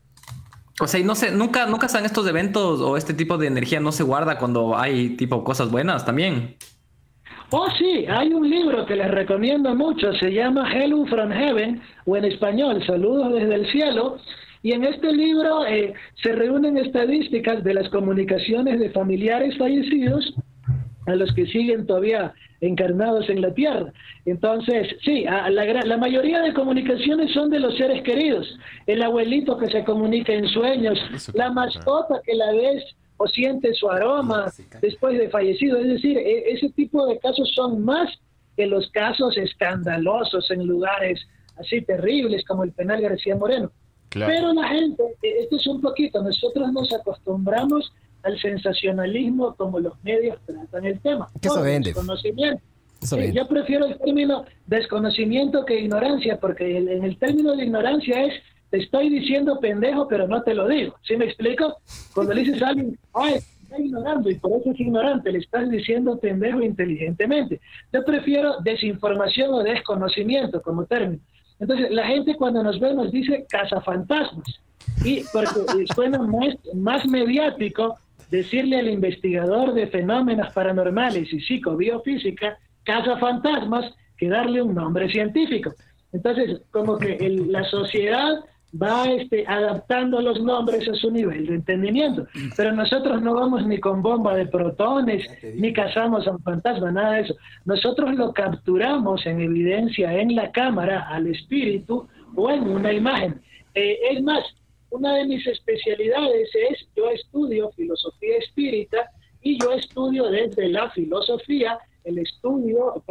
O 0.80 0.88
sea, 0.88 1.00
y 1.00 1.04
no 1.04 1.16
sé, 1.16 1.32
nunca, 1.32 1.66
nunca 1.66 1.88
están 1.88 2.06
estos 2.06 2.28
eventos 2.28 2.82
o 2.82 2.98
este 2.98 3.14
tipo 3.14 3.38
de 3.38 3.48
energía 3.48 3.80
no 3.80 3.92
se 3.92 4.04
guarda 4.04 4.38
cuando 4.38 4.78
hay 4.78 5.10
tipo 5.10 5.44
cosas 5.44 5.72
buenas 5.72 6.06
también. 6.06 6.56
Oh, 7.50 7.68
sí, 7.78 8.06
hay 8.10 8.34
un 8.34 8.50
libro 8.50 8.86
que 8.86 8.96
les 8.96 9.10
recomiendo 9.10 9.74
mucho, 9.74 10.12
se 10.14 10.32
llama 10.32 10.70
Hello 10.72 11.06
from 11.06 11.32
Heaven, 11.32 11.82
o 12.06 12.18
en 12.18 12.26
español, 12.26 12.84
Saludos 12.86 13.34
desde 13.34 13.56
el 13.56 13.72
cielo. 13.72 14.18
Y 14.64 14.74
en 14.74 14.84
este 14.84 15.14
libro 15.14 15.66
eh, 15.66 15.94
se 16.22 16.34
reúnen 16.34 16.78
estadísticas 16.78 17.64
de 17.64 17.74
las 17.74 17.90
comunicaciones 17.90 18.80
de 18.80 18.90
familiares 18.90 19.58
fallecidos 19.58 20.34
a 21.08 21.16
los 21.16 21.34
que 21.34 21.46
siguen 21.48 21.88
todavía 21.88 22.34
encarnados 22.62 23.30
en 23.30 23.42
la 23.42 23.54
tierra. 23.54 23.92
Entonces, 24.26 24.96
sí, 25.04 25.24
la, 25.24 25.50
la, 25.50 25.98
mayoría 25.98 26.42
de 26.42 26.54
comunicaciones 26.54 27.32
son 27.34 27.50
de 27.50 27.60
los 27.60 27.76
seres 27.78 28.04
queridos. 28.04 28.48
El 28.86 29.02
abuelito 29.02 29.58
que 29.58 29.68
se 29.68 29.84
comunica 29.84 30.34
en 30.34 30.48
sueños, 30.48 31.00
la 31.34 31.52
mascota 31.52 32.22
que 32.26 32.36
la 32.36 32.52
ves 32.52 32.84
o 33.18 33.28
siente 33.28 33.74
su 33.74 33.90
aroma 33.90 34.52
después 34.82 35.18
de 35.18 35.30
fallecido. 35.30 35.78
Es 35.78 35.88
decir, 35.88 36.18
e, 36.18 36.52
ese 36.52 36.70
tipo 36.70 37.06
de 37.08 37.18
casos 37.20 37.52
son 37.56 37.84
más 37.84 38.10
que 38.56 38.68
los 38.68 38.90
casos 38.92 39.38
escandalosos 39.38 40.52
en 40.52 40.66
lugares 40.66 41.26
así 41.58 41.82
terribles 41.82 42.46
como 42.46 42.64
el 42.64 42.72
penal 42.72 43.02
García 43.02 43.36
Moreno. 43.36 43.72
Pero 44.10 44.54
la 44.54 44.68
gente, 44.68 45.04
e, 45.22 45.44
esto 45.44 45.56
es 45.56 45.68
un 45.68 45.80
poquito, 45.80 46.22
nosotros 46.22 46.72
nos 46.74 46.94
acostumbramos 46.94 47.94
al 48.24 48.40
sensacionalismo 48.40 49.56
como 49.56 49.80
los 49.80 49.94
medios 50.04 50.40
tratan 50.46 50.86
el 50.86 51.00
tema. 51.00 51.28
¿Qué 51.42 51.50
se 51.50 51.62
vende? 51.62 51.90
Desconocimiento. 51.90 52.62
yo 53.34 53.48
prefiero 53.48 53.86
el 53.86 53.98
término 53.98 54.46
desconocimiento 54.66 55.66
que 55.66 55.80
ignorancia, 55.80 56.40
porque 56.40 56.78
en 56.78 57.04
el 57.04 57.18
término 57.18 57.56
de 57.56 57.66
ignorancia 57.66 58.26
es 58.26 58.34
te 58.70 58.78
estoy 58.80 59.10
diciendo 59.10 59.60
pendejo, 59.60 60.08
pero 60.08 60.28
no 60.28 60.42
te 60.44 60.54
lo 60.54 60.68
digo. 60.68 60.96
¿Sí 61.04 61.16
me 61.16 61.26
explico? 61.26 61.78
Cuando 62.14 62.34
le 62.34 62.42
dices 62.42 62.62
a 62.62 62.70
alguien, 62.70 63.00
ay, 63.14 63.36
está 63.36 63.80
ignorando 63.80 64.30
y 64.30 64.36
por 64.36 64.60
eso 64.60 64.72
es 64.72 64.80
ignorante, 64.80 65.32
le 65.32 65.40
estás 65.40 65.70
diciendo 65.70 66.20
pendejo 66.20 66.62
inteligentemente. 66.62 67.62
Yo 67.94 68.04
prefiero 68.04 68.60
desinformación 68.62 69.54
o 69.54 69.64
desconocimiento 69.64 70.62
como 70.62 70.86
término. 70.86 71.22
Entonces, 71.60 71.92
la 71.92 72.06
gente 72.08 72.36
cuando 72.36 72.62
nos 72.62 72.80
ve 72.80 72.94
nos 72.94 73.12
dice 73.12 73.46
cazafantasmas. 73.50 74.48
Y 75.04 75.24
porque 75.32 75.86
suena 75.96 76.20
más, 76.20 76.56
más 76.74 77.06
mediático 77.06 77.98
decirle 78.30 78.80
al 78.80 78.90
investigador 78.90 79.74
de 79.74 79.88
fenómenos 79.88 80.54
paranormales 80.54 81.32
y 81.32 81.40
psicobiofísica, 81.40 82.58
casa 82.84 83.18
fantasmas, 83.18 83.94
que 84.18 84.30
darle 84.30 84.62
un 84.62 84.76
nombre 84.76 85.10
científico. 85.10 85.74
Entonces, 86.12 86.62
como 86.72 86.98
que 86.98 87.18
la 87.48 87.64
sociedad 87.66 88.40
va 88.80 89.06
este, 89.06 89.46
adaptando 89.48 90.22
los 90.22 90.42
nombres 90.42 90.88
a 90.90 90.94
su 90.96 91.12
nivel 91.12 91.46
de 91.46 91.56
entendimiento. 91.56 92.28
Pero 92.56 92.74
nosotros 92.74 93.22
no 93.22 93.34
vamos 93.34 93.66
ni 93.66 93.80
con 93.80 94.02
bomba 94.02 94.36
de 94.36 94.48
protones, 94.48 95.26
ni 95.56 95.74
cazamos 95.74 96.28
a 96.28 96.32
un 96.32 96.44
fantasma, 96.44 96.92
nada 96.92 97.14
de 97.14 97.22
eso. 97.22 97.36
Nosotros 97.66 98.16
lo 98.16 98.34
capturamos 98.34 99.26
en 99.26 99.42
evidencia 99.42 100.14
en 100.14 100.36
la 100.36 100.52
cámara 100.52 101.08
al 101.10 101.28
espíritu 101.28 102.08
o 102.36 102.50
en 102.50 102.64
una 102.70 102.92
imagen. 102.92 103.42
Eh, 103.74 103.98
es 104.12 104.22
más, 104.22 104.44
una 104.90 105.16
de 105.16 105.26
mis 105.26 105.46
especialidades 105.46 106.50
es, 106.70 106.88
yo 106.96 107.10
estudio 107.10 107.72
filosofía 107.72 108.38
espírita 108.38 109.10
y 109.42 109.60
yo 109.60 109.72
estudio 109.74 110.30
desde 110.30 110.70
la 110.70 110.90
filosofía, 110.92 111.78
el 112.04 112.20
estudio, 112.20 113.04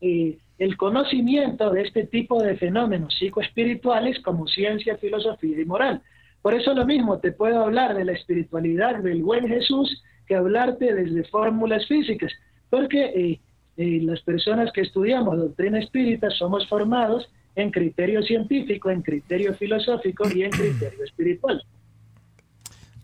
eh, 0.00 0.38
el 0.58 0.76
conocimiento 0.76 1.70
de 1.70 1.82
este 1.82 2.06
tipo 2.06 2.42
de 2.42 2.56
fenómenos 2.56 3.14
psicoespirituales 3.18 4.20
como 4.20 4.46
ciencia, 4.46 4.96
filosofía 4.98 5.60
y 5.60 5.64
moral. 5.64 6.02
Por 6.42 6.54
eso 6.54 6.74
lo 6.74 6.84
mismo, 6.84 7.18
te 7.20 7.32
puedo 7.32 7.60
hablar 7.62 7.96
de 7.96 8.04
la 8.04 8.12
espiritualidad 8.12 9.02
del 9.02 9.22
buen 9.22 9.48
Jesús 9.48 10.02
que 10.26 10.34
hablarte 10.34 10.92
desde 10.94 11.24
fórmulas 11.24 11.86
físicas, 11.86 12.32
porque 12.68 13.04
eh, 13.04 13.40
eh, 13.76 14.00
las 14.02 14.20
personas 14.22 14.72
que 14.72 14.82
estudiamos 14.82 15.38
doctrina 15.38 15.78
espírita 15.78 16.30
somos 16.30 16.68
formados 16.68 17.28
en 17.54 17.70
criterio 17.70 18.22
científico, 18.22 18.90
en 18.90 19.02
criterio 19.02 19.54
filosófico 19.54 20.24
y 20.34 20.42
en 20.42 20.50
criterio 20.50 21.04
espiritual. 21.04 21.62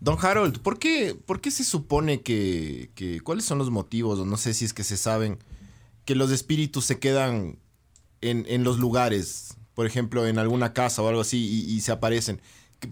Don 0.01 0.17
Harold, 0.21 0.61
¿por 0.61 0.79
qué, 0.79 1.13
por 1.25 1.41
qué 1.41 1.51
se 1.51 1.63
supone 1.63 2.21
que, 2.21 2.89
cuáles 3.23 3.43
son 3.43 3.57
los 3.57 3.69
motivos, 3.69 4.19
o 4.19 4.25
no 4.25 4.37
sé 4.37 4.53
si 4.53 4.65
es 4.65 4.73
que 4.73 4.83
se 4.83 4.95
saben, 4.95 5.37
que 6.05 6.15
los 6.15 6.31
espíritus 6.31 6.85
se 6.85 6.99
quedan 6.99 7.57
en, 8.21 8.63
los 8.63 8.79
lugares, 8.79 9.57
por 9.73 9.85
ejemplo, 9.85 10.25
en 10.25 10.39
alguna 10.39 10.73
casa 10.73 11.01
o 11.01 11.09
algo 11.09 11.21
así, 11.21 11.65
y, 11.67 11.79
se 11.81 11.91
aparecen? 11.91 12.39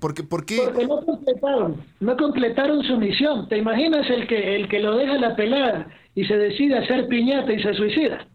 ¿Por 0.01 0.14
qué, 0.14 0.24
por 0.24 0.45
qué? 0.45 0.60
Porque 0.66 0.86
no 0.86 1.05
completaron, 1.05 1.82
no 2.01 2.18
completaron 2.18 2.84
su 2.84 2.97
misión. 2.97 3.47
¿Te 3.47 3.58
imaginas 3.58 4.10
el 4.10 4.28
que, 4.28 4.58
el 4.58 4.68
que 4.68 4.80
lo 4.80 4.97
deja 4.97 5.18
la 5.18 5.34
pelada 5.38 5.88
y 6.14 6.26
se 6.26 6.36
decide 6.36 6.78
hacer 6.78 7.08
piñata 7.08 7.53
y 7.53 7.64
se 7.64 7.74
suicida? 7.74 8.28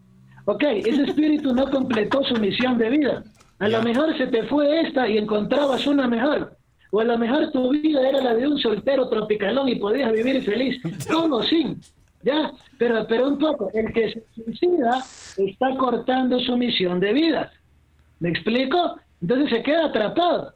Ok, 0.45 0.63
ese 0.63 1.03
espíritu 1.03 1.53
no 1.53 1.69
completó 1.69 2.23
su 2.23 2.35
misión 2.35 2.77
de 2.77 2.89
vida. 2.89 3.23
A 3.59 3.69
lo 3.69 3.81
mejor 3.81 4.17
se 4.17 4.27
te 4.27 4.43
fue 4.43 4.81
esta 4.81 5.07
y 5.07 5.17
encontrabas 5.17 5.87
una 5.87 6.07
mejor. 6.07 6.57
O 6.91 6.99
a 6.99 7.05
lo 7.05 7.17
mejor 7.17 7.49
tu 7.51 7.69
vida 7.71 8.07
era 8.07 8.21
la 8.21 8.35
de 8.35 8.47
un 8.47 8.59
soltero 8.59 9.07
tropicalón 9.07 9.69
y 9.69 9.75
podías 9.75 10.11
vivir 10.11 10.43
feliz. 10.43 10.81
Todo 11.07 11.41
sin. 11.43 11.79
¿Ya? 12.23 12.51
Pero, 12.77 13.05
pero 13.07 13.27
un 13.27 13.37
poco, 13.37 13.69
el 13.73 13.91
que 13.93 14.13
se 14.13 14.23
suicida 14.35 15.03
está 15.37 15.75
cortando 15.77 16.39
su 16.39 16.57
misión 16.57 16.99
de 16.99 17.13
vida. 17.13 17.51
¿Me 18.19 18.29
explico? 18.29 18.97
Entonces 19.21 19.49
se 19.49 19.63
queda 19.63 19.85
atrapado. 19.85 20.53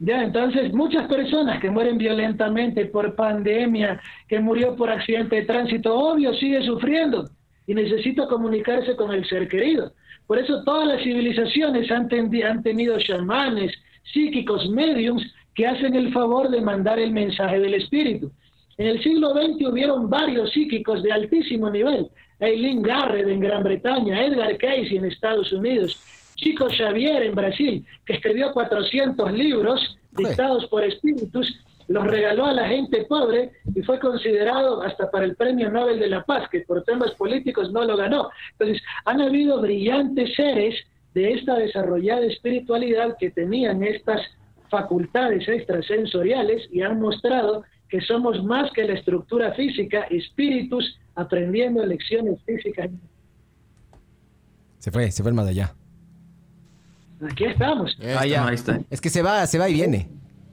Ya, 0.00 0.22
entonces 0.22 0.72
muchas 0.72 1.06
personas 1.06 1.60
que 1.60 1.70
mueren 1.70 1.98
violentamente 1.98 2.86
por 2.86 3.14
pandemia, 3.14 4.00
que 4.28 4.40
murió 4.40 4.74
por 4.74 4.90
accidente 4.90 5.36
de 5.36 5.42
tránsito, 5.46 5.96
obvio, 5.96 6.34
sigue 6.34 6.64
sufriendo 6.64 7.30
y 7.66 7.74
necesita 7.74 8.26
comunicarse 8.26 8.96
con 8.96 9.12
el 9.12 9.26
ser 9.26 9.48
querido. 9.48 9.92
Por 10.26 10.38
eso 10.38 10.62
todas 10.64 10.88
las 10.88 11.02
civilizaciones 11.02 11.90
han, 11.90 12.08
han 12.44 12.62
tenido 12.62 12.98
chamanes, 12.98 13.72
psíquicos, 14.12 14.68
mediums, 14.70 15.22
que 15.54 15.66
hacen 15.66 15.94
el 15.94 16.12
favor 16.12 16.50
de 16.50 16.60
mandar 16.60 16.98
el 16.98 17.12
mensaje 17.12 17.60
del 17.60 17.74
espíritu. 17.74 18.30
En 18.76 18.86
el 18.86 19.02
siglo 19.02 19.30
XX 19.30 19.68
hubieron 19.68 20.10
varios 20.10 20.50
psíquicos 20.52 21.02
de 21.02 21.12
altísimo 21.12 21.70
nivel. 21.70 22.08
Eileen 22.40 22.82
Garrett 22.82 23.28
en 23.28 23.40
Gran 23.40 23.62
Bretaña, 23.62 24.24
Edgar 24.24 24.56
Cayce 24.58 24.96
en 24.96 25.04
Estados 25.04 25.52
Unidos, 25.52 26.02
Chico 26.34 26.66
Xavier 26.68 27.22
en 27.22 27.34
Brasil, 27.34 27.86
que 28.04 28.14
escribió 28.14 28.52
400 28.52 29.32
libros 29.32 29.96
dictados 30.16 30.66
por 30.66 30.82
espíritus 30.82 31.60
los 31.88 32.06
regaló 32.06 32.46
a 32.46 32.52
la 32.52 32.68
gente 32.68 33.04
pobre 33.04 33.52
y 33.74 33.82
fue 33.82 33.98
considerado 33.98 34.82
hasta 34.82 35.10
para 35.10 35.24
el 35.24 35.36
Premio 35.36 35.70
Nobel 35.70 35.98
de 35.98 36.08
la 36.08 36.24
Paz, 36.24 36.48
que 36.50 36.60
por 36.60 36.82
temas 36.84 37.12
políticos 37.12 37.72
no 37.72 37.84
lo 37.84 37.96
ganó. 37.96 38.30
Entonces, 38.52 38.82
han 39.04 39.20
habido 39.20 39.60
brillantes 39.60 40.34
seres 40.34 40.74
de 41.14 41.32
esta 41.32 41.56
desarrollada 41.56 42.24
espiritualidad 42.26 43.16
que 43.18 43.30
tenían 43.30 43.84
estas 43.84 44.20
facultades 44.70 45.46
extrasensoriales 45.46 46.68
y 46.72 46.82
han 46.82 47.00
mostrado 47.00 47.64
que 47.88 48.00
somos 48.00 48.42
más 48.42 48.72
que 48.72 48.84
la 48.84 48.94
estructura 48.94 49.52
física, 49.52 50.02
espíritus 50.10 50.98
aprendiendo 51.14 51.84
lecciones 51.84 52.42
físicas. 52.44 52.90
Se 54.78 54.90
fue, 54.90 55.10
se 55.10 55.22
fue 55.22 55.30
el 55.30 55.36
más 55.36 55.46
allá. 55.46 55.74
Aquí 57.30 57.44
estamos. 57.44 57.96
Ahí 58.18 58.34
está. 58.52 58.80
Es 58.90 59.00
que 59.00 59.08
se 59.08 59.22
va, 59.22 59.46
se 59.46 59.58
va 59.58 59.68
y 59.68 59.74
viene 59.74 60.08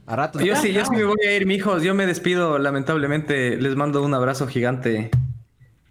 rato. 0.08 0.40
Yo 0.40 0.56
sí, 0.56 0.74
yo 0.74 0.86
sí 0.86 0.92
me 0.96 1.04
voy 1.06 1.18
a 1.28 1.36
ir, 1.36 1.46
mijos. 1.46 1.84
Yo 1.84 1.94
me 1.94 2.06
despido, 2.06 2.58
lamentablemente. 2.60 3.58
Les 3.58 3.76
mando 3.76 4.04
un 4.04 4.14
abrazo 4.14 4.48
gigante. 4.48 5.12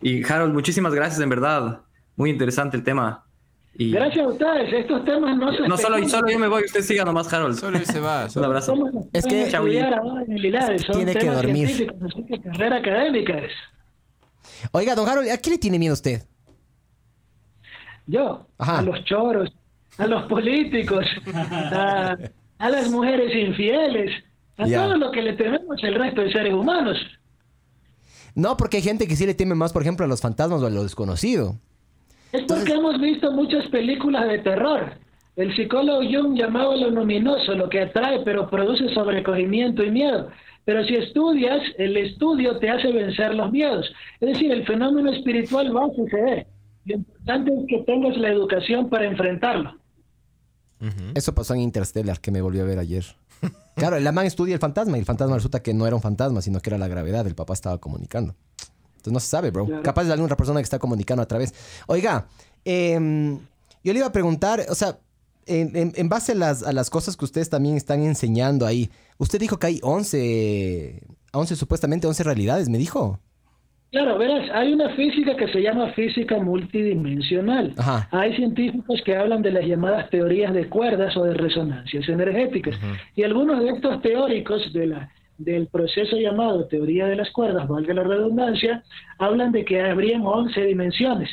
Y 0.02 0.24
Harold, 0.24 0.54
muchísimas 0.54 0.94
gracias, 0.94 1.20
en 1.20 1.28
verdad. 1.28 1.80
Muy 2.16 2.30
interesante 2.30 2.76
el 2.76 2.84
tema. 2.84 3.24
Gracias 3.74 4.24
a 4.24 4.28
ustedes, 4.28 4.72
estos 4.72 5.04
temas 5.04 5.36
no 5.38 5.52
se... 5.52 5.66
No, 5.66 5.76
solo, 5.78 6.06
solo 6.06 6.28
yo 6.28 6.38
me 6.38 6.48
voy, 6.48 6.64
usted 6.64 6.82
siga 6.82 7.04
nomás, 7.04 7.32
Harold. 7.32 7.56
Solo 7.56 7.78
él 7.78 7.86
se 7.86 8.00
va. 8.00 8.26
Un 8.36 8.44
abrazo. 8.44 8.74
Es 9.12 9.24
que 9.24 9.48
tiene 10.92 11.14
que 11.14 11.30
dormir. 11.30 11.92
carrera 12.42 12.76
académica 12.76 13.38
es. 13.38 13.52
Oiga, 14.72 14.94
don 14.94 15.08
Harold, 15.08 15.30
¿a 15.30 15.38
qué 15.38 15.50
le 15.50 15.58
tiene 15.58 15.78
miedo 15.78 15.94
usted? 15.94 16.22
Yo, 18.06 18.46
a 18.58 18.82
los 18.82 19.04
choros, 19.04 19.50
a 19.96 20.06
los 20.06 20.24
políticos, 20.24 21.04
a, 21.34 22.16
las 22.68 22.90
mujeres 22.90 23.34
infieles, 23.34 24.10
a 24.58 24.66
todo 24.66 24.96
lo 24.96 25.10
que 25.10 25.22
le 25.22 25.32
tememos 25.32 25.82
el 25.82 25.94
resto 25.94 26.20
de 26.20 26.32
seres 26.32 26.52
humanos. 26.52 26.98
No, 28.34 28.56
porque 28.56 28.76
hay 28.78 28.82
gente 28.82 29.08
que 29.08 29.16
sí 29.16 29.24
le 29.26 29.34
teme 29.34 29.54
más, 29.54 29.72
por 29.72 29.82
ejemplo, 29.82 30.04
a 30.04 30.08
los 30.08 30.20
fantasmas 30.20 30.62
o 30.62 30.66
a 30.66 30.70
lo 30.70 30.82
desconocido. 30.82 31.54
Es 32.32 32.42
porque 32.44 32.74
hemos 32.74 33.00
visto 33.00 33.32
muchas 33.32 33.66
películas 33.68 34.28
de 34.28 34.38
terror. 34.38 34.92
El 35.36 35.54
psicólogo 35.56 36.02
Jung 36.02 36.36
llamaba 36.36 36.76
lo 36.76 36.90
luminoso, 36.90 37.54
lo 37.54 37.68
que 37.68 37.80
atrae, 37.80 38.20
pero 38.24 38.48
produce 38.50 38.92
sobrecogimiento 38.92 39.82
y 39.82 39.90
miedo. 39.90 40.28
Pero 40.64 40.84
si 40.84 40.94
estudias, 40.96 41.62
el 41.78 41.96
estudio 41.96 42.58
te 42.58 42.68
hace 42.68 42.92
vencer 42.92 43.34
los 43.34 43.50
miedos. 43.50 43.90
Es 44.20 44.34
decir, 44.34 44.52
el 44.52 44.66
fenómeno 44.66 45.10
espiritual 45.10 45.74
va 45.74 45.86
a 45.86 45.94
suceder. 45.94 46.46
Lo 46.84 46.96
importante 46.96 47.52
es 47.54 47.66
que 47.68 47.78
tengas 47.84 48.16
la 48.18 48.28
educación 48.28 48.88
para 48.88 49.06
enfrentarlo. 49.06 49.80
Eso 51.15 51.35
pasó 51.35 51.55
en 51.55 51.61
Interstellar, 51.61 52.20
que 52.20 52.31
me 52.31 52.40
volvió 52.40 52.62
a 52.62 52.66
ver 52.66 52.78
ayer. 52.78 53.05
Claro, 53.77 53.97
el 53.97 54.12
man 54.12 54.27
estudia 54.27 54.52
el 54.52 54.61
fantasma 54.61 54.98
y 54.98 55.01
el 55.01 55.07
fantasma 55.07 55.36
resulta 55.36 55.62
que 55.62 55.73
no 55.73 55.86
era 55.86 55.97
un 55.97 56.02
fantasma, 56.02 56.43
sino 56.43 56.61
que 56.61 56.69
era 56.69 56.77
la 56.77 56.86
gravedad. 56.86 57.27
El 57.27 57.35
papá 57.35 57.55
estaba 57.55 57.78
comunicando. 57.78 58.35
Entonces 58.90 59.12
no 59.15 59.20
se 59.20 59.28
sabe, 59.28 59.51
bro. 59.51 59.82
Capaz 59.82 60.05
de 60.05 60.12
alguna 60.12 60.36
persona 60.36 60.61
que 60.61 60.65
está 60.65 60.78
comunicando 60.78 61.23
a 61.23 61.27
través. 61.27 61.55
Oiga, 61.86 62.27
em, 62.66 63.39
yo 63.82 63.93
le 63.94 64.01
iba 64.01 64.07
a 64.07 64.12
preguntar, 64.12 64.66
o 64.69 64.74
sea, 64.74 64.98
en, 65.47 66.09
base 66.11 66.32
a 66.32 66.35
las, 66.35 66.62
a 66.62 66.73
las, 66.73 66.90
cosas 66.90 67.16
que 67.16 67.24
ustedes 67.24 67.48
también 67.48 67.77
están 67.77 68.02
enseñando 68.02 68.66
ahí, 68.66 68.90
usted 69.16 69.40
dijo 69.40 69.59
que 69.59 69.69
hay 69.69 69.81
11, 69.82 71.02
11 71.32 71.57
supuestamente 71.57 72.07
11 72.07 72.23
realidades, 72.23 72.69
me 72.69 72.77
dijo. 72.77 73.19
Claro, 73.90 74.18
verás, 74.18 74.48
hay 74.52 74.72
una 74.72 74.90
física 74.90 75.34
que 75.34 75.48
se 75.48 75.62
llama 75.62 75.90
física 75.92 76.38
multidimensional. 76.38 77.74
Hay 78.12 78.36
científicos 78.36 79.02
que 79.04 79.16
hablan 79.16 79.42
de 79.42 79.50
las 79.50 79.64
llamadas 79.64 80.08
teorías 80.10 80.54
de 80.54 80.68
cuerdas 80.68 81.16
o 81.16 81.24
de 81.24 81.34
resonancias 81.34 82.08
energéticas. 82.08 82.78
Y 83.16 83.24
algunos 83.24 83.60
de 83.60 83.70
estos 83.70 84.00
teóricos 84.00 84.72
de 84.72 84.86
la, 84.86 85.10
del 85.38 85.66
proceso 85.66 86.16
llamado 86.16 86.66
teoría 86.66 87.06
de 87.06 87.16
las 87.16 87.30
cuerdas, 87.30 87.66
valga 87.66 87.94
la 87.94 88.04
redundancia, 88.04 88.84
hablan 89.18 89.50
de 89.50 89.64
que 89.64 89.80
habrían 89.80 90.22
11 90.24 90.62
dimensiones. 90.66 91.28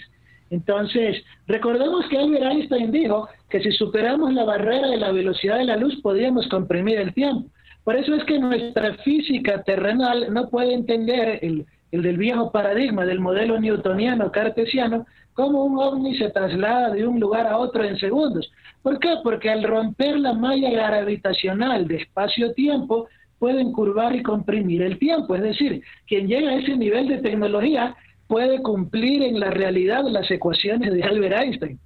Entonces, 0.49 1.23
recordemos 1.45 2.07
que 2.09 2.17
Albert 2.17 2.43
Einstein 2.43 2.91
dijo 2.91 3.27
que 3.49 3.59
si 3.59 3.71
superamos 3.71 4.34
la 4.34 4.45
barrera 4.45 4.88
de 4.88 4.97
la 4.97 5.11
velocidad 5.11 5.57
de 5.57 5.65
la 5.65 5.77
luz 5.77 5.99
podríamos 6.01 6.47
comprimir 6.47 6.99
el 6.99 7.13
tiempo. 7.13 7.49
Por 7.84 7.95
eso 7.95 8.15
es 8.15 8.23
que 8.23 8.39
nuestra 8.39 8.95
física 8.95 9.61
terrenal 9.63 10.34
no 10.34 10.49
puede 10.49 10.73
entender 10.73 11.39
el 11.41 11.65
el 11.91 12.01
del 12.01 12.18
viejo 12.18 12.51
paradigma 12.51 13.05
del 13.05 13.19
modelo 13.19 13.59
newtoniano 13.59 14.31
cartesiano, 14.31 15.05
como 15.34 15.64
un 15.64 15.77
ovni 15.80 16.18
se 16.18 16.30
traslada 16.30 16.89
de 16.89 17.05
un 17.07 17.19
lugar 17.19 17.47
a 17.47 17.57
otro 17.57 17.84
en 17.84 17.97
segundos. 17.97 18.51
¿Por 18.81 18.99
qué? 18.99 19.15
Porque 19.23 19.49
al 19.49 19.64
romper 19.64 20.18
la 20.18 20.34
malla 20.34 20.69
gravitacional 20.69 21.88
de 21.88 21.97
espacio-tiempo, 21.97 23.07
pueden 23.39 23.72
curvar 23.72 24.15
y 24.15 24.23
comprimir 24.23 24.81
el 24.81 24.97
tiempo. 24.99 25.35
Es 25.35 25.43
decir, 25.43 25.81
quien 26.07 26.27
llega 26.27 26.49
a 26.49 26.55
ese 26.55 26.76
nivel 26.76 27.07
de 27.07 27.19
tecnología 27.19 27.95
puede 28.27 28.61
cumplir 28.61 29.23
en 29.23 29.39
la 29.39 29.51
realidad 29.51 30.03
las 30.05 30.30
ecuaciones 30.31 30.93
de 30.93 31.03
Albert 31.03 31.41
Einstein. 31.41 31.80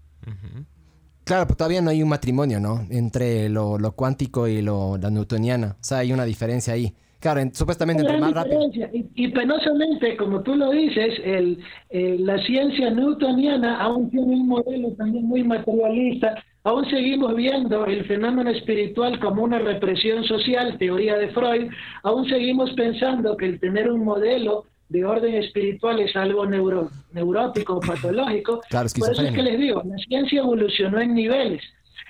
Claro, 1.24 1.46
pero 1.46 1.56
todavía 1.56 1.82
no 1.82 1.92
hay 1.92 2.02
un 2.02 2.10
matrimonio, 2.10 2.60
¿no? 2.60 2.86
Entre 2.90 3.48
lo, 3.48 3.78
cuántico 3.96 4.48
y 4.48 4.62
lo, 4.62 4.98
la 4.98 5.10
newtoniana. 5.12 5.78
O 5.80 5.84
sea, 5.84 6.00
hay 6.00 6.12
una 6.12 6.26
diferencia 6.26 6.74
ahí. 6.74 6.96
Claro, 7.22 7.42
supuestamente 7.54 8.02
entre 8.02 8.18
más 8.18 8.34
rápido. 8.34 8.62
Y, 8.92 9.28
penosamente, 9.28 10.18
como 10.18 10.42
tú 10.42 10.56
lo 10.56 10.72
dices, 10.72 11.22
el, 11.24 11.60
eh, 11.92 12.18
la 12.20 12.40
ciencia 12.40 12.90
newtoniana 12.90 13.80
aún 13.80 14.10
tiene 14.10 14.34
un 14.34 14.48
modelo 14.48 14.92
también 14.98 15.26
muy 15.26 15.44
materialista. 15.44 16.44
Aún 16.64 16.90
seguimos 16.90 17.36
viendo 17.36 17.86
el 17.86 18.06
fenómeno 18.06 18.50
espiritual 18.50 19.20
como 19.20 19.44
una 19.44 19.60
represión 19.60 20.24
social, 20.24 20.80
teoría 20.80 21.16
de 21.16 21.30
Freud. 21.30 21.70
Aún 22.02 22.28
seguimos 22.28 22.72
pensando 22.74 23.38
que 23.38 23.46
el 23.46 23.60
tener 23.60 23.92
un 23.92 24.04
modelo 24.04 24.66
de 24.90 25.06
orden 25.06 25.36
espiritual 25.36 26.00
es 26.00 26.16
algo 26.16 26.48
neuro, 26.48 26.90
neurótico 27.14 27.80
patológico. 27.88 28.62
Por 28.72 29.12
eso 29.12 29.22
es 29.22 29.32
que 29.32 29.44
les 29.44 29.60
digo, 29.60 29.84
la 29.86 29.98
ciencia 29.98 30.40
evolucionó 30.40 31.00
en 31.00 31.14
niveles. 31.14 31.62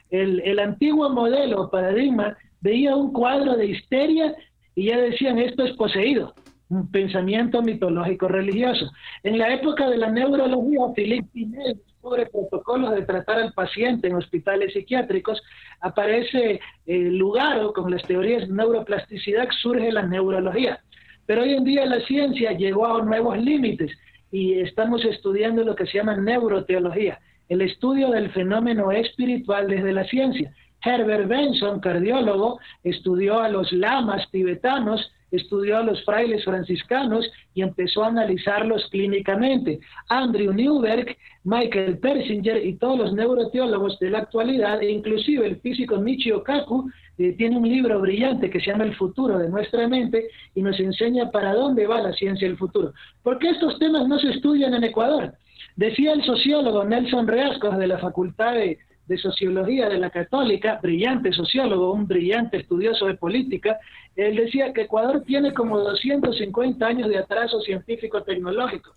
El, 0.09 0.39
el 0.45 0.57
antiguo 0.59 1.09
modelo, 1.09 1.69
paradigma, 1.69 2.37
veía 2.61 2.95
un 2.95 3.11
cuadro 3.11 3.57
de 3.57 3.65
histeria 3.65 4.35
y 4.75 4.87
ya 4.87 4.97
decían 4.97 5.39
esto 5.39 5.63
es 5.63 5.73
poseído, 5.73 6.33
un 6.69 6.89
pensamiento 6.91 7.61
mitológico 7.61 8.27
religioso. 8.27 8.91
En 9.23 9.37
la 9.37 9.53
época 9.53 9.89
de 9.89 9.97
la 9.97 10.09
neurología, 10.09 10.93
Philippe 10.95 11.27
Pinel 11.33 11.81
sobre 12.01 12.25
protocolos 12.25 12.95
de 12.95 13.03
tratar 13.03 13.39
al 13.39 13.53
paciente 13.53 14.07
en 14.07 14.15
hospitales 14.15 14.73
psiquiátricos, 14.73 15.41
aparece 15.81 16.59
el 16.85 17.15
lugar 17.17 17.59
o 17.59 17.73
con 17.73 17.91
las 17.91 18.01
teorías 18.03 18.47
de 18.47 18.53
neuroplasticidad 18.53 19.47
surge 19.61 19.91
la 19.91 20.03
neurología. 20.03 20.81
Pero 21.25 21.43
hoy 21.43 21.53
en 21.53 21.63
día 21.63 21.85
la 21.85 22.01
ciencia 22.01 22.51
llegó 22.53 22.87
a 22.87 23.03
nuevos 23.03 23.37
límites 23.37 23.91
y 24.31 24.59
estamos 24.59 25.05
estudiando 25.05 25.63
lo 25.63 25.75
que 25.75 25.85
se 25.85 25.99
llama 25.99 26.17
neuroteología, 26.17 27.19
el 27.49 27.61
estudio 27.61 28.09
del 28.09 28.31
fenómeno 28.31 28.91
espiritual 28.91 29.67
desde 29.67 29.93
la 29.93 30.05
ciencia. 30.05 30.53
Herbert 30.83 31.27
Benson, 31.27 31.79
cardiólogo, 31.79 32.59
estudió 32.83 33.39
a 33.39 33.49
los 33.49 33.71
lamas 33.71 34.29
tibetanos, 34.31 35.11
estudió 35.31 35.77
a 35.77 35.83
los 35.83 36.03
frailes 36.03 36.43
franciscanos 36.43 37.25
y 37.53 37.61
empezó 37.61 38.03
a 38.03 38.07
analizarlos 38.07 38.87
clínicamente. 38.91 39.79
Andrew 40.09 40.53
Newberg, 40.53 41.15
Michael 41.43 41.99
Persinger 41.99 42.65
y 42.65 42.75
todos 42.75 42.99
los 42.99 43.13
neuroteólogos 43.13 43.97
de 43.99 44.09
la 44.09 44.19
actualidad, 44.19 44.81
e 44.81 44.91
inclusive 44.91 45.47
el 45.47 45.61
físico 45.61 45.97
Michio 45.97 46.43
Kaku, 46.43 46.91
eh, 47.17 47.33
tiene 47.37 47.57
un 47.57 47.67
libro 47.67 47.99
brillante 48.01 48.49
que 48.49 48.59
se 48.59 48.71
llama 48.71 48.83
El 48.83 48.95
futuro 48.95 49.37
de 49.37 49.49
nuestra 49.49 49.87
mente 49.87 50.27
y 50.55 50.61
nos 50.61 50.79
enseña 50.79 51.31
para 51.31 51.53
dónde 51.53 51.87
va 51.87 52.01
la 52.01 52.13
ciencia 52.13 52.47
del 52.47 52.57
futuro. 52.57 52.93
¿Por 53.23 53.39
qué 53.39 53.51
estos 53.51 53.79
temas 53.79 54.07
no 54.07 54.19
se 54.19 54.31
estudian 54.31 54.73
en 54.73 54.83
Ecuador? 54.83 55.33
Decía 55.75 56.13
el 56.13 56.23
sociólogo 56.23 56.83
Nelson 56.83 57.27
Reascos 57.27 57.77
de 57.77 57.87
la 57.87 57.97
Facultad 57.99 58.53
de 58.55 58.77
de 59.07 59.17
Sociología 59.17 59.89
de 59.89 59.97
la 59.97 60.09
Católica, 60.09 60.79
brillante 60.81 61.33
sociólogo, 61.33 61.93
un 61.93 62.07
brillante 62.07 62.57
estudioso 62.57 63.07
de 63.07 63.15
política, 63.15 63.79
él 64.15 64.35
decía 64.35 64.73
que 64.73 64.83
Ecuador 64.83 65.23
tiene 65.25 65.53
como 65.53 65.79
250 65.79 66.85
años 66.85 67.09
de 67.09 67.17
atraso 67.17 67.59
científico-tecnológico. 67.61 68.95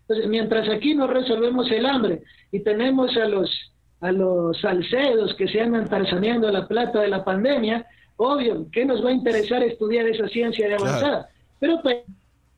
Entonces, 0.00 0.28
mientras 0.28 0.68
aquí 0.68 0.94
no 0.94 1.06
resolvemos 1.06 1.70
el 1.70 1.86
hambre 1.86 2.22
y 2.50 2.60
tenemos 2.60 3.16
a 3.16 3.26
los, 3.26 3.50
a 4.00 4.12
los 4.12 4.60
salcedos 4.60 5.34
que 5.34 5.48
se 5.48 5.60
andan 5.60 5.88
tarzaneando 5.88 6.50
la 6.50 6.66
plata 6.66 7.00
de 7.00 7.08
la 7.08 7.24
pandemia, 7.24 7.86
obvio, 8.16 8.66
¿qué 8.72 8.84
nos 8.84 9.04
va 9.04 9.10
a 9.10 9.14
interesar 9.14 9.62
estudiar 9.62 10.06
esa 10.06 10.28
ciencia 10.28 10.68
de 10.68 10.74
avanzada? 10.74 11.28
Pero 11.60 11.80
países 11.82 12.06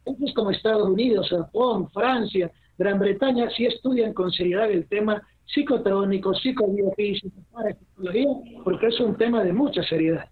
pues, 0.04 0.34
como 0.34 0.50
Estados 0.50 0.88
Unidos, 0.88 1.28
Japón, 1.28 1.90
Francia, 1.90 2.50
Gran 2.78 2.98
Bretaña, 2.98 3.48
sí 3.50 3.66
estudian 3.66 4.12
con 4.12 4.32
seriedad 4.32 4.70
el 4.70 4.86
tema 4.88 5.22
psicotrónico, 5.46 6.34
psicobiofísico, 6.34 7.36
psicología, 7.78 8.28
porque 8.64 8.86
es 8.88 9.00
un 9.00 9.16
tema 9.16 9.42
de 9.44 9.52
mucha 9.52 9.82
seriedad. 9.82 10.28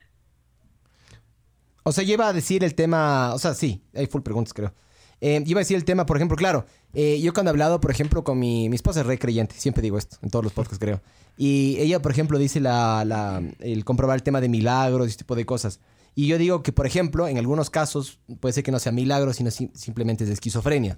O 1.84 1.92
sea, 1.92 2.04
lleva 2.04 2.28
a 2.28 2.32
decir 2.32 2.62
el 2.64 2.74
tema, 2.74 3.34
o 3.34 3.38
sea, 3.38 3.54
sí, 3.54 3.82
hay 3.94 4.06
full 4.06 4.22
preguntas 4.22 4.54
creo. 4.54 4.72
Eh, 5.20 5.42
lleva 5.44 5.60
a 5.60 5.62
decir 5.62 5.76
el 5.76 5.84
tema, 5.84 6.04
por 6.06 6.16
ejemplo, 6.16 6.36
claro, 6.36 6.66
eh, 6.94 7.20
yo 7.20 7.32
cuando 7.32 7.50
he 7.50 7.52
hablado, 7.52 7.80
por 7.80 7.90
ejemplo, 7.90 8.24
con 8.24 8.38
mi, 8.38 8.68
mi 8.68 8.74
esposa 8.74 9.00
es 9.00 9.06
re 9.06 9.18
creyente, 9.18 9.54
siempre 9.56 9.82
digo 9.82 9.96
esto, 9.96 10.16
en 10.22 10.30
todos 10.30 10.44
los 10.44 10.52
podcasts 10.52 10.80
creo. 10.80 11.00
Y 11.36 11.76
ella, 11.78 12.02
por 12.02 12.12
ejemplo, 12.12 12.38
dice 12.38 12.60
la, 12.60 13.04
la, 13.04 13.42
el 13.60 13.84
comprobar 13.84 14.16
el 14.16 14.22
tema 14.22 14.40
de 14.40 14.48
milagros 14.48 15.06
y 15.06 15.10
ese 15.10 15.18
tipo 15.18 15.34
de 15.34 15.46
cosas. 15.46 15.80
Y 16.14 16.26
yo 16.26 16.38
digo 16.38 16.62
que, 16.62 16.72
por 16.72 16.86
ejemplo, 16.86 17.26
en 17.26 17.38
algunos 17.38 17.70
casos 17.70 18.18
puede 18.40 18.52
ser 18.52 18.64
que 18.64 18.72
no 18.72 18.78
sea 18.78 18.92
milagros, 18.92 19.36
sino 19.36 19.50
simplemente 19.50 20.24
es 20.24 20.28
de 20.28 20.34
esquizofrenia. 20.34 20.96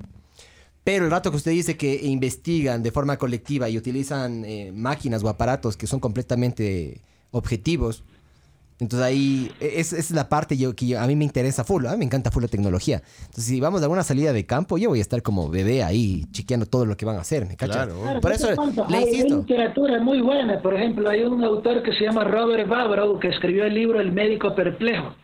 Pero 0.84 1.06
el 1.06 1.10
rato 1.10 1.30
que 1.30 1.38
usted 1.38 1.50
dice 1.50 1.76
que 1.78 2.00
investigan 2.02 2.82
de 2.82 2.92
forma 2.92 3.16
colectiva 3.16 3.68
y 3.70 3.78
utilizan 3.78 4.44
eh, 4.44 4.70
máquinas 4.72 5.24
o 5.24 5.28
aparatos 5.30 5.78
que 5.78 5.86
son 5.86 5.98
completamente 5.98 7.00
objetivos, 7.30 8.04
entonces 8.80 9.06
ahí 9.06 9.50
e, 9.60 9.80
es, 9.80 9.94
es 9.94 10.10
la 10.10 10.28
parte 10.28 10.58
yo, 10.58 10.74
que 10.74 10.96
a 10.96 11.06
mí 11.06 11.16
me 11.16 11.24
interesa 11.24 11.64
full, 11.64 11.86
a 11.86 11.92
mí 11.92 11.98
me 11.98 12.04
encanta 12.04 12.30
full 12.30 12.42
la 12.42 12.48
tecnología. 12.48 13.02
Entonces 13.20 13.46
si 13.46 13.60
vamos 13.60 13.80
a 13.80 13.84
alguna 13.84 14.02
salida 14.02 14.34
de 14.34 14.44
campo, 14.44 14.76
yo 14.76 14.90
voy 14.90 14.98
a 14.98 15.02
estar 15.02 15.22
como 15.22 15.48
bebé 15.48 15.82
ahí 15.82 16.26
chequeando 16.32 16.66
todo 16.66 16.84
lo 16.84 16.96
que 16.96 17.06
van 17.06 17.16
a 17.16 17.20
hacer, 17.20 17.46
¿me 17.46 17.56
Claro. 17.56 17.94
Por 18.20 18.32
eso 18.32 18.48
le 18.88 19.00
insisto. 19.00 19.34
Hay 19.34 19.40
literatura 19.40 20.00
muy 20.00 20.20
buena, 20.20 20.60
por 20.60 20.74
ejemplo, 20.74 21.08
hay 21.08 21.22
un 21.22 21.42
autor 21.42 21.82
que 21.82 21.92
se 21.92 22.04
llama 22.04 22.24
Robert 22.24 22.68
Babrow 22.68 23.18
que 23.18 23.28
escribió 23.28 23.64
el 23.64 23.74
libro 23.74 24.00
El 24.00 24.12
médico 24.12 24.54
perplejo. 24.54 25.14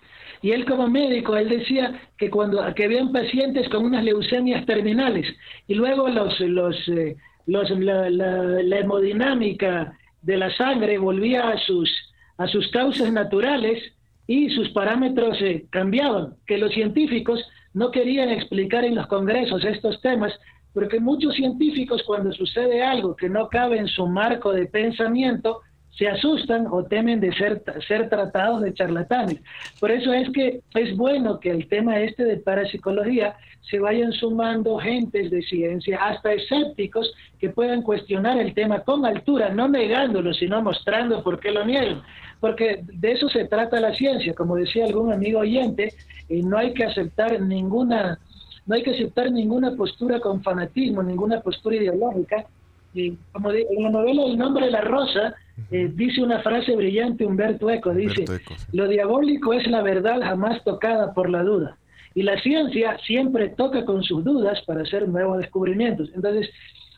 Y 0.43 0.53
él 0.53 0.65
como 0.65 0.89
médico, 0.89 1.37
él 1.37 1.49
decía 1.49 2.01
que 2.17 2.31
cuando 2.31 2.63
que 2.75 2.85
habían 2.85 3.13
pacientes 3.13 3.69
con 3.69 3.85
unas 3.85 4.05
leucemias 4.05 4.65
terminales 4.65 5.27
y 5.67 5.75
luego 5.75 6.09
los, 6.09 6.41
los, 6.41 6.77
eh, 6.89 7.17
la, 7.47 8.79
hemodinámica 8.79 9.93
de 10.23 10.37
la 10.37 10.55
sangre 10.57 10.99
volvía 10.99 11.51
a 11.51 11.59
sus, 11.59 11.91
a 12.39 12.47
sus 12.47 12.69
causas 12.71 13.13
naturales 13.13 13.83
y 14.27 14.49
sus 14.51 14.71
parámetros 14.71 15.39
cambiaban, 15.71 16.35
que 16.47 16.59
los 16.59 16.73
científicos 16.73 17.45
no 17.75 17.91
querían 17.91 18.31
explicar 18.31 18.85
en 18.85 18.95
los 18.95 19.07
congresos 19.09 19.65
estos 19.65 20.01
temas, 20.01 20.33
porque 20.73 21.01
muchos 21.01 21.35
científicos 21.35 22.03
cuando 22.07 22.33
sucede 22.33 22.83
algo 22.83 23.17
que 23.17 23.29
no 23.29 23.49
cabe 23.49 23.79
en 23.79 23.89
su 23.89 24.07
marco 24.07 24.53
de 24.53 24.67
pensamiento, 24.67 25.61
se 25.97 26.09
asustan 26.09 26.67
o 26.71 26.85
temen 26.85 27.21
de 27.21 27.33
ser, 27.33 27.63
ser 27.87 28.09
tratados 28.09 28.63
de 28.63 28.73
charlatanes. 28.73 29.41
Por 29.79 29.91
eso 29.91 30.13
es 30.13 30.31
que 30.31 30.61
es 30.75 30.97
bueno 30.97 31.41
que 31.41 31.51
el 31.51 31.69
tema 31.69 32.01
este 32.01 32.25
de 32.25 32.37
parapsicología 32.39 33.37
se 33.63 33.79
vayan 33.79 34.13
sumando 34.13 34.79
gentes 34.79 35.31
de 35.31 35.43
ciencia, 35.43 35.99
hasta 36.03 36.33
escépticos 36.33 37.13
que 37.39 37.51
puedan 37.51 37.83
cuestionar 37.83 38.39
el 38.39 38.55
tema 38.55 38.81
con 38.81 39.05
altura, 39.05 39.51
no 39.51 39.69
negándolo, 39.69 40.33
sino 40.33 40.63
mostrando 40.63 41.23
por 41.23 41.39
qué 41.39 41.51
lo 41.51 41.65
niegan. 41.65 42.03
Porque 42.41 42.81
de 42.83 43.13
eso 43.13 43.29
se 43.29 43.45
trata 43.47 43.81
la 43.81 43.95
ciencia, 43.95 44.35
como 44.35 44.57
decía 44.57 44.87
algún 44.87 45.13
amigo 45.13 45.41
oyente, 45.41 45.93
y 46.29 46.43
no 46.43 46.57
hay 46.57 46.73
que 46.73 46.85
aceptar 46.85 47.41
ninguna 47.41 48.19
no 48.67 48.77
hay 48.77 48.83
que 48.85 48.93
aceptar 48.93 49.33
ninguna 49.33 49.75
postura 49.75 50.21
con 50.21 50.43
fanatismo, 50.43 51.03
ninguna 51.03 51.41
postura 51.41 51.77
ideológica. 51.77 52.47
Y 52.93 53.17
como 53.33 53.53
en 53.53 53.83
la 53.83 53.91
novela 53.91 54.25
El 54.25 54.39
nombre 54.39 54.67
de 54.67 54.73
la 54.73 54.81
rosa, 54.81 55.35
eh, 55.71 55.91
dice 55.95 56.23
una 56.23 56.41
frase 56.41 56.75
brillante 56.75 57.25
Humberto 57.25 57.71
Eco, 57.71 57.95
dice, 57.95 58.25
lo 58.73 58.89
diabólico 58.89 59.53
es 59.53 59.67
la 59.69 59.83
verdad 59.83 60.21
jamás 60.23 60.63
tocada 60.65 61.15
por 61.15 61.31
la 61.31 61.43
duda. 61.43 61.77
Y 62.15 62.23
la 62.23 62.41
ciencia 62.41 62.99
siempre 63.07 63.51
toca 63.51 63.85
con 63.85 64.03
sus 64.03 64.25
dudas 64.25 64.61
para 64.67 64.83
hacer 64.83 65.09
nuevos 65.09 65.39
descubrimientos. 65.39 66.11
Entonces, 66.15 66.51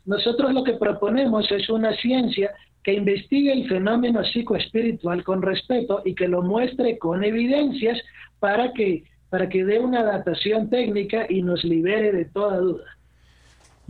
nosotros 0.07 0.53
lo 0.55 0.65
que 0.65 0.73
proponemos 0.75 1.51
es 1.53 1.69
una 1.69 1.95
ciencia 1.97 2.51
que 2.83 2.95
investigue 2.95 3.53
el 3.53 3.69
fenómeno 3.69 4.25
psicoespiritual 4.25 5.23
con 5.23 5.43
respeto 5.43 6.03
y 6.05 6.15
que 6.15 6.29
lo 6.29 6.43
muestre 6.43 6.99
con 6.99 7.23
evidencias 7.23 8.01
para 8.41 8.73
que, 8.73 9.05
para 9.31 9.49
que 9.49 9.65
dé 9.65 9.79
una 9.79 10.01
adaptación 10.01 10.69
técnica 10.69 11.27
y 11.29 11.43
nos 11.43 11.63
libere 11.63 12.11
de 12.13 12.25
toda 12.25 12.57
duda. 12.59 12.85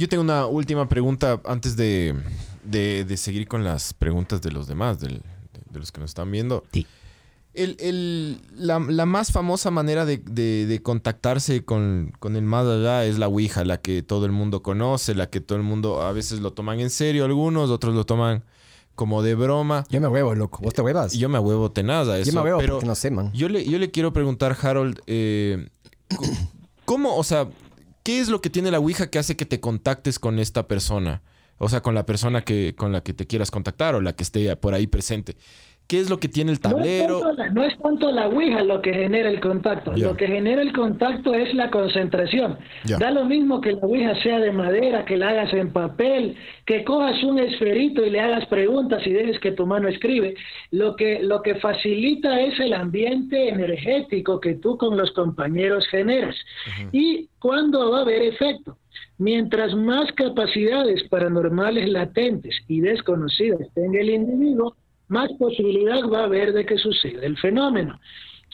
Yo 0.02 0.08
tengo 0.08 0.24
una 0.24 0.46
última 0.46 0.88
pregunta 0.88 1.40
antes 1.44 1.76
de, 1.76 2.16
de, 2.64 3.16
seguir 3.16 3.46
con 3.46 3.62
las 3.62 3.94
preguntas 3.94 4.42
de 4.42 4.50
los 4.50 4.66
demás, 4.66 4.98
de, 4.98 5.20
los 5.72 5.92
que 5.92 6.00
nos 6.00 6.10
están 6.10 6.28
viendo. 6.28 6.64
Sí. 6.72 6.88
El, 7.54 8.40
la, 8.56 8.80
más 8.80 9.30
famosa 9.30 9.70
manera 9.70 10.04
de, 10.04 10.80
contactarse 10.82 11.64
con, 11.64 12.14
el 12.20 12.42
más 12.42 12.66
allá 12.66 13.04
es 13.04 13.20
la 13.20 13.28
Ouija, 13.28 13.64
la 13.64 13.80
que 13.80 14.02
todo 14.02 14.26
el 14.26 14.32
mundo 14.32 14.60
conoce, 14.60 15.14
la 15.14 15.30
que 15.30 15.40
todo 15.40 15.56
el 15.56 15.62
mundo 15.62 16.02
a 16.02 16.10
veces 16.10 16.40
lo 16.40 16.52
toman 16.52 16.80
en 16.80 16.90
serio, 16.90 17.24
algunos, 17.24 17.70
otros 17.70 17.94
lo 17.94 18.04
toman 18.04 18.42
como 18.96 19.22
de 19.22 19.36
broma. 19.36 19.86
Yo 19.88 20.00
me 20.00 20.08
huevo, 20.08 20.34
loco. 20.34 20.58
¿Vos 20.64 20.74
te 20.74 20.82
huevas? 20.82 21.12
Yo 21.12 21.28
me 21.28 21.38
huevo 21.38 21.70
tenaz 21.70 22.08
a 22.08 22.18
eso. 22.18 22.32
Yo 22.32 22.34
me 22.34 22.42
huevo 22.42 22.58
pero 22.58 22.80
no 22.82 22.96
sé, 22.96 23.12
man. 23.12 23.30
Yo 23.34 23.48
le, 23.48 23.64
yo 23.64 23.78
le 23.78 23.92
quiero 23.92 24.12
preguntar, 24.12 24.56
Harold, 24.60 24.98
eh, 25.06 25.68
¿cómo, 26.86 27.14
o 27.14 27.22
sea, 27.22 27.46
qué 28.02 28.20
es 28.20 28.28
lo 28.28 28.40
que 28.40 28.50
tiene 28.50 28.70
la 28.70 28.78
Ouija 28.78 29.10
que 29.10 29.18
hace 29.18 29.36
que 29.36 29.46
te 29.46 29.60
contactes 29.60 30.18
con 30.18 30.38
esta 30.38 30.68
persona? 30.68 31.22
O 31.58 31.68
sea, 31.68 31.80
con 31.80 31.94
la 31.94 32.04
persona 32.06 32.42
que, 32.42 32.74
con 32.76 32.92
la 32.92 33.02
que 33.02 33.12
te 33.12 33.26
quieras 33.26 33.50
contactar 33.50 33.94
o 33.94 34.00
la 34.00 34.16
que 34.16 34.24
esté 34.24 34.56
por 34.56 34.74
ahí 34.74 34.86
presente. 34.86 35.36
¿Qué 35.92 36.00
es 36.00 36.08
lo 36.08 36.18
que 36.18 36.28
tiene 36.28 36.52
el 36.52 36.58
tablero? 36.58 37.20
No 37.52 37.64
es 37.64 37.76
tanto 37.76 38.10
la, 38.10 38.26
Ouija 38.26 38.64
lo 38.64 38.80
que 38.80 38.94
genera 38.94 39.28
el 39.28 39.40
contacto. 39.40 39.92
Lo 39.94 40.16
que 40.16 40.26
genera 40.26 40.62
el 40.62 40.72
contacto 40.72 41.34
es 41.34 41.52
la 41.52 41.70
concentración. 41.70 42.56
Da 42.98 43.10
lo 43.10 43.26
mismo 43.26 43.60
que 43.60 43.72
la 43.72 43.80
Ouija 43.82 44.14
sea 44.22 44.38
de 44.38 44.52
madera, 44.52 45.04
que 45.04 45.18
la 45.18 45.28
hagas 45.28 45.52
en 45.52 45.70
papel, 45.70 46.34
que 46.64 46.82
cojas 46.82 47.22
un 47.22 47.38
esferito 47.40 48.06
y 48.06 48.08
le 48.08 48.20
hagas 48.20 48.46
preguntas 48.46 49.06
y 49.06 49.12
dejes 49.12 49.38
que 49.40 49.52
tu 49.52 49.66
mano 49.66 49.86
escribe. 49.86 50.34
Lo 50.70 50.96
que, 50.96 51.22
lo 51.22 51.42
que 51.42 51.56
facilita 51.56 52.40
es 52.40 52.58
el 52.58 52.72
ambiente 52.72 53.50
energético 53.50 54.40
que 54.40 54.54
tú 54.54 54.78
con 54.78 54.96
los 54.96 55.10
compañeros 55.10 55.86
generas. 55.88 56.36
¿Y 56.90 57.28
cuándo 57.38 57.90
va 57.90 57.98
a 57.98 58.00
haber 58.00 58.22
efecto? 58.22 58.78
Mientras 59.18 59.74
más 59.74 60.10
capacidades 60.12 61.06
paranormales 61.10 61.86
latentes 61.90 62.56
y 62.66 62.80
desconocidas 62.80 63.68
tenga 63.74 64.00
el 64.00 64.08
individuo, 64.08 64.74
más 65.08 65.30
posibilidad 65.38 66.02
va 66.08 66.20
a 66.20 66.24
haber 66.24 66.52
de 66.52 66.64
que 66.64 66.78
suceda 66.78 67.24
el 67.24 67.36
fenómeno. 67.38 67.98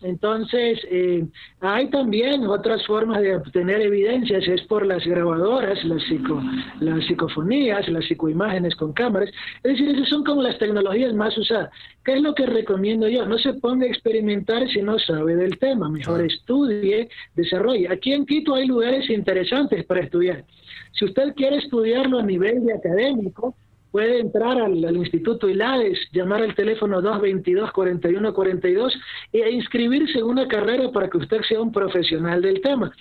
Entonces, 0.02 0.78
eh, 0.90 1.26
hay 1.60 1.90
también 1.90 2.46
otras 2.46 2.86
formas 2.86 3.20
de 3.20 3.34
obtener 3.34 3.80
evidencias, 3.80 4.46
es 4.46 4.62
por 4.62 4.86
las 4.86 5.04
grabadoras, 5.04 5.82
las, 5.84 6.02
psico, 6.04 6.40
las 6.78 7.04
psicofonías, 7.06 7.88
las 7.88 8.04
psicoimágenes 8.04 8.76
con 8.76 8.92
cámaras. 8.92 9.30
Es 9.64 9.72
decir, 9.72 9.88
esas 9.88 10.08
son 10.08 10.22
como 10.22 10.42
las 10.42 10.56
tecnologías 10.58 11.12
más 11.14 11.36
usadas. 11.36 11.70
¿Qué 12.04 12.14
es 12.14 12.22
lo 12.22 12.32
que 12.34 12.46
recomiendo 12.46 13.08
yo? 13.08 13.26
No 13.26 13.38
se 13.38 13.54
ponga 13.54 13.86
a 13.86 13.88
experimentar 13.88 14.68
si 14.68 14.82
no 14.82 15.00
sabe 15.00 15.34
del 15.34 15.58
tema, 15.58 15.88
mejor 15.88 16.24
estudie, 16.24 17.08
desarrolle. 17.34 17.88
Aquí 17.90 18.12
en 18.12 18.24
Quito 18.24 18.54
hay 18.54 18.66
lugares 18.66 19.10
interesantes 19.10 19.84
para 19.84 20.02
estudiar. 20.02 20.44
Si 20.92 21.06
usted 21.06 21.34
quiere 21.34 21.56
estudiarlo 21.56 22.20
a 22.20 22.22
nivel 22.22 22.64
de 22.64 22.74
académico, 22.74 23.56
puede 23.90 24.20
entrar 24.20 24.60
al, 24.60 24.96
Instituto 24.96 25.48
ILADES, 25.48 25.98
llamar 26.12 26.42
al 26.42 26.54
teléfono 26.54 27.00
222-4142 27.02 28.92
e 29.32 29.50
inscribirse 29.50 30.18
en 30.18 30.24
una 30.24 30.46
carrera 30.46 30.90
para 30.90 31.08
que 31.08 31.18
usted 31.18 31.40
sea 31.48 31.60
un 31.60 31.72
profesional 31.72 32.42
del 32.42 32.60
tema. 32.60 32.92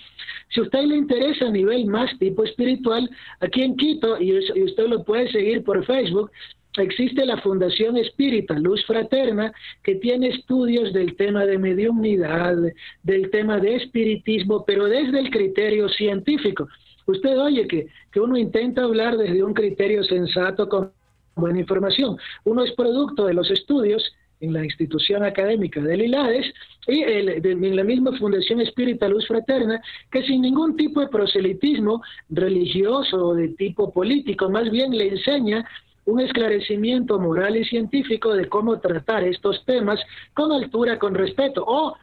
Si 0.50 0.60
a 0.60 0.62
usted 0.62 0.84
le 0.84 0.96
interesa 0.96 1.46
a 1.46 1.50
nivel 1.50 1.86
más 1.86 2.10
tipo 2.18 2.44
espiritual, 2.44 3.08
aquí 3.40 3.62
en 3.62 3.76
Quito, 3.76 4.20
y, 4.20 4.36
usted 4.38 4.88
lo 4.88 5.04
puede 5.04 5.30
seguir 5.30 5.62
por 5.62 5.84
Facebook, 5.84 6.30
existe 6.76 7.26
la 7.26 7.38
Fundación 7.38 7.96
Espírita 7.96 8.54
Luz 8.54 8.84
Fraterna 8.86 9.52
que 9.82 9.96
tiene 9.96 10.28
estudios 10.28 10.92
del 10.92 11.16
tema 11.16 11.44
de 11.44 11.58
mediunidad, 11.58 12.56
del 13.02 13.30
tema 13.30 13.58
de 13.58 13.76
espiritismo, 13.76 14.64
pero 14.64 14.86
desde 14.86 15.18
el 15.18 15.30
criterio 15.30 15.88
científico. 15.88 16.68
Usted 17.08 17.38
oye 17.38 17.66
que, 17.66 17.88
que 18.12 18.20
uno 18.20 18.36
intenta 18.36 18.82
hablar 18.82 19.16
desde 19.16 19.42
un 19.42 19.54
criterio 19.54 20.04
sensato 20.04 20.68
con 20.68 20.92
buena 21.34 21.58
información. 21.58 22.18
Uno 22.44 22.62
es 22.62 22.72
producto 22.72 23.24
de 23.24 23.32
los 23.32 23.50
estudios 23.50 24.04
en 24.40 24.52
la 24.52 24.62
institución 24.62 25.24
académica 25.24 25.80
del 25.80 26.02
ILADES 26.02 26.52
y 26.86 27.02
en 27.02 27.76
la 27.76 27.82
misma 27.82 28.16
Fundación 28.18 28.60
Espírita 28.60 29.08
Luz 29.08 29.26
Fraterna, 29.26 29.80
que 30.12 30.22
sin 30.22 30.42
ningún 30.42 30.76
tipo 30.76 31.00
de 31.00 31.08
proselitismo 31.08 32.02
religioso 32.28 33.28
o 33.28 33.34
de 33.34 33.48
tipo 33.48 33.90
político, 33.90 34.50
más 34.50 34.70
bien 34.70 34.96
le 34.96 35.08
enseña 35.08 35.66
un 36.04 36.20
esclarecimiento 36.20 37.18
moral 37.18 37.56
y 37.56 37.64
científico 37.64 38.34
de 38.34 38.48
cómo 38.48 38.80
tratar 38.80 39.24
estos 39.24 39.64
temas 39.64 39.98
con 40.34 40.52
altura, 40.52 40.98
con 40.98 41.14
respeto, 41.14 41.64
o 41.66 41.96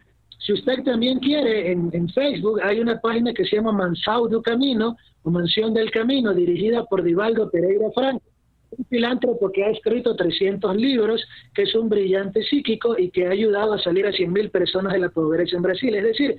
si 0.45 0.53
usted 0.53 0.83
también 0.83 1.19
quiere, 1.19 1.71
en, 1.71 2.09
Facebook 2.09 2.59
hay 2.61 2.79
una 2.79 2.99
página 3.01 3.33
que 3.33 3.45
se 3.45 3.55
llama 3.55 3.71
Mansau 3.71 4.27
du 4.27 4.43
Camino, 4.43 4.95
o 5.23 5.31
Mansión 5.31 5.73
del 5.73 5.89
Camino, 5.89 6.35
dirigida 6.35 6.85
por 6.85 7.01
Divaldo 7.01 7.49
Pereira 7.49 7.89
Franco, 7.95 8.23
un 8.77 8.85
filántropo 8.85 9.51
que 9.51 9.63
ha 9.63 9.71
escrito 9.71 10.15
300 10.15 10.75
libros, 10.75 11.25
que 11.55 11.63
es 11.63 11.73
un 11.73 11.89
brillante 11.89 12.43
psíquico 12.43 12.95
y 12.95 13.09
que 13.09 13.25
ha 13.25 13.31
ayudado 13.31 13.73
a 13.73 13.79
salir 13.79 14.05
a 14.05 14.11
100.000 14.11 14.51
personas 14.51 14.93
de 14.93 14.99
la 14.99 15.09
pobreza 15.09 15.55
en 15.55 15.63
Brasil. 15.63 15.95
Es 15.95 16.03
decir, 16.03 16.37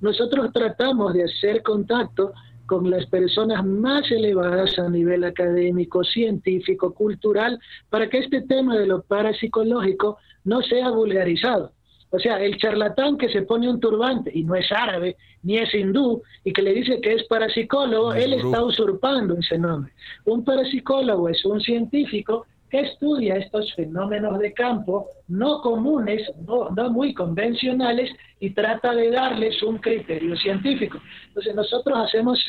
nosotros 0.00 0.52
tratamos 0.52 1.14
de 1.14 1.24
hacer 1.24 1.62
contacto 1.62 2.32
con 2.66 2.90
las 2.90 3.06
personas 3.06 3.64
más 3.64 4.10
elevadas 4.10 4.78
a 4.78 4.90
nivel 4.90 5.24
académico, 5.24 6.04
científico, 6.04 6.92
cultural, 6.92 7.58
para 7.88 8.10
que 8.10 8.18
este 8.18 8.42
tema 8.42 8.76
de 8.76 8.86
lo 8.86 9.00
parapsicológico 9.02 10.18
no 10.44 10.60
sea 10.60 10.90
vulgarizado. 10.90 11.72
O 12.10 12.18
sea, 12.18 12.42
el 12.42 12.56
charlatán 12.56 13.18
que 13.18 13.28
se 13.28 13.42
pone 13.42 13.68
un 13.68 13.80
turbante 13.80 14.30
y 14.32 14.42
no 14.42 14.54
es 14.54 14.70
árabe 14.72 15.16
ni 15.42 15.58
es 15.58 15.72
hindú 15.74 16.22
y 16.42 16.52
que 16.52 16.62
le 16.62 16.72
dice 16.72 17.00
que 17.00 17.14
es 17.14 17.24
parapsicólogo, 17.24 18.14
él 18.14 18.32
está 18.32 18.64
usurpando 18.64 19.34
ese 19.34 19.58
nombre. 19.58 19.92
Un 20.24 20.44
parapsicólogo 20.44 21.28
es 21.28 21.44
un 21.44 21.60
científico 21.60 22.46
que 22.70 22.80
estudia 22.80 23.36
estos 23.36 23.74
fenómenos 23.74 24.38
de 24.38 24.52
campo 24.52 25.08
no 25.28 25.60
comunes, 25.60 26.22
no, 26.46 26.70
no 26.70 26.90
muy 26.90 27.14
convencionales 27.14 28.10
y 28.40 28.50
trata 28.50 28.94
de 28.94 29.10
darles 29.10 29.62
un 29.62 29.78
criterio 29.78 30.36
científico. 30.36 31.00
Entonces 31.28 31.54
nosotros 31.54 31.98
hacemos, 31.98 32.44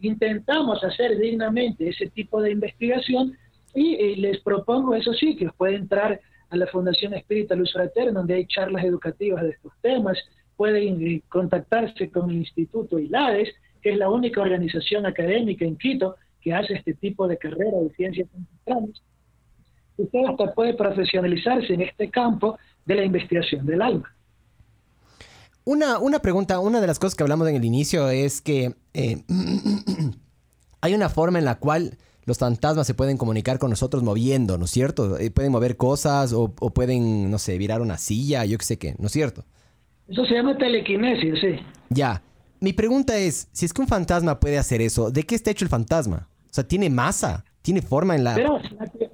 intentamos 0.00 0.82
hacer 0.82 1.18
dignamente 1.18 1.88
ese 1.88 2.08
tipo 2.08 2.40
de 2.40 2.52
investigación 2.52 3.36
y, 3.74 3.94
y 3.94 4.16
les 4.16 4.40
propongo 4.40 4.94
esos 4.94 5.18
sitios. 5.18 5.52
Puede 5.56 5.76
entrar 5.76 6.20
a 6.50 6.56
la 6.56 6.66
Fundación 6.66 7.14
Espírita 7.14 7.54
Luz 7.54 7.72
Fraterna, 7.72 8.18
donde 8.20 8.34
hay 8.34 8.46
charlas 8.46 8.84
educativas 8.84 9.42
de 9.42 9.50
estos 9.50 9.72
temas. 9.80 10.18
Pueden 10.56 11.00
eh, 11.06 11.22
contactarse 11.28 12.10
con 12.10 12.30
el 12.30 12.36
Instituto 12.36 12.98
ILADES, 12.98 13.48
que 13.80 13.92
es 13.92 13.96
la 13.96 14.10
única 14.10 14.40
organización 14.42 15.06
académica 15.06 15.64
en 15.64 15.76
Quito 15.76 16.16
que 16.40 16.52
hace 16.52 16.74
este 16.74 16.94
tipo 16.94 17.28
de 17.28 17.38
carrera 17.38 17.78
de 17.80 17.90
ciencias 17.94 18.28
ancestrales. 18.34 19.02
Usted 19.96 20.18
hasta 20.28 20.54
puede 20.54 20.74
profesionalizarse 20.74 21.74
en 21.74 21.82
este 21.82 22.10
campo 22.10 22.58
de 22.84 22.94
la 22.94 23.04
investigación 23.04 23.66
del 23.66 23.82
alma. 23.82 24.14
Una, 25.64 25.98
una 25.98 26.20
pregunta, 26.20 26.58
una 26.58 26.80
de 26.80 26.86
las 26.86 26.98
cosas 26.98 27.14
que 27.14 27.22
hablamos 27.22 27.48
en 27.48 27.56
el 27.56 27.64
inicio 27.64 28.08
es 28.08 28.40
que 28.40 28.74
eh, 28.94 29.22
hay 30.80 30.94
una 30.94 31.08
forma 31.08 31.38
en 31.38 31.44
la 31.44 31.58
cual 31.58 31.98
los 32.30 32.38
fantasmas 32.38 32.86
se 32.86 32.94
pueden 32.94 33.16
comunicar 33.16 33.58
con 33.58 33.70
nosotros 33.70 34.04
moviendo, 34.04 34.56
¿no 34.56 34.66
es 34.66 34.70
cierto? 34.70 35.18
Eh, 35.18 35.32
pueden 35.32 35.50
mover 35.50 35.76
cosas 35.76 36.32
o, 36.32 36.54
o 36.60 36.70
pueden, 36.70 37.28
no 37.28 37.38
sé, 37.38 37.58
virar 37.58 37.82
una 37.82 37.98
silla, 37.98 38.44
yo 38.44 38.56
qué 38.56 38.64
sé 38.64 38.78
qué, 38.78 38.94
¿no 39.00 39.06
es 39.06 39.12
cierto? 39.12 39.44
Eso 40.08 40.24
se 40.24 40.34
llama 40.34 40.56
telequinesis, 40.56 41.40
sí. 41.40 41.56
Ya. 41.88 42.22
Mi 42.60 42.72
pregunta 42.72 43.18
es, 43.18 43.48
si 43.50 43.66
es 43.66 43.72
que 43.72 43.82
un 43.82 43.88
fantasma 43.88 44.38
puede 44.38 44.58
hacer 44.58 44.80
eso, 44.80 45.10
¿de 45.10 45.24
qué 45.24 45.34
está 45.34 45.50
hecho 45.50 45.64
el 45.64 45.70
fantasma? 45.70 46.28
O 46.44 46.52
sea, 46.52 46.62
¿tiene 46.62 46.88
masa? 46.88 47.44
¿Tiene 47.62 47.82
forma 47.82 48.14
en 48.14 48.22
la...? 48.22 48.36
Pero 48.36 48.60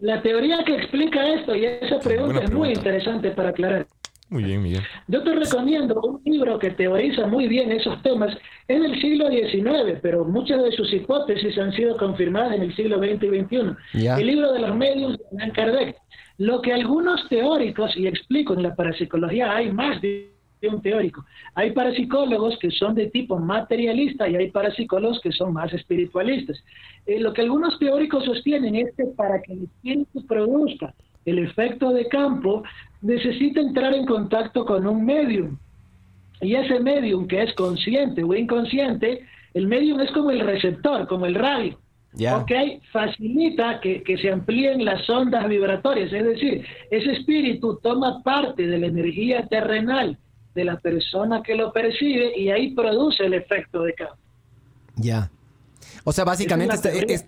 la, 0.03 0.21
teoría 0.21 0.63
que 0.67 0.77
explica 0.77 1.27
esto, 1.35 1.57
y 1.57 1.65
esa 1.65 1.99
pregunta 2.01 2.45
es 2.45 2.53
muy 2.53 2.69
interesante 2.75 3.31
para 3.31 3.49
aclarar. 3.49 3.87
Muy 4.29 4.43
bien, 4.43 4.63
Miguel. 4.63 4.83
Yo 5.07 5.23
te 5.23 5.35
recomiendo 5.35 6.01
un 6.01 6.21
libro 6.25 6.59
que 6.59 6.71
teoriza 6.71 7.27
muy 7.27 7.47
bien 7.47 7.71
esos 7.71 8.03
temas. 8.03 8.37
en 8.69 8.85
el 8.85 9.01
siglo 9.01 9.29
XIX, 9.31 10.01
pero 10.03 10.25
muchas 10.25 10.63
de 10.65 10.73
sus 10.73 10.93
hipótesis 10.93 11.57
han 11.59 11.73
sido 11.73 11.97
confirmadas 11.97 12.57
en 12.57 12.63
el 12.63 12.75
siglo 12.75 12.99
XX 12.99 13.23
y 13.23 13.41
XXI. 13.41 14.09
El 14.21 14.27
libro 14.27 14.53
de 14.53 14.61
los 14.61 14.75
medios 14.75 15.17
de 15.19 15.25
Allan 15.33 15.51
Kardec. 15.53 15.97
Lo 16.39 16.61
que 16.61 16.73
algunos 16.73 17.29
teóricos, 17.29 17.97
y 17.97 18.09
explico 18.09 18.55
en 18.55 18.65
la 18.65 18.75
parapsicología, 18.75 19.55
hay 19.55 19.71
más 19.71 20.03
de 20.03 20.33
un 20.69 20.83
teórico. 20.83 21.25
Hay 21.55 21.71
parapsicólogos 21.73 22.59
que 22.59 22.71
son 22.73 22.95
de 22.95 23.07
tipo 23.07 23.39
materialista 23.39 24.29
y 24.29 24.37
hay 24.37 24.51
parapsicólogos 24.51 25.21
que 25.21 25.31
son 25.31 25.53
más 25.53 25.73
espiritualistas. 25.73 26.63
Eh, 27.07 27.21
lo 27.21 27.33
que 27.33 27.43
algunos 27.43 27.79
teóricos 27.79 28.25
sostienen 28.25 28.75
es 28.75 28.95
que 28.97 29.05
para 29.17 29.41
que 29.43 29.53
el 29.53 29.63
espíritu 29.65 30.27
produzca 30.27 30.95
el 31.27 31.41
efecto 31.41 31.93
de 31.93 32.09
campo, 32.09 32.63
necesita 33.03 33.61
entrar 33.61 33.93
en 33.93 34.07
contacto 34.07 34.65
con 34.65 34.87
un 34.87 35.05
medium. 35.05 35.59
Y 36.41 36.55
ese 36.55 36.81
medium 36.81 37.27
que 37.27 37.43
es 37.43 37.53
consciente 37.55 38.23
o 38.23 38.35
inconsciente, 38.35 39.27
el 39.53 39.67
medium 39.67 40.01
es 40.01 40.11
como 40.13 40.31
el 40.31 40.41
receptor, 40.41 41.07
como 41.07 41.27
el 41.27 41.35
radio. 41.35 41.79
¿Ok? 42.35 42.53
Facilita 42.93 43.79
que, 43.81 44.03
que, 44.03 44.17
se 44.17 44.33
amplíen 44.33 44.85
las 44.85 45.09
ondas 45.11 45.47
vibratorias, 45.49 46.11
es 46.11 46.25
decir, 46.25 46.65
ese 46.91 47.13
espíritu 47.13 47.79
toma 47.83 48.23
parte 48.23 48.67
de 48.67 48.79
la 48.79 48.87
energía 48.87 49.47
terrenal 49.49 50.17
de 50.55 50.65
la 50.65 50.79
persona 50.79 51.43
que 51.43 51.55
lo 51.55 51.73
percibe 51.73 52.33
y 52.39 52.49
ahí 52.49 52.75
produce 52.75 53.27
el 53.27 53.35
efecto 53.35 53.83
de 53.83 53.93
campo. 53.93 54.17
Ya. 54.97 55.31
O 56.05 56.13
sea, 56.13 56.25
básicamente 56.25 56.75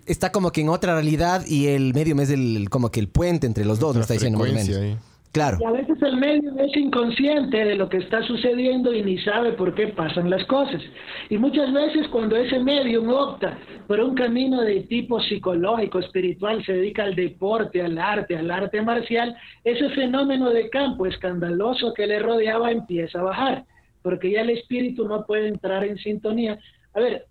está, 0.05 0.31
como 0.31 0.51
que 0.51 0.61
en 0.61 0.69
otra 0.69 0.93
realidad 0.93 1.45
y 1.45 1.67
el 1.67 1.93
medium 1.93 2.19
es 2.21 2.29
el, 2.29 2.69
como 2.69 2.89
que 2.91 2.99
el 2.99 3.09
puente 3.09 3.47
entre 3.47 3.65
los 3.65 3.79
dos, 3.79 3.95
me 3.95 4.01
está 4.01 4.13
diciendo 4.13 4.39
más 4.39 4.49
o 4.49 4.53
menos. 4.53 4.99
Claro. 5.31 5.59
Y 5.61 5.63
a 5.63 5.71
veces 5.71 6.01
el 6.01 6.17
medio 6.17 6.51
es 6.57 6.75
inconsciente 6.75 7.57
de 7.57 7.75
lo 7.75 7.87
que 7.87 7.97
está 7.97 8.23
sucediendo 8.23 8.91
y 8.91 9.03
ni 9.03 9.19
sabe 9.19 9.53
por 9.53 9.75
qué 9.75 9.89
pasan 9.89 10.29
las 10.29 10.43
cosas. 10.45 10.81
Y 11.29 11.37
muchas 11.37 11.71
veces 11.71 12.07
cuando 12.07 12.35
ese 12.35 12.57
medio 12.57 13.03
opta 13.15 13.59
por 13.85 13.99
un 13.99 14.15
camino 14.15 14.61
de 14.61 14.81
tipo 14.81 15.21
psicológico, 15.21 15.99
espiritual, 15.99 16.65
se 16.65 16.73
dedica 16.73 17.03
al 17.03 17.15
deporte, 17.15 17.79
al 17.83 17.99
arte, 17.99 18.37
al 18.37 18.49
arte 18.49 18.81
marcial, 18.81 19.35
ese 19.63 19.89
fenómeno 19.91 20.49
de 20.49 20.67
campo 20.69 21.05
escandaloso 21.05 21.93
que 21.93 22.07
le 22.07 22.19
rodeaba 22.19 22.71
empieza 22.71 23.19
a 23.19 23.23
bajar, 23.23 23.65
porque 24.01 24.31
ya 24.31 24.41
el 24.41 24.49
espíritu 24.49 25.07
no 25.07 25.27
puede 25.27 25.47
entrar 25.47 25.83
en 25.83 25.99
sintonía. 25.99 26.57
A 26.95 26.99
ver, 27.01 27.27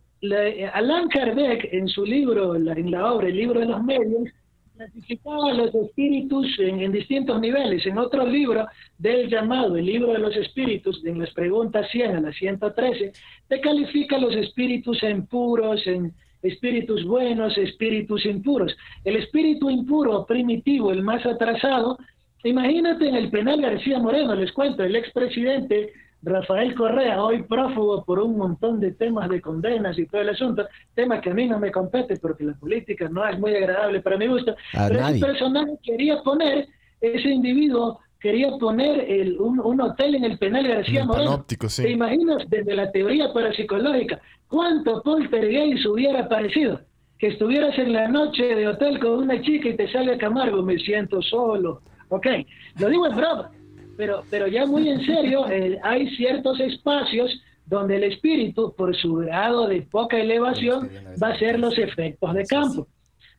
Alan 0.72 1.08
Kardec 1.08 1.72
en 1.72 1.88
su 1.88 2.04
libro, 2.04 2.56
en 2.56 2.90
la 2.90 3.12
obra 3.12 3.28
El 3.28 3.36
libro 3.36 3.60
de 3.60 3.66
los 3.66 3.82
medios, 3.84 4.28
clasificaba 4.78 5.52
los 5.54 5.74
espíritus 5.74 6.46
en, 6.60 6.92
distintos 6.92 7.40
niveles. 7.40 7.84
En 7.86 7.98
otro 7.98 8.24
libro 8.24 8.66
del 8.96 9.28
llamado, 9.28 9.76
el 9.76 9.86
libro 9.86 10.12
de 10.12 10.20
los 10.20 10.36
espíritus, 10.36 11.04
en 11.04 11.18
las 11.18 11.32
preguntas 11.34 11.88
100 11.90 12.16
a 12.16 12.20
las 12.20 12.36
113, 12.36 13.12
te 13.48 13.60
califica 13.60 14.18
los 14.18 14.34
espíritus 14.34 15.02
en 15.02 15.26
puros, 15.26 15.84
en 15.86 16.12
espíritus 16.42 17.04
buenos, 17.04 17.58
espíritus 17.58 18.24
impuros. 18.24 18.76
El 19.04 19.16
espíritu 19.16 19.68
impuro, 19.68 20.24
primitivo, 20.26 20.92
el 20.92 21.02
más 21.02 21.26
atrasado, 21.26 21.98
imagínate 22.44 23.08
en 23.08 23.16
el 23.16 23.30
penal 23.30 23.60
García 23.60 23.98
Moreno, 23.98 24.36
les 24.36 24.52
cuento, 24.52 24.84
el 24.84 24.94
expresidente 24.94 25.92
Rafael 26.22 26.74
Correa, 26.74 27.22
hoy 27.22 27.42
prófugo 27.44 28.04
por 28.04 28.18
un 28.18 28.36
montón 28.36 28.80
de 28.80 28.92
temas 28.92 29.28
de 29.28 29.40
condenas 29.40 29.98
y 29.98 30.06
todo 30.06 30.20
el 30.20 30.30
asunto, 30.30 30.66
tema 30.94 31.20
que 31.20 31.30
a 31.30 31.34
mí 31.34 31.46
no 31.46 31.58
me 31.60 31.70
compete 31.70 32.16
porque 32.16 32.44
la 32.44 32.54
política 32.54 33.08
no 33.08 33.26
es 33.26 33.38
muy 33.38 33.54
agradable 33.54 34.00
para 34.00 34.16
mi 34.16 34.26
gusto, 34.26 34.56
pero 34.72 35.06
ese 35.06 35.20
personaje 35.20 35.78
quería 35.82 36.20
poner, 36.22 36.66
ese 37.00 37.28
individuo 37.28 38.00
quería 38.20 38.48
poner 38.58 39.08
el, 39.08 39.38
un, 39.38 39.80
hotel 39.80 40.16
en 40.16 40.24
el 40.24 40.38
penal 40.38 40.66
García 40.66 41.04
Moreno. 41.04 41.44
¿Te 41.46 41.90
imaginas 41.90 42.42
desde 42.48 42.74
la 42.74 42.90
teoría 42.90 43.32
parapsicológica 43.32 44.20
cuánto 44.48 45.02
poltergeist 45.02 45.86
hubiera 45.86 46.24
aparecido? 46.24 46.80
Que 47.16 47.28
estuvieras 47.28 47.78
en 47.78 47.92
la 47.92 48.08
noche 48.08 48.42
de 48.42 48.66
hotel 48.66 48.98
con 48.98 49.10
una 49.10 49.40
chica 49.40 49.68
y 49.68 49.76
te 49.76 49.90
salga 49.92 50.18
Camargo, 50.18 50.62
me 50.62 50.78
siento 50.78 51.22
solo. 51.22 51.82
Ok, 52.08 52.26
lo 52.78 52.88
digo 52.88 53.06
en 53.06 53.16
broma 53.16 53.50
pero, 53.98 54.22
pero 54.30 54.46
ya 54.46 54.64
muy 54.64 54.88
en 54.88 55.04
serio, 55.04 55.50
eh, 55.50 55.76
hay 55.82 56.08
ciertos 56.14 56.60
espacios 56.60 57.42
donde 57.66 57.96
el 57.96 58.04
espíritu, 58.04 58.72
por 58.76 58.94
su 58.96 59.16
grado 59.16 59.66
de 59.66 59.82
poca 59.82 60.18
elevación, 60.18 60.88
va 61.20 61.28
a 61.28 61.32
hacer 61.32 61.58
los 61.58 61.76
efectos 61.76 62.32
de 62.32 62.44
campo. 62.46 62.86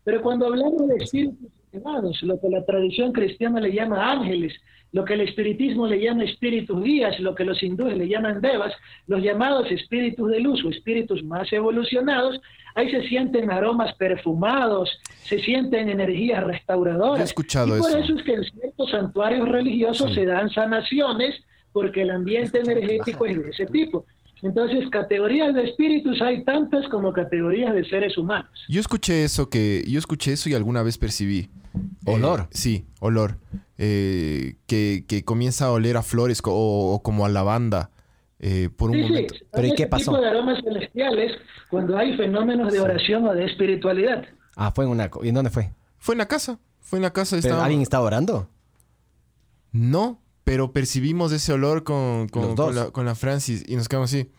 Pero 0.03 0.21
cuando 0.21 0.47
hablamos 0.47 0.85
de 0.89 0.97
espíritus 0.97 1.49
elevados, 1.71 2.21
lo 2.23 2.39
que 2.41 2.49
la 2.49 2.65
tradición 2.65 3.13
cristiana 3.13 3.61
le 3.61 3.71
llama 3.71 4.11
ángeles, 4.11 4.53
lo 4.91 5.05
que 5.05 5.13
el 5.13 5.21
espiritismo 5.21 5.87
le 5.87 6.01
llama 6.01 6.25
espíritus 6.25 6.83
guías, 6.83 7.17
lo 7.21 7.35
que 7.35 7.45
los 7.45 7.63
hindúes 7.63 7.97
le 7.97 8.09
llaman 8.09 8.41
devas, 8.41 8.73
los 9.07 9.23
llamados 9.23 9.71
espíritus 9.71 10.29
de 10.29 10.41
luz 10.41 10.65
o 10.65 10.69
espíritus 10.69 11.23
más 11.23 11.53
evolucionados, 11.53 12.41
ahí 12.75 12.89
se 12.91 13.03
sienten 13.07 13.51
aromas 13.51 13.93
perfumados, 13.95 14.89
se 15.23 15.39
sienten 15.39 15.89
energías 15.89 16.43
restauradoras. 16.43 17.21
He 17.21 17.23
escuchado 17.23 17.77
y 17.77 17.79
por 17.79 17.91
eso. 17.91 18.15
es 18.15 18.23
que 18.23 18.33
en 18.33 18.43
ciertos 18.43 18.91
santuarios 18.91 19.47
religiosos 19.47 20.13
se 20.13 20.25
dan 20.25 20.49
sanaciones 20.49 21.35
porque 21.71 22.01
el 22.01 22.11
ambiente 22.11 22.59
energético 22.59 23.25
es 23.25 23.41
de 23.41 23.49
ese 23.49 23.65
tipo. 23.67 24.05
Entonces, 24.41 24.89
categorías 24.89 25.53
de 25.53 25.65
espíritus 25.65 26.21
hay 26.21 26.43
tantas 26.45 26.87
como 26.87 27.11
categorías 27.11 27.73
de 27.73 27.83
seres 27.85 28.17
humanos. 28.17 28.49
Yo 28.69 28.79
escuché 28.79 29.23
eso 29.23 29.49
que 29.49 29.83
yo 29.87 29.99
escuché 29.99 30.33
eso 30.33 30.49
y 30.49 30.53
alguna 30.53 30.81
vez 30.81 30.97
percibí 30.97 31.49
olor. 32.05 32.41
Eh, 32.41 32.47
sí, 32.51 32.85
olor. 32.99 33.37
Eh, 33.77 34.55
que, 34.67 35.23
comienza 35.25 35.65
a 35.65 35.71
oler 35.71 35.97
a 35.97 36.03
flores 36.03 36.41
o, 36.45 37.01
como 37.03 37.25
a 37.25 37.29
lavanda 37.29 37.91
eh, 38.39 38.69
por 38.75 38.91
un 38.91 39.01
momento. 39.01 39.35
Pero 39.51 39.67
¿y 39.67 39.75
qué 39.75 39.87
pasó? 39.87 40.11
tipo 40.11 40.21
de 40.21 40.29
aromas 40.29 40.63
celestiales 40.63 41.33
cuando 41.69 41.97
hay 41.97 42.15
fenómenos 42.17 42.71
de 42.71 42.79
oración 42.79 43.25
o 43.27 43.33
de 43.33 43.45
espiritualidad. 43.45 44.25
Ah, 44.55 44.71
fue 44.73 44.85
en 44.85 44.91
una... 44.91 45.09
¿Y 45.21 45.29
en 45.29 45.35
dónde 45.35 45.49
fue? 45.49 45.73
Fue 45.97 46.15
en 46.15 46.19
la 46.19 46.27
casa. 46.27 46.59
Fue 46.79 46.97
en 46.97 47.03
la 47.03 47.13
casa. 47.13 47.37
¿Alguien 47.61 47.81
estaba 47.81 48.05
orando? 48.05 48.49
No, 49.71 50.21
pero 50.43 50.73
percibimos 50.73 51.31
ese 51.31 51.53
olor 51.53 51.83
con, 51.83 52.27
con, 52.29 53.05
la, 53.05 53.15
Francis 53.15 53.63
y 53.67 53.75
nos 53.75 53.87
quedamos 53.87 54.11
así. 54.11 54.31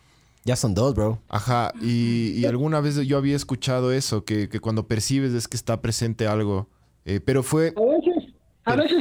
Ya 0.45 0.57
son 0.57 0.75
dos, 0.75 0.95
bro. 0.95 1.23
Ajá, 1.29 1.73
y, 1.83 2.45
alguna 2.47 2.81
vez 2.81 2.97
yo 2.97 3.19
había 3.19 3.37
escuchado 3.37 3.93
eso, 3.93 4.25
que, 4.25 4.49
cuando 4.61 4.89
percibes 4.89 5.33
es 5.33 5.47
que 5.47 5.57
está 5.57 5.81
presente 5.81 6.27
algo. 6.27 6.69
Eh, 7.05 7.21
pero 7.21 7.43
fue... 7.43 7.75
A 7.77 7.81
veces, 7.81 8.10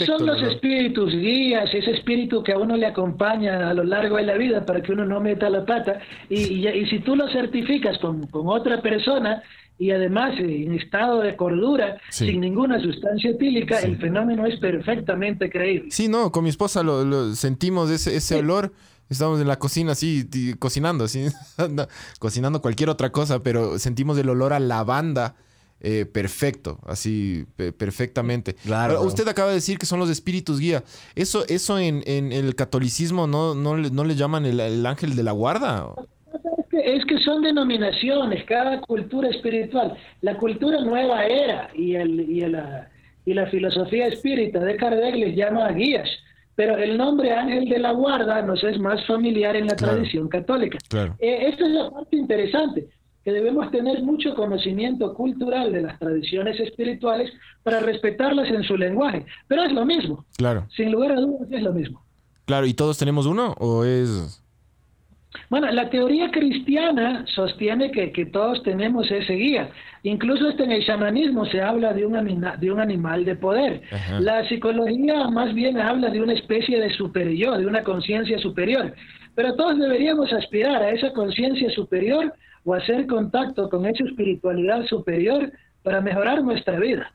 son 0.06 0.26
los 0.26 0.42
espíritus 0.42 1.12
guías, 1.14 1.74
ese 1.74 1.92
espíritu 1.92 2.44
que 2.44 2.54
a 2.54 2.58
uno 2.58 2.76
le 2.76 2.86
acompaña 2.86 3.70
a 3.70 3.74
lo 3.74 3.84
largo 3.84 4.18
de 4.18 4.24
la 4.24 4.36
vida 4.36 4.66
para 4.66 4.82
que 4.82 4.92
uno 4.92 5.06
no 5.06 5.20
meta 5.20 5.50
la 5.50 5.66
pata. 5.66 6.00
Y, 6.30 6.68
y, 6.68 6.86
si 6.88 7.00
tú 7.00 7.16
lo 7.16 7.28
certificas 7.30 7.98
con, 8.00 8.28
con 8.28 8.48
otra 8.48 8.82
persona, 8.82 9.44
y 9.80 9.92
además 9.92 10.34
en 10.38 10.74
estado 10.74 11.22
de 11.22 11.38
cordura, 11.38 11.98
sin 12.10 12.42
ninguna 12.42 12.82
sustancia 12.82 13.32
etílica, 13.32 13.80
el 13.80 13.98
fenómeno 13.98 14.46
es 14.46 14.60
perfectamente 14.60 15.50
creíble. 15.50 15.90
Sí, 15.90 16.10
no, 16.10 16.34
con 16.34 16.44
mi 16.44 16.50
esposa 16.50 16.84
lo, 16.84 17.34
sentimos 17.34 17.90
ese, 17.90 18.16
ese 18.16 18.36
olor. 18.36 18.74
Estamos 19.10 19.42
en 19.42 19.48
la 19.48 19.58
cocina 19.58 19.94
así, 19.94 20.30
cocinando, 20.60 21.06
así, 21.06 21.28
cocinando 22.20 22.62
cualquier 22.62 22.90
otra 22.90 23.12
cosa, 23.12 23.42
pero 23.42 23.80
sentimos 23.80 24.18
el 24.20 24.30
olor 24.30 24.52
a 24.54 24.60
lavanda. 24.60 25.36
Eh, 25.82 26.06
perfecto, 26.06 26.80
así 26.86 27.46
perfectamente. 27.78 28.56
Claro. 28.56 29.02
Usted 29.04 29.28
acaba 29.28 29.50
de 29.50 29.56
decir 29.56 29.78
que 29.78 29.86
son 29.86 30.00
los 30.00 30.10
espíritus 30.10 30.60
guía. 30.60 30.84
Eso, 31.16 31.46
eso 31.48 31.80
en, 31.80 32.04
en 32.06 32.32
el 32.34 32.56
catolicismo 32.56 33.28
no, 33.28 33.56
no, 33.56 33.78
no 33.78 34.04
le 34.04 34.16
llaman 34.16 34.46
el, 34.46 34.60
el 34.60 34.86
ángel 34.86 35.16
de 35.16 35.24
la 35.24 35.32
guarda 35.32 35.94
es 36.72 37.06
que 37.06 37.18
son 37.20 37.42
denominaciones, 37.42 38.44
cada 38.46 38.82
cultura 38.82 39.30
espiritual. 39.30 39.96
La 40.22 40.38
cultura 40.38 40.82
nueva 40.82 41.26
era 41.26 41.70
y, 41.76 41.96
el, 41.96 42.20
y, 42.20 42.42
la, 42.42 42.90
y 43.26 43.34
la 43.34 43.48
filosofía 43.48 44.08
espírita 44.08 44.60
de 44.60 44.76
Kardec 44.76 45.16
les 45.16 45.36
llama 45.36 45.70
guías, 45.72 46.08
pero 46.56 46.78
el 46.78 46.98
nombre 46.98 47.32
ángel 47.32 47.70
de 47.70 47.80
la 47.80 47.92
guarda 47.92 48.42
nos 48.42 48.64
es 48.64 48.80
más 48.80 49.06
familiar 49.06 49.56
en 49.56 49.68
la 49.68 49.76
tradición 49.76 50.28
católica. 50.28 50.78
Claro. 50.90 51.16
Eh, 51.20 51.50
esta 51.50 51.66
es 51.66 51.72
la 51.72 51.90
parte 51.90 52.16
interesante, 52.16 52.88
que 53.30 53.36
debemos 53.36 53.70
tener 53.70 54.02
mucho 54.02 54.34
conocimiento 54.34 55.14
cultural 55.14 55.72
de 55.72 55.82
las 55.82 56.00
tradiciones 56.00 56.60
espirituales 56.60 57.32
para 57.62 57.80
respetarlas 57.80 58.50
en 58.50 58.64
su 58.64 58.76
lenguaje, 58.76 59.24
pero 59.48 59.62
es 59.64 59.72
lo 59.72 59.86
mismo. 59.86 60.26
Claro. 60.36 60.66
Sin 60.76 60.92
lugar 60.92 61.12
a 61.12 61.20
dudas 61.20 61.48
es 61.52 61.62
lo 61.62 61.72
mismo. 61.72 62.02
Claro, 62.46 62.66
¿y 62.66 62.74
todos 62.74 62.98
tenemos 62.98 63.28
uno 63.28 63.54
o 63.60 63.84
es...? 63.84 64.44
Bueno, 65.52 65.70
la 65.72 65.92
teoría 65.92 66.32
cristiana 66.32 67.24
sostiene 67.36 67.92
que, 67.92 68.12
que, 68.12 68.26
todos 68.26 68.64
tenemos 68.64 69.12
ese 69.12 69.34
guía. 69.34 69.70
Incluso 70.02 70.48
hasta 70.48 70.64
en 70.64 70.72
el 70.72 70.84
chamanismo 70.84 71.46
se 71.46 71.62
habla 71.62 71.94
de 71.94 72.08
un, 72.08 72.44
de 72.60 72.72
un 72.72 72.80
animal 72.80 73.26
de 73.26 73.36
poder. 73.36 73.84
La 74.20 74.48
psicología 74.50 75.28
más 75.28 75.54
bien 75.54 75.80
habla 75.80 76.10
de 76.10 76.20
una 76.20 76.34
especie 76.34 76.80
de 76.80 76.90
superior, 76.96 77.60
de 77.60 77.68
una 77.68 77.84
conciencia 77.84 78.40
superior. 78.40 78.96
Pero 79.36 79.56
todos 79.56 79.78
deberíamos 79.78 80.34
aspirar 80.34 80.82
a 80.82 80.90
esa 80.90 81.14
conciencia 81.14 81.70
superior 81.70 82.34
o 82.64 82.74
hacer 82.74 83.08
contacto 83.08 83.70
con 83.70 83.86
esa 83.86 84.04
espiritualidad 84.04 84.86
superior 84.86 85.52
para 85.84 86.02
mejorar 86.02 86.44
nuestra 86.44 86.80
vida. 86.80 87.12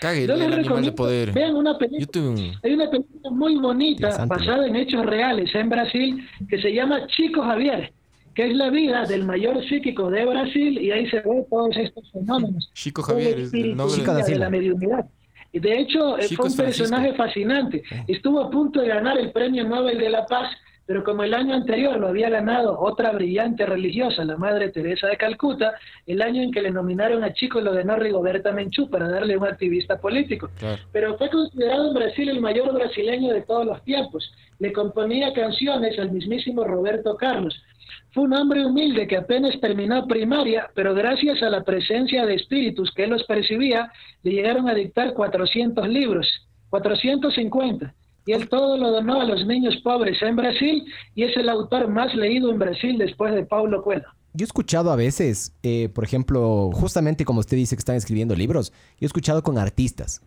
Cague, 0.00 0.26
Yo 0.26 0.36
les 0.36 0.54
recomiendo 0.54 0.90
de 0.90 0.96
poder. 0.96 1.32
Vean 1.32 1.54
una 1.54 1.78
película. 1.78 2.34
Hay 2.62 2.72
una 2.72 2.90
película 2.90 3.30
muy 3.30 3.56
bonita 3.56 4.24
basada 4.26 4.66
en 4.66 4.76
hechos 4.76 5.04
reales 5.06 5.54
en 5.54 5.68
Brasil 5.68 6.28
que 6.48 6.60
se 6.60 6.72
llama 6.72 7.06
Chico 7.08 7.42
Javier, 7.42 7.92
que 8.34 8.48
es 8.48 8.56
la 8.56 8.70
vida 8.70 9.04
del 9.04 9.24
mayor 9.24 9.62
psíquico 9.68 10.10
de 10.10 10.24
Brasil 10.24 10.80
y 10.80 10.90
ahí 10.90 11.08
se 11.08 11.20
ve 11.20 11.46
todos 11.48 11.76
estos 11.76 12.10
fenómenos. 12.10 12.70
Chico 12.74 13.02
Javier 13.02 13.38
es 13.38 13.54
el 13.54 13.76
nombre 13.76 14.22
de 14.24 14.38
la 14.38 14.50
mediunidad. 14.50 15.06
Y 15.52 15.60
de 15.60 15.80
hecho 15.80 16.18
eh, 16.18 16.28
fue 16.34 16.46
un 16.46 16.56
personaje 16.56 17.12
fascinante. 17.14 17.82
Estuvo 18.08 18.40
a 18.40 18.50
punto 18.50 18.80
de 18.80 18.88
ganar 18.88 19.18
el 19.18 19.32
Premio 19.32 19.68
Nobel 19.68 19.98
de 19.98 20.08
la 20.08 20.24
Paz 20.26 20.50
pero 20.86 21.04
como 21.04 21.22
el 21.22 21.34
año 21.34 21.54
anterior 21.54 21.98
lo 21.98 22.08
había 22.08 22.28
ganado 22.28 22.78
otra 22.80 23.12
brillante 23.12 23.64
religiosa, 23.66 24.24
la 24.24 24.36
Madre 24.36 24.70
Teresa 24.70 25.06
de 25.06 25.16
Calcuta, 25.16 25.74
el 26.06 26.20
año 26.22 26.42
en 26.42 26.50
que 26.50 26.62
le 26.62 26.70
nominaron 26.70 27.22
a 27.22 27.32
Chico 27.32 27.60
lo 27.60 27.72
ganó 27.72 27.96
Rigoberta 27.96 28.52
Menchú 28.52 28.90
para 28.90 29.08
darle 29.08 29.36
un 29.36 29.46
activista 29.46 30.00
político. 30.00 30.50
Pero 30.92 31.16
fue 31.18 31.30
considerado 31.30 31.88
en 31.88 31.94
Brasil 31.94 32.28
el 32.28 32.40
mayor 32.40 32.72
brasileño 32.72 33.32
de 33.32 33.42
todos 33.42 33.64
los 33.64 33.82
tiempos. 33.84 34.32
Le 34.58 34.72
componía 34.72 35.32
canciones 35.32 35.98
al 35.98 36.10
mismísimo 36.10 36.64
Roberto 36.64 37.16
Carlos. 37.16 37.62
Fue 38.10 38.24
un 38.24 38.34
hombre 38.34 38.64
humilde 38.66 39.06
que 39.06 39.16
apenas 39.16 39.58
terminó 39.60 40.06
primaria, 40.06 40.68
pero 40.74 40.94
gracias 40.94 41.42
a 41.42 41.48
la 41.48 41.62
presencia 41.62 42.26
de 42.26 42.34
espíritus 42.34 42.92
que 42.92 43.04
él 43.04 43.10
los 43.10 43.24
percibía, 43.24 43.90
le 44.22 44.32
llegaron 44.32 44.68
a 44.68 44.74
dictar 44.74 45.14
400 45.14 45.88
libros, 45.88 46.28
450 46.70 47.94
y 48.26 48.32
él 48.32 48.48
todo 48.48 48.76
lo 48.76 48.90
donó 48.90 49.20
a 49.20 49.24
los 49.24 49.46
niños 49.46 49.76
pobres 49.82 50.20
en 50.22 50.36
Brasil 50.36 50.84
y 51.14 51.24
es 51.24 51.36
el 51.36 51.48
autor 51.48 51.88
más 51.88 52.14
leído 52.14 52.50
en 52.50 52.58
Brasil 52.58 52.98
después 52.98 53.34
de 53.34 53.44
Paulo 53.44 53.82
Coelho. 53.82 54.06
Yo 54.34 54.44
he 54.44 54.46
escuchado 54.46 54.90
a 54.90 54.96
veces, 54.96 55.54
eh, 55.62 55.88
por 55.90 56.04
ejemplo, 56.04 56.70
justamente 56.72 57.24
como 57.24 57.40
usted 57.40 57.56
dice 57.56 57.76
que 57.76 57.80
están 57.80 57.96
escribiendo 57.96 58.34
libros, 58.34 58.72
yo 58.98 59.04
he 59.04 59.06
escuchado 59.06 59.42
con 59.42 59.58
artistas 59.58 60.22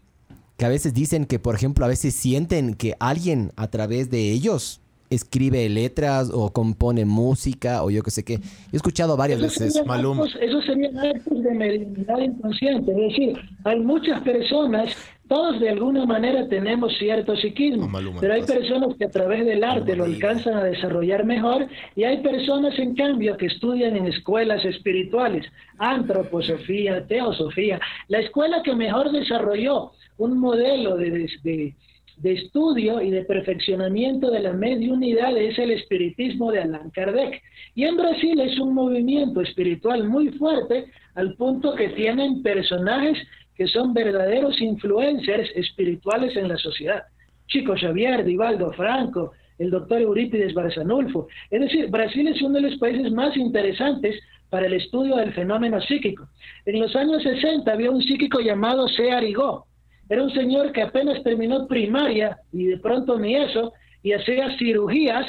que 0.57 0.65
a 0.65 0.69
veces 0.69 0.93
dicen 0.93 1.25
que, 1.25 1.39
por 1.39 1.55
ejemplo, 1.55 1.85
a 1.85 1.87
veces 1.87 2.13
sienten 2.13 2.75
que 2.75 2.95
alguien 2.99 3.51
a 3.55 3.67
través 3.67 4.09
de 4.09 4.31
ellos 4.31 4.81
escribe 5.09 5.67
letras 5.69 6.31
o 6.33 6.51
compone 6.51 7.05
música 7.05 7.83
o 7.83 7.91
yo 7.91 8.03
qué 8.03 8.11
sé 8.11 8.23
qué. 8.23 8.35
He 8.71 8.75
escuchado 8.75 9.17
varias 9.17 9.41
veces. 9.41 9.81
Maluma. 9.85 10.25
eso 10.25 10.61
serían 10.61 10.97
actos 10.97 11.43
de 11.43 11.51
mediunidad 11.51 12.19
inconsciente. 12.19 12.91
Es 12.91 12.97
decir, 12.97 13.37
hay 13.63 13.79
muchas 13.79 14.21
personas 14.21 14.95
todos 15.27 15.59
de 15.59 15.69
alguna 15.69 16.05
manera 16.05 16.47
tenemos 16.47 16.95
cierto 16.97 17.35
psiquismo, 17.35 17.89
pero 18.19 18.33
hay 18.33 18.43
personas 18.43 18.95
que 18.97 19.05
a 19.05 19.09
través 19.09 19.45
del 19.45 19.63
arte 19.63 19.95
lo 19.95 20.03
alcanzan 20.03 20.55
a 20.55 20.63
desarrollar 20.63 21.25
mejor 21.25 21.67
y 21.95 22.03
hay 22.03 22.17
personas 22.17 22.77
en 22.77 22.95
cambio 22.95 23.35
que 23.35 23.47
estudian 23.47 23.95
en 23.97 24.05
escuelas 24.05 24.63
espirituales, 24.63 25.45
antroposofía, 25.79 27.05
teosofía, 27.07 27.79
la 28.07 28.19
escuela 28.19 28.61
que 28.63 28.75
mejor 28.75 29.11
desarrolló 29.11 29.91
un 30.17 30.39
modelo 30.39 30.95
de, 30.95 31.73
de 32.17 32.33
estudio 32.33 33.01
y 33.01 33.11
de 33.11 33.23
perfeccionamiento 33.23 34.31
de 34.31 34.39
la 34.39 34.53
mediunidad 34.53 35.35
es 35.37 35.57
el 35.59 35.71
espiritismo 35.71 36.51
de 36.51 36.61
Allan 36.61 36.89
Kardec. 36.91 37.41
Y 37.73 37.83
en 37.83 37.97
Brasil 37.97 38.39
es 38.39 38.57
un 38.59 38.73
movimiento 38.73 39.41
espiritual 39.41 40.07
muy 40.07 40.29
fuerte 40.29 40.85
al 41.15 41.35
punto 41.35 41.75
que 41.75 41.89
tienen 41.89 42.41
personajes 42.41 43.17
que 43.55 43.67
son 43.67 43.93
verdaderos 43.93 44.59
influencers 44.61 45.49
espirituales 45.55 46.35
en 46.35 46.49
la 46.49 46.57
sociedad. 46.57 47.03
Chico 47.47 47.75
Xavier, 47.79 48.23
Divaldo 48.25 48.71
Franco, 48.73 49.31
el 49.57 49.71
doctor 49.71 50.01
Eurípides 50.01 50.53
Barzanulfo. 50.53 51.27
Es 51.49 51.61
decir, 51.61 51.87
Brasil 51.89 52.27
es 52.27 52.41
uno 52.41 52.55
de 52.55 52.69
los 52.69 52.77
países 52.77 53.11
más 53.11 53.35
interesantes 53.37 54.19
para 54.49 54.67
el 54.67 54.73
estudio 54.73 55.15
del 55.15 55.33
fenómeno 55.33 55.79
psíquico. 55.81 56.27
En 56.65 56.79
los 56.79 56.95
años 56.95 57.23
60 57.23 57.71
había 57.71 57.91
un 57.91 58.01
psíquico 58.01 58.39
llamado 58.39 58.87
C. 58.89 59.11
Arigó. 59.11 59.65
Era 60.09 60.23
un 60.23 60.31
señor 60.31 60.71
que 60.71 60.81
apenas 60.81 61.23
terminó 61.23 61.67
primaria 61.67 62.37
y 62.51 62.65
de 62.65 62.77
pronto 62.77 63.17
ni 63.17 63.35
eso, 63.35 63.73
y 64.03 64.13
hacía 64.13 64.55
cirugías, 64.57 65.25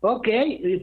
ok, 0.00 0.28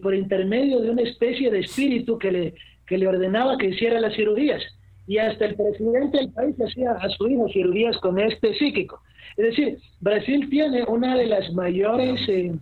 por 0.01 0.13
intermedio 0.13 0.81
de 0.81 0.89
una 0.89 1.03
especie 1.03 1.49
de 1.49 1.59
espíritu 1.59 2.17
que 2.17 2.31
le, 2.31 2.53
que 2.85 2.97
le 2.97 3.07
ordenaba 3.07 3.57
que 3.57 3.67
hiciera 3.67 4.01
las 4.01 4.13
cirugías 4.15 4.61
y 5.09 5.17
hasta 5.17 5.45
el 5.45 5.55
presidente 5.55 6.19
del 6.19 6.31
país 6.31 6.55
hacía 6.61 6.91
a 6.91 7.09
su 7.09 7.27
hijo 7.27 7.49
cirugías 7.51 7.97
con 7.97 8.19
este 8.19 8.53
psíquico. 8.53 9.01
Es 9.37 9.47
decir, 9.47 9.79
Brasil 10.01 10.47
tiene 10.51 10.83
una 10.83 11.17
de 11.17 11.25
las 11.25 11.51
mayores 11.51 12.21
eh, 12.29 12.53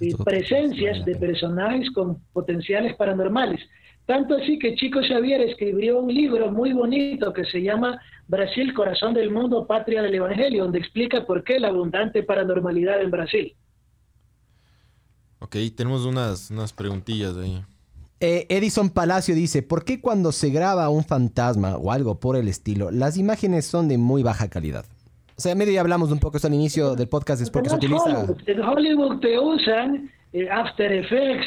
eh, 0.00 0.14
presencias 0.24 1.04
de 1.04 1.16
personajes 1.16 1.90
con 1.90 2.22
potenciales 2.32 2.94
paranormales. 2.94 3.60
Tanto 4.06 4.36
así 4.36 4.60
que 4.60 4.76
Chico 4.76 5.00
Xavier 5.02 5.40
escribió 5.40 5.98
un 5.98 6.14
libro 6.14 6.52
muy 6.52 6.72
bonito 6.72 7.32
que 7.32 7.44
se 7.46 7.62
llama 7.62 8.00
Brasil, 8.28 8.72
Corazón 8.74 9.12
del 9.12 9.32
Mundo, 9.32 9.66
Patria 9.66 10.00
del 10.00 10.14
Evangelio, 10.14 10.62
donde 10.62 10.78
explica 10.78 11.26
por 11.26 11.42
qué 11.42 11.58
la 11.58 11.68
abundante 11.68 12.22
paranormalidad 12.22 13.02
en 13.02 13.10
Brasil. 13.10 13.56
Ok, 15.40 15.56
tenemos 15.76 16.04
unas, 16.04 16.48
unas 16.52 16.72
preguntillas 16.72 17.36
ahí. 17.36 17.60
Eh, 18.20 18.46
Edison 18.48 18.90
Palacio 18.90 19.34
dice, 19.34 19.62
¿por 19.62 19.84
qué 19.84 20.00
cuando 20.00 20.32
se 20.32 20.50
graba 20.50 20.88
un 20.88 21.04
fantasma 21.04 21.76
o 21.76 21.92
algo 21.92 22.18
por 22.18 22.36
el 22.36 22.48
estilo, 22.48 22.90
las 22.90 23.16
imágenes 23.16 23.64
son 23.64 23.86
de 23.86 23.96
muy 23.96 24.24
baja 24.24 24.48
calidad? 24.48 24.84
O 25.36 25.40
sea, 25.40 25.54
medio 25.54 25.72
ya 25.72 25.80
hablamos 25.80 26.10
un 26.10 26.18
poco 26.18 26.36
esto 26.36 26.48
al 26.48 26.54
inicio 26.54 26.96
del 26.96 27.08
podcast, 27.08 27.40
es 27.40 27.50
porque 27.50 27.68
se 27.68 27.76
utiliza... 27.76 28.26
En 28.46 28.60
Hollywood 28.60 29.20
te 29.20 29.38
usan 29.38 30.10
eh, 30.32 30.48
After 30.50 30.92
Effects, 30.92 31.46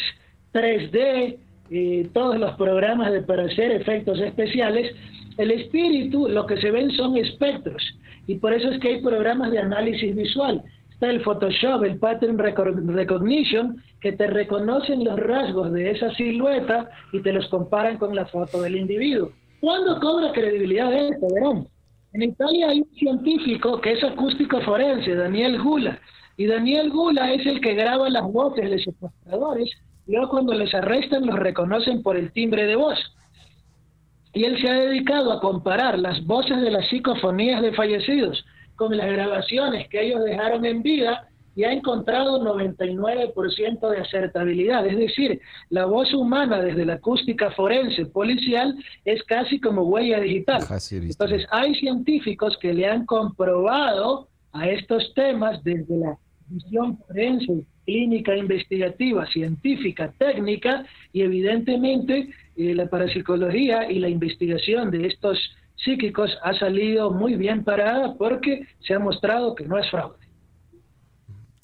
3D, 0.53 1.37
eh, 1.71 2.09
todos 2.13 2.39
los 2.39 2.55
programas 2.55 3.11
de, 3.11 3.21
para 3.21 3.43
hacer 3.43 3.71
efectos 3.71 4.17
especiales. 4.19 4.95
El 5.37 5.51
espíritu, 5.51 6.29
lo 6.29 6.45
que 6.45 6.55
se 6.61 6.71
ven 6.71 6.89
son 6.91 7.17
espectros. 7.17 7.83
Y 8.27 8.35
por 8.35 8.53
eso 8.53 8.69
es 8.69 8.79
que 8.79 8.89
hay 8.89 9.01
programas 9.01 9.51
de 9.51 9.59
análisis 9.59 10.15
visual 10.15 10.63
el 11.09 11.21
Photoshop, 11.21 11.83
el 11.83 11.97
Pattern 11.97 12.37
Recognition, 12.37 13.81
que 13.99 14.11
te 14.11 14.27
reconocen 14.27 15.03
los 15.03 15.19
rasgos 15.19 15.71
de 15.71 15.91
esa 15.91 16.13
silueta 16.13 16.89
y 17.11 17.21
te 17.21 17.33
los 17.33 17.47
comparan 17.49 17.97
con 17.97 18.15
la 18.15 18.25
foto 18.25 18.61
del 18.61 18.75
individuo. 18.75 19.31
¿Cuándo 19.59 19.99
cobra 19.99 20.31
credibilidad 20.31 20.93
esto? 20.93 21.27
Verán. 21.33 21.67
En 22.13 22.23
Italia 22.23 22.69
hay 22.69 22.81
un 22.81 22.95
científico 22.95 23.79
que 23.79 23.93
es 23.93 24.03
acústico 24.03 24.59
forense, 24.61 25.15
Daniel 25.15 25.61
Gula, 25.61 25.99
y 26.35 26.45
Daniel 26.45 26.89
Gula 26.89 27.33
es 27.33 27.45
el 27.45 27.61
que 27.61 27.73
graba 27.73 28.09
las 28.09 28.23
voces 28.23 28.69
de 28.69 28.79
secuestradores, 28.79 29.71
y 30.07 30.11
luego 30.11 30.29
cuando 30.29 30.53
les 30.53 30.73
arrestan 30.73 31.25
los 31.25 31.39
reconocen 31.39 32.03
por 32.03 32.17
el 32.17 32.31
timbre 32.31 32.65
de 32.65 32.75
voz. 32.75 32.99
Y 34.33 34.43
él 34.45 34.59
se 34.61 34.69
ha 34.69 34.73
dedicado 34.73 35.31
a 35.31 35.39
comparar 35.39 35.99
las 35.99 36.25
voces 36.25 36.61
de 36.61 36.71
las 36.71 36.87
psicofonías 36.89 37.61
de 37.61 37.73
fallecidos 37.73 38.43
con 38.81 38.97
las 38.97 39.11
grabaciones 39.11 39.87
que 39.89 40.01
ellos 40.01 40.23
dejaron 40.23 40.65
en 40.65 40.81
vida 40.81 41.27
y 41.55 41.65
ha 41.65 41.71
encontrado 41.71 42.41
99% 42.43 43.89
de 43.91 43.97
acertabilidad. 43.99 44.87
Es 44.87 44.97
decir, 44.97 45.39
la 45.69 45.85
voz 45.85 46.11
humana 46.15 46.59
desde 46.59 46.83
la 46.83 46.93
acústica 46.93 47.51
forense 47.51 48.07
policial 48.07 48.75
es 49.05 49.21
casi 49.25 49.59
como 49.59 49.83
huella 49.83 50.19
digital. 50.19 50.63
Entonces, 50.89 51.45
hay 51.51 51.75
científicos 51.75 52.57
que 52.59 52.73
le 52.73 52.87
han 52.87 53.05
comprobado 53.05 54.29
a 54.51 54.67
estos 54.67 55.13
temas 55.13 55.63
desde 55.63 55.97
la 55.99 56.17
visión 56.47 56.97
forense, 57.05 57.61
clínica, 57.85 58.35
investigativa, 58.35 59.27
científica, 59.27 60.11
técnica, 60.17 60.85
y 61.13 61.21
evidentemente 61.21 62.29
eh, 62.57 62.73
la 62.73 62.87
parapsicología 62.87 63.91
y 63.91 63.99
la 63.99 64.09
investigación 64.09 64.89
de 64.89 65.05
estos 65.05 65.37
psíquicos 65.83 66.31
ha 66.43 66.53
salido 66.53 67.11
muy 67.11 67.35
bien 67.35 67.63
parada 67.63 68.13
porque 68.15 68.67
se 68.79 68.93
ha 68.93 68.99
mostrado 68.99 69.55
que 69.55 69.65
no 69.65 69.77
es 69.77 69.89
fraude. 69.89 70.21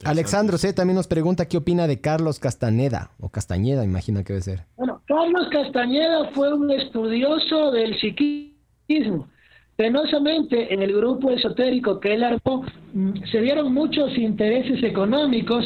Alexandro 0.04 0.58
C. 0.58 0.74
también 0.74 0.96
nos 0.96 1.08
pregunta 1.08 1.48
qué 1.48 1.58
opina 1.58 1.88
de 1.88 2.00
Carlos 2.00 2.40
Castaneda, 2.40 3.12
o 3.20 3.30
Castañeda, 3.30 3.84
imagino 3.84 4.24
que 4.24 4.34
debe 4.34 4.44
ser. 4.44 4.66
Bueno, 4.76 5.02
Carlos 5.08 5.48
Castañeda 5.52 6.30
fue 6.34 6.54
un 6.54 6.70
estudioso 6.72 7.72
del 7.72 8.00
psiquismo. 8.00 9.28
Penosamente, 9.76 10.74
en 10.74 10.82
el 10.82 10.96
grupo 10.96 11.32
esotérico 11.32 12.00
que 12.00 12.14
él 12.14 12.24
armó, 12.24 12.64
mm, 12.94 13.24
se 13.32 13.42
dieron 13.42 13.74
muchos 13.74 14.16
intereses 14.18 14.84
económicos, 14.84 15.66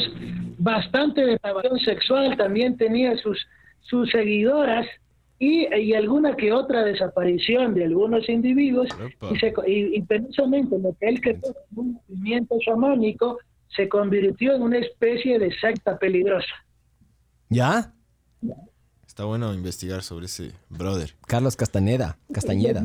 bastante 0.58 1.24
depravación 1.24 1.78
sexual, 1.80 2.36
también 2.36 2.76
tenía 2.76 3.16
sus, 3.18 3.38
sus 3.82 4.10
seguidoras, 4.10 4.86
y, 5.44 5.92
alguna 5.94 6.36
que 6.36 6.52
otra 6.52 6.84
desaparición 6.84 7.74
de 7.74 7.86
algunos 7.86 8.28
individuos 8.28 8.88
y, 9.66 10.02
precisamente 10.02 10.78
lo 10.78 10.96
que 11.00 11.08
él 11.08 11.20
creó 11.20 11.40
un 11.74 12.00
movimiento 12.08 12.56
chamánico 12.64 13.38
se 13.74 13.88
convirtió 13.88 14.54
en 14.54 14.62
una 14.62 14.78
especie 14.78 15.40
de 15.40 15.52
secta 15.58 15.98
peligrosa. 15.98 16.54
¿Ya? 17.48 17.92
Está 19.04 19.24
bueno 19.24 19.52
investigar 19.52 20.02
sobre 20.02 20.26
ese 20.26 20.52
brother. 20.68 21.10
Carlos 21.26 21.56
Castañeda, 21.56 22.16
Castañeda. 22.32 22.84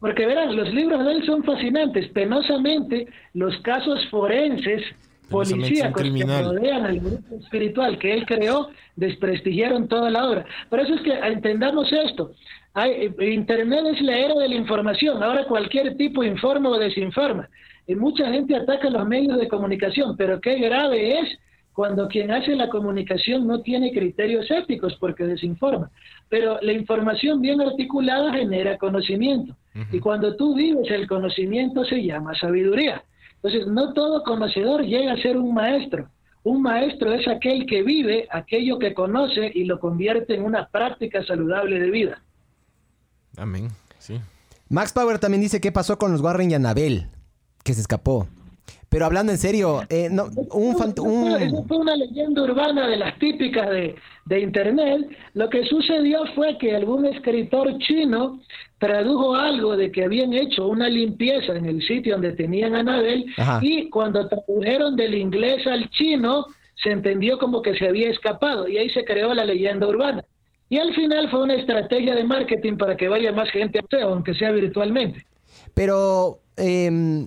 Porque 0.00 0.26
verán, 0.26 0.56
los 0.56 0.74
libros 0.74 1.04
de 1.04 1.12
él 1.12 1.24
son 1.24 1.44
fascinantes. 1.44 2.10
Penosamente, 2.10 3.06
los 3.32 3.56
casos 3.60 4.00
forenses 4.10 4.82
policíacos 5.28 6.02
que 6.02 6.42
rodean 6.42 6.86
al 6.86 7.00
grupo 7.00 7.36
espiritual 7.36 7.98
que 7.98 8.14
él 8.14 8.26
creó 8.26 8.68
desprestigiaron 8.96 9.88
toda 9.88 10.10
la 10.10 10.28
obra. 10.28 10.46
Por 10.68 10.80
eso 10.80 10.94
es 10.94 11.00
que 11.02 11.12
entendamos 11.12 11.92
esto. 11.92 12.32
Hay, 12.74 13.14
Internet 13.20 13.84
es 13.92 14.00
la 14.02 14.18
era 14.18 14.34
de 14.34 14.48
la 14.48 14.54
información. 14.54 15.22
Ahora 15.22 15.44
cualquier 15.44 15.96
tipo 15.96 16.22
informa 16.22 16.70
o 16.70 16.78
desinforma. 16.78 17.48
Y 17.86 17.94
mucha 17.94 18.30
gente 18.30 18.56
ataca 18.56 18.90
los 18.90 19.06
medios 19.06 19.38
de 19.38 19.48
comunicación, 19.48 20.16
pero 20.16 20.40
qué 20.40 20.56
grave 20.58 21.20
es 21.20 21.38
cuando 21.72 22.08
quien 22.08 22.30
hace 22.30 22.56
la 22.56 22.70
comunicación 22.70 23.46
no 23.46 23.60
tiene 23.60 23.92
criterios 23.92 24.50
éticos 24.50 24.96
porque 24.98 25.24
desinforma. 25.24 25.90
Pero 26.30 26.58
la 26.62 26.72
información 26.72 27.42
bien 27.42 27.60
articulada 27.60 28.32
genera 28.32 28.78
conocimiento. 28.78 29.54
Y 29.92 30.00
cuando 30.00 30.36
tú 30.36 30.54
vives 30.54 30.90
el 30.90 31.06
conocimiento 31.06 31.84
se 31.84 32.02
llama 32.02 32.34
sabiduría. 32.34 33.04
Entonces, 33.46 33.72
no 33.72 33.92
todo 33.92 34.24
conocedor 34.24 34.82
llega 34.84 35.12
a 35.12 35.22
ser 35.22 35.36
un 35.36 35.54
maestro. 35.54 36.10
Un 36.42 36.62
maestro 36.62 37.12
es 37.12 37.28
aquel 37.28 37.64
que 37.66 37.84
vive 37.84 38.26
aquello 38.32 38.76
que 38.76 38.92
conoce 38.92 39.52
y 39.54 39.64
lo 39.64 39.78
convierte 39.78 40.34
en 40.34 40.42
una 40.42 40.68
práctica 40.68 41.24
saludable 41.24 41.78
de 41.78 41.90
vida. 41.90 42.22
Amén. 43.36 43.68
Sí. 43.98 44.20
Max 44.68 44.92
Power 44.92 45.20
también 45.20 45.42
dice 45.42 45.60
qué 45.60 45.70
pasó 45.70 45.96
con 45.96 46.10
los 46.10 46.22
Warren 46.22 46.50
y 46.50 46.54
Anabel, 46.54 47.06
que 47.62 47.72
se 47.72 47.82
escapó. 47.82 48.26
Pero 48.88 49.06
hablando 49.06 49.32
en 49.32 49.38
serio, 49.38 49.82
eh, 49.88 50.08
no, 50.10 50.26
un, 50.52 50.74
Eso 50.74 51.64
fue 51.66 51.76
una 51.78 51.96
leyenda 51.96 52.42
urbana 52.42 52.86
de 52.86 52.96
las 52.96 53.18
típicas 53.18 53.68
de, 53.68 53.96
de, 54.26 54.40
Internet. 54.40 55.08
Lo 55.34 55.50
que 55.50 55.64
sucedió 55.66 56.24
fue 56.34 56.56
que 56.58 56.74
algún 56.74 57.04
escritor 57.04 57.78
chino 57.78 58.40
tradujo 58.78 59.34
algo 59.34 59.76
de 59.76 59.90
que 59.90 60.04
habían 60.04 60.32
hecho 60.32 60.68
una 60.68 60.88
limpieza 60.88 61.56
en 61.56 61.66
el 61.66 61.82
sitio 61.82 62.14
donde 62.14 62.32
tenían 62.32 62.74
a 62.74 62.80
Anabel 62.80 63.26
y 63.60 63.90
cuando 63.90 64.28
tradujeron 64.28 64.94
del 64.96 65.14
inglés 65.14 65.66
al 65.66 65.90
chino 65.90 66.46
se 66.82 66.90
entendió 66.90 67.38
como 67.38 67.62
que 67.62 67.74
se 67.76 67.88
había 67.88 68.10
escapado 68.10 68.68
y 68.68 68.78
ahí 68.78 68.90
se 68.90 69.04
creó 69.04 69.34
la 69.34 69.44
leyenda 69.44 69.88
urbana. 69.88 70.24
Y 70.68 70.78
al 70.78 70.94
final 70.94 71.30
fue 71.30 71.42
una 71.42 71.54
estrategia 71.54 72.14
de 72.14 72.24
marketing 72.24 72.76
para 72.76 72.96
que 72.96 73.08
vaya 73.08 73.32
más 73.32 73.50
gente 73.50 73.78
a 73.78 74.04
aunque 74.04 74.34
sea 74.34 74.52
virtualmente. 74.52 75.26
Pero... 75.74 76.38
Eh 76.56 77.26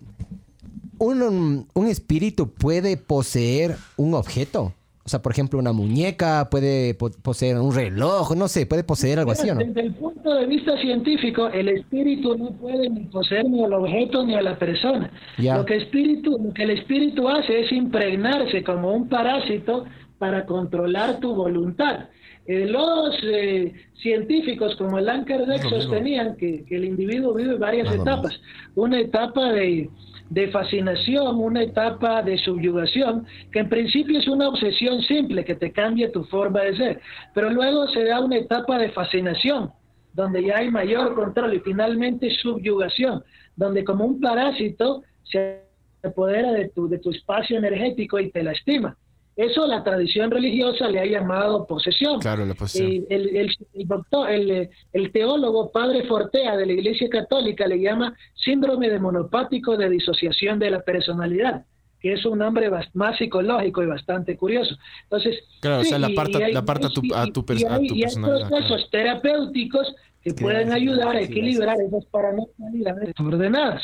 un, 0.99 1.67
un, 1.73 1.87
espíritu 1.87 2.53
puede 2.53 2.97
poseer 2.97 3.75
un 3.97 4.13
objeto. 4.13 4.73
O 5.09 5.09
sea, 5.09 5.23
por 5.23 5.31
ejemplo, 5.31 5.57
una 5.57 5.73
muñeca, 5.73 6.49
puede 6.51 6.93
poseer 6.93 7.57
un 7.57 7.73
reloj, 7.73 8.35
no 8.35 8.47
sé, 8.47 8.67
puede 8.67 8.83
poseer 8.83 9.17
algo 9.17 9.31
así, 9.31 9.49
¿o 9.49 9.55
no? 9.55 9.61
Desde 9.61 9.81
el 9.81 9.95
punto 9.95 10.35
de 10.35 10.45
vista 10.45 10.79
científico, 10.79 11.47
el 11.47 11.69
espíritu 11.69 12.37
no 12.37 12.51
puede 12.51 12.87
ni 12.91 13.05
poseer 13.05 13.49
ni 13.49 13.63
al 13.63 13.73
objeto 13.73 14.23
ni 14.23 14.35
a 14.35 14.41
la 14.43 14.59
persona. 14.59 15.11
Lo, 15.39 15.65
que 15.65 15.77
espíritu, 15.77 16.37
lo 16.39 16.53
que 16.53 16.61
el 16.61 16.69
espíritu 16.69 17.27
hace 17.27 17.61
es 17.61 17.71
impregnarse 17.71 18.63
como 18.63 18.93
un 18.93 19.09
parásito 19.09 19.85
para 20.19 20.45
controlar 20.45 21.19
tu 21.19 21.33
voluntad. 21.33 22.09
Eh, 22.45 22.67
los 22.67 23.15
eh, 23.23 23.73
científicos 24.01 24.75
como 24.75 24.99
el 24.99 25.09
Anker 25.09 25.41
sostenían 25.69 26.35
que, 26.35 26.65
que, 26.65 26.75
el 26.75 26.85
individuo 26.85 27.33
vive 27.33 27.55
varias 27.55 27.91
etapas. 27.93 28.39
Una 28.75 28.99
etapa 28.99 29.53
de 29.53 29.89
de 30.29 30.47
fascinación, 30.49 31.37
una 31.37 31.63
etapa 31.63 32.21
de 32.21 32.37
subyugación, 32.37 33.25
que 33.51 33.59
en 33.59 33.69
principio 33.69 34.19
es 34.19 34.27
una 34.27 34.49
obsesión 34.49 35.01
simple 35.01 35.43
que 35.43 35.55
te 35.55 35.71
cambia 35.71 36.11
tu 36.11 36.23
forma 36.25 36.61
de 36.61 36.77
ser, 36.77 37.01
pero 37.33 37.49
luego 37.49 37.87
se 37.87 38.03
da 38.05 38.19
una 38.19 38.37
etapa 38.37 38.77
de 38.77 38.89
fascinación, 38.89 39.71
donde 40.13 40.43
ya 40.43 40.57
hay 40.57 40.69
mayor 40.69 41.15
control 41.15 41.55
y 41.55 41.59
finalmente 41.59 42.29
subyugación, 42.29 43.23
donde 43.55 43.83
como 43.83 44.05
un 44.05 44.19
parásito 44.19 45.03
se 45.23 45.63
apodera 46.03 46.51
de 46.51 46.69
tu, 46.69 46.87
de 46.87 46.99
tu 46.99 47.09
espacio 47.09 47.57
energético 47.57 48.19
y 48.19 48.31
te 48.31 48.43
lastima. 48.43 48.95
Eso 49.39 49.65
la 49.67 49.85
tradición 49.85 50.29
religiosa 50.29 50.89
le 50.89 50.99
ha 50.99 51.05
llamado 51.05 51.65
posesión. 51.65 52.19
Claro, 52.19 52.45
la 52.45 52.55
posesión. 52.55 53.05
El, 53.09 53.37
el, 53.37 53.55
doctor, 53.87 54.29
el, 54.29 54.69
el, 54.91 55.11
teólogo 55.13 55.71
Padre 55.71 56.03
Fortea 56.03 56.57
de 56.57 56.65
la 56.65 56.73
Iglesia 56.73 57.07
Católica 57.09 57.65
le 57.65 57.79
llama 57.79 58.13
síndrome 58.35 58.89
de 58.89 58.99
monopático 58.99 59.77
de 59.77 59.89
disociación 59.89 60.59
de 60.59 60.71
la 60.71 60.81
personalidad 60.81 61.65
que 62.01 62.13
es 62.13 62.25
un 62.25 62.39
nombre 62.39 62.69
más 62.93 63.17
psicológico 63.17 63.83
y 63.83 63.85
bastante 63.85 64.37
curioso. 64.37 64.75
Entonces, 65.03 65.37
claro, 65.59 65.81
o 65.81 65.83
sea, 65.83 65.99
la 65.99 66.07
aparta, 66.07 66.39
la 66.39 66.59
aparta 66.59 66.87
a 66.87 66.89
tu, 66.89 67.01
a 67.01 67.03
tu, 67.03 67.15
a 67.15 67.33
tu 67.33 67.45
personalidad. 67.45 68.09
Hay 68.09 68.47
procesos 68.49 68.89
terapéuticos 68.89 69.95
que 70.21 70.33
pueden 70.33 70.71
ayudar 70.71 71.15
a 71.15 71.21
equilibrar 71.21 71.75
esas 71.79 72.05
paranormalidades 72.05 73.13
ordenadas. 73.19 73.83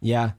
Ya. 0.00 0.36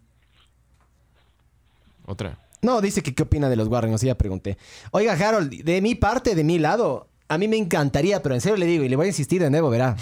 Otra. 2.05 2.38
No, 2.61 2.81
dice 2.81 3.03
que 3.03 3.13
qué 3.13 3.23
opina 3.23 3.49
de 3.49 3.55
los 3.55 3.67
Warren, 3.67 3.95
ya 3.97 4.15
pregunté. 4.15 4.57
Oiga, 4.91 5.13
Harold, 5.13 5.63
de 5.63 5.81
mi 5.81 5.95
parte, 5.95 6.35
de 6.35 6.43
mi 6.43 6.59
lado, 6.59 7.07
a 7.27 7.38
mí 7.38 7.47
me 7.47 7.57
encantaría, 7.57 8.21
pero 8.21 8.35
en 8.35 8.41
serio 8.41 8.57
le 8.57 8.65
digo, 8.65 8.84
y 8.84 8.89
le 8.89 8.95
voy 8.95 9.05
a 9.05 9.09
insistir 9.09 9.41
de 9.41 9.49
nuevo, 9.49 9.69
verá. 9.69 9.95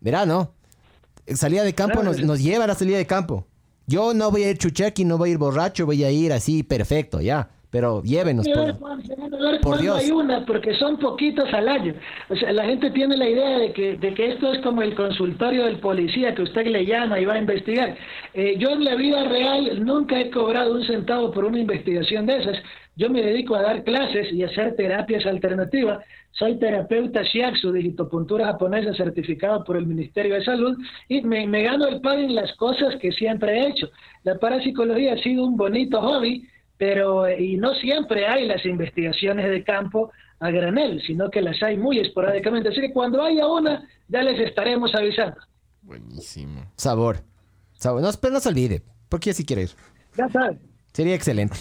Verá, 0.00 0.26
¿no? 0.26 0.52
Salida 1.34 1.64
de 1.64 1.74
campo 1.74 2.02
nos, 2.02 2.20
nos 2.22 2.40
lleva 2.40 2.64
a 2.64 2.66
la 2.68 2.74
salida 2.74 2.98
de 2.98 3.06
campo. 3.06 3.46
Yo 3.86 4.14
no 4.14 4.30
voy 4.30 4.44
a 4.44 4.50
ir 4.50 4.58
chuchequi, 4.58 5.04
no 5.04 5.18
voy 5.18 5.30
a 5.30 5.32
ir 5.32 5.38
borracho, 5.38 5.86
voy 5.86 6.04
a 6.04 6.10
ir 6.10 6.32
así 6.32 6.62
perfecto, 6.62 7.20
ya 7.20 7.55
pero 7.76 8.02
llévenos. 8.02 8.46
Por, 8.48 9.60
por 9.60 9.78
Dios. 9.78 9.98
hay 9.98 10.10
una, 10.10 10.46
porque 10.46 10.74
son 10.76 10.96
poquitos 10.96 11.52
al 11.52 11.68
año. 11.68 11.92
O 12.30 12.34
sea, 12.34 12.50
la 12.50 12.64
gente 12.64 12.90
tiene 12.90 13.18
la 13.18 13.28
idea 13.28 13.58
de 13.58 13.72
que, 13.72 13.98
de 13.98 14.14
que 14.14 14.32
esto 14.32 14.50
es 14.50 14.62
como 14.62 14.80
el 14.80 14.94
consultorio 14.94 15.66
del 15.66 15.78
policía 15.78 16.34
que 16.34 16.40
usted 16.40 16.66
le 16.68 16.86
llama 16.86 17.20
y 17.20 17.26
va 17.26 17.34
a 17.34 17.38
investigar. 17.38 17.94
Eh, 18.32 18.54
yo 18.58 18.70
en 18.70 18.82
la 18.82 18.94
vida 18.94 19.24
real 19.24 19.84
nunca 19.84 20.18
he 20.18 20.30
cobrado 20.30 20.72
un 20.72 20.86
centavo 20.86 21.30
por 21.32 21.44
una 21.44 21.58
investigación 21.58 22.24
de 22.24 22.38
esas. 22.38 22.56
Yo 22.96 23.10
me 23.10 23.20
dedico 23.20 23.54
a 23.54 23.60
dar 23.60 23.84
clases 23.84 24.32
y 24.32 24.42
a 24.42 24.46
hacer 24.46 24.74
terapias 24.74 25.26
alternativas. 25.26 26.02
Soy 26.30 26.58
terapeuta 26.58 27.24
Shiatsu, 27.24 27.72
digitopuntura 27.72 28.46
japonesa 28.46 28.94
certificada 28.94 29.62
por 29.64 29.76
el 29.76 29.86
Ministerio 29.86 30.34
de 30.34 30.44
Salud 30.44 30.78
y 31.08 31.20
me, 31.20 31.46
me 31.46 31.62
gano 31.62 31.86
el 31.88 32.00
pan 32.00 32.20
en 32.20 32.34
las 32.34 32.54
cosas 32.54 32.96
que 33.02 33.12
siempre 33.12 33.52
he 33.52 33.68
hecho. 33.68 33.90
La 34.24 34.38
parapsicología 34.38 35.12
ha 35.12 35.18
sido 35.18 35.44
un 35.44 35.58
bonito 35.58 36.00
hobby 36.00 36.48
pero 36.78 37.28
y 37.28 37.56
no 37.56 37.74
siempre 37.74 38.26
hay 38.26 38.46
las 38.46 38.64
investigaciones 38.64 39.48
de 39.50 39.64
campo 39.64 40.12
a 40.38 40.50
granel, 40.50 41.02
sino 41.06 41.30
que 41.30 41.40
las 41.40 41.62
hay 41.62 41.76
muy 41.76 41.98
esporádicamente. 41.98 42.68
Así 42.68 42.80
que 42.80 42.92
cuando 42.92 43.22
haya 43.22 43.46
una, 43.46 43.88
ya 44.08 44.22
les 44.22 44.38
estaremos 44.40 44.94
avisando. 44.94 45.36
Buenísimo. 45.82 46.66
Sabor. 46.76 47.22
Sabor. 47.74 48.02
No, 48.02 48.10
pero 48.20 48.34
no 48.34 48.40
se 48.40 48.48
olvide, 48.48 48.82
porque 49.08 49.32
si 49.32 49.44
quiere 49.44 49.62
ir. 49.62 49.70
Ya 50.16 50.28
sabes. 50.28 50.58
Sería 50.92 51.14
excelente. 51.14 51.56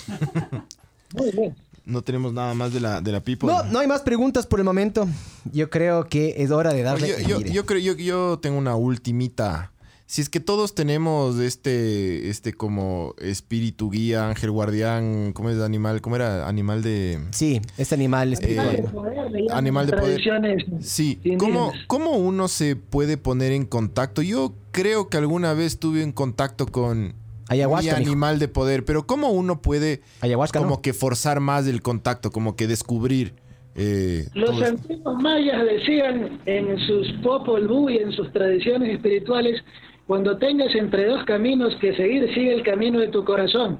muy 1.13 1.31
bien. 1.31 1.55
No 1.85 2.01
tenemos 2.01 2.33
nada 2.33 2.53
más 2.55 2.73
de 2.73 2.79
la, 2.79 2.99
de 2.99 3.11
la 3.11 3.19
people. 3.19 3.47
No, 3.47 3.63
no 3.63 3.79
hay 3.79 3.87
más 3.87 4.01
preguntas 4.01 4.47
por 4.47 4.59
el 4.59 4.65
momento. 4.65 5.07
Yo 5.51 5.69
creo 5.69 6.05
que 6.05 6.33
es 6.37 6.49
hora 6.49 6.73
de 6.73 6.81
darle. 6.81 7.09
Yo, 7.09 7.39
yo, 7.39 7.41
yo 7.41 7.65
creo, 7.67 7.79
yo, 7.79 7.93
yo 7.95 8.39
tengo 8.41 8.57
una 8.57 8.75
ultimita 8.75 9.71
si 10.07 10.21
es 10.21 10.29
que 10.29 10.39
todos 10.39 10.75
tenemos 10.75 11.39
este, 11.39 12.29
este 12.29 12.53
como 12.53 13.15
espíritu 13.19 13.89
guía, 13.89 14.27
ángel 14.29 14.51
guardián, 14.51 15.33
¿cómo 15.33 15.49
es 15.49 15.59
animal? 15.59 15.99
¿Cómo 16.01 16.15
era? 16.15 16.47
Animal 16.47 16.83
de... 16.83 17.19
Sí, 17.31 17.59
este 17.77 17.95
animal 17.95 18.33
espiritual. 18.33 18.91
animal 19.51 19.87
de 19.87 19.97
poder. 19.97 20.21
Sí, 20.79 21.19
¿Cómo, 21.39 21.73
¿cómo 21.87 22.11
uno 22.11 22.47
se 22.47 22.75
puede 22.75 23.17
poner 23.17 23.51
en 23.51 23.65
contacto? 23.65 24.21
Yo 24.21 24.53
creo 24.71 25.09
que 25.09 25.17
alguna 25.17 25.53
vez 25.53 25.79
tuve 25.79 26.03
en 26.03 26.11
contacto 26.11 26.67
con 26.67 27.15
Ayahuasca, 27.47 27.97
mi 27.97 28.05
animal 28.05 28.37
de 28.37 28.47
poder, 28.47 28.85
pero 28.85 29.07
¿cómo 29.07 29.29
uno 29.29 29.61
puede 29.61 30.01
Ayahuasca, 30.21 30.59
como 30.59 30.83
que 30.83 30.93
forzar 30.93 31.39
más 31.39 31.67
el 31.67 31.81
contacto, 31.81 32.31
como 32.31 32.55
que 32.55 32.67
descubrir... 32.67 33.33
Eh, 33.77 34.29
Los 34.33 34.61
antiguos 34.61 35.21
mayas 35.21 35.65
decían 35.65 36.39
en 36.45 36.79
sus 36.87 37.11
Popol 37.21 37.67
Vuh 37.67 37.89
y 37.89 37.97
en 37.97 38.13
sus 38.13 38.31
tradiciones 38.31 38.95
espirituales 38.95 39.61
cuando 40.07 40.37
tengas 40.37 40.73
entre 40.75 41.05
dos 41.05 41.23
caminos 41.23 41.75
que 41.77 41.95
seguir, 41.95 42.31
sigue 42.33 42.53
el 42.53 42.63
camino 42.63 42.99
de 42.99 43.07
tu 43.07 43.23
corazón. 43.23 43.79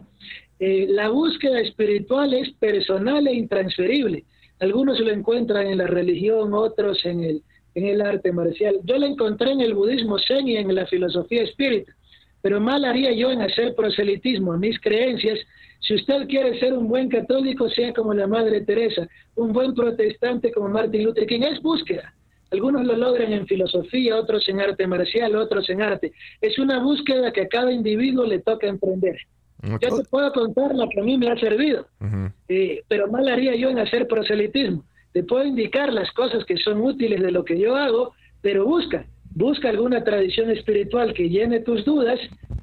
Eh, 0.60 0.88
la 0.90 1.10
búsqueda 1.10 1.60
espiritual 1.60 2.34
es 2.34 2.52
personal 2.54 3.28
e 3.28 3.34
intransferible. 3.34 4.24
Algunos 4.60 5.00
lo 5.00 5.12
encuentran 5.12 5.68
en 5.68 5.78
la 5.78 5.88
religión, 5.88 6.54
otros 6.54 7.06
en 7.06 7.24
el, 7.24 7.42
en 7.76 7.86
el 7.88 8.02
arte 8.02 8.32
marcial. 8.32 8.80
Yo 8.86 8.98
la 8.98 9.08
encontré 9.08 9.52
en 9.52 9.62
el 9.62 9.74
budismo 9.74 10.18
zen 10.18 10.48
y 10.48 10.58
en 10.58 10.74
la 10.74 10.88
filosofía 10.88 11.44
espírita. 11.44 11.94
Pero 12.42 12.62
mal 12.62 12.86
haría 12.86 13.12
yo 13.12 13.32
en 13.32 13.42
hacer 13.42 13.76
proselitismo. 13.76 14.58
Mis 14.58 14.80
creencias, 14.80 15.40
si 15.82 15.96
usted 15.96 16.28
quiere 16.28 16.60
ser 16.60 16.74
un 16.74 16.88
buen 16.88 17.10
católico, 17.10 17.70
sea 17.70 17.94
como 17.94 18.14
la 18.14 18.28
Madre 18.28 18.62
Teresa, 18.62 19.08
un 19.36 19.52
buen 19.52 19.74
protestante 19.76 20.52
como 20.52 20.70
Martin 20.70 21.04
Luther 21.04 21.28
King, 21.28 21.42
es 21.42 21.62
búsqueda. 21.62 22.14
Algunos 22.52 22.86
lo 22.86 22.96
logran 22.96 23.34
en 23.34 23.48
filosofía, 23.48 24.16
otros 24.16 24.48
en 24.50 24.62
arte 24.62 24.88
marcial, 24.88 25.36
otros 25.36 25.70
en 25.70 25.82
arte. 25.82 26.14
Es 26.42 26.60
una 26.60 26.80
búsqueda 26.80 27.32
que 27.32 27.42
a 27.42 27.48
cada 27.48 27.72
individuo 27.72 28.26
le 28.26 28.40
toca 28.40 28.68
emprender. 28.68 29.18
Yo 29.64 29.80
te 29.80 30.04
puedo 30.10 30.32
contar 30.32 30.76
lo 30.76 30.88
que 30.90 31.00
a 31.00 31.04
mí 31.04 31.18
me 31.18 31.30
ha 31.30 31.38
servido, 31.38 31.88
eh, 32.48 32.84
pero 32.88 33.08
mal 33.08 33.28
haría 33.28 33.56
yo 33.56 33.70
en 33.70 33.80
hacer 33.80 34.08
proselitismo. 34.08 34.84
te 35.12 35.24
puedo 35.24 35.46
indicar 35.46 35.94
las 35.94 36.12
cosas 36.12 36.44
que 36.46 36.58
son 36.58 36.82
útiles 36.82 37.22
de 37.22 37.32
lo 37.32 37.46
que 37.46 37.58
yo 37.58 37.76
hago, 37.76 38.14
pero 38.42 38.66
busca, 38.66 39.06
busca 39.34 39.70
alguna 39.70 40.04
tradición 40.04 40.52
espiritual 40.52 41.14
que 41.14 41.30
llene 41.30 41.62
tus 41.62 41.86
dudas. 41.86 42.20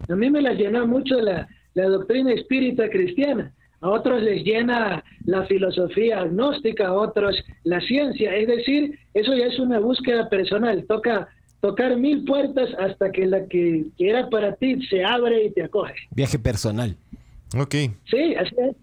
A 0.09 0.15
mí 0.15 0.31
me 0.31 0.43
la 0.43 0.53
llenó 0.53 0.87
mucho 0.87 1.19
la, 1.21 1.49
la 1.75 1.89
doctrina 1.89 2.33
espírita 2.33 2.89
cristiana. 2.91 3.53
A 3.83 3.89
otros 3.89 4.23
les 4.23 4.45
llena 4.45 5.05
la 5.25 5.45
filosofía 5.47 6.21
agnóstica, 6.21 6.87
a 6.87 6.93
otros 6.93 7.37
la 7.65 7.81
ciencia. 7.81 8.35
Es 8.35 8.47
decir, 8.47 8.99
eso 9.13 9.35
ya 9.35 9.47
es 9.47 9.59
una 9.59 9.81
búsqueda 9.81 10.29
personal. 10.29 10.85
Toca 10.87 11.29
tocar 11.61 11.97
mil 11.97 12.25
puertas 12.25 12.71
hasta 12.79 13.11
que 13.11 13.27
la 13.27 13.47
que, 13.47 13.87
era 13.99 14.31
para 14.31 14.55
ti 14.55 14.81
se 14.87 15.05
abre 15.05 15.47
y 15.47 15.53
te 15.53 15.65
acoge. 15.65 15.95
Viaje 16.13 16.39
personal. 16.39 16.97
Ok. 17.59 17.75
Sí, 18.09 18.35
así 18.37 18.55
es. 18.59 18.77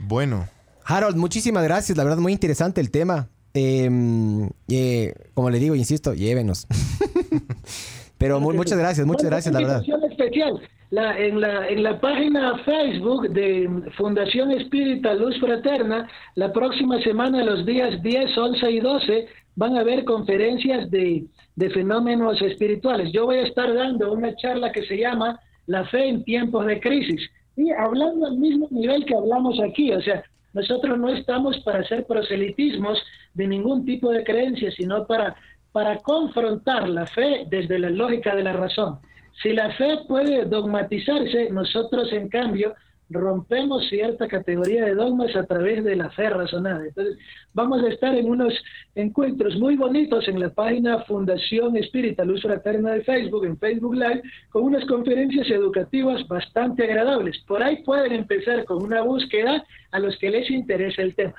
Bueno. 0.00 0.48
Harold, 0.84 1.16
muchísimas 1.16 1.62
gracias. 1.62 1.96
La 1.96 2.04
verdad, 2.04 2.18
muy 2.18 2.32
interesante 2.32 2.80
el 2.80 2.90
tema. 2.90 3.28
Em, 3.52 4.48
eh, 4.68 5.14
como 5.34 5.50
le 5.50 5.58
digo, 5.58 5.74
insisto, 5.74 6.14
llévenos. 6.14 6.66
Pero 8.20 8.38
muchas 8.38 8.78
gracias, 8.78 9.06
muchas 9.06 9.30
gracias, 9.30 9.54
la 9.54 9.60
verdad. 9.60 9.82
especial. 10.10 10.60
La, 10.90 11.18
en, 11.18 11.40
la, 11.40 11.68
en 11.68 11.82
la 11.82 11.98
página 11.98 12.58
Facebook 12.66 13.30
de 13.30 13.90
Fundación 13.96 14.50
Espírita 14.50 15.14
Luz 15.14 15.40
Fraterna, 15.40 16.06
la 16.34 16.52
próxima 16.52 17.00
semana, 17.00 17.42
los 17.42 17.64
días 17.64 18.02
10, 18.02 18.36
11 18.36 18.70
y 18.72 18.80
12, 18.80 19.26
van 19.56 19.78
a 19.78 19.80
haber 19.80 20.04
conferencias 20.04 20.90
de, 20.90 21.24
de 21.56 21.70
fenómenos 21.70 22.42
espirituales. 22.42 23.10
Yo 23.10 23.24
voy 23.24 23.36
a 23.36 23.46
estar 23.46 23.72
dando 23.72 24.12
una 24.12 24.36
charla 24.36 24.70
que 24.70 24.82
se 24.82 24.98
llama 24.98 25.40
La 25.66 25.86
fe 25.86 26.08
en 26.10 26.22
tiempos 26.22 26.66
de 26.66 26.78
crisis. 26.78 27.22
Y 27.56 27.70
hablando 27.70 28.26
al 28.26 28.36
mismo 28.36 28.68
nivel 28.70 29.06
que 29.06 29.14
hablamos 29.14 29.58
aquí, 29.60 29.92
o 29.92 30.02
sea, 30.02 30.22
nosotros 30.52 30.98
no 30.98 31.08
estamos 31.08 31.58
para 31.60 31.78
hacer 31.78 32.04
proselitismos 32.04 33.02
de 33.32 33.48
ningún 33.48 33.86
tipo 33.86 34.10
de 34.10 34.24
creencia, 34.24 34.70
sino 34.72 35.06
para, 35.06 35.36
para 35.72 35.98
confrontar 35.98 36.88
la 36.88 37.06
fe 37.06 37.46
desde 37.48 37.78
la 37.78 37.90
lógica 37.90 38.34
de 38.34 38.42
la 38.42 38.52
razón. 38.52 38.98
Si 39.42 39.52
la 39.52 39.70
fe 39.72 40.00
puede 40.06 40.44
dogmatizarse, 40.44 41.50
nosotros 41.50 42.12
en 42.12 42.28
cambio 42.28 42.74
rompemos 43.10 43.88
cierta 43.88 44.28
categoría 44.28 44.84
de 44.84 44.94
dogmas 44.94 45.34
a 45.34 45.44
través 45.44 45.82
de 45.84 45.96
la 45.96 46.10
fe 46.10 46.30
razonada. 46.30 46.86
Entonces, 46.86 47.18
vamos 47.52 47.82
a 47.82 47.88
estar 47.88 48.14
en 48.14 48.28
unos 48.28 48.54
encuentros 48.94 49.56
muy 49.56 49.76
bonitos 49.76 50.28
en 50.28 50.38
la 50.38 50.50
página 50.50 51.00
Fundación 51.04 51.76
Espírita 51.76 52.24
Luz 52.24 52.42
Fraterna 52.42 52.92
de 52.92 53.02
Facebook, 53.02 53.44
en 53.44 53.58
Facebook 53.58 53.94
Live, 53.94 54.22
con 54.50 54.64
unas 54.64 54.84
conferencias 54.86 55.50
educativas 55.50 56.26
bastante 56.28 56.84
agradables. 56.84 57.42
Por 57.46 57.62
ahí 57.62 57.82
pueden 57.82 58.12
empezar 58.12 58.64
con 58.64 58.82
una 58.82 59.02
búsqueda 59.02 59.64
a 59.90 59.98
los 59.98 60.16
que 60.18 60.30
les 60.30 60.48
interesa 60.50 61.02
el 61.02 61.14
tema. 61.14 61.34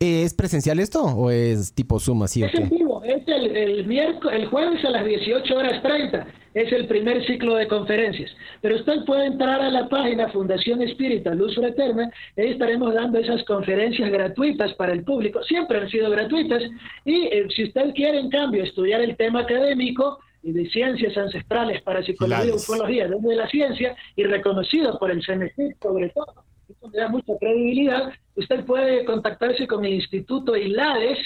¿Es 0.00 0.34
presencial 0.34 0.80
esto 0.80 1.02
o 1.02 1.30
es 1.30 1.74
tipo 1.74 2.00
Zoom 2.00 2.24
así? 2.24 2.42
Es 2.42 2.54
en 2.54 2.68
vivo, 2.68 3.02
es 3.04 3.26
el, 3.26 3.86
miércoles, 3.86 4.40
el 4.40 4.48
jueves 4.48 4.84
a 4.84 4.90
las 4.90 5.04
18 5.04 5.56
horas 5.56 5.82
30 5.82 6.26
es 6.54 6.72
el 6.72 6.86
primer 6.86 7.24
ciclo 7.26 7.56
de 7.56 7.66
conferencias. 7.66 8.30
Pero 8.60 8.76
usted 8.76 9.04
puede 9.04 9.26
entrar 9.26 9.60
a 9.60 9.70
la 9.70 9.88
página 9.88 10.28
Fundación 10.28 10.82
Espírita 10.82 11.34
Luz 11.34 11.54
Fraterna, 11.56 12.10
ahí 12.36 12.50
estaremos 12.50 12.94
dando 12.94 13.18
esas 13.18 13.42
conferencias 13.44 14.10
gratuitas 14.10 14.72
para 14.74 14.92
el 14.92 15.02
público, 15.04 15.42
siempre 15.42 15.78
han 15.78 15.88
sido 15.88 16.10
gratuitas, 16.10 16.62
y 17.04 17.26
eh, 17.26 17.46
si 17.54 17.64
usted 17.64 17.92
quiere 17.94 18.20
en 18.20 18.30
cambio 18.30 18.62
estudiar 18.62 19.00
el 19.00 19.16
tema 19.16 19.40
académico, 19.40 20.20
y 20.44 20.52
de 20.52 20.68
ciencias 20.68 21.16
ancestrales 21.16 21.80
para 21.82 22.04
psicología 22.04 22.44
y 22.44 22.50
ufología 22.50 23.08
desde 23.08 23.34
la 23.34 23.48
ciencia 23.48 23.96
y 24.14 24.24
reconocido 24.24 24.98
por 24.98 25.10
el 25.10 25.24
CNC 25.24 25.76
sobre 25.82 26.10
todo. 26.10 26.34
Esto 26.68 26.88
me 26.88 26.98
da 26.98 27.08
mucha 27.08 27.32
credibilidad. 27.38 28.12
Usted 28.36 28.64
puede 28.64 29.04
contactarse 29.04 29.66
con 29.66 29.84
el 29.84 29.94
Instituto 29.94 30.56
ILADES 30.56 31.18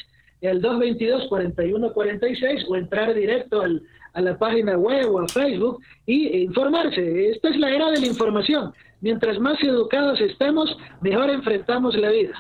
al 0.43 0.63
222-4146 0.63 2.65
o 2.69 2.77
entrar 2.77 3.15
directo 3.15 3.63
al, 3.63 3.83
a 4.13 4.21
la 4.21 4.39
página 4.39 4.77
web 4.77 5.13
o 5.13 5.21
a 5.21 5.29
Facebook 5.29 5.83
y 6.07 6.45
informarse. 6.45 7.31
Esta 7.31 7.49
es 7.49 7.57
la 7.57 7.71
era 7.71 7.91
de 7.91 8.01
la 8.01 8.07
información. 8.07 8.73
Mientras 9.01 9.39
más 9.39 9.63
educados 9.63 10.21
estemos, 10.21 10.77
mejor 11.01 11.31
enfrentamos 11.31 11.97
la 11.97 12.11
vida. 12.11 12.35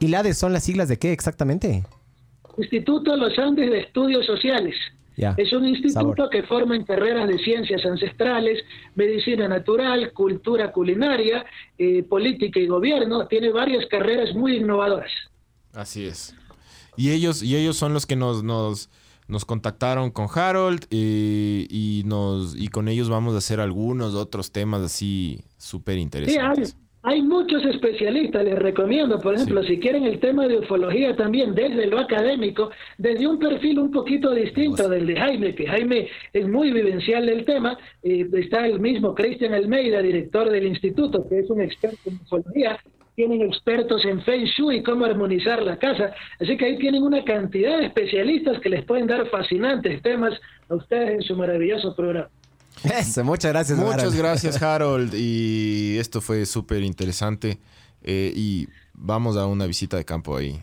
¿Y 0.00 0.08
LADES 0.08 0.38
son 0.38 0.52
las 0.52 0.64
siglas 0.64 0.88
de 0.88 0.98
qué 0.98 1.12
exactamente? 1.12 1.84
Instituto 2.58 3.16
Los 3.16 3.38
Andes 3.38 3.70
de 3.70 3.80
Estudios 3.80 4.26
Sociales. 4.26 4.74
Es 5.16 5.52
un 5.52 5.66
instituto 5.66 6.28
que 6.30 6.42
forma 6.44 6.76
en 6.76 6.84
carreras 6.84 7.28
de 7.28 7.38
ciencias 7.38 7.84
ancestrales, 7.84 8.62
medicina 8.94 9.48
natural, 9.48 10.12
cultura 10.12 10.72
culinaria, 10.72 11.44
eh, 11.78 12.02
política 12.02 12.58
y 12.60 12.66
gobierno. 12.66 13.26
Tiene 13.26 13.50
varias 13.50 13.86
carreras 13.86 14.34
muy 14.34 14.56
innovadoras. 14.56 15.10
Así 15.72 16.06
es. 16.06 16.34
Y 16.96 17.10
ellos, 17.10 17.42
y 17.42 17.56
ellos 17.56 17.76
son 17.76 17.94
los 17.94 18.06
que 18.06 18.16
nos, 18.16 18.42
nos 18.42 18.90
nos 19.28 19.44
contactaron 19.44 20.10
con 20.10 20.28
Harold 20.32 20.86
eh, 20.90 21.66
y, 21.70 22.02
nos, 22.04 22.54
y 22.54 22.68
con 22.68 22.88
ellos 22.88 23.08
vamos 23.08 23.34
a 23.34 23.38
hacer 23.38 23.60
algunos 23.60 24.14
otros 24.14 24.52
temas 24.52 24.82
así 24.82 25.42
súper 25.56 25.98
interesantes. 25.98 26.70
Sí, 26.70 26.76
hay, 27.02 27.22
muchos 27.22 27.64
especialistas, 27.64 28.44
les 28.44 28.58
recomiendo, 28.58 29.18
por 29.18 29.34
ejemplo, 29.34 29.62
si 29.64 29.78
quieren 29.78 30.04
el 30.04 30.20
tema 30.20 30.46
de 30.46 30.58
ufología 30.58 31.16
también 31.16 31.54
desde 31.54 31.86
lo 31.86 31.98
académico, 31.98 32.70
desde 32.98 33.26
un 33.26 33.38
perfil 33.38 33.78
un 33.80 33.90
poquito 33.90 34.32
distinto 34.32 34.88
del 34.88 35.06
de 35.06 35.16
Jaime, 35.16 35.54
que 35.54 35.66
Jaime 35.66 36.08
es 36.32 36.46
muy 36.46 36.72
vivencial 36.72 37.26
del 37.26 37.44
tema, 37.44 37.76
eh, 38.02 38.26
está 38.34 38.66
el 38.66 38.80
mismo 38.80 39.14
Cristian 39.14 39.54
Almeida, 39.54 40.00
director 40.00 40.50
del 40.50 40.66
instituto, 40.66 41.28
que 41.28 41.40
es 41.40 41.50
un 41.50 41.60
experto 41.60 42.08
en 42.08 42.16
ufología, 42.16 42.78
tienen 43.14 43.42
expertos 43.42 44.04
en 44.04 44.22
Feng 44.22 44.44
Shui, 44.44 44.82
cómo 44.82 45.04
armonizar 45.04 45.62
la 45.62 45.78
casa. 45.78 46.14
Así 46.40 46.56
que 46.56 46.66
ahí 46.66 46.78
tienen 46.78 47.02
una 47.02 47.24
cantidad 47.24 47.78
de 47.78 47.86
especialistas 47.86 48.58
que 48.60 48.70
les 48.70 48.84
pueden 48.84 49.06
dar 49.06 49.26
fascinantes 49.28 50.00
temas 50.02 50.38
a 50.68 50.74
ustedes 50.74 51.10
en 51.10 51.22
su 51.22 51.36
maravilloso 51.36 51.94
programa. 51.94 52.30
Eso, 52.84 53.24
muchas 53.24 53.52
gracias. 53.52 53.78
Muchas 53.78 54.14
gracias, 54.14 54.62
Harold. 54.62 55.14
Y 55.14 55.96
esto 55.98 56.20
fue 56.20 56.46
súper 56.46 56.82
interesante. 56.82 57.58
Eh, 58.02 58.32
y 58.34 58.68
vamos 58.94 59.36
a 59.36 59.46
una 59.46 59.66
visita 59.66 59.96
de 59.96 60.04
campo 60.04 60.36
ahí. 60.36 60.60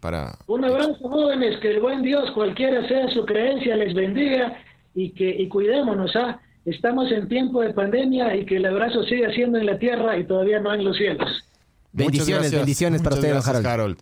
Para... 0.00 0.36
Un 0.46 0.64
abrazo, 0.64 0.96
jóvenes. 1.00 1.58
Que 1.60 1.70
el 1.70 1.80
buen 1.80 2.02
Dios, 2.02 2.30
cualquiera 2.32 2.86
sea 2.88 3.08
su 3.14 3.24
creencia, 3.24 3.76
les 3.76 3.94
bendiga 3.94 4.58
y 4.94 5.10
que 5.10 5.30
y 5.30 5.48
cuidémonos. 5.48 6.14
¿ah? 6.16 6.40
Estamos 6.64 7.10
en 7.10 7.28
tiempo 7.28 7.62
de 7.62 7.72
pandemia 7.72 8.36
y 8.36 8.44
que 8.44 8.56
el 8.56 8.66
abrazo 8.66 9.02
siga 9.04 9.32
siendo 9.32 9.58
en 9.58 9.66
la 9.66 9.78
tierra 9.78 10.18
y 10.18 10.24
todavía 10.24 10.60
no 10.60 10.74
en 10.74 10.84
los 10.84 10.96
cielos. 10.96 11.28
Bendiciones, 11.92 12.52
bendiciones 12.52 13.02
para 13.02 13.16
ustedes, 13.16 13.46
Harold. 13.46 13.66
Harold. 13.66 13.98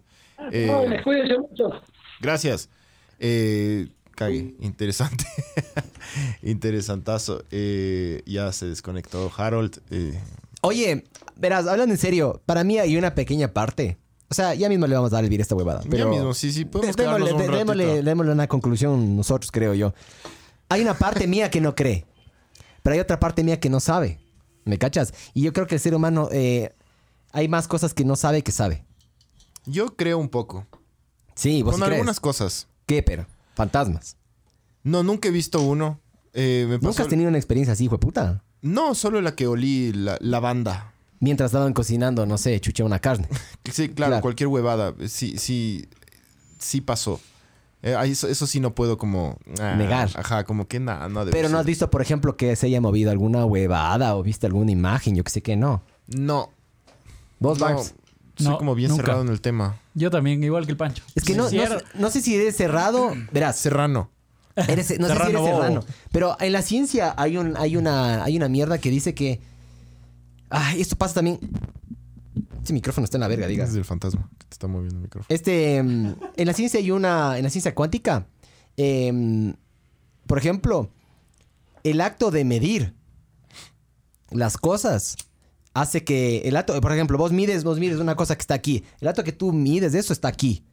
Eh, 0.52 1.00
cuídense 1.04 1.38
mucho. 1.38 1.82
Gracias. 2.20 2.70
Eh, 3.18 3.88
cague, 4.20 4.55
interesante. 4.60 5.24
Interesantazo. 6.42 7.42
Eh, 7.51 8.22
ya 8.26 8.52
se 8.52 8.66
desconectó 8.66 9.32
Harold. 9.34 9.80
Eh. 9.90 10.20
Oye, 10.60 11.06
verás, 11.36 11.66
hablando 11.66 11.94
en 11.94 11.98
serio, 11.98 12.42
para 12.44 12.62
mí 12.62 12.78
hay 12.78 12.98
una 12.98 13.14
pequeña 13.14 13.55
parte. 13.55 13.97
O 14.28 14.34
sea, 14.34 14.55
ya 14.55 14.68
mismo 14.68 14.86
le 14.86 14.94
vamos 14.94 15.10
a 15.12 15.16
dar 15.16 15.24
el 15.24 15.30
vir 15.30 15.40
a 15.40 15.42
esta 15.42 15.55
huevada. 15.55 15.80
Pero 15.88 16.05
ya 16.05 16.10
mismo, 16.10 16.34
sí, 16.34 16.52
sí, 16.52 16.66
podemos 16.66 16.94
démosle, 16.97 17.32
un 17.32 17.51
démosle, 17.51 18.02
démosle 18.02 18.32
una 18.32 18.47
conclusión 18.47 19.16
nosotros, 19.16 19.51
creo 19.51 19.72
yo. 19.72 19.94
Hay 20.68 20.82
una 20.82 20.98
parte 20.98 21.26
mía 21.26 21.51
que 21.51 21.62
no 21.62 21.74
cree, 21.74 22.05
pero 22.82 22.94
hay 22.94 23.01
otra 23.01 23.18
parte 23.18 23.42
mía 23.42 23.59
que 23.59 23.70
no 23.70 23.80
sabe. 23.80 24.20
¿Me 24.66 24.76
cachas? 24.76 25.14
Y 25.32 25.40
yo 25.40 25.55
creo 25.55 25.66
que 25.66 25.76
el 25.76 25.80
ser 25.80 25.94
humano 25.94 26.28
eh, 26.30 26.74
hay 27.32 27.48
más 27.48 27.66
cosas 27.66 27.94
que 27.94 28.05
no 28.05 28.16
sabe 28.16 28.42
que 28.42 28.52
sabe. 28.52 28.84
Yo 29.64 29.97
creo 29.97 30.18
un 30.18 30.28
poco. 30.28 30.66
Sí, 31.34 31.62
vos 31.62 31.72
Con 31.72 31.82
algunas 31.82 32.20
cosas. 32.20 32.68
¿Qué, 32.84 33.02
pero? 33.02 33.26
Fantasmas. 33.55 34.16
No, 34.82 35.02
nunca 35.02 35.28
he 35.28 35.31
visto 35.31 35.60
uno. 35.60 36.01
Eh, 36.32 36.78
¿Nunca 36.81 37.02
has 37.02 37.09
tenido 37.09 37.28
una 37.28 37.39
experiencia 37.39 37.72
así, 37.72 37.85
hijo 37.85 37.97
de 37.97 38.01
puta? 38.01 38.43
No, 38.62 38.94
solo 38.94 39.20
la 39.20 39.35
que 39.35 39.47
olí 39.47 39.93
la, 39.93 40.40
banda. 40.40 40.93
Mientras 41.18 41.48
estaban 41.48 41.72
cocinando, 41.72 42.24
no 42.27 42.39
sé, 42.39 42.60
chuché 42.60 42.82
una 42.82 42.98
carne. 42.98 43.28
sí, 43.70 43.89
claro, 43.89 44.20
cualquier 44.20 44.48
huevada. 44.48 44.94
Sí, 45.09 45.36
sí, 45.39 45.86
sí 46.59 46.81
pasó. 46.81 47.20
Eh, 47.82 47.97
eso, 48.05 48.47
sí 48.47 48.60
no 48.60 48.74
puedo 48.74 48.98
como... 48.98 49.39
Ah, 49.59 49.74
Negar. 49.77 50.10
Ajá, 50.14 50.44
como 50.44 50.68
que 50.68 50.81
nada, 50.81 51.09
no 51.09 51.24
Pero 51.27 51.48
no 51.48 51.59
has 51.59 51.66
visto, 51.66 51.90
por 51.90 52.02
ejemplo, 52.02 52.36
que 52.36 52.55
se 52.56 52.66
haya 52.66 52.81
movido 52.81 53.10
alguna 53.10 53.44
huevada 53.44 54.16
o 54.16 54.22
viste 54.22 54.47
alguna 54.47 54.70
imagen, 54.70 55.16
yo 55.16 55.24
que 55.24 55.31
sé 55.31 55.43
que 55.43 55.56
no. 55.56 55.82
No, 56.06 56.51
¿Vos, 57.40 57.59
no, 57.59 57.82
Soy 58.44 58.56
como 58.56 58.74
bien 58.74 58.94
cerrado 58.94 59.22
en 59.22 59.28
el 59.28 59.40
tema. 59.40 59.78
Yo 59.94 60.10
también, 60.10 60.42
igual 60.42 60.66
que 60.66 60.72
el 60.72 60.76
Pancho. 60.76 61.02
Es 61.14 61.24
que 61.24 61.34
no, 61.34 61.48
no, 61.94 62.10
sé 62.10 62.20
si 62.20 62.34
eres 62.34 62.56
cerrado. 62.56 63.12
Verás. 63.32 63.56
Serrano. 63.56 64.10
no 64.56 64.64
sé 64.64 64.84
si 64.84 64.94
eres 64.94 65.04
serrano. 65.06 65.84
Pero 66.12 66.36
en 66.40 66.52
la 66.52 66.62
ciencia 66.62 67.14
hay, 67.16 67.36
un, 67.36 67.56
hay, 67.56 67.76
una, 67.76 68.24
hay 68.24 68.36
una 68.36 68.48
mierda 68.48 68.78
que 68.78 68.90
dice 68.90 69.14
que. 69.14 69.40
Ay, 70.48 70.80
esto 70.80 70.96
pasa 70.96 71.14
también. 71.14 71.38
Este 72.58 72.72
micrófono 72.72 73.04
está 73.04 73.16
en 73.16 73.22
la 73.22 73.28
verga, 73.28 73.46
diga. 73.46 73.64
Es 73.64 73.74
el 73.74 73.84
fantasma 73.84 74.28
que 74.38 74.46
te 74.46 74.54
está 74.54 74.66
moviendo 74.66 74.96
el 74.96 75.02
micrófono. 75.02 75.26
Este. 75.28 75.76
Em, 75.76 76.14
en 76.36 76.46
la 76.46 76.52
ciencia 76.52 76.80
hay 76.80 76.90
una. 76.90 77.36
En 77.36 77.44
la 77.44 77.50
ciencia 77.50 77.74
cuántica. 77.74 78.26
Em, 78.76 79.54
por 80.26 80.38
ejemplo, 80.38 80.90
el 81.84 82.00
acto 82.00 82.30
de 82.30 82.44
medir 82.44 82.94
las 84.30 84.56
cosas 84.56 85.16
hace 85.74 86.05
que 86.05 86.38
el 86.40 86.56
acto, 86.56 86.80
por 86.80 86.92
ejemplo, 86.92 87.18
vos 87.18 87.32
mides, 87.32 87.64
vos 87.64 87.78
mides 87.78 87.98
una 87.98 88.16
cosa 88.16 88.36
que 88.36 88.42
está 88.42 88.55
aquí. 88.55 88.84
El 89.01 89.09
acto 89.09 89.24
que 89.24 89.32
tú 89.32 89.52
mides 89.52 89.92
de 89.92 89.98
eso 89.98 90.12
está 90.12 90.28
aquí. 90.28 90.64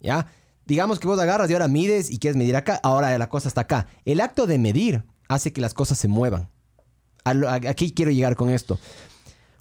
¿Ya? 0.00 0.26
Digamos 0.66 0.98
que 0.98 1.08
vos 1.08 1.18
agarras 1.18 1.50
y 1.50 1.54
ahora 1.54 1.66
mides 1.66 2.10
y 2.10 2.18
quieres 2.18 2.36
medir 2.36 2.54
acá, 2.54 2.78
ahora 2.82 3.16
la 3.16 3.28
cosa 3.28 3.48
está 3.48 3.62
acá. 3.62 3.86
El 4.04 4.20
acto 4.20 4.46
de 4.46 4.58
medir 4.58 5.04
hace 5.28 5.52
que 5.52 5.60
las 5.60 5.74
cosas 5.74 5.98
se 5.98 6.08
muevan. 6.08 6.50
Aquí 7.24 7.92
quiero 7.92 8.10
llegar 8.10 8.36
con 8.36 8.50
esto. 8.50 8.78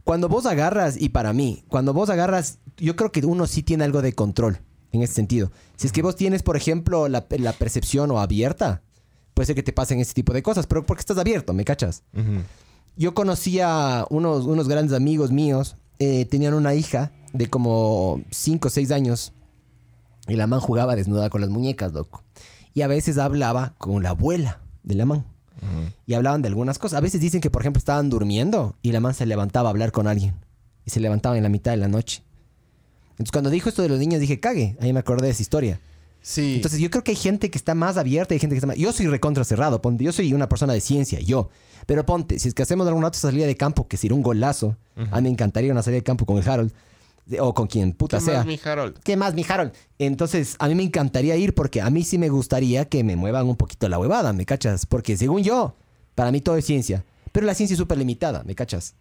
Cuando 0.04 0.30
vos 0.30 0.46
agarras, 0.46 0.96
y 1.00 1.10
para 1.10 1.34
mí, 1.34 1.66
cuando 1.68 1.94
vos 1.94 2.10
agarras, 2.10 2.60
yo 2.78 2.96
creo 2.96 3.12
que 3.12 3.26
uno 3.26 3.46
sí 3.46 3.64
tiene 3.64 3.84
algo 3.84 4.02
de 4.02 4.14
control 4.14 4.62
en 4.92 5.02
ese 5.02 5.14
sentido. 5.14 5.52
Si 5.76 5.88
es 5.88 5.94
que 5.94 6.02
vos 6.02 6.16
tienes, 6.16 6.44
por 6.44 6.56
ejemplo, 6.56 7.10
la, 7.10 7.28
percepción 7.28 8.12
o 8.12 8.20
abierta, 8.20 8.84
puede 9.34 9.48
ser 9.48 9.56
que 9.56 9.64
te 9.64 9.74
pasen 9.74 10.00
ese 10.00 10.14
tipo 10.14 10.34
de 10.34 10.44
cosas, 10.44 10.66
pero 10.66 10.86
porque 10.86 11.02
estás 11.02 11.18
abierto, 11.18 11.54
¿me 11.54 11.66
cachas? 11.66 12.04
Ujú. 12.14 12.42
Yo 12.98 13.14
conocía 13.14 14.06
unos, 14.10 14.46
unos 14.46 14.68
grandes 14.68 14.96
amigos 14.96 15.32
míos, 15.32 15.78
eh, 16.00 16.26
tenían 16.26 16.54
una 16.54 16.74
hija 16.74 17.12
de 17.34 17.50
como 17.50 18.22
5 18.32 18.68
o 18.68 18.72
6 18.72 18.92
años 18.92 19.34
y 20.28 20.36
la 20.36 20.48
man 20.48 20.60
jugaba 20.60 20.96
desnuda 20.96 21.30
con 21.30 21.42
las 21.42 21.50
muñecas, 21.50 21.94
loco. 21.94 22.24
Y 22.74 22.82
a 22.82 22.88
veces 22.88 23.18
hablaba 23.18 23.74
con 23.78 24.04
la 24.04 24.10
abuela 24.10 24.62
de 24.84 24.96
la 24.96 25.06
man. 25.06 25.26
Y 26.06 26.14
hablaban 26.14 26.44
de 26.44 26.50
algunas 26.50 26.78
cosas. 26.78 26.98
A 26.98 27.02
veces 27.02 27.20
dicen 27.20 27.42
que, 27.42 27.50
por 27.50 27.64
ejemplo, 27.64 27.80
estaban 27.80 28.10
durmiendo 28.10 28.76
y 28.84 28.92
la 28.92 29.00
man 29.00 29.16
se 29.16 29.26
levantaba 29.26 29.70
a 29.70 29.72
hablar 29.72 29.92
con 29.92 30.08
alguien. 30.08 30.36
Y 30.86 30.92
se 30.92 31.00
levantaba 31.00 31.36
en 31.36 31.44
la 31.44 31.50
mitad 31.50 31.72
de 31.72 31.78
la 31.78 31.88
noche. 31.88 32.24
Entonces, 33.12 33.32
cuando 33.32 33.50
dijo 33.50 33.68
esto 33.68 33.82
de 33.82 33.90
los 33.90 33.98
niños, 33.98 34.20
dije, 34.20 34.40
cague. 34.40 34.78
Ahí 34.80 34.94
me 34.94 35.00
acordé 35.00 35.26
de 35.26 35.32
esa 35.32 35.42
historia. 35.42 35.80
Sí. 36.28 36.56
Entonces 36.56 36.82
yo 36.82 36.90
creo 36.90 37.06
que 37.06 37.12
hay 37.12 37.18
gente 37.18 37.50
que 37.50 37.58
está 37.58 37.74
más 37.74 37.96
abierta 37.96 38.34
y 38.34 38.36
hay 38.36 38.40
gente 38.42 38.54
que 38.54 38.58
está 38.58 38.68
más... 38.68 38.76
Yo 38.76 38.92
soy 38.92 39.08
recontra 39.08 39.46
cerrado, 39.46 39.82
ponte. 39.82 40.04
Yo 40.04 40.12
soy 40.12 40.34
una 40.34 40.50
persona 40.50 40.74
de 40.74 40.82
ciencia, 40.82 41.22
yo. 41.22 41.50
Pero 41.86 42.06
ponte, 42.06 42.38
si 42.38 42.50
es 42.50 42.54
que 42.54 42.64
hacemos 42.64 42.86
alguna 42.86 43.08
otra 43.08 43.22
salida 43.22 43.46
de 43.46 43.56
campo 43.56 43.88
que 43.88 43.96
sería 43.96 44.14
un 44.14 44.24
golazo, 44.24 44.76
a 45.10 45.16
mí 45.16 45.22
me 45.22 45.30
encantaría 45.30 45.72
una 45.72 45.82
salida 45.82 46.00
de 46.00 46.04
campo 46.04 46.26
con 46.26 46.38
el 46.38 46.46
Harold. 46.46 46.74
O 47.40 47.54
con 47.54 47.68
quien 47.68 47.94
puta 47.94 48.18
¿Qué 48.18 48.26
sea. 48.26 48.38
más, 48.40 48.46
mi 48.46 48.60
Harold? 48.62 49.00
¿Qué 49.06 49.16
más, 49.16 49.36
mi 49.36 49.46
Harold? 49.48 49.72
Entonces, 50.00 50.58
a 50.60 50.68
mí 50.68 50.76
me 50.76 50.84
encantaría 50.84 51.38
ir 51.38 51.56
porque 51.56 51.80
a 51.80 51.90
mí 51.90 52.04
sí 52.04 52.18
me 52.18 52.28
gustaría 52.28 52.84
que 52.86 53.06
me 53.06 53.16
muevan 53.16 53.48
un 53.48 53.56
poquito 53.56 53.88
la 53.88 53.98
huevada, 53.98 54.34
¿me 54.34 54.46
cachas? 54.46 54.86
Porque 54.86 55.16
según 55.16 55.44
yo, 55.44 55.76
para 56.14 56.34
mí 56.34 56.42
todo 56.42 56.58
es 56.58 56.66
ciencia. 56.66 57.06
Pero 57.32 57.46
la 57.46 57.54
ciencia 57.54 57.76
es 57.76 57.78
súper 57.78 57.98
limitada, 57.98 58.44
¿me 58.44 58.54
cachas? 58.54 58.96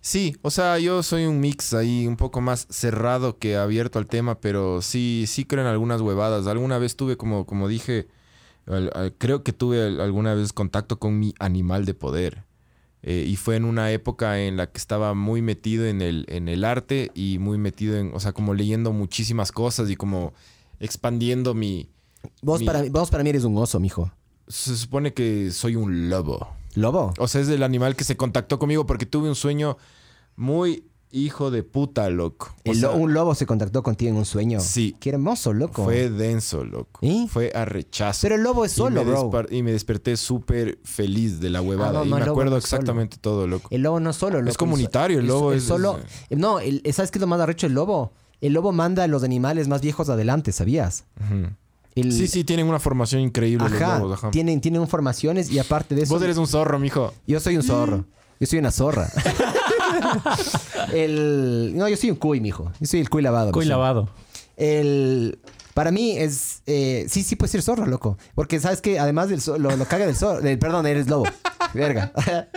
Sí, 0.00 0.36
o 0.42 0.50
sea, 0.50 0.78
yo 0.78 1.02
soy 1.02 1.24
un 1.26 1.40
mix 1.40 1.74
ahí 1.74 2.06
un 2.06 2.16
poco 2.16 2.40
más 2.40 2.66
cerrado 2.70 3.38
que 3.38 3.56
abierto 3.56 3.98
al 3.98 4.06
tema, 4.06 4.40
pero 4.40 4.80
sí, 4.80 5.24
sí 5.26 5.44
creo 5.44 5.62
en 5.62 5.68
algunas 5.68 6.00
huevadas. 6.00 6.46
Alguna 6.46 6.78
vez 6.78 6.96
tuve, 6.96 7.16
como, 7.16 7.44
como 7.46 7.68
dije, 7.68 8.06
al- 8.66 8.90
al- 8.94 9.12
creo 9.18 9.42
que 9.42 9.52
tuve 9.52 9.82
al- 9.84 10.00
alguna 10.00 10.34
vez 10.34 10.52
contacto 10.52 10.98
con 10.98 11.18
mi 11.18 11.34
animal 11.40 11.84
de 11.84 11.94
poder. 11.94 12.44
Eh, 13.02 13.24
y 13.28 13.36
fue 13.36 13.56
en 13.56 13.64
una 13.64 13.90
época 13.92 14.40
en 14.40 14.56
la 14.56 14.70
que 14.70 14.78
estaba 14.78 15.14
muy 15.14 15.40
metido 15.42 15.86
en 15.86 16.00
el, 16.02 16.24
en 16.28 16.48
el 16.48 16.64
arte 16.64 17.10
y 17.14 17.38
muy 17.38 17.56
metido 17.58 17.96
en, 17.96 18.12
o 18.14 18.20
sea, 18.20 18.32
como 18.32 18.54
leyendo 18.54 18.92
muchísimas 18.92 19.52
cosas 19.52 19.88
y 19.90 19.96
como 19.96 20.32
expandiendo 20.80 21.54
mi... 21.54 21.88
Vos, 22.42 22.60
Mi- 22.60 22.66
para, 22.66 22.82
mí- 22.82 22.88
vos 22.88 23.10
para 23.10 23.22
mí 23.22 23.30
eres 23.30 23.44
un 23.44 23.56
oso, 23.56 23.78
mijo. 23.78 24.10
Se 24.48 24.76
supone 24.76 25.12
que 25.12 25.50
soy 25.50 25.76
un 25.76 26.08
lobo. 26.08 26.48
¿Lobo? 26.74 27.12
O 27.18 27.28
sea, 27.28 27.40
es 27.40 27.48
el 27.48 27.62
animal 27.62 27.96
que 27.96 28.04
se 28.04 28.16
contactó 28.16 28.58
conmigo 28.58 28.86
porque 28.86 29.06
tuve 29.06 29.28
un 29.28 29.34
sueño 29.34 29.76
muy 30.36 30.84
hijo 31.10 31.50
de 31.50 31.62
puta, 31.62 32.10
loco. 32.10 32.54
O 32.66 32.70
El 32.72 32.80
lo- 32.82 32.90
sea, 32.92 32.98
un 33.00 33.14
lobo 33.14 33.34
se 33.34 33.46
contactó 33.46 33.82
contigo 33.82 34.10
en 34.10 34.16
un 34.18 34.26
sueño. 34.26 34.60
Sí. 34.60 34.94
Qué 35.00 35.08
hermoso, 35.08 35.54
loco. 35.54 35.84
Fue 35.84 36.10
denso, 36.10 36.64
loco. 36.64 37.00
¿Y? 37.02 37.26
Fue 37.28 37.50
a 37.54 37.64
rechazo. 37.64 38.20
Pero 38.22 38.34
el 38.34 38.42
lobo 38.42 38.66
es 38.66 38.72
Y 38.72 38.76
solo, 38.76 39.02
me 39.04 39.10
bro. 39.10 39.46
Y 39.50 39.62
me 39.62 39.72
desperté 39.72 40.16
súper 40.18 40.78
feliz 40.84 41.40
de 41.40 41.48
la 41.48 41.62
huevada. 41.62 41.90
Ah, 42.00 42.04
no, 42.04 42.04
y 42.04 42.10
me 42.10 42.16
el 42.18 42.28
acuerdo 42.28 42.50
no 42.52 42.56
es 42.58 42.64
solo. 42.64 42.80
exactamente 42.80 43.16
todo, 43.18 43.46
loco. 43.46 43.68
El 43.72 43.82
lobo 43.82 44.00
no 44.00 44.12
solo, 44.12 44.42
loco. 44.42 44.54
comunitario, 44.58 45.18
el 45.20 45.26
lobo 45.26 45.54
es- 45.54 45.62
solo. 45.64 45.98
es- 46.28 46.38
No, 46.38 46.60
el- 46.60 46.82
¿sabes 46.92 47.10
qué 47.10 47.16
es 47.18 47.20
lo 47.22 47.26
más 47.26 47.40
arrecho 47.40 47.66
del 47.66 47.74
lobo? 47.74 48.12
El 48.42 48.52
lobo 48.52 48.72
manda 48.72 49.02
a 49.04 49.08
los 49.08 49.24
animales 49.24 49.66
más 49.66 49.80
viejos 49.80 50.10
adelante, 50.10 50.52
¿sabías? 50.52 51.06
Ujú. 51.24 51.48
El- 52.00 52.12
Sí, 52.12 52.28
sí, 52.28 52.44
tienen 52.44 52.66
una 52.66 52.78
formación 52.78 53.22
increíble 53.22 53.66
Ajá, 53.66 53.92
los 53.94 54.00
lobos. 54.00 54.18
Ajá. 54.18 54.30
Tienen, 54.30 54.60
tienen 54.60 54.86
formaciones 54.88 55.50
y 55.50 55.58
aparte 55.58 55.94
de 55.94 56.02
eso. 56.02 56.14
Vos 56.14 56.22
eres 56.22 56.36
un 56.36 56.46
zorro, 56.46 56.78
mijo. 56.78 57.12
Yo 57.26 57.40
soy 57.40 57.56
un 57.56 57.62
zorro. 57.62 58.04
Yo 58.40 58.46
soy 58.46 58.58
una 58.60 58.70
zorra. 58.70 59.10
el... 60.92 61.72
No, 61.74 61.88
yo 61.88 61.96
soy 61.96 62.10
un 62.10 62.16
cuy, 62.16 62.40
mijo. 62.40 62.70
Yo 62.80 62.86
soy 62.86 63.00
el 63.00 63.10
cuy 63.10 63.22
lavado. 63.22 63.52
Cuy 63.52 63.64
lavado. 63.64 64.08
El... 64.56 65.38
Para 65.78 65.92
mí 65.92 66.18
es... 66.18 66.62
eh, 66.66 67.06
sí, 67.08 67.22
sí 67.22 67.36
puede 67.36 67.52
ser 67.52 67.62
zorro, 67.62 67.86
loco. 67.86 68.18
Porque, 68.34 68.58
¿sabes 68.58 68.80
qué? 68.80 68.98
Además 68.98 69.28
del 69.28 69.40
lo, 69.62 69.76
lo 69.76 69.84
caga 69.84 70.06
del 70.06 70.16
zorro... 70.16 70.40
del- 70.40 70.58
perdón, 70.58 70.86
eres 70.88 71.06
lobo. 71.06 71.22
Verga. 71.72 72.12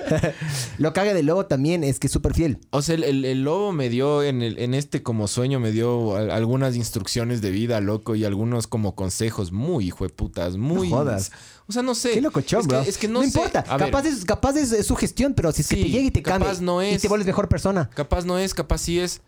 lo 0.80 0.91
caga 0.91 1.14
del 1.14 1.27
lobo 1.27 1.45
también 1.45 1.84
es 1.84 1.99
que 1.99 2.07
es 2.07 2.14
súper 2.14 2.34
fiel. 2.34 2.57
O 2.72 2.81
sea, 2.81 2.95
el, 2.95 3.03
el- 3.03 3.26
el 3.26 3.43
lobo 3.43 3.73
me 3.73 3.89
dio 3.89 4.23
en, 4.23 4.41
el, 4.41 4.57
en 4.57 4.73
este 4.73 5.03
como 5.03 5.27
sueño, 5.27 5.60
me 5.60 5.72
dio 5.72 6.15
al- 6.15 6.31
algunas 6.31 6.76
instrucciones 6.76 7.41
de 7.41 7.52
vida, 7.52 7.80
loco, 7.80 8.15
y 8.15 8.26
algunos 8.26 8.65
como 8.65 8.95
consejos 8.95 9.52
muy 9.52 9.85
hijueputas, 9.89 10.57
muy... 10.57 10.89
No 10.89 10.98
jodas. 10.98 11.31
O 11.68 11.72
sea, 11.73 11.84
no 11.84 11.93
sé. 11.93 12.14
Qué 12.14 12.22
locochón, 12.22 12.61
es 12.61 12.68
que, 12.68 12.73
bro. 12.73 12.81
Es 12.81 12.98
que 12.98 13.07
no, 13.07 13.19
sé. 13.22 13.27
importa. 13.27 13.64
A 13.68 13.77
ver, 13.77 13.91
capaz, 13.91 14.07
es, 14.07 14.26
capaz 14.26 14.56
es, 14.56 14.72
es 14.72 14.88
su 14.88 14.95
gestión, 14.95 15.35
pero 15.35 15.52
si 15.52 15.61
es 15.61 15.68
que 15.68 15.76
Sí, 15.76 15.84
te 15.84 15.89
llega 15.89 16.06
y 16.07 16.11
te 16.11 16.23
capaz 16.23 16.39
cambia 16.56 16.61
no 16.65 16.81
y 16.84 16.88
es. 16.95 17.02
te 17.03 17.07
vuelves 17.07 17.27
mejor 17.27 17.48
persona. 17.49 17.88
Capaz 17.93 18.26
no 18.26 18.39
es, 18.39 18.56
capaz 18.56 18.80
sí 18.80 18.99
es, 18.99 19.22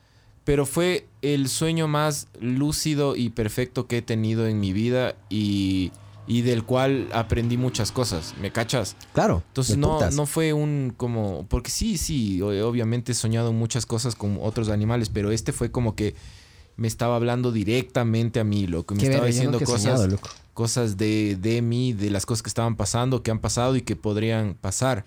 pero 0.46 0.66
fue 0.66 1.08
el 1.22 1.48
sueño 1.48 1.88
más 1.88 2.28
lúcido 2.40 3.16
y 3.16 3.30
perfecto 3.30 3.88
que 3.88 4.00
he 4.00 4.02
tenido 4.02 4.48
en 4.48 4.60
mi 4.60 4.74
vida 4.74 5.16
y, 5.30 5.92
y 6.28 6.42
del 6.42 6.64
cual 6.64 7.08
aprendí 7.14 7.58
muchas 7.58 7.92
cosas, 7.92 8.34
¿me 8.42 8.52
cachas? 8.52 8.96
Claro. 9.14 9.44
Entonces 9.48 9.78
no, 9.78 9.94
putas. 9.96 10.16
no 10.16 10.26
fue 10.26 10.54
un 10.54 10.94
como, 10.96 11.46
porque 11.48 11.72
sí, 11.72 11.98
sí, 11.98 12.42
obviamente 12.42 13.14
he 13.14 13.16
soñado 13.16 13.54
muchas 13.54 13.86
cosas 13.86 14.16
con 14.16 14.38
otros 14.42 14.70
animales, 14.70 15.10
pero 15.10 15.32
este 15.32 15.52
fue 15.54 15.72
como 15.72 15.96
que 15.96 16.16
me 16.76 16.88
estaba 16.88 17.16
hablando 17.16 17.52
directamente 17.52 18.40
a 18.40 18.44
mí, 18.44 18.68
loco, 18.68 18.96
me 18.96 19.02
Qué 19.02 19.08
estaba 19.08 19.28
diciendo 19.28 19.60
cosas, 19.60 19.82
soñado, 19.84 20.08
loco. 20.08 20.30
cosas 20.54 20.98
de, 20.98 21.38
de 21.40 21.62
mí, 21.62 21.94
de 21.94 22.10
las 22.10 22.26
cosas 22.26 22.42
que 22.42 22.50
estaban 22.50 22.76
pasando, 22.76 23.22
que 23.24 23.32
han 23.32 23.40
pasado 23.40 23.76
y 23.76 23.82
que 23.82 23.96
podrían 23.96 24.56
pasar. 24.56 25.06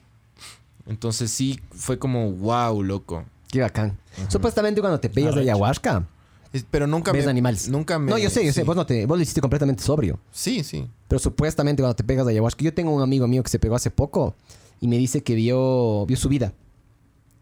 Entonces 0.86 1.30
sí, 1.32 1.60
fue 1.72 1.98
como 1.98 2.30
wow, 2.30 2.82
loco. 2.82 3.24
Qué 3.50 3.60
bacán. 3.60 3.98
Supuestamente 4.28 4.80
cuando 4.80 4.98
te 5.00 5.08
pegas 5.08 5.34
de 5.34 5.42
ayahuasca, 5.42 6.06
Pero 6.70 6.86
nunca 6.86 7.12
ves 7.12 7.24
me... 7.26 7.30
animales. 7.30 7.68
Nunca 7.68 7.98
me... 7.98 8.10
No, 8.10 8.18
yo 8.18 8.30
sé, 8.30 8.44
yo 8.44 8.52
sé. 8.52 8.62
Vos, 8.62 8.76
no 8.76 8.86
te, 8.86 9.04
vos 9.06 9.18
lo 9.18 9.22
hiciste 9.22 9.40
completamente 9.40 9.82
sobrio. 9.82 10.18
Sí, 10.32 10.64
sí. 10.64 10.88
Pero 11.08 11.18
supuestamente 11.18 11.82
cuando 11.82 11.96
te 11.96 12.04
pegas 12.04 12.24
de 12.26 12.32
ayahuasca, 12.32 12.64
yo 12.64 12.72
tengo 12.72 12.92
un 12.94 13.02
amigo 13.02 13.26
mío 13.28 13.42
que 13.42 13.50
se 13.50 13.58
pegó 13.58 13.74
hace 13.76 13.90
poco 13.90 14.34
y 14.80 14.88
me 14.88 14.96
dice 14.98 15.22
que 15.22 15.34
vio, 15.34 16.06
vio 16.06 16.16
su 16.16 16.28
vida. 16.28 16.52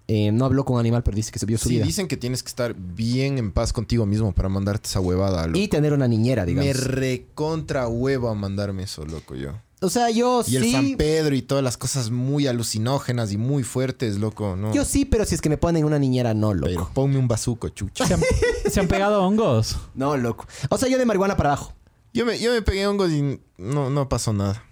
Eh, 0.07 0.33
no 0.33 0.45
habló 0.45 0.65
con 0.67 0.75
un 0.75 0.81
animal, 0.81 1.03
pero 1.03 1.15
dice 1.17 1.33
que 1.33 1.39
se 1.39 1.47
vio 1.47 1.57
su 1.57 1.69
Sí, 1.69 1.77
vida. 1.77 1.87
dicen 1.87 2.09
que 2.09 2.19
tienes 2.19 2.43
que 2.43 2.49
estar 2.49 2.75
bien 2.75 3.39
en 3.39 3.53
paz 3.53 3.73
contigo 3.73 4.05
mismo 4.05 4.33
para 4.33 4.51
mandarte 4.51 4.87
esa 4.89 5.01
huevada, 5.01 5.47
loco. 5.47 5.59
Y 5.59 5.69
tener 5.69 5.95
una 5.95 6.07
niñera, 6.09 6.43
Me 6.45 6.49
digamos. 6.53 6.77
recontra 6.85 7.89
huevo 7.89 8.29
a 8.29 8.35
mandarme 8.35 8.83
eso, 8.83 9.07
loco, 9.07 9.35
yo. 9.35 9.53
O 9.85 9.91
sea, 9.91 10.11
yo 10.11 10.43
Y 10.47 10.57
el 10.57 10.63
sí. 10.65 10.73
San 10.73 10.97
Pedro 10.97 11.35
y 11.35 11.43
todas 11.43 11.63
las 11.63 11.77
cosas 11.77 12.11
muy 12.11 12.47
alucinógenas 12.47 13.33
y 13.33 13.37
muy 13.37 13.63
fuertes, 13.63 14.17
loco, 14.17 14.57
¿no? 14.57 14.73
Yo 14.73 14.85
sí, 14.85 15.05
pero 15.05 15.25
si 15.25 15.35
es 15.35 15.41
que 15.41 15.49
me 15.49 15.59
ponen 15.59 15.85
una 15.85 15.99
niñera, 15.99 16.35
no, 16.35 16.55
loco. 16.55 16.67
Pero 16.67 16.91
ponme 16.95 17.19
un 17.19 17.29
bazuco, 17.29 17.69
chucha. 17.69 18.07
¿Se 18.07 18.15
han, 18.15 18.21
se 18.71 18.81
han 18.81 18.89
pegado 18.89 19.23
hongos? 19.23 19.77
No, 19.95 20.17
loco. 20.17 20.47
O 20.71 20.79
sea, 20.79 20.89
yo 20.89 20.99
de 20.99 21.05
marihuana 21.05 21.37
para 21.37 21.51
abajo. 21.51 21.73
Yo 22.13 22.27
me, 22.27 22.39
yo 22.39 22.53
me 22.53 22.63
pegué 22.63 22.87
hongos 22.87 23.11
y 23.11 23.41
no, 23.59 23.91
no 23.91 24.09
pasó 24.09 24.33
nada. 24.33 24.65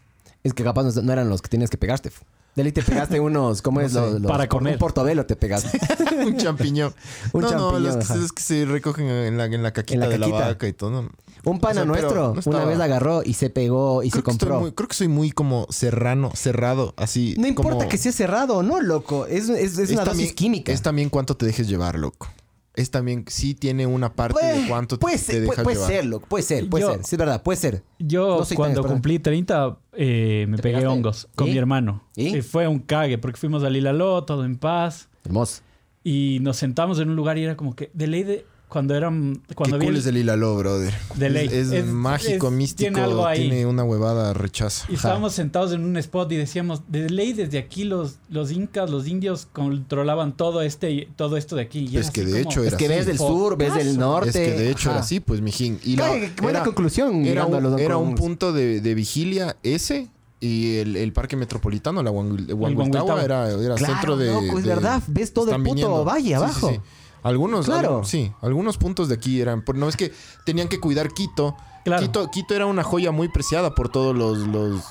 Es 0.43 0.55
que 0.55 0.65
capaz 0.65 0.83
no, 0.85 1.03
no 1.03 1.13
eran 1.13 1.29
los 1.29 1.43
que 1.43 1.49
tenías 1.49 1.71
que 1.71 1.77
pegarte. 1.79 2.11
De 2.11 2.15
ahí 2.57 2.73
te 2.73 2.83
pegaste 2.83 3.19
unos, 3.21 3.63
¿cómo 3.63 3.81
No 3.81 3.87
es? 3.87 3.93
sé. 3.93 4.01
Los- 4.01 4.21
los- 4.21 4.31
Para 4.31 4.49
comer. 4.49 4.75
Un 4.75 4.79
portobelo 4.79 5.25
te 5.27 5.37
pegaste. 5.37 5.79
un 6.27 6.37
champiñón. 6.37 6.95
Un 7.33 7.43
no, 7.43 7.51
no, 7.51 7.59
champiñón, 7.71 7.83
los 7.99 8.07
que, 8.09 8.15
los 8.19 8.33
que 8.33 8.43
se 8.43 8.65
recogen 8.67 9.09
en 9.09 9.39
la, 9.39 9.47
en 9.47 9.63
la 9.63 9.73
caquita 9.73 9.95
En 9.95 10.01
la 10.01 10.09
de 10.09 10.19
la 10.19 10.27
caquita. 10.27 10.47
vaca 10.49 10.69
y 10.69 10.73
todo. 10.73 10.91
¿no? 11.03 11.11
Un 11.45 11.59
pana 11.59 11.73
O 11.73 11.75
sea, 11.75 11.85
nuestro 11.87 12.35
no 12.35 12.41
una 12.47 12.65
vez 12.65 12.79
agarró 12.79 13.23
y 13.25 13.35
se 13.35 13.51
pegó 13.51 14.03
y 14.05 14.11
Creo 14.11 14.21
se 14.21 14.23
compró. 14.25 14.61
muy, 14.61 14.73
creo 14.73 14.87
que 14.89 14.95
soy 14.95 15.09
muy 15.09 15.33
como 15.33 15.67
serrano, 15.71 16.31
cerrado, 16.35 16.95
así. 16.97 17.35
No 17.37 17.49
importa 17.49 17.89
que 17.89 17.99
sea 17.99 18.13
cerrado 18.13 18.59
o 18.59 18.63
no, 18.63 18.81
loco. 18.81 19.27
Es, 19.27 19.49
es, 19.49 19.77
es 19.79 19.91
una 19.91 20.05
dosis 20.05 20.05
también, 20.05 20.35
química. 20.37 20.71
Es 20.73 20.83
también 20.83 21.09
cuánto 21.09 21.37
te 21.37 21.45
dejes 21.47 21.67
llevar, 21.69 21.99
loco. 21.99 22.29
Es 22.75 22.91
también, 22.91 23.25
sí 23.29 23.55
tiene 23.55 23.87
una 23.87 24.15
parte 24.15 24.45
de 24.45 24.67
cuánto 24.67 24.99
puede 24.99 25.17
te, 25.17 25.23
ser, 25.23 25.41
te 25.43 25.47
puede, 25.47 25.63
puede 25.63 25.77
llevar. 25.77 25.91
ser. 25.91 26.21
Puede 26.29 26.43
ser, 26.43 26.69
puede 26.71 26.83
Yo- 26.85 26.93
ser. 26.93 27.05
Sí, 27.05 27.15
es 27.15 27.19
verdad, 27.19 27.43
puede 27.43 27.57
ser. 27.59 27.83
Yo 27.99 28.39
No 28.39 28.45
soy 28.47 28.57
tan 28.57 28.73
cuando 28.73 28.85
cumplí 28.85 29.19
30 29.19 29.79
eh, 29.93 30.47
me 30.49 30.57
¿Te 30.57 30.63
pegué 30.63 30.77
pegaste? 30.77 30.87
hongos 30.99 31.29
con 31.35 31.49
¿Y? 31.49 31.51
mi 31.53 31.59
hermano. 31.59 32.03
¿Y? 32.17 32.37
Y 32.39 32.43
fue 32.43 32.67
un 32.69 32.79
cague 32.79 33.19
porque 33.19 33.37
fuimos 33.39 33.63
a 33.63 33.69
Lilaló, 33.69 34.25
todo 34.25 34.45
en 34.47 34.57
paz. 34.57 35.09
Hermoso. 35.25 35.61
Y 36.03 36.39
nos 36.41 36.57
sentamos 36.57 36.99
en 36.99 37.11
un 37.11 37.17
lugar 37.17 37.37
y 37.39 37.45
era 37.45 37.57
como 37.57 37.77
que 37.77 37.91
de 37.93 38.07
ley 38.07 38.23
de... 38.23 38.47
Cuando 38.73 38.95
eran... 38.95 39.43
Cuando 39.55 39.79
Qué 39.79 39.85
cool 39.85 39.95
el- 39.97 40.01
es 40.01 40.07
el 40.07 40.17
Hilaló, 40.17 40.57
brother. 40.57 40.95
De 41.17 41.29
ley. 41.29 41.47
Es, 41.47 41.53
es 41.53 41.73
Es- 41.73 41.85
mágico, 41.85 42.47
es- 42.49 42.53
místico. 42.55 42.89
tiene 42.91 43.03
algo 43.03 43.27
ahí. 43.27 43.41
Tiene 43.51 43.67
una 43.67 43.85
huevada 43.85 44.33
rechazo. 44.33 44.87
Y 44.89 44.95
estábamos 44.95 45.35
sentados 45.35 45.73
en 45.73 45.85
un 45.85 45.95
spot 45.99 46.33
y 46.33 46.37
decíamos, 46.37 46.81
de 46.89 47.11
ley 47.11 47.35
desde 47.35 47.59
aquí 47.59 47.85
los, 47.85 48.15
los 48.31 48.51
incas, 48.51 48.89
los 48.89 49.07
indios 49.07 49.47
controlaban 49.53 50.35
todo 50.35 50.63
este 50.63 51.09
todo 51.17 51.37
esto 51.37 51.55
de 51.55 51.63
aquí. 51.63 51.81
Y 51.81 51.99
Es 51.99 52.05
era 52.07 52.13
que 52.13 52.25
de 52.25 52.31
como- 52.31 52.51
hecho 52.51 52.61
Es 52.63 52.69
era 52.69 52.77
que 52.79 52.89
ves 52.89 53.05
del 53.05 53.19
sur, 53.19 53.59
ves 53.59 53.75
del 53.75 53.99
norte. 53.99 54.29
Es 54.31 54.35
que 54.37 54.59
de 54.59 54.71
hecho 54.71 54.89
Ajá. 54.89 54.99
era 54.99 55.01
así, 55.05 55.21
pues, 55.21 55.43
mijín. 55.43 55.79
Y 55.85 55.97
la- 55.97 56.07
Ay, 56.07 56.33
buena 56.41 56.63
conclusión, 56.65 57.27
Era 57.27 57.45
un, 57.45 57.79
era 57.79 57.99
un 57.99 58.15
punto 58.15 58.55
de, 58.55 58.81
de 58.81 58.95
vigilia 58.95 59.57
ese 59.63 60.09
y 60.41 60.77
el, 60.79 60.97
el 60.97 61.13
parque 61.13 61.37
metropolitano, 61.37 62.03
la 62.03 62.11
Huanguiltagua. 62.11 63.23
era, 63.23 63.51
era 63.51 63.75
Claro, 63.75 63.93
centro 63.95 64.17
de... 64.17 64.33
loco, 64.33 64.59
es 64.59 64.65
de- 64.65 64.69
verdad. 64.75 65.03
Ves 65.07 65.33
todo 65.35 65.51
el 65.55 65.59
puto 65.63 65.75
viniendo. 65.75 66.05
valle 66.05 66.23
Sí, 66.23 66.29
sí, 66.29 66.35
abajo. 66.35 66.71
sí. 66.71 66.81
Algunos, 67.23 67.67
Claro. 67.67 68.03
sí, 68.05 68.33
algunos 68.41 68.79
puntos 68.79 69.09
de 69.09 69.15
aquí 69.15 69.41
eran. 69.41 69.63
por- 69.63 69.77
No 69.77 69.89
es 69.89 69.97
que 69.97 70.13
tenían 70.45 70.69
que 70.69 70.81
cuidar 70.81 71.13
Quito. 71.13 71.57
Claro. 71.85 72.03
Quito, 72.03 72.31
Quito 72.31 72.55
era 72.55 72.67
una 72.67 72.83
joya 72.85 73.11
muy 73.13 73.29
preciada 73.29 73.75
por 73.75 73.89
todos 73.91 74.17
los, 74.17 74.39
los 74.49 74.83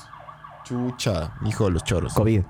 chucha, 0.64 1.34
hijo 1.46 1.64
de 1.64 1.70
los 1.72 1.84
choros. 1.84 2.14
COVID. 2.14 2.42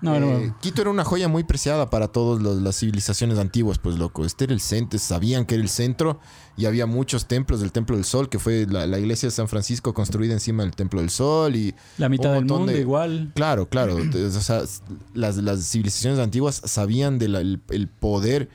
No, 0.00 0.14
Eh, 0.14 0.20
no. 0.20 0.58
Quito 0.60 0.80
era 0.80 0.90
una 0.90 1.02
joya 1.04 1.26
muy 1.26 1.42
preciada 1.42 1.90
para 1.90 2.06
todas 2.06 2.40
las 2.40 2.76
civilizaciones 2.78 3.36
antiguas, 3.36 3.78
pues 3.78 3.98
loco. 3.98 4.24
Este 4.24 4.44
era 4.44 4.52
el 4.52 4.60
centro, 4.60 4.96
sabían 5.00 5.44
que 5.44 5.56
era 5.56 5.62
el 5.64 5.68
centro 5.68 6.20
y 6.56 6.66
había 6.66 6.86
muchos 6.86 7.26
templos 7.26 7.58
del 7.60 7.72
Templo 7.72 7.96
del 7.96 8.04
Sol, 8.04 8.28
que 8.28 8.38
fue 8.38 8.64
la, 8.70 8.86
la 8.86 9.00
iglesia 9.00 9.26
de 9.26 9.32
San 9.32 9.48
Francisco 9.48 9.92
construida 9.94 10.32
encima 10.34 10.62
del 10.62 10.76
Templo 10.76 11.00
del 11.00 11.10
Sol 11.10 11.56
y 11.56 11.74
La 11.98 12.08
mitad 12.08 12.32
del 12.32 12.44
mundo 12.44 12.72
de- 12.72 12.78
igual. 12.80 13.32
Claro, 13.34 13.68
claro. 13.68 13.96
O 14.14 14.30
sea, 14.40 14.62
las, 15.14 15.36
las 15.38 15.64
civilizaciones 15.68 16.20
antiguas 16.20 16.62
sabían 16.64 17.18
del 17.18 17.60
el 17.68 17.88
poder 17.88 18.48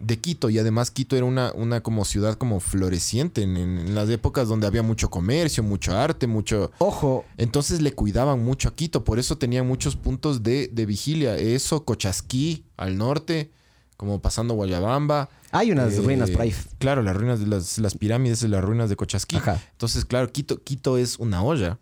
de 0.00 0.18
Quito 0.18 0.48
y 0.50 0.58
además 0.58 0.90
Quito 0.90 1.14
era 1.14 1.26
una, 1.26 1.52
una 1.52 1.82
como 1.82 2.04
ciudad 2.06 2.34
como 2.34 2.58
floreciente 2.58 3.42
en, 3.42 3.56
en- 3.56 3.78
en 3.78 3.94
las 3.94 4.08
épocas 4.08 4.48
donde 4.48 4.66
había 4.66 4.82
mucho 4.82 5.10
comercio, 5.10 5.62
mucho 5.62 5.96
arte, 5.96 6.26
mucho... 6.26 6.72
Ojo, 6.78 7.24
Entonces 7.36 7.82
le 7.82 7.92
cuidaban 7.92 8.42
mucho 8.42 8.68
a 8.70 8.74
Quito, 8.74 9.04
por 9.04 9.18
eso 9.18 9.36
tenían 9.38 9.66
muchos 9.66 9.96
puntos 9.96 10.42
de, 10.42 10.68
de 10.72 10.86
vigilia. 10.86 11.36
Eso, 11.36 11.84
Cochasquí 11.84 12.64
al 12.78 12.96
norte, 12.96 13.50
como 13.98 14.20
pasando 14.22 14.54
Guayabamba. 14.54 15.28
hay 15.50 15.70
unas 15.70 15.92
Eh, 15.92 16.00
ruinas 16.00 16.30
por 16.30 16.40
ahí. 16.40 16.54
Claro, 16.78 17.02
las 17.02 17.14
ruinas 17.14 17.38
de 17.40 17.46
las, 17.46 17.76
las 17.78 17.94
pirámides, 17.94 18.42
las 18.44 18.64
ruinas 18.64 18.88
de 18.88 18.96
Cochasquí. 18.96 19.36
Ajá. 19.36 19.60
Entonces, 19.72 20.06
claro, 20.06 20.32
Quito, 20.32 20.62
Quito 20.62 20.96
es 20.96 21.18
una 21.18 21.42
olla. 21.42 21.78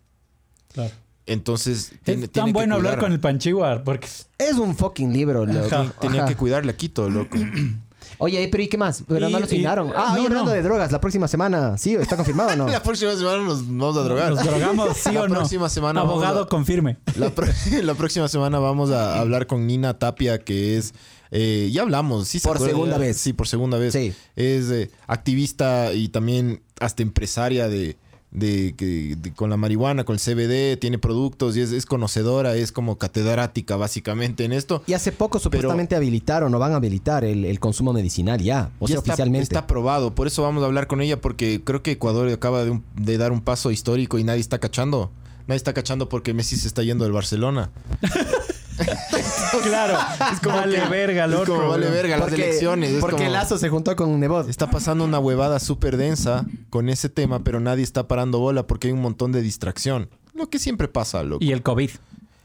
Claro. 0.72 0.92
Entonces, 1.26 1.92
Es 1.92 2.00
tiene, 2.02 2.22
tan 2.22 2.32
tiene 2.32 2.46
que 2.48 2.52
bueno 2.54 2.74
hablar 2.74 2.98
con 2.98 3.12
el 3.12 3.20
Panchiguar 3.20 3.84
porque 3.84 4.08
Es 4.38 4.54
un 4.56 4.74
fucking 4.74 5.12
libro, 5.12 5.46
loco. 5.46 5.66
Ajá. 5.66 5.92
Tenía 6.00 6.24
que 6.24 6.34
cuidarle 6.34 6.72
a 6.72 6.76
Quito, 6.76 7.08
loco. 7.08 7.38
Oye, 8.18 8.48
pero 8.50 8.62
¿y 8.62 8.68
qué 8.68 8.76
más? 8.76 9.04
Pero 9.06 9.28
Y- 9.28 9.32
no 9.32 9.38
lo 9.38 9.44
asignaron. 9.44 9.92
Ah, 9.96 10.08
no, 10.08 10.14
oye, 10.14 10.26
hablando 10.26 10.50
no. 10.50 10.56
de 10.56 10.62
drogas, 10.62 10.90
la 10.92 11.00
próxima 11.00 11.28
semana. 11.28 11.78
¿Sí? 11.78 11.94
¿Está 11.94 12.16
confirmado 12.16 12.50
o 12.50 12.56
no? 12.56 12.68
La 12.70 12.82
próxima 12.82 13.14
semana 13.16 13.42
nos 13.44 13.66
vamos 13.66 13.96
a 13.96 14.02
drogar. 14.02 14.30
nos 14.32 14.44
drogamos, 14.44 14.96
sí 14.96 15.12
La 15.12 15.22
o 15.22 15.28
no. 15.28 15.34
próxima 15.36 15.68
semana 15.68 16.00
Abogado, 16.00 16.42
a- 16.42 16.48
confirme. 16.48 16.96
La, 17.16 17.30
pro- 17.30 17.46
la 17.82 17.94
próxima 17.94 18.28
semana 18.28 18.58
vamos 18.58 18.90
a 18.90 19.18
hablar 19.20 19.46
con 19.46 19.66
Nina 19.66 19.98
Tapia, 19.98 20.38
que 20.38 20.76
es. 20.76 20.94
eh, 21.30 21.70
ya 21.72 21.82
hablamos, 21.82 22.26
sí. 22.28 22.38
se 22.40 22.48
Por 22.48 22.56
acuerda? 22.56 22.74
segunda 22.74 22.98
vez. 22.98 23.16
Sí, 23.18 23.32
por 23.32 23.46
segunda 23.48 23.78
vez. 23.78 23.92
Sí. 23.92 24.12
Es 24.36 24.70
eh, 24.70 24.90
activista 25.06 25.92
y 25.92 26.08
también 26.08 26.62
hasta 26.80 27.02
empresaria 27.02 27.68
de. 27.68 27.96
De, 28.30 28.74
que- 28.76 29.16
de- 29.16 29.32
con 29.32 29.48
la 29.50 29.56
marihuana, 29.56 30.04
con 30.04 30.14
el 30.14 30.20
CBD, 30.20 30.76
tiene 30.78 30.98
productos 30.98 31.56
y 31.56 31.62
es, 31.62 31.72
es 31.72 31.86
conocedora, 31.86 32.54
es 32.56 32.72
como 32.72 32.98
catedrática 32.98 33.76
básicamente 33.76 34.44
en 34.44 34.52
esto. 34.52 34.82
Y 34.86 34.92
hace 34.92 35.12
poco 35.12 35.38
supuestamente 35.38 35.96
habilitaron 35.96 36.54
o 36.54 36.58
van 36.58 36.72
a 36.72 36.76
habilitar 36.76 37.24
el, 37.24 37.44
el 37.44 37.58
consumo 37.60 37.92
medicinal 37.92 38.40
ya. 38.40 38.70
O 38.80 38.86
Ya 38.86 38.92
sea, 38.92 38.98
está, 38.98 39.12
oficialmente. 39.12 39.42
está 39.44 39.60
aprobado, 39.60 40.14
por 40.14 40.26
eso 40.26 40.42
vamos 40.42 40.62
a 40.62 40.66
hablar 40.66 40.86
con 40.86 41.00
ella, 41.00 41.20
porque 41.20 41.62
creo 41.64 41.82
que 41.82 41.92
Ecuador 41.92 42.28
acaba 42.28 42.64
de, 42.64 42.70
un- 42.70 42.84
de 42.96 43.16
dar 43.18 43.32
un 43.32 43.40
paso 43.40 43.70
histórico 43.70 44.18
y 44.18 44.24
nadie 44.24 44.40
está 44.40 44.58
cachando. 44.58 45.10
Nadie 45.46 45.56
está 45.56 45.72
cachando 45.72 46.10
porque 46.10 46.34
Messi 46.34 46.56
se 46.56 46.68
está 46.68 46.82
yendo 46.82 47.04
del 47.04 47.12
Barcelona. 47.14 47.70
Claro. 49.62 49.98
Es 50.32 50.40
como 50.40 50.56
vale 50.56 50.80
verga 50.88 51.24
el 51.24 51.32
es 51.32 51.38
otro. 51.40 51.56
como 51.56 51.68
vale 51.70 51.90
verga 51.90 52.16
las 52.16 52.32
elecciones. 52.32 52.90
es 52.92 53.00
porque 53.00 53.16
como- 53.24 53.30
Lazo 53.30 53.58
se 53.58 53.68
juntó 53.68 53.94
con 53.96 54.18
Nebot. 54.20 54.48
Está 54.48 54.70
pasando 54.70 55.04
una 55.04 55.18
huevada 55.18 55.58
súper 55.60 55.96
densa 55.96 56.44
con 56.70 56.88
ese 56.88 57.08
tema, 57.08 57.42
pero 57.44 57.60
nadie 57.60 57.82
está 57.84 58.06
parando 58.08 58.38
bola 58.38 58.66
porque 58.66 58.88
hay 58.88 58.92
un 58.92 59.00
montón 59.02 59.32
de 59.32 59.42
distracción. 59.42 60.08
Lo 60.34 60.48
que 60.48 60.58
siempre 60.58 60.88
pasa, 60.88 61.22
loco. 61.22 61.44
Y 61.44 61.52
el 61.52 61.62
COVID. 61.62 61.90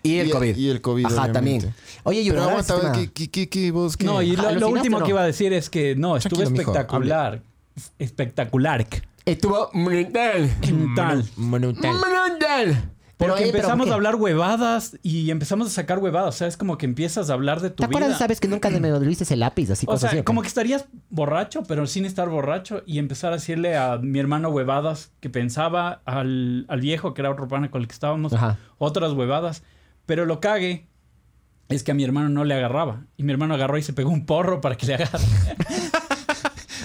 Y 0.05 0.17
el 0.17 0.27
Y- 0.27 0.31
COVID. 0.31 0.57
y 0.57 0.69
el 0.69 0.81
COVID, 0.81 1.05
Ajá, 1.05 1.13
obviamente. 1.15 1.33
también. 1.33 1.75
Oye, 2.03 2.21
y 2.21 2.29
Pero 2.29 2.43
aguanta. 2.43 2.91
¿qué, 2.93 3.11
qué, 3.11 3.29
qué, 3.29 3.49
qué, 3.49 3.71
vos 3.71 3.95
qué? 3.95 4.05
No, 4.05 4.21
y 4.21 4.35
lo, 4.35 4.41
lo 4.43 4.47
¿Alucinaste 4.49 4.73
último 4.79 4.99
no? 4.99 5.05
que 5.05 5.11
iba 5.11 5.21
a 5.21 5.25
decir 5.25 5.53
es 5.53 5.69
que 5.69 5.95
no, 5.95 6.17
estuvo 6.17 6.41
Tranquilo, 6.41 6.57
mijo, 6.59 6.71
espectacular. 6.71 7.41
Espectacular. 7.99 8.85
Estuvo 9.25 9.69
brutal. 9.73 10.51
Tal. 10.95 11.25
Monumental. 11.37 11.91
Brutal. 11.97 12.91
Porque 13.27 13.43
pero 13.45 13.57
empezamos 13.57 13.85
¿qué? 13.85 13.91
a 13.91 13.95
hablar 13.95 14.15
huevadas 14.15 14.97
y 15.03 15.29
empezamos 15.31 15.67
a 15.67 15.69
sacar 15.71 15.99
huevadas. 15.99 16.35
O 16.35 16.37
sea, 16.37 16.47
es 16.47 16.57
como 16.57 16.77
que 16.77 16.85
empiezas 16.85 17.29
a 17.29 17.33
hablar 17.33 17.59
de 17.61 17.69
tu 17.69 17.77
¿Te 17.77 17.85
acuerdas, 17.85 18.09
vida. 18.11 18.17
sabes, 18.19 18.39
que 18.39 18.47
nunca 18.47 18.69
me 18.69 18.79
devolviste 18.79 19.23
ese 19.23 19.35
lápiz? 19.35 19.69
Así 19.69 19.85
O 19.85 19.91
cosas 19.91 20.11
sea, 20.11 20.19
así. 20.19 20.23
como 20.23 20.41
que 20.41 20.47
estarías 20.47 20.85
borracho, 21.09 21.63
pero 21.63 21.87
sin 21.87 22.05
estar 22.05 22.29
borracho, 22.29 22.83
y 22.85 22.99
empezar 22.99 23.31
a 23.33 23.35
decirle 23.37 23.75
a 23.77 23.97
mi 23.97 24.19
hermano 24.19 24.49
huevadas 24.49 25.11
que 25.19 25.29
pensaba, 25.29 26.01
al, 26.05 26.65
al 26.67 26.79
viejo, 26.81 27.13
que 27.13 27.21
era 27.21 27.31
otro 27.31 27.47
pana 27.47 27.71
con 27.71 27.81
el 27.81 27.87
que 27.87 27.93
estábamos, 27.93 28.33
Ajá. 28.33 28.57
otras 28.77 29.13
huevadas. 29.13 29.63
Pero 30.05 30.25
lo 30.25 30.39
cague 30.39 30.87
es 31.69 31.83
que 31.83 31.91
a 31.91 31.93
mi 31.95 32.03
hermano 32.03 32.29
no 32.29 32.43
le 32.43 32.53
agarraba. 32.55 33.05
Y 33.17 33.23
mi 33.23 33.31
hermano 33.31 33.53
agarró 33.53 33.77
y 33.77 33.83
se 33.83 33.93
pegó 33.93 34.09
un 34.11 34.25
porro 34.25 34.59
para 34.61 34.75
que 34.75 34.85
le 34.85 34.95
agarre. 34.95 35.17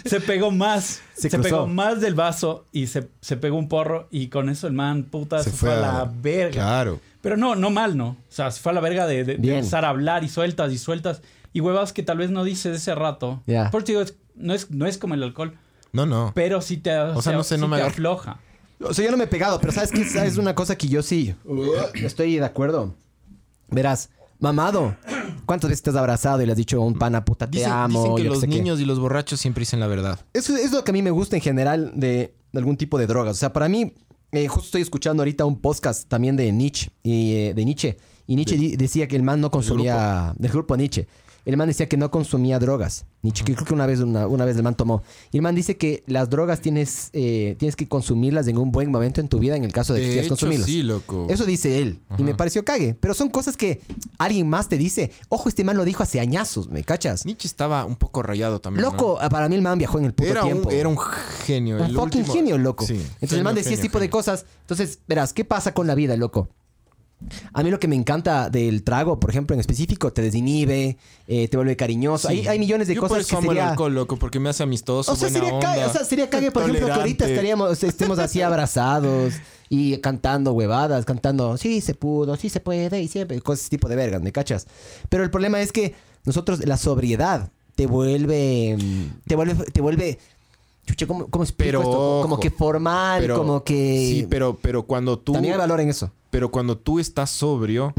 se 0.05 0.21
pegó 0.21 0.51
más. 0.51 1.01
Se 1.15 1.31
pegó 1.39 1.67
más 1.67 2.01
del 2.01 2.15
vaso 2.15 2.65
y 2.73 2.87
se, 2.87 3.09
se 3.21 3.37
pegó 3.37 3.57
un 3.57 3.69
porro. 3.69 4.09
Y 4.11 4.29
con 4.29 4.49
eso 4.49 4.67
el 4.67 4.73
man, 4.73 5.05
puta, 5.05 5.43
se, 5.43 5.51
fue 5.51 5.73
a 5.73 5.81
la 5.81 6.13
verga. 6.23 6.53
Claro. 6.53 7.01
Pero 7.21 7.37
no, 7.37 7.55
no 7.57 7.71
mal, 7.71 7.97
¿no? 7.97 8.09
O 8.11 8.17
sea, 8.33 8.51
se 8.51 8.61
fue 8.61 8.73
a 8.73 8.75
la 8.75 8.81
verga 8.81 9.07
de, 9.07 9.25
de- 9.25 9.35
de 9.35 9.37
Bien. 9.39 9.57
empezar 9.57 9.85
a 9.85 9.89
hablar 9.91 10.23
y 10.25 10.29
sueltas 10.29 10.73
y 10.73 10.79
sueltas. 10.79 11.23
Y 11.53 11.61
huevas 11.61 11.93
que 11.93 12.03
tal 12.03 12.19
vez 12.19 12.31
no 12.31 12.45
dices 12.45 12.77
ese 12.77 12.95
rato. 12.95 13.43
Por 13.71 13.83
eso 13.83 13.87
digo, 13.87 14.01
es- 14.03 14.15
no, 14.37 14.55
es, 14.55 14.71
no 14.71 14.87
es 14.87 14.99
como 14.99 15.15
el 15.15 15.23
alcohol, 15.25 15.57
No, 15.93 16.07
no. 16.07 16.31
pero 16.35 16.61
sí 16.61 16.77
te, 16.77 16.97
O 16.97 17.21
sea, 17.23 17.33
no 17.33 17.43
sé, 17.43 17.57
sí 17.57 17.61
no 17.61 17.67
me 17.67 17.79
te 17.79 17.83
afloja. 17.83 18.39
O 18.81 18.95
sea, 18.95 19.05
yo 19.05 19.11
no 19.11 19.17
me 19.17 19.25
he 19.25 19.29
pegado, 19.29 19.59
pero 19.61 19.73
¿sabes 19.73 19.91
qué? 19.91 20.03
Es 20.03 20.37
una 20.37 20.55
cosa 20.55 20.77
que 20.79 20.87
yo 20.87 21.03
sí 21.03 21.35
estoy 21.95 22.37
de 22.39 22.45
acuerdo. 22.45 22.95
Verás, 23.69 24.11
mamado, 24.39 24.95
¿cuántas 25.49 25.71
veces 25.71 25.83
te 25.83 25.91
has 25.91 25.97
abrazado 25.97 26.41
y 26.41 26.47
le 26.47 26.53
has 26.53 26.59
dicho 26.59 26.77
a 26.81 26.85
un 26.85 26.95
pana, 26.95 27.25
puta, 27.25 27.51
te 27.51 27.59
Dicen, 27.59 27.73
amo? 27.73 28.01
dicen 28.03 28.17
que 28.17 28.23
yo 28.23 28.31
los 28.31 28.41
sé 28.41 28.47
qué? 28.47 28.55
niños 28.55 28.79
y 28.79 28.85
los 28.85 29.01
borrachos 29.01 29.41
siempre 29.41 29.63
dicen 29.63 29.81
la 29.81 29.89
verdad. 29.89 30.21
Eso 30.33 30.55
es 30.57 30.71
lo 30.71 30.85
que 30.85 30.93
a 30.93 30.95
mí 30.95 31.03
me 31.03 31.11
gusta 31.11 31.35
en 31.35 31.43
general 31.43 31.91
de, 31.97 32.35
de 32.53 32.59
algún 32.61 32.77
tipo 32.77 32.99
de 32.99 33.09
drogas. 33.09 33.33
O 33.37 33.39
sea, 33.41 33.53
para 33.53 33.69
mí, 33.69 33.95
eh, 34.31 34.47
justo 34.47 34.67
estoy 34.67 34.83
escuchando 34.83 35.23
ahorita 35.23 35.45
un 35.45 35.61
podcast 35.61 36.07
también 36.09 36.37
de 36.37 36.53
Nietzsche. 36.53 36.91
Y, 37.03 37.33
eh, 37.33 37.55
de 37.55 37.65
Nietzsche. 37.65 37.97
Y 38.29 38.37
Nietzsche 38.37 38.77
decía 38.77 39.09
que 39.09 39.17
el 39.17 39.23
man 39.25 39.41
no 39.41 39.51
consumía... 39.51 40.35
Del 40.39 40.53
grupo 40.53 40.77
Nietzsche. 40.77 41.09
El 41.49 41.57
man 41.57 41.67
decía 41.67 41.89
que 41.89 41.97
no 41.97 42.11
consumía 42.11 42.59
drogas. 42.59 43.07
Nietzsche, 43.23 43.43
que 43.43 43.55
creo 43.55 43.67
que 43.67 43.73
una 43.73 43.87
vez, 43.87 44.01
una, 44.01 44.27
una 44.27 44.45
vez 44.45 44.55
el 44.59 44.63
man 44.63 44.75
tomó. 44.77 45.03
Y 45.33 45.39
el 45.39 45.43
man 45.43 45.55
dice 45.55 45.79
que 45.79 46.05
las 46.07 46.29
drogas 46.29 46.61
tienes, 46.61 47.09
eh, 47.15 47.57
tienes 47.59 47.75
que 47.75 47.89
consumirlas 47.89 48.47
en 48.49 48.59
un 48.59 48.71
buen 48.71 48.91
momento 48.91 49.23
en 49.23 49.29
tu 49.29 49.39
vida 49.39 49.57
en 49.57 49.65
el 49.65 49.73
caso 49.73 49.95
de, 49.95 50.01
que 50.01 50.07
De 50.07 50.13
quieras 50.13 50.27
hecho, 50.27 50.35
consumirlas. 50.35 50.67
sí, 50.67 50.83
loco. 50.83 51.27
Eso 51.31 51.47
dice 51.47 51.79
él. 51.79 52.01
Y 52.19 52.23
me 52.23 52.35
pareció 52.35 52.67
cague. 52.67 52.95
Pero 53.01 53.15
son 53.15 53.31
cosas 53.31 53.57
que 53.57 53.81
alguien 54.19 54.47
más 54.47 54.69
te 54.69 54.77
dice. 54.77 55.11
Ojo, 55.31 55.49
este 55.49 55.65
man 55.65 55.79
lo 55.79 55.87
dijo 55.87 56.03
hace 56.03 56.21
añazos, 56.21 56.69
¿me 56.69 56.85
cachas? 56.85 57.25
Nietzsche 57.25 57.49
estaba 57.49 57.87
un 57.87 57.97
poco 57.97 58.23
rayado 58.23 58.61
también. 58.61 58.85
¿no? 58.85 58.91
Loco, 58.91 59.19
para 59.31 59.49
mí 59.49 59.55
el 59.55 59.63
man 59.63 59.79
viajó 59.79 59.99
en 59.99 60.05
el 60.05 60.13
puto 60.13 60.29
Era 60.29 60.45
un, 60.45 60.51
tiempo. 60.53 60.71
era 60.71 60.89
un 60.91 60.99
genio. 61.47 61.77
Un 61.77 61.83
el 61.87 61.95
fucking 61.95 62.21
último- 62.21 62.35
genio, 62.35 62.59
loco. 62.59 62.85
Sí, 62.87 62.93
Entonces 63.15 63.39
el 63.39 63.43
man 63.45 63.55
decía 63.55 63.71
genio, 63.71 63.77
este 63.77 63.89
tipo 63.89 64.01
de 64.01 64.11
cosas. 64.11 64.45
Entonces, 64.61 64.99
verás, 65.09 65.33
¿qué 65.33 65.47
pasa 65.47 65.73
con 65.73 65.87
la 65.87 65.95
vida, 65.95 66.15
loco? 66.19 66.51
A 67.53 67.63
mí 67.63 67.71
lo 67.71 67.81
que 67.81 67.89
me 67.89 67.97
encanta 67.97 68.49
del 68.49 68.85
trago, 68.85 69.19
por 69.19 69.31
ejemplo, 69.31 69.55
en 69.55 69.61
específico, 69.61 70.13
te 70.13 70.23
desinhibe, 70.23 70.97
eh, 71.27 71.49
te 71.49 71.57
vuelve 71.57 71.77
cariñoso. 71.77 72.29
Hay, 72.29 72.47
hay 72.47 72.59
millones 72.59 72.87
de 72.89 72.95
Yo 72.95 73.01
por 73.01 73.11
cosas 73.11 73.23
eso 73.23 73.31
que 73.31 73.37
amo 73.37 73.51
el 73.51 73.57
sería... 73.57 73.71
alcohol, 73.71 73.95
loco, 73.95 74.17
porque 74.17 74.39
me 74.39 74.49
hace 74.49 74.63
amistoso, 74.63 75.13
O 75.13 75.17
sea, 75.17 75.29
buena 75.29 75.47
sería 75.47 75.61
cague, 75.61 75.81
onda, 75.81 75.91
o 75.91 75.93
sea, 75.93 76.05
sería 76.05 76.31
cague, 76.31 76.53
por 76.53 76.63
ejemplo, 76.63 76.87
que 76.87 76.93
ahorita 76.93 77.25
tolerante. 77.25 77.35
estaríamos, 77.35 77.83
estemos 77.83 78.19
así 78.19 78.41
abrazados 78.43 79.35
y 79.69 79.99
cantando 79.99 80.53
huevadas, 80.53 81.05
cantando, 81.05 81.57
sí 81.57 81.81
se 81.81 81.95
pudo, 81.95 82.37
sí 82.37 82.49
se 82.49 82.61
puede, 82.61 83.01
y 83.03 83.09
siempre, 83.09 83.41
cosas 83.41 83.63
ese 83.63 83.71
tipo 83.71 83.89
de 83.89 83.97
vergas, 83.97 84.23
¿me 84.23 84.33
cachas? 84.33 84.67
Pero 85.09 85.25
el 85.25 85.31
problema 85.31 85.61
es 85.61 85.73
que 85.73 85.95
nosotros, 86.25 86.65
la 86.67 86.77
sobriedad 86.77 87.51
te 87.75 87.87
vuelve, 87.87 88.77
te 89.27 89.37
vuelve, 89.37 89.55
te 89.55 89.81
vuelve, 89.81 90.19
chucha, 90.89 91.07
¿cómo, 91.07 91.29
cómo 91.29 91.45
explico 91.45 91.69
Pero 91.69 91.81
esto? 91.83 92.21
Como 92.23 92.35
ojo, 92.35 92.41
que 92.41 92.51
formal, 92.51 93.21
Pero- 93.21 93.37
como 93.37 93.63
que... 93.65 93.75
Sí, 94.11 94.27
pero, 94.29 94.59
pero 94.61 94.85
cuando 94.85 95.19
tú... 95.19 95.33
También 95.33 95.55
hay 95.55 95.59
valor 95.61 95.81
en 95.81 95.89
eso. 95.91 96.11
Pero 96.31 96.51
cuando 96.51 96.77
tú 96.77 96.99
estás 96.99 97.31
sobrio, 97.31 97.95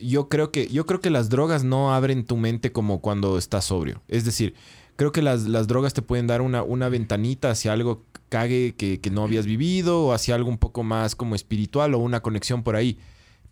yo 0.00 0.28
creo 0.28 0.50
que 0.50 0.66
yo 0.68 0.86
creo 0.86 1.00
que 1.00 1.10
las 1.10 1.28
drogas 1.28 1.62
no 1.64 1.94
abren 1.94 2.24
tu 2.24 2.36
mente 2.36 2.72
como 2.72 3.00
cuando 3.00 3.38
estás 3.38 3.66
sobrio. 3.66 4.02
Es 4.08 4.24
decir, 4.24 4.54
creo 4.96 5.12
que 5.12 5.22
las, 5.22 5.42
las 5.44 5.68
drogas 5.68 5.94
te 5.94 6.02
pueden 6.02 6.26
dar 6.26 6.42
una, 6.42 6.62
una 6.62 6.88
ventanita 6.88 7.50
hacia 7.50 7.72
algo 7.72 8.02
cague 8.28 8.74
que, 8.76 9.00
que 9.00 9.10
no 9.10 9.22
habías 9.22 9.46
vivido 9.46 10.02
o 10.06 10.12
hacia 10.12 10.34
algo 10.34 10.50
un 10.50 10.58
poco 10.58 10.82
más 10.82 11.14
como 11.14 11.34
espiritual 11.36 11.94
o 11.94 11.98
una 11.98 12.20
conexión 12.20 12.62
por 12.64 12.74
ahí. 12.74 12.98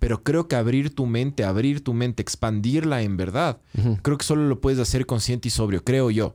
Pero 0.00 0.24
creo 0.24 0.48
que 0.48 0.56
abrir 0.56 0.92
tu 0.92 1.06
mente, 1.06 1.44
abrir 1.44 1.84
tu 1.84 1.94
mente, 1.94 2.22
expandirla 2.22 3.02
en 3.02 3.16
verdad, 3.16 3.60
creo 4.02 4.18
que 4.18 4.24
solo 4.24 4.48
lo 4.48 4.60
puedes 4.60 4.80
hacer 4.80 5.06
consciente 5.06 5.46
y 5.46 5.52
sobrio, 5.52 5.84
creo 5.84 6.10
yo. 6.10 6.34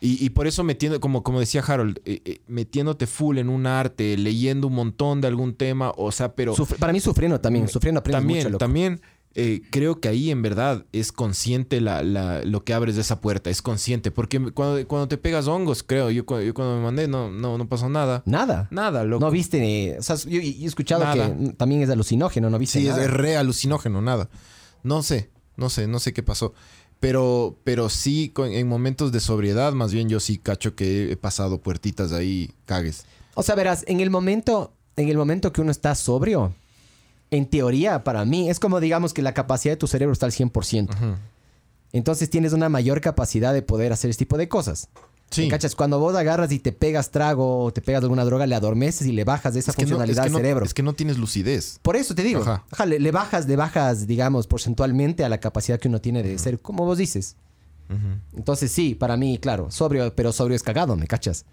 Y, 0.00 0.24
y 0.24 0.30
por 0.30 0.46
eso 0.46 0.62
metiendo, 0.64 1.00
como, 1.00 1.22
como 1.22 1.40
decía 1.40 1.62
Harold, 1.66 2.00
eh, 2.04 2.20
eh, 2.24 2.40
metiéndote 2.46 3.06
full 3.06 3.38
en 3.38 3.48
un 3.48 3.66
arte, 3.66 4.16
leyendo 4.16 4.68
un 4.68 4.74
montón 4.74 5.20
de 5.20 5.28
algún 5.28 5.54
tema, 5.54 5.92
o 5.96 6.12
sea, 6.12 6.34
pero... 6.34 6.54
Para 6.78 6.92
mí 6.92 7.00
sufriendo 7.00 7.40
también, 7.40 7.68
sufriendo 7.68 7.98
aprendes 8.00 8.20
También, 8.20 8.38
mucho, 8.38 8.48
loco. 8.50 8.58
también 8.58 9.00
eh, 9.34 9.60
creo 9.70 10.00
que 10.00 10.08
ahí 10.08 10.30
en 10.30 10.40
verdad 10.42 10.84
es 10.92 11.12
consciente 11.12 11.80
la, 11.80 12.02
la- 12.02 12.42
lo 12.44 12.64
que 12.64 12.74
abres 12.74 12.94
de 12.96 13.02
esa 13.02 13.20
puerta, 13.20 13.50
es 13.50 13.60
consciente. 13.62 14.10
Porque 14.10 14.40
cuando, 14.52 14.86
cuando 14.88 15.06
te 15.08 15.16
pegas 15.18 15.46
hongos, 15.48 15.82
creo, 15.82 16.10
yo, 16.10 16.24
yo 16.40 16.54
cuando 16.54 16.76
me 16.76 16.82
mandé 16.82 17.06
no, 17.08 17.30
no, 17.30 17.58
no 17.58 17.68
pasó 17.68 17.88
nada. 17.88 18.22
Nada. 18.24 18.68
Nada, 18.70 19.04
loco. 19.04 19.24
No 19.24 19.30
viste, 19.30 19.58
eh, 19.90 19.96
o 19.98 20.02
sea, 20.02 20.16
yo, 20.16 20.30
yo 20.30 20.38
he 20.40 20.64
escuchado 20.64 21.04
Nada. 21.04 21.28
que 21.28 21.34
mm, 21.34 21.52
también 21.52 21.82
es 21.82 21.90
alucinógeno, 21.90 22.50
no 22.50 22.58
viste 22.58 22.80
sí, 22.80 22.86
nada. 22.88 23.04
es 23.04 23.10
re 23.10 23.36
alucinógeno, 23.36 24.00
nada. 24.00 24.28
No 24.82 25.02
sé, 25.02 25.30
no 25.56 25.68
sé, 25.70 25.86
no 25.86 26.00
sé 26.00 26.12
qué 26.12 26.22
pasó. 26.22 26.54
Pero, 27.00 27.56
pero 27.62 27.88
sí, 27.88 28.32
en 28.36 28.68
momentos 28.68 29.12
de 29.12 29.20
sobriedad, 29.20 29.72
más 29.72 29.92
bien 29.92 30.08
yo 30.08 30.18
sí 30.18 30.38
cacho 30.38 30.74
que 30.74 31.12
he 31.12 31.16
pasado 31.16 31.58
puertitas 31.58 32.12
ahí, 32.12 32.50
cagues. 32.64 33.04
O 33.34 33.42
sea, 33.42 33.54
verás, 33.54 33.84
en 33.86 34.00
el 34.00 34.10
momento, 34.10 34.72
en 34.96 35.08
el 35.08 35.16
momento 35.16 35.52
que 35.52 35.60
uno 35.60 35.70
está 35.70 35.94
sobrio, 35.94 36.54
en 37.30 37.46
teoría, 37.46 38.02
para 38.02 38.24
mí, 38.24 38.50
es 38.50 38.58
como 38.58 38.80
digamos 38.80 39.14
que 39.14 39.22
la 39.22 39.34
capacidad 39.34 39.72
de 39.72 39.76
tu 39.76 39.86
cerebro 39.86 40.12
está 40.12 40.26
al 40.26 40.32
100%. 40.32 41.16
Entonces 41.92 42.28
tienes 42.30 42.52
una 42.52 42.68
mayor 42.68 43.00
capacidad 43.00 43.52
de 43.54 43.62
poder 43.62 43.92
hacer 43.92 44.10
este 44.10 44.24
tipo 44.24 44.36
de 44.36 44.48
cosas. 44.48 44.88
Sí. 45.30 45.42
¿Me 45.42 45.48
cachas? 45.48 45.74
Cuando 45.74 45.98
vos 45.98 46.14
agarras 46.16 46.50
y 46.52 46.58
te 46.58 46.72
pegas 46.72 47.10
trago 47.10 47.64
o 47.64 47.72
te 47.72 47.82
pegas 47.82 48.02
alguna 48.02 48.24
droga, 48.24 48.46
le 48.46 48.54
adormeces 48.54 49.06
y 49.06 49.12
le 49.12 49.24
bajas 49.24 49.52
de 49.54 49.60
esa 49.60 49.72
Es 49.72 49.76
que, 49.76 49.82
no, 49.82 49.86
es, 49.86 49.90
funcionalidad 49.92 50.22
que 50.22 50.26
al 50.28 50.32
no, 50.32 50.38
cerebro. 50.38 50.64
es 50.64 50.72
que 50.74 50.82
no 50.82 50.94
tienes 50.94 51.18
lucidez. 51.18 51.78
Por 51.82 51.96
eso 51.96 52.14
te 52.14 52.22
digo, 52.22 52.40
Ajá. 52.40 52.64
ajá, 52.70 52.86
le, 52.86 52.98
le 52.98 53.10
bajas, 53.12 53.46
le 53.46 53.56
bajas, 53.56 54.06
digamos, 54.06 54.46
porcentualmente 54.46 55.24
a 55.24 55.28
la 55.28 55.38
capacidad 55.38 55.78
que 55.78 55.88
uno 55.88 56.00
tiene 56.00 56.22
de 56.22 56.38
ser, 56.38 56.60
como 56.60 56.84
vos 56.86 56.96
dices. 56.98 57.36
Entonces 58.36 58.70
sí, 58.70 58.94
para 58.94 59.16
mí, 59.16 59.38
claro, 59.38 59.70
sobrio, 59.70 60.14
pero 60.14 60.32
sobrio 60.32 60.56
es 60.56 60.62
cagado, 60.62 60.94
¿me 60.96 61.06
cachas? 61.06 61.44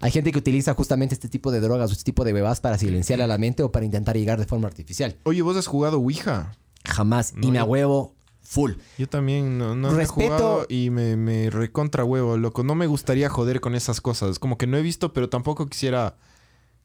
Hay 0.00 0.10
gente 0.10 0.32
que 0.32 0.38
utiliza 0.38 0.74
justamente 0.74 1.14
este 1.14 1.28
tipo 1.28 1.50
de 1.50 1.60
drogas 1.60 1.90
o 1.90 1.92
este 1.92 2.04
tipo 2.04 2.24
de 2.24 2.32
bebas 2.32 2.60
para 2.60 2.76
silenciar 2.78 3.20
a 3.22 3.26
la 3.26 3.38
mente 3.38 3.62
o 3.62 3.72
para 3.72 3.84
intentar 3.84 4.16
llegar 4.16 4.38
de 4.38 4.46
forma 4.46 4.68
artificial. 4.68 5.16
Oye, 5.24 5.42
vos 5.42 5.56
has 5.56 5.66
jugado 5.66 5.98
Ouija. 5.98 6.52
Jamás. 6.84 7.32
No, 7.34 7.48
y 7.48 7.50
me 7.50 7.58
yo- 7.58 7.62
a 7.62 7.66
huevo 7.66 8.14
full. 8.46 8.72
Yo 8.98 9.08
también 9.08 9.58
no, 9.58 9.74
no 9.74 9.90
he 9.90 9.94
Respeto- 10.04 10.12
jugado 10.14 10.66
y 10.68 10.90
me, 10.90 11.16
me 11.16 11.50
recontra 11.50 12.04
huevo, 12.04 12.36
loco. 12.36 12.62
No 12.64 12.74
me 12.74 12.86
gustaría 12.86 13.28
joder 13.28 13.60
con 13.60 13.74
esas 13.74 14.00
cosas. 14.00 14.38
Como 14.38 14.56
que 14.58 14.66
no 14.66 14.76
he 14.76 14.82
visto, 14.82 15.12
pero 15.12 15.28
tampoco 15.28 15.66
quisiera 15.66 16.16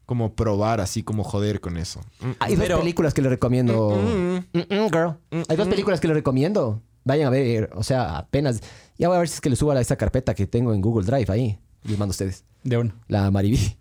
como 0.06 0.34
probar 0.34 0.80
así 0.80 1.02
como 1.02 1.22
joder 1.24 1.60
con 1.60 1.76
eso. 1.76 2.00
Mm. 2.20 2.30
Hay 2.40 2.56
dos 2.56 2.68
películas 2.80 3.14
que 3.14 3.22
le 3.22 3.28
recomiendo. 3.28 3.90
Mm, 3.90 4.58
Mm, 4.58 4.58
mm, 4.58 4.88
girl. 4.90 5.16
Hay 5.48 5.56
dos 5.56 5.68
películas 5.68 6.00
que 6.00 6.08
le 6.08 6.14
recomiendo. 6.14 6.82
Vayan 7.04 7.26
a 7.28 7.30
ver, 7.30 7.70
o 7.74 7.82
sea, 7.82 8.18
apenas. 8.18 8.60
Ya 8.98 9.08
voy 9.08 9.16
a 9.16 9.20
ver 9.20 9.28
si 9.28 9.34
es 9.34 9.40
que 9.40 9.50
le 9.50 9.56
subo 9.56 9.72
a 9.72 9.80
esa 9.80 9.96
carpeta 9.96 10.34
que 10.34 10.46
tengo 10.46 10.72
en 10.74 10.80
Google 10.80 11.04
Drive 11.06 11.32
ahí. 11.32 11.58
Les 11.84 11.98
mando 11.98 12.10
a 12.10 12.14
ustedes. 12.14 12.44
De 12.62 12.76
uno. 12.78 12.92
La 13.08 13.30
Mariví. 13.30 13.76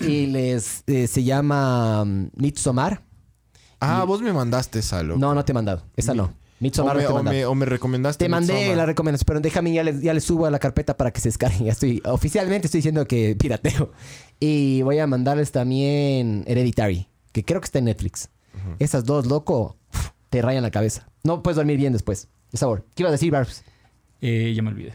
y 0.00 0.26
les 0.26 0.82
eh, 0.86 1.06
se 1.06 1.22
llama 1.24 2.04
Midsommar. 2.34 3.02
Ah, 3.80 4.04
vos 4.04 4.20
me 4.22 4.32
mandaste 4.32 4.80
esa, 4.80 5.02
loco. 5.02 5.20
No, 5.20 5.34
no 5.34 5.44
te 5.44 5.52
he 5.52 5.54
mandado. 5.54 5.82
Esa 5.96 6.12
no. 6.14 6.32
O 6.82 6.94
me, 6.94 7.06
o 7.06 7.22
me- 7.30 7.46
o 7.46 7.54
me 7.54 7.66
recomendaste. 7.66 8.24
Te 8.24 8.28
mandé 8.28 8.52
Midsommar. 8.52 8.76
la 8.76 8.86
recomendación, 8.86 9.26
pero 9.26 9.40
déjame, 9.40 9.72
ya 9.72 9.84
les, 9.84 10.00
ya 10.02 10.12
les 10.14 10.24
subo 10.24 10.46
a 10.46 10.50
la 10.50 10.58
carpeta 10.58 10.96
para 10.96 11.12
que 11.12 11.20
se 11.20 11.28
descarguen. 11.28 11.64
Ya 11.66 11.72
estoy, 11.72 12.02
oficialmente 12.04 12.66
estoy 12.66 12.78
diciendo 12.78 13.06
que 13.06 13.36
pirateo. 13.36 13.92
Y 14.40 14.82
voy 14.82 14.98
a 14.98 15.06
mandarles 15.06 15.52
también 15.52 16.44
Hereditary, 16.46 17.08
que 17.32 17.44
creo 17.44 17.60
que 17.60 17.66
está 17.66 17.78
en 17.78 17.86
Netflix. 17.86 18.28
Esas 18.80 19.04
dos, 19.04 19.26
loco, 19.26 19.76
te 20.30 20.42
rayan 20.42 20.62
la 20.64 20.70
cabeza. 20.72 21.08
No 21.22 21.42
puedes 21.42 21.56
dormir 21.56 21.76
bien 21.76 21.92
después. 21.92 22.28
De 22.50 22.58
sabor. 22.58 22.84
¿Qué 22.94 23.02
ibas 23.02 23.10
a 23.10 23.12
decir, 23.12 23.30
Barbs? 23.30 23.62
Eh, 24.20 24.52
ya 24.56 24.62
me 24.62 24.70
olvidé. 24.70 24.94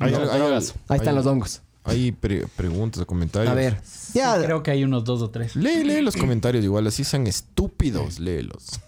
No, 0.00 0.06
hay-. 0.06 0.14
Ahí 0.14 0.96
están 0.96 1.08
hay- 1.08 1.14
los 1.14 1.26
hongos. 1.26 1.60
Hay 1.86 2.12
pre- 2.12 2.46
preguntas 2.56 3.02
o 3.02 3.06
comentarios. 3.06 3.52
A 3.52 3.54
ver. 3.54 3.78
Ya, 4.14 4.40
Creo 4.42 4.62
que 4.62 4.70
hay 4.70 4.84
unos 4.84 5.04
dos 5.04 5.20
o 5.20 5.28
tres. 5.28 5.54
Lee, 5.54 5.84
lee 5.84 6.00
los 6.00 6.16
comentarios 6.16 6.64
igual, 6.64 6.86
así 6.86 7.04
sean 7.04 7.26
estúpidos, 7.26 8.18
léelos. 8.20 8.80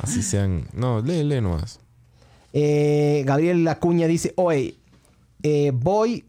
Así 0.00 0.22
sean. 0.22 0.68
No, 0.72 1.00
lee, 1.00 1.22
lee 1.22 1.40
nomás. 1.40 1.80
Eh, 2.52 3.22
Gabriel 3.26 3.66
Acuña 3.68 4.06
dice, 4.06 4.32
oye, 4.36 4.76
eh, 5.42 5.72
voy, 5.74 6.26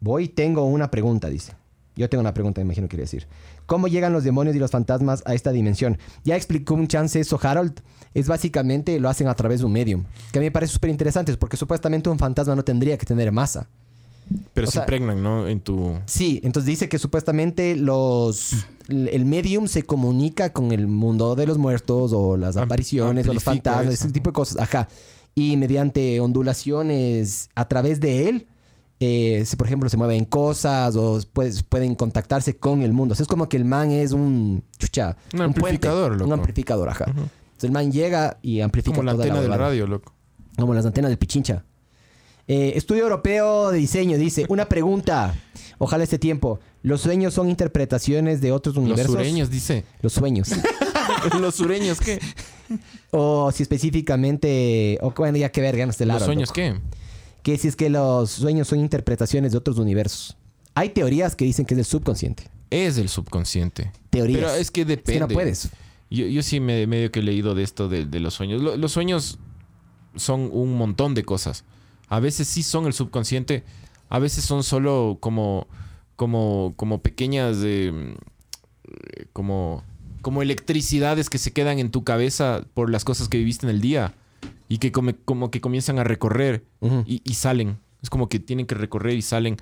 voy, 0.00 0.28
tengo 0.28 0.64
una 0.64 0.90
pregunta, 0.90 1.28
dice. 1.28 1.52
Yo 1.94 2.08
tengo 2.10 2.20
una 2.20 2.34
pregunta, 2.34 2.60
me 2.60 2.66
imagino 2.66 2.86
que 2.86 2.96
quiere 2.96 3.04
decir. 3.04 3.26
¿Cómo 3.64 3.88
llegan 3.88 4.12
los 4.12 4.22
demonios 4.22 4.54
y 4.54 4.58
los 4.58 4.70
fantasmas 4.70 5.22
a 5.26 5.34
esta 5.34 5.50
dimensión? 5.50 5.98
Ya 6.24 6.36
explicó 6.36 6.74
un 6.74 6.88
chance 6.88 7.18
eso 7.18 7.38
Harold. 7.42 7.80
Es 8.14 8.28
básicamente, 8.28 9.00
lo 9.00 9.08
hacen 9.08 9.28
a 9.28 9.34
través 9.34 9.60
de 9.60 9.66
un 9.66 9.72
medium. 9.72 10.04
Que 10.30 10.38
a 10.38 10.40
mí 10.40 10.46
me 10.46 10.50
parece 10.50 10.74
súper 10.74 10.90
interesante, 10.90 11.36
porque 11.36 11.56
supuestamente 11.56 12.08
un 12.08 12.18
fantasma 12.18 12.54
no 12.54 12.64
tendría 12.64 12.96
que 12.96 13.06
tener 13.06 13.32
masa. 13.32 13.68
Pero 14.54 14.66
O 14.66 14.70
se 14.70 14.74
sea- 14.74 14.82
impregnan, 14.82 15.22
¿no? 15.22 15.46
En 15.48 15.60
tu. 15.60 15.94
Sí, 16.06 16.40
entonces 16.42 16.66
dice 16.66 16.88
que 16.88 16.98
supuestamente 16.98 17.76
los 17.76 18.52
el 18.88 19.24
medium 19.24 19.66
se 19.68 19.82
comunica 19.84 20.52
con 20.52 20.72
el 20.72 20.86
mundo 20.86 21.34
de 21.34 21.46
los 21.46 21.58
muertos 21.58 22.12
o 22.14 22.36
las 22.36 22.56
apariciones 22.56 23.26
o 23.28 23.34
los 23.34 23.42
fantasmas, 23.44 23.94
eso. 23.94 24.04
ese 24.04 24.12
tipo 24.12 24.30
de 24.30 24.34
cosas. 24.34 24.58
Ajá. 24.60 24.88
Y 25.34 25.56
mediante 25.56 26.18
ondulaciones 26.20 27.50
a 27.54 27.68
través 27.68 28.00
de 28.00 28.28
él, 28.28 28.46
eh, 29.00 29.44
por 29.58 29.66
ejemplo, 29.66 29.88
se 29.88 29.96
mueven 29.96 30.24
cosas 30.24 30.96
o 30.96 31.20
pues, 31.32 31.62
pueden 31.62 31.94
contactarse 31.94 32.56
con 32.56 32.82
el 32.82 32.92
mundo. 32.92 33.12
O 33.12 33.16
sea, 33.16 33.24
es 33.24 33.28
como 33.28 33.48
que 33.48 33.56
el 33.56 33.64
man 33.64 33.90
es 33.90 34.12
un 34.12 34.62
chucha, 34.78 35.16
Un 35.32 35.38
puente, 35.38 35.44
amplificador, 35.60 36.12
loco. 36.12 36.24
Un 36.24 36.32
amplificador, 36.32 36.88
ajá. 36.88 37.04
Entonces 37.08 37.64
el 37.64 37.72
man 37.72 37.92
llega 37.92 38.38
y 38.42 38.60
amplifica 38.60 38.94
Como 38.96 39.04
la 39.04 39.12
toda 39.12 39.24
antena 39.24 39.40
del 39.40 39.50
huevada. 39.50 39.68
radio, 39.70 39.86
loco. 39.86 40.12
Como 40.56 40.72
las 40.74 40.86
antenas 40.86 41.10
del 41.10 41.18
Pichincha. 41.18 41.64
Eh, 42.48 42.72
Estudio 42.76 43.02
Europeo 43.04 43.70
de 43.72 43.78
Diseño 43.78 44.18
dice, 44.18 44.46
una 44.48 44.68
pregunta. 44.68 45.34
Ojalá 45.78 46.04
este 46.04 46.18
tiempo. 46.18 46.60
¿Los 46.82 47.00
sueños 47.02 47.34
son 47.34 47.50
interpretaciones 47.50 48.40
de 48.40 48.52
otros 48.52 48.76
Los 48.76 48.84
universos? 48.84 49.14
sureños, 49.16 49.50
dice. 49.50 49.84
Los 50.00 50.12
sueños. 50.14 50.48
Los 51.40 51.54
sureños, 51.56 52.00
¿qué? 52.00 52.18
o 53.10 53.50
si 53.52 53.62
específicamente... 53.62 54.98
O 55.02 55.12
bueno, 55.12 55.38
ya 55.38 55.50
que 55.50 55.60
verga, 55.60 55.84
no 55.86 55.90
esté 55.90 56.04
¿Los 56.06 56.14
largo, 56.14 56.26
sueños 56.26 56.48
loco. 56.50 56.54
qué? 56.54 56.76
Que 57.42 57.58
si 57.58 57.68
es 57.68 57.76
que 57.76 57.90
los 57.90 58.30
sueños 58.30 58.68
son 58.68 58.80
interpretaciones 58.80 59.52
de 59.52 59.58
otros 59.58 59.78
universos. 59.78 60.36
Hay 60.74 60.90
teorías 60.90 61.36
que 61.36 61.44
dicen 61.44 61.64
que 61.64 61.74
es 61.74 61.78
del 61.78 61.84
subconsciente. 61.84 62.44
Es 62.70 62.98
el 62.98 63.08
subconsciente. 63.08 63.92
Teorías. 64.10 64.40
Pero 64.40 64.54
es 64.54 64.70
que 64.70 64.80
Es 64.82 64.86
depende. 64.88 65.12
que 65.12 65.20
no 65.20 65.28
puedes. 65.28 65.68
Yo, 66.10 66.26
yo 66.26 66.42
sí 66.42 66.58
me, 66.60 66.86
medio 66.86 67.10
que 67.12 67.20
he 67.20 67.22
leído 67.22 67.54
de 67.54 67.62
esto 67.62 67.88
de, 67.88 68.04
de 68.04 68.20
los 68.20 68.34
sueños. 68.34 68.60
Lo- 68.62 68.76
los 68.76 68.92
sueños 68.92 69.38
son 70.16 70.50
un 70.52 70.76
montón 70.76 71.14
de 71.14 71.24
cosas. 71.24 71.64
A 72.08 72.20
veces 72.20 72.46
sí 72.48 72.62
son 72.62 72.86
el 72.86 72.92
subconsciente. 72.92 73.64
A 74.08 74.18
veces 74.18 74.44
son 74.44 74.62
solo 74.62 75.18
como, 75.20 75.66
como, 76.16 76.74
como 76.76 77.02
pequeñas, 77.02 77.56
eh, 77.62 78.14
como, 79.32 79.82
como 80.22 80.42
electricidades 80.42 81.30
que 81.30 81.38
se 81.38 81.52
quedan 81.52 81.78
en 81.78 81.90
tu 81.90 82.04
cabeza 82.04 82.64
por 82.74 82.90
las 82.90 83.04
cosas 83.04 83.28
que 83.28 83.38
viviste 83.38 83.66
en 83.66 83.70
el 83.70 83.80
día 83.80 84.14
y 84.68 84.78
que 84.78 84.92
come- 84.92 85.16
como 85.24 85.50
que 85.50 85.60
comienzan 85.60 85.98
a 85.98 86.04
recorrer 86.04 86.64
y 87.06 87.34
salen. 87.34 87.78
Es 88.02 88.10
como 88.10 88.28
que 88.28 88.38
tienen 88.38 88.66
que 88.66 88.74
recorrer 88.74 89.16
y 89.16 89.22
salen. 89.22 89.56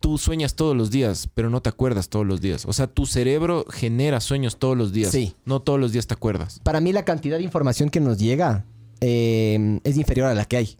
Tú 0.00 0.18
sueñas 0.18 0.56
todos 0.56 0.76
los 0.76 0.90
días, 0.90 1.28
pero 1.32 1.48
no 1.48 1.62
te 1.62 1.68
acuerdas 1.68 2.08
todos 2.08 2.26
los 2.26 2.40
días. 2.40 2.64
O 2.66 2.72
sea, 2.72 2.88
tu 2.88 3.06
cerebro 3.06 3.64
genera 3.70 4.20
sueños 4.20 4.58
todos 4.58 4.76
los 4.76 4.92
días. 4.92 5.12
Sí. 5.12 5.36
No 5.44 5.60
todos 5.62 5.78
los 5.78 5.92
días 5.92 6.08
te 6.08 6.14
acuerdas. 6.14 6.60
Para 6.64 6.80
mí 6.80 6.92
la 6.92 7.04
cantidad 7.04 7.36
de 7.38 7.44
información 7.44 7.88
que 7.88 8.00
nos 8.00 8.18
llega 8.18 8.64
eh, 9.00 9.78
es 9.84 9.96
inferior 9.96 10.26
a 10.28 10.34
la 10.34 10.44
que 10.44 10.56
hay. 10.56 10.76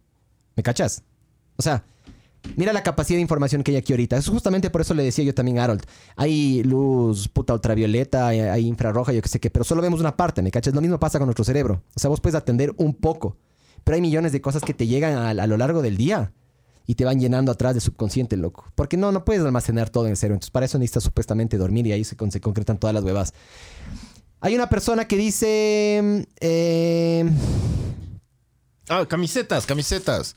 ¿Me 0.56 0.62
cachas? 0.62 1.02
O 1.56 1.62
sea, 1.62 1.84
mira 2.56 2.72
la 2.72 2.82
capacidad 2.82 3.16
de 3.16 3.22
información 3.22 3.62
que 3.62 3.72
hay 3.72 3.76
aquí 3.76 3.92
ahorita. 3.92 4.16
Es 4.16 4.28
justamente 4.28 4.70
por 4.70 4.80
eso 4.80 4.94
le 4.94 5.02
decía 5.02 5.24
yo 5.24 5.34
también 5.34 5.58
a 5.58 5.64
Harold. 5.64 5.82
Hay 6.16 6.62
luz 6.62 7.28
puta 7.28 7.54
ultravioleta, 7.54 8.28
hay, 8.28 8.66
infrarroja, 8.66 9.12
yo 9.12 9.22
qué 9.22 9.28
sé 9.28 9.40
qué, 9.40 9.50
pero 9.50 9.64
solo 9.64 9.82
vemos 9.82 10.00
una 10.00 10.16
parte, 10.16 10.42
¿me 10.42 10.50
cachas? 10.50 10.74
Lo 10.74 10.80
mismo 10.80 10.98
pasa 10.98 11.18
con 11.18 11.26
nuestro 11.26 11.44
cerebro. 11.44 11.82
O 11.94 12.00
sea, 12.00 12.10
vos 12.10 12.20
puedes 12.20 12.34
atender 12.34 12.74
un 12.76 12.94
poco, 12.94 13.36
pero 13.84 13.94
hay 13.94 14.00
millones 14.00 14.32
de 14.32 14.40
cosas 14.40 14.62
que 14.62 14.74
te 14.74 14.86
llegan 14.86 15.38
a, 15.38 15.46
lo 15.46 15.56
largo 15.56 15.82
del 15.82 15.96
día 15.96 16.32
y 16.86 16.96
te 16.96 17.04
van 17.04 17.20
llenando 17.20 17.52
atrás 17.52 17.74
del 17.74 17.82
subconsciente, 17.82 18.36
loco. 18.36 18.66
Porque 18.74 18.96
no, 18.96 19.12
no 19.12 19.24
puedes 19.24 19.42
almacenar 19.44 19.90
todo 19.90 20.06
en 20.06 20.12
el 20.12 20.16
cerebro. 20.16 20.36
Entonces, 20.36 20.50
para 20.50 20.66
eso 20.66 20.78
necesitas 20.78 21.04
supuestamente 21.04 21.56
dormir 21.56 21.86
y 21.86 21.92
ahí 21.92 22.04
se 22.04 22.16
concretan 22.16 22.78
todas 22.78 22.94
las 22.94 23.04
huevas. 23.04 23.34
Hay 24.40 24.56
una 24.56 24.68
persona 24.68 25.06
que 25.06 25.16
dice... 25.16 26.26
eh, 26.40 27.30
Ah, 28.88 29.06
camisetas, 29.06 29.64
camisetas. 29.66 30.36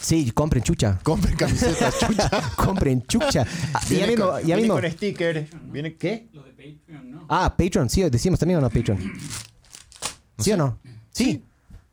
sí, 0.00 0.30
compren 0.32 0.62
chucha. 0.62 0.98
Compren 1.02 1.36
camisetas, 1.36 1.94
chucha. 2.06 2.30
compren 2.56 3.02
chucha. 3.06 3.46
Ah, 3.72 3.80
ya 3.84 3.88
Viene 3.88 4.06
mismo, 4.08 4.26
con- 4.30 4.40
ya 4.46 4.56
viene 4.56 4.68
con 4.68 4.90
sticker. 4.90 5.48
Viene 5.64 5.96
¿Qué? 5.96 6.28
Lo 6.32 6.42
de 6.42 6.50
Patreon, 6.52 7.10
¿no? 7.10 7.26
Ah, 7.28 7.54
Patreon. 7.56 7.88
Sí, 7.90 8.02
decimos 8.10 8.38
también 8.38 8.58
o 8.58 8.60
no 8.62 8.70
Patreon. 8.70 8.98
¿Sí 10.38 10.52
o 10.52 10.56
no? 10.56 10.78
Sí. 11.10 11.44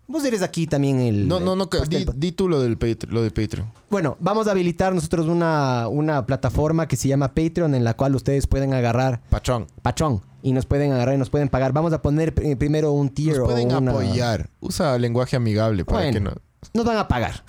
Vos 0.09 0.25
eres 0.25 0.41
aquí 0.41 0.65
también 0.65 0.99
el... 0.99 1.27
No, 1.27 1.39
no, 1.39 1.55
no. 1.55 1.69
Di, 1.87 2.03
di 2.15 2.31
tú 2.31 2.49
lo, 2.49 2.59
del 2.59 2.79
Patreon, 2.79 3.13
lo 3.13 3.21
de 3.21 3.29
Patreon. 3.29 3.71
Bueno, 3.91 4.17
vamos 4.19 4.47
a 4.47 4.51
habilitar 4.51 4.91
nosotros 4.93 5.27
una, 5.27 5.87
una 5.87 6.25
plataforma 6.25 6.87
que 6.87 6.95
se 6.95 7.07
llama 7.07 7.35
Patreon 7.35 7.75
en 7.75 7.83
la 7.83 7.93
cual 7.95 8.15
ustedes 8.15 8.47
pueden 8.47 8.73
agarrar 8.73 9.21
Patrón. 9.29 9.67
Pachón 9.83 10.21
y 10.41 10.51
nos 10.51 10.65
pueden 10.65 10.91
agarrar 10.93 11.13
y 11.13 11.19
nos 11.19 11.29
pueden 11.29 11.47
pagar. 11.47 11.73
Vamos 11.73 11.93
a 11.93 12.01
poner 12.01 12.33
eh, 12.41 12.55
primero 12.55 12.91
un 12.91 13.09
tier 13.09 13.37
Nos 13.37 13.45
pueden 13.49 13.71
o 13.71 13.77
una... 13.77 13.91
apoyar. 13.91 14.49
Usa 14.61 14.97
lenguaje 14.97 15.35
amigable 15.35 15.85
para 15.85 15.99
Bueno. 15.99 16.13
que 16.13 16.19
no. 16.19 16.31
Nos 16.73 16.85
van 16.85 16.97
a 16.97 17.07
pagar. 17.07 17.43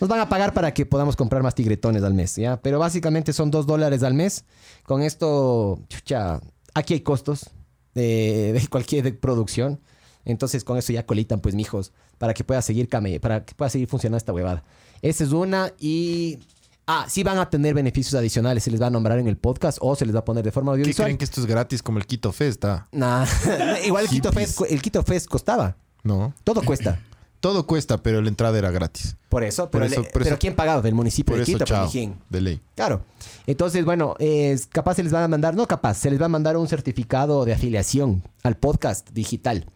Nos 0.00 0.08
van 0.08 0.20
a 0.20 0.28
pagar 0.30 0.54
para 0.54 0.72
que 0.72 0.86
podamos 0.86 1.14
comprar 1.14 1.42
más 1.42 1.54
tigretones 1.54 2.02
al 2.02 2.14
mes, 2.14 2.34
¿ya? 2.36 2.60
Pero 2.60 2.78
básicamente 2.78 3.34
son 3.34 3.50
dos 3.50 3.66
dólares 3.66 4.02
al 4.02 4.14
mes. 4.14 4.44
Con 4.84 5.02
esto, 5.02 5.78
chucha, 5.88 6.40
aquí 6.72 6.94
hay 6.94 7.00
costos 7.00 7.50
de, 7.94 8.52
de 8.54 8.66
cualquier 8.68 9.20
producción. 9.20 9.78
Entonces 10.24 10.64
con 10.64 10.78
eso 10.78 10.92
ya 10.92 11.04
colitan, 11.06 11.40
pues, 11.40 11.54
mijos, 11.54 11.92
para 12.18 12.34
que 12.34 12.44
pueda 12.44 12.62
seguir 12.62 12.88
came, 12.88 13.18
para 13.20 13.44
que 13.44 13.54
pueda 13.54 13.68
seguir 13.68 13.88
funcionando 13.88 14.18
esta 14.18 14.32
huevada. 14.32 14.62
Esa 15.02 15.24
es 15.24 15.32
una 15.32 15.72
y... 15.78 16.38
Ah, 16.84 17.06
sí 17.08 17.22
van 17.22 17.38
a 17.38 17.48
tener 17.48 17.74
beneficios 17.74 18.12
adicionales. 18.14 18.64
Se 18.64 18.70
les 18.70 18.82
va 18.82 18.88
a 18.88 18.90
nombrar 18.90 19.16
en 19.20 19.28
el 19.28 19.36
podcast 19.36 19.78
o 19.80 19.94
se 19.94 20.04
les 20.04 20.12
va 20.14 20.18
a 20.18 20.24
poner 20.24 20.42
de 20.44 20.50
forma 20.50 20.72
¿Qué 20.72 20.80
audiovisual. 20.80 21.06
creen 21.06 21.16
que 21.18 21.24
esto 21.24 21.40
es 21.40 21.46
gratis 21.46 21.80
como 21.80 21.98
el 21.98 22.06
Quito 22.06 22.32
Fest? 22.32 22.64
ah? 22.64 22.88
Nah, 22.90 23.24
igual 23.86 24.04
el 24.04 24.10
Quito. 24.10 24.32
Fest, 24.32 24.60
el 24.68 24.82
Quito 24.82 25.00
Fest 25.04 25.28
costaba. 25.28 25.76
No. 26.02 26.34
Todo 26.42 26.60
cuesta. 26.62 27.00
Todo 27.40 27.66
cuesta, 27.68 27.98
pero 28.02 28.20
la 28.20 28.28
entrada 28.28 28.56
era 28.58 28.70
gratis. 28.72 29.16
Por 29.28 29.42
eso, 29.44 29.70
Por 29.70 29.80
pero, 29.80 29.84
eso- 29.92 30.02
por 30.02 30.12
pero 30.12 30.24
eso- 30.26 30.38
¿quién 30.38 30.54
pagaba? 30.56 30.80
Del 30.82 30.94
municipio 30.94 31.32
Por 31.32 31.38
de 31.38 31.42
eso, 31.44 31.52
Quito, 31.52 31.58
pues, 31.64 31.68
chao. 31.70 31.86
¿de 31.86 31.90
quién? 31.92 32.14
De 32.30 32.40
ley. 32.40 32.60
Claro. 32.76 33.04
Entonces, 33.46 33.84
bueno, 33.84 34.14
es, 34.18 34.66
capaz 34.66 34.94
se 34.96 35.02
les 35.04 35.12
van 35.12 35.22
a 35.22 35.28
mandar, 35.28 35.54
no 35.56 35.66
capaz, 35.66 35.94
se 35.94 36.10
les 36.10 36.20
va 36.20 36.26
a 36.26 36.28
mandar 36.28 36.56
un 36.56 36.66
certificado 36.68 37.44
de 37.44 37.52
afiliación 37.52 38.22
al 38.42 38.56
podcast 38.56 39.08
digital. 39.10 39.66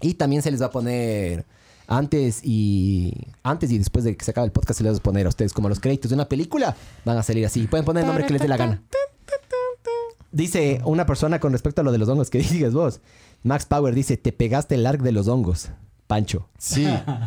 Y 0.00 0.14
también 0.14 0.42
se 0.42 0.50
les 0.50 0.60
va 0.62 0.66
a 0.66 0.70
poner 0.70 1.44
antes 1.86 2.40
y 2.44 3.12
antes 3.42 3.70
y 3.72 3.78
después 3.78 4.04
de 4.04 4.16
que 4.16 4.24
se 4.24 4.30
acabe 4.30 4.46
el 4.46 4.52
podcast 4.52 4.78
se 4.78 4.84
les 4.84 4.92
va 4.94 4.98
a 4.98 5.02
poner 5.02 5.26
a 5.26 5.30
ustedes 5.30 5.52
como 5.52 5.68
los 5.68 5.80
créditos 5.80 6.10
de 6.10 6.14
una 6.14 6.28
película 6.28 6.76
van 7.04 7.16
a 7.18 7.22
salir 7.22 7.44
así. 7.46 7.66
Pueden 7.66 7.84
poner 7.84 8.02
el 8.02 8.06
nombre 8.08 8.26
que 8.26 8.32
les 8.34 8.42
dé 8.42 8.48
la 8.48 8.56
gana. 8.56 8.82
Dice 10.30 10.80
una 10.84 11.06
persona 11.06 11.40
con 11.40 11.52
respecto 11.52 11.80
a 11.80 11.84
lo 11.84 11.90
de 11.92 11.98
los 11.98 12.08
hongos 12.08 12.30
que 12.30 12.38
digas 12.42 12.74
vos. 12.74 13.00
Max 13.42 13.64
Power 13.66 13.94
dice, 13.94 14.16
te 14.16 14.32
pegaste 14.32 14.74
el 14.74 14.86
arc 14.86 15.00
de 15.00 15.12
los 15.12 15.26
hongos, 15.28 15.70
Pancho. 16.06 16.48
Sí. 16.58 16.86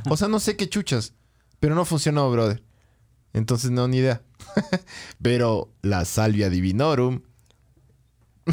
O 0.10 0.18
sea, 0.18 0.28
no 0.28 0.40
sé 0.40 0.56
qué 0.56 0.70
chuchas, 0.70 1.14
pero 1.60 1.74
no 1.74 1.84
funcionó, 1.86 2.30
brother. 2.32 2.64
Entonces, 3.34 3.72
no, 3.72 3.88
ni 3.88 3.98
idea. 3.98 4.22
pero 5.22 5.72
la 5.82 6.06
salvia 6.06 6.50
divinorum, 6.50 7.22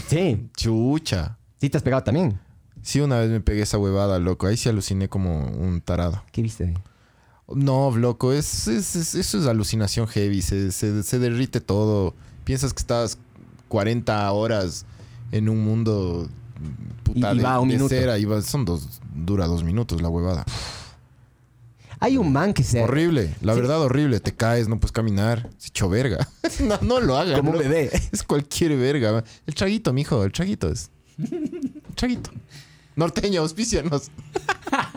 Sí, 0.07 0.49
chucha. 0.57 1.39
sí 1.61 1.69
te 1.71 1.77
has 1.79 1.83
pegado 1.83 2.05
también. 2.05 2.39
Sí, 2.83 3.01
una 3.01 3.19
vez 3.19 3.31
me 3.31 3.41
pegué 3.41 3.63
esa 3.63 3.79
huevada, 3.79 4.19
loco. 4.19 4.47
Ahí 4.47 4.57
sí 4.57 4.69
aluciné 4.69 5.09
como 5.09 5.47
un 5.49 5.81
tarado. 5.81 6.23
¿Qué 6.33 6.43
viste? 6.43 6.75
No, 7.49 7.97
loco, 7.97 8.33
es, 8.33 8.69
es- 8.69 8.95
es- 8.97 9.15
eso 9.15 9.39
es 9.39 9.47
alucinación 9.47 10.07
heavy. 10.07 10.43
Se, 10.43 10.71
se- 10.73 11.03
se 11.03 11.19
derrite 11.19 11.61
todo. 11.61 12.15
Piensas 12.45 12.73
que 12.75 12.81
estás 12.81 13.19
40 13.69 14.31
horas 14.33 14.85
en 15.33 15.49
un 15.49 15.63
mundo 15.65 16.29
puta 17.05 17.33
Y- 17.33 17.35
y 17.35 17.39
de, 17.39 17.45
va 17.45 17.55
a 17.55 17.61
un 17.61 17.69
de 17.69 17.75
minuto. 17.77 17.89
cera 17.91 18.19
y 18.19 18.25
va- 18.25 18.43
son 18.43 18.65
dos, 18.65 19.01
dura 19.15 19.47
dos 19.47 19.65
minutos 19.65 20.01
la 20.03 20.09
huevada. 20.09 20.45
Hay 22.01 22.17
un 22.17 22.33
man 22.33 22.55
que 22.55 22.63
se... 22.63 22.81
Horrible, 22.81 23.35
la 23.41 23.55
Sí. 23.55 23.61
verdad 23.61 23.81
horrible. 23.81 24.21
Te 24.21 24.33
caes, 24.33 24.69
no 24.69 24.79
puedes 24.79 24.93
caminar. 24.93 25.51
Es 25.59 25.67
hecho 25.67 25.89
verga. 25.89 26.29
no, 26.61 26.79
no 26.83 27.01
lo 27.01 27.17
hagan. 27.17 27.39
Como 27.39 27.51
un 27.53 27.59
bebé. 27.59 27.91
Es 28.13 28.23
cualquier 28.23 28.77
verga. 28.77 29.25
El 29.47 29.55
traguito, 29.55 29.93
mijo, 29.93 30.23
el 30.23 30.31
traguito 30.33 30.69
es. 30.71 30.91
El 31.19 31.83
traguito. 31.97 32.31
Norteño, 32.99 33.43
auspicianos. 33.43 34.11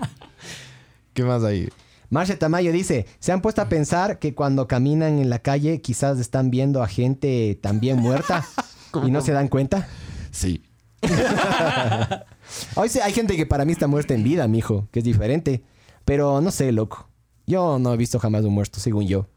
¿Qué 1.14 1.24
más 1.24 1.44
hay? 1.44 1.70
Marcia 2.10 2.40
Tamayo 2.40 2.72
dice, 2.72 3.06
se 3.20 3.32
han 3.32 3.44
puesto 3.44 3.62
a 3.62 3.70
pensar 3.70 4.18
que 4.18 4.34
cuando 4.34 4.68
caminan 4.68 5.20
en 5.20 5.30
la 5.30 5.38
calle 5.38 5.82
quizás 5.82 6.18
están 6.18 6.50
viendo 6.50 6.82
a 6.82 6.88
gente 6.88 7.60
también 7.62 8.00
muerta 8.00 8.44
y 9.06 9.12
no 9.12 9.22
se 9.22 9.34
dan 9.34 9.50
cuenta. 9.50 9.88
Sí. 10.32 10.64
Hoy 12.76 12.90
sí, 12.90 13.00
hay 13.02 13.14
gente 13.14 13.38
que 13.38 13.46
para 13.46 13.66
mí 13.66 13.74
está 13.74 13.86
muerta 13.86 14.16
en 14.16 14.24
vida, 14.24 14.48
mijo, 14.48 14.88
que 14.92 14.98
es 14.98 15.06
diferente. 15.06 15.64
Pero 16.04 16.42
no 16.42 16.50
sé, 16.50 16.72
loco. 16.72 17.08
Yo 17.46 17.78
no 17.78 17.94
he 17.94 17.98
visto 17.98 18.18
jamás 18.18 18.44
un 18.46 18.56
muerto, 18.56 18.80
según 18.80 19.08
yo. 19.08 19.28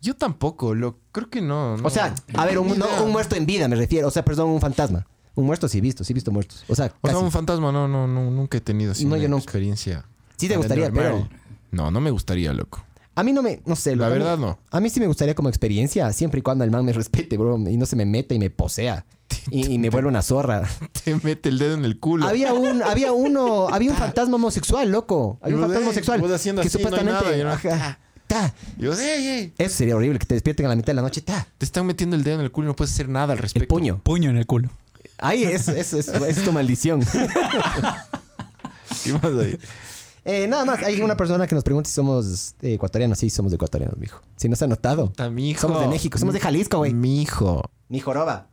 Yo 0.00 0.16
tampoco, 0.16 0.74
lo 0.74 0.98
creo 1.12 1.28
que 1.28 1.42
no. 1.42 1.76
no. 1.76 1.86
O 1.86 1.90
sea, 1.90 2.14
a 2.32 2.46
ver, 2.46 2.58
un, 2.58 2.78
no, 2.78 2.86
un 3.04 3.12
muerto 3.12 3.36
en 3.36 3.44
vida 3.44 3.68
me 3.68 3.76
refiero. 3.76 4.08
O 4.08 4.10
sea, 4.10 4.24
perdón, 4.24 4.48
un 4.48 4.62
fantasma. 4.62 5.06
Un 5.36 5.46
muerto 5.46 5.68
sí 5.68 5.78
he 5.78 5.80
visto, 5.80 6.04
sí 6.04 6.12
he 6.12 6.14
visto 6.14 6.30
muertos. 6.30 6.64
O 6.68 6.74
sea, 6.74 6.92
O 7.00 7.08
sea, 7.08 7.18
un 7.18 7.30
fantasma, 7.32 7.72
no, 7.72 7.88
no, 7.88 8.06
no, 8.06 8.30
nunca 8.30 8.58
he 8.58 8.60
tenido 8.60 8.92
así 8.92 9.04
No, 9.04 9.14
una 9.14 9.22
yo 9.22 9.28
nunca. 9.28 9.42
experiencia. 9.44 10.04
Sí 10.36 10.48
te 10.48 10.56
gustaría, 10.56 10.90
pero- 10.92 11.28
No, 11.72 11.90
no 11.90 12.00
me 12.00 12.10
gustaría, 12.10 12.52
loco. 12.52 12.84
A 13.16 13.22
mí 13.22 13.32
no 13.32 13.42
me, 13.42 13.60
no 13.66 13.76
sé. 13.76 13.94
La 13.96 14.06
mí- 14.08 14.12
verdad, 14.14 14.38
no. 14.38 14.58
A 14.70 14.80
mí 14.80 14.90
sí 14.90 14.98
me 15.00 15.06
gustaría 15.06 15.34
como 15.34 15.48
experiencia, 15.48 16.12
siempre 16.12 16.40
y 16.40 16.42
cuando 16.42 16.64
el 16.64 16.70
man 16.70 16.84
me 16.84 16.92
respete, 16.92 17.36
bro, 17.36 17.56
y 17.68 17.76
no 17.76 17.86
se 17.86 17.94
me 17.96 18.04
meta 18.06 18.34
y 18.34 18.38
me 18.38 18.50
posea. 18.50 19.04
Y, 19.50 19.72
y 19.72 19.78
me 19.78 19.90
vuelva 19.90 20.08
una 20.08 20.22
zorra. 20.22 20.68
Te 21.04 21.16
mete 21.22 21.48
el 21.48 21.58
dedo 21.58 21.74
en 21.74 21.84
el 21.84 21.98
culo. 21.98 22.26
Había 22.26 22.52
un, 22.54 22.82
había 22.82 23.12
uno, 23.12 23.68
había 23.68 23.90
un 23.90 23.96
fantasma 23.96 24.36
homosexual, 24.36 24.90
loco. 24.90 25.38
Había 25.42 25.56
un 25.56 25.62
fantasma 25.62 25.86
homosexual. 25.86 26.20
vos 26.20 26.30
haciendo 26.32 26.62
que 26.62 26.68
así, 26.68 26.78
no 26.78 26.88
hay 26.88 26.92
supuestamente. 26.94 27.42
nada, 27.44 27.54
no- 27.64 27.70
ajá, 27.72 27.98
ta. 28.26 28.54
Yo, 28.78 28.92
ey, 28.94 29.26
ey, 29.26 29.54
Eso 29.58 29.76
sería 29.76 29.96
horrible, 29.96 30.18
que 30.18 30.26
te 30.26 30.34
despierten 30.34 30.66
a 30.66 30.70
la 30.70 30.76
mitad 30.76 30.88
de 30.88 30.94
la 30.94 31.02
noche. 31.02 31.20
Ta. 31.20 31.46
Te 31.58 31.64
están 31.64 31.86
metiendo 31.86 32.16
el 32.16 32.24
dedo 32.24 32.36
en 32.36 32.40
el 32.42 32.50
culo 32.50 32.66
y 32.66 32.68
no 32.68 32.76
puedes 32.76 32.92
hacer 32.94 33.08
nada 33.08 33.32
al 33.32 33.38
respecto. 33.38 33.62
El 33.64 33.68
puño. 33.68 34.00
Puño 34.02 34.30
en 34.30 34.38
el 34.38 34.46
culo. 34.46 34.70
Ahí 35.18 35.44
es, 35.44 35.68
es, 35.68 35.92
es, 35.92 36.08
es 36.08 36.44
tu 36.44 36.52
maldición. 36.52 37.00
¿Qué 39.04 39.12
más 39.12 39.24
hay? 39.24 39.58
Eh, 40.24 40.46
nada 40.48 40.64
más, 40.64 40.82
hay 40.82 41.00
una 41.02 41.16
persona 41.16 41.46
que 41.46 41.54
nos 41.54 41.62
pregunta 41.64 41.88
si 41.88 41.94
somos 41.94 42.54
eh, 42.62 42.74
ecuatorianos. 42.74 43.18
Sí, 43.18 43.28
somos 43.28 43.52
ecuatorianos, 43.52 43.98
mijo. 43.98 44.20
Si 44.36 44.48
no 44.48 44.56
se 44.56 44.64
ha 44.64 44.68
notado. 44.68 45.08
Puta, 45.08 45.28
mijo. 45.28 45.60
Somos 45.60 45.80
de 45.82 45.88
México, 45.88 46.16
somos 46.18 46.32
de 46.34 46.40
Jalisco, 46.40 46.78
güey. 46.78 46.94
Mijo. 46.94 47.62
Mi 47.88 48.00
joroba. 48.00 48.48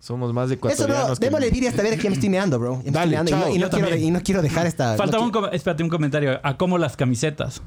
Somos 0.00 0.32
más 0.32 0.48
de 0.48 0.56
Eso, 0.56 0.60
bro, 0.62 0.70
ecuatorianos. 0.72 1.18
que- 1.20 1.26
démosle 1.26 1.50
vida 1.50 1.68
esta 1.68 1.82
vez 1.82 1.96
que 1.96 2.02
ya 2.02 2.10
me 2.10 2.14
estoy 2.16 2.28
meando, 2.28 2.58
bro. 2.58 2.78
Ya 2.78 2.84
me 2.86 2.90
Dale, 2.90 3.16
estoy 3.16 3.32
meando 3.34 3.54
y 3.54 3.58
no- 3.58 3.66
y, 3.66 3.70
quiero, 3.70 3.86
también. 3.88 4.04
y 4.04 4.10
no 4.10 4.20
quiero 4.22 4.42
dejar 4.42 4.66
esta. 4.66 4.96
Falta 4.96 5.18
no 5.18 5.24
un, 5.28 5.48
espérate, 5.52 5.84
un 5.84 5.88
comentario. 5.88 6.40
¿A 6.42 6.56
cómo 6.56 6.76
las 6.76 6.96
camisetas? 6.96 7.62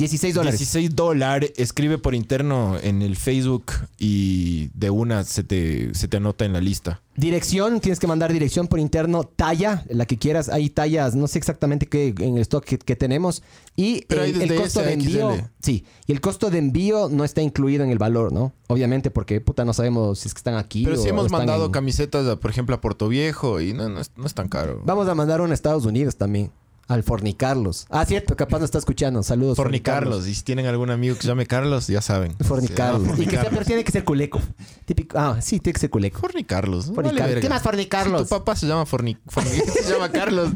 16 0.00 0.34
dólares. 0.34 0.58
16 0.58 0.96
dólares. 0.96 1.52
Escribe 1.56 1.98
por 1.98 2.14
interno 2.14 2.76
en 2.82 3.02
el 3.02 3.16
Facebook 3.16 3.66
y 3.98 4.68
de 4.74 4.88
una 4.90 5.24
se 5.24 5.44
te, 5.44 5.94
se 5.94 6.08
te 6.08 6.16
anota 6.16 6.44
en 6.46 6.54
la 6.54 6.60
lista. 6.60 7.02
Dirección, 7.16 7.80
tienes 7.80 8.00
que 8.00 8.06
mandar 8.06 8.32
dirección 8.32 8.66
por 8.66 8.78
interno, 8.78 9.24
talla, 9.24 9.84
la 9.90 10.06
que 10.06 10.16
quieras. 10.16 10.48
Hay 10.48 10.70
tallas, 10.70 11.14
no 11.14 11.26
sé 11.26 11.36
exactamente 11.38 11.86
qué 11.86 12.14
en 12.18 12.36
el 12.36 12.42
stock 12.42 12.64
que, 12.64 12.78
que 12.78 12.96
tenemos. 12.96 13.42
Y 13.76 14.06
Pero 14.06 14.24
el, 14.24 14.54
costo 14.54 14.80
de 14.80 14.94
envío. 14.94 15.34
XL. 15.34 15.40
Sí, 15.60 15.84
y 16.06 16.12
el 16.12 16.22
costo 16.22 16.48
de 16.48 16.58
envío 16.58 17.10
no 17.10 17.24
está 17.24 17.42
incluido 17.42 17.84
en 17.84 17.90
el 17.90 17.98
valor, 17.98 18.32
¿no? 18.32 18.52
Obviamente, 18.68 19.10
porque 19.10 19.42
puta, 19.42 19.66
no 19.66 19.74
sabemos 19.74 20.20
si 20.20 20.28
es 20.28 20.34
que 20.34 20.38
están 20.38 20.54
aquí. 20.54 20.84
Pero 20.84 20.98
o 20.98 21.02
sí 21.02 21.08
hemos 21.10 21.26
están 21.26 21.40
mandado 21.40 21.66
en- 21.66 21.72
camisetas, 21.72 22.26
a, 22.26 22.36
por 22.36 22.50
ejemplo, 22.50 22.74
a 22.74 22.80
Puerto 22.80 23.06
Viejo 23.08 23.60
y 23.60 23.74
no, 23.74 23.90
no, 23.90 24.00
es, 24.00 24.12
no 24.16 24.24
es 24.24 24.32
tan 24.32 24.48
caro. 24.48 24.80
Vamos 24.86 25.06
a 25.08 25.14
mandar 25.14 25.42
una 25.42 25.50
a 25.50 25.54
Estados 25.54 25.84
Unidos 25.84 26.16
también. 26.16 26.50
Al 26.90 27.04
Fornicarlos. 27.04 27.86
Ah, 27.88 28.04
cierto, 28.04 28.34
capaz 28.34 28.58
no 28.58 28.64
está 28.64 28.78
escuchando. 28.78 29.22
Saludos. 29.22 29.56
Fornicarlos. 29.56 30.26
Y 30.26 30.34
si 30.34 30.42
tienen 30.42 30.66
algún 30.66 30.90
amigo 30.90 31.14
que 31.14 31.22
se 31.22 31.28
llame 31.28 31.46
Carlos, 31.46 31.86
ya 31.86 32.02
saben. 32.02 32.34
Fornicarlos. 32.44 33.02
Se 33.02 33.08
llama 33.10 33.22
Y 33.22 33.26
que 33.26 33.30
sea, 33.30 33.44
Fornicarlos. 33.44 33.52
pero 33.52 33.64
tiene 33.64 33.84
que 33.84 33.92
ser 33.92 34.04
culeco. 34.04 34.40
Típico. 34.86 35.16
Ah, 35.16 35.38
sí, 35.40 35.60
tiene 35.60 35.74
que 35.74 35.80
ser 35.80 35.90
culeco. 35.90 36.18
Fornicarlos. 36.18 36.88
¿no? 36.90 36.94
Vale. 36.94 37.40
¿Qué 37.40 37.48
más 37.48 37.62
Si 37.62 37.68
fornicarlos? 37.68 38.22
tu 38.24 38.28
papá 38.30 38.56
se 38.56 38.66
llama 38.66 38.86
Forni... 38.86 39.16
Forni- 39.28 39.64
se 39.84 39.92
llama 39.92 40.10
Carlos. 40.10 40.50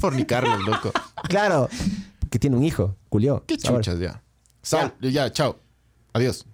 Fornicarlos, 0.00 0.60
loco. 0.66 0.90
Claro. 1.28 1.68
Que 2.30 2.40
tiene 2.40 2.56
un 2.56 2.64
hijo, 2.64 2.96
culió. 3.08 3.44
Qué 3.46 3.56
chuchas 3.56 3.98
ya. 4.00 4.22
Sal, 4.62 4.92
ya, 5.00 5.30
chao. 5.32 5.56
Adiós. 6.12 6.46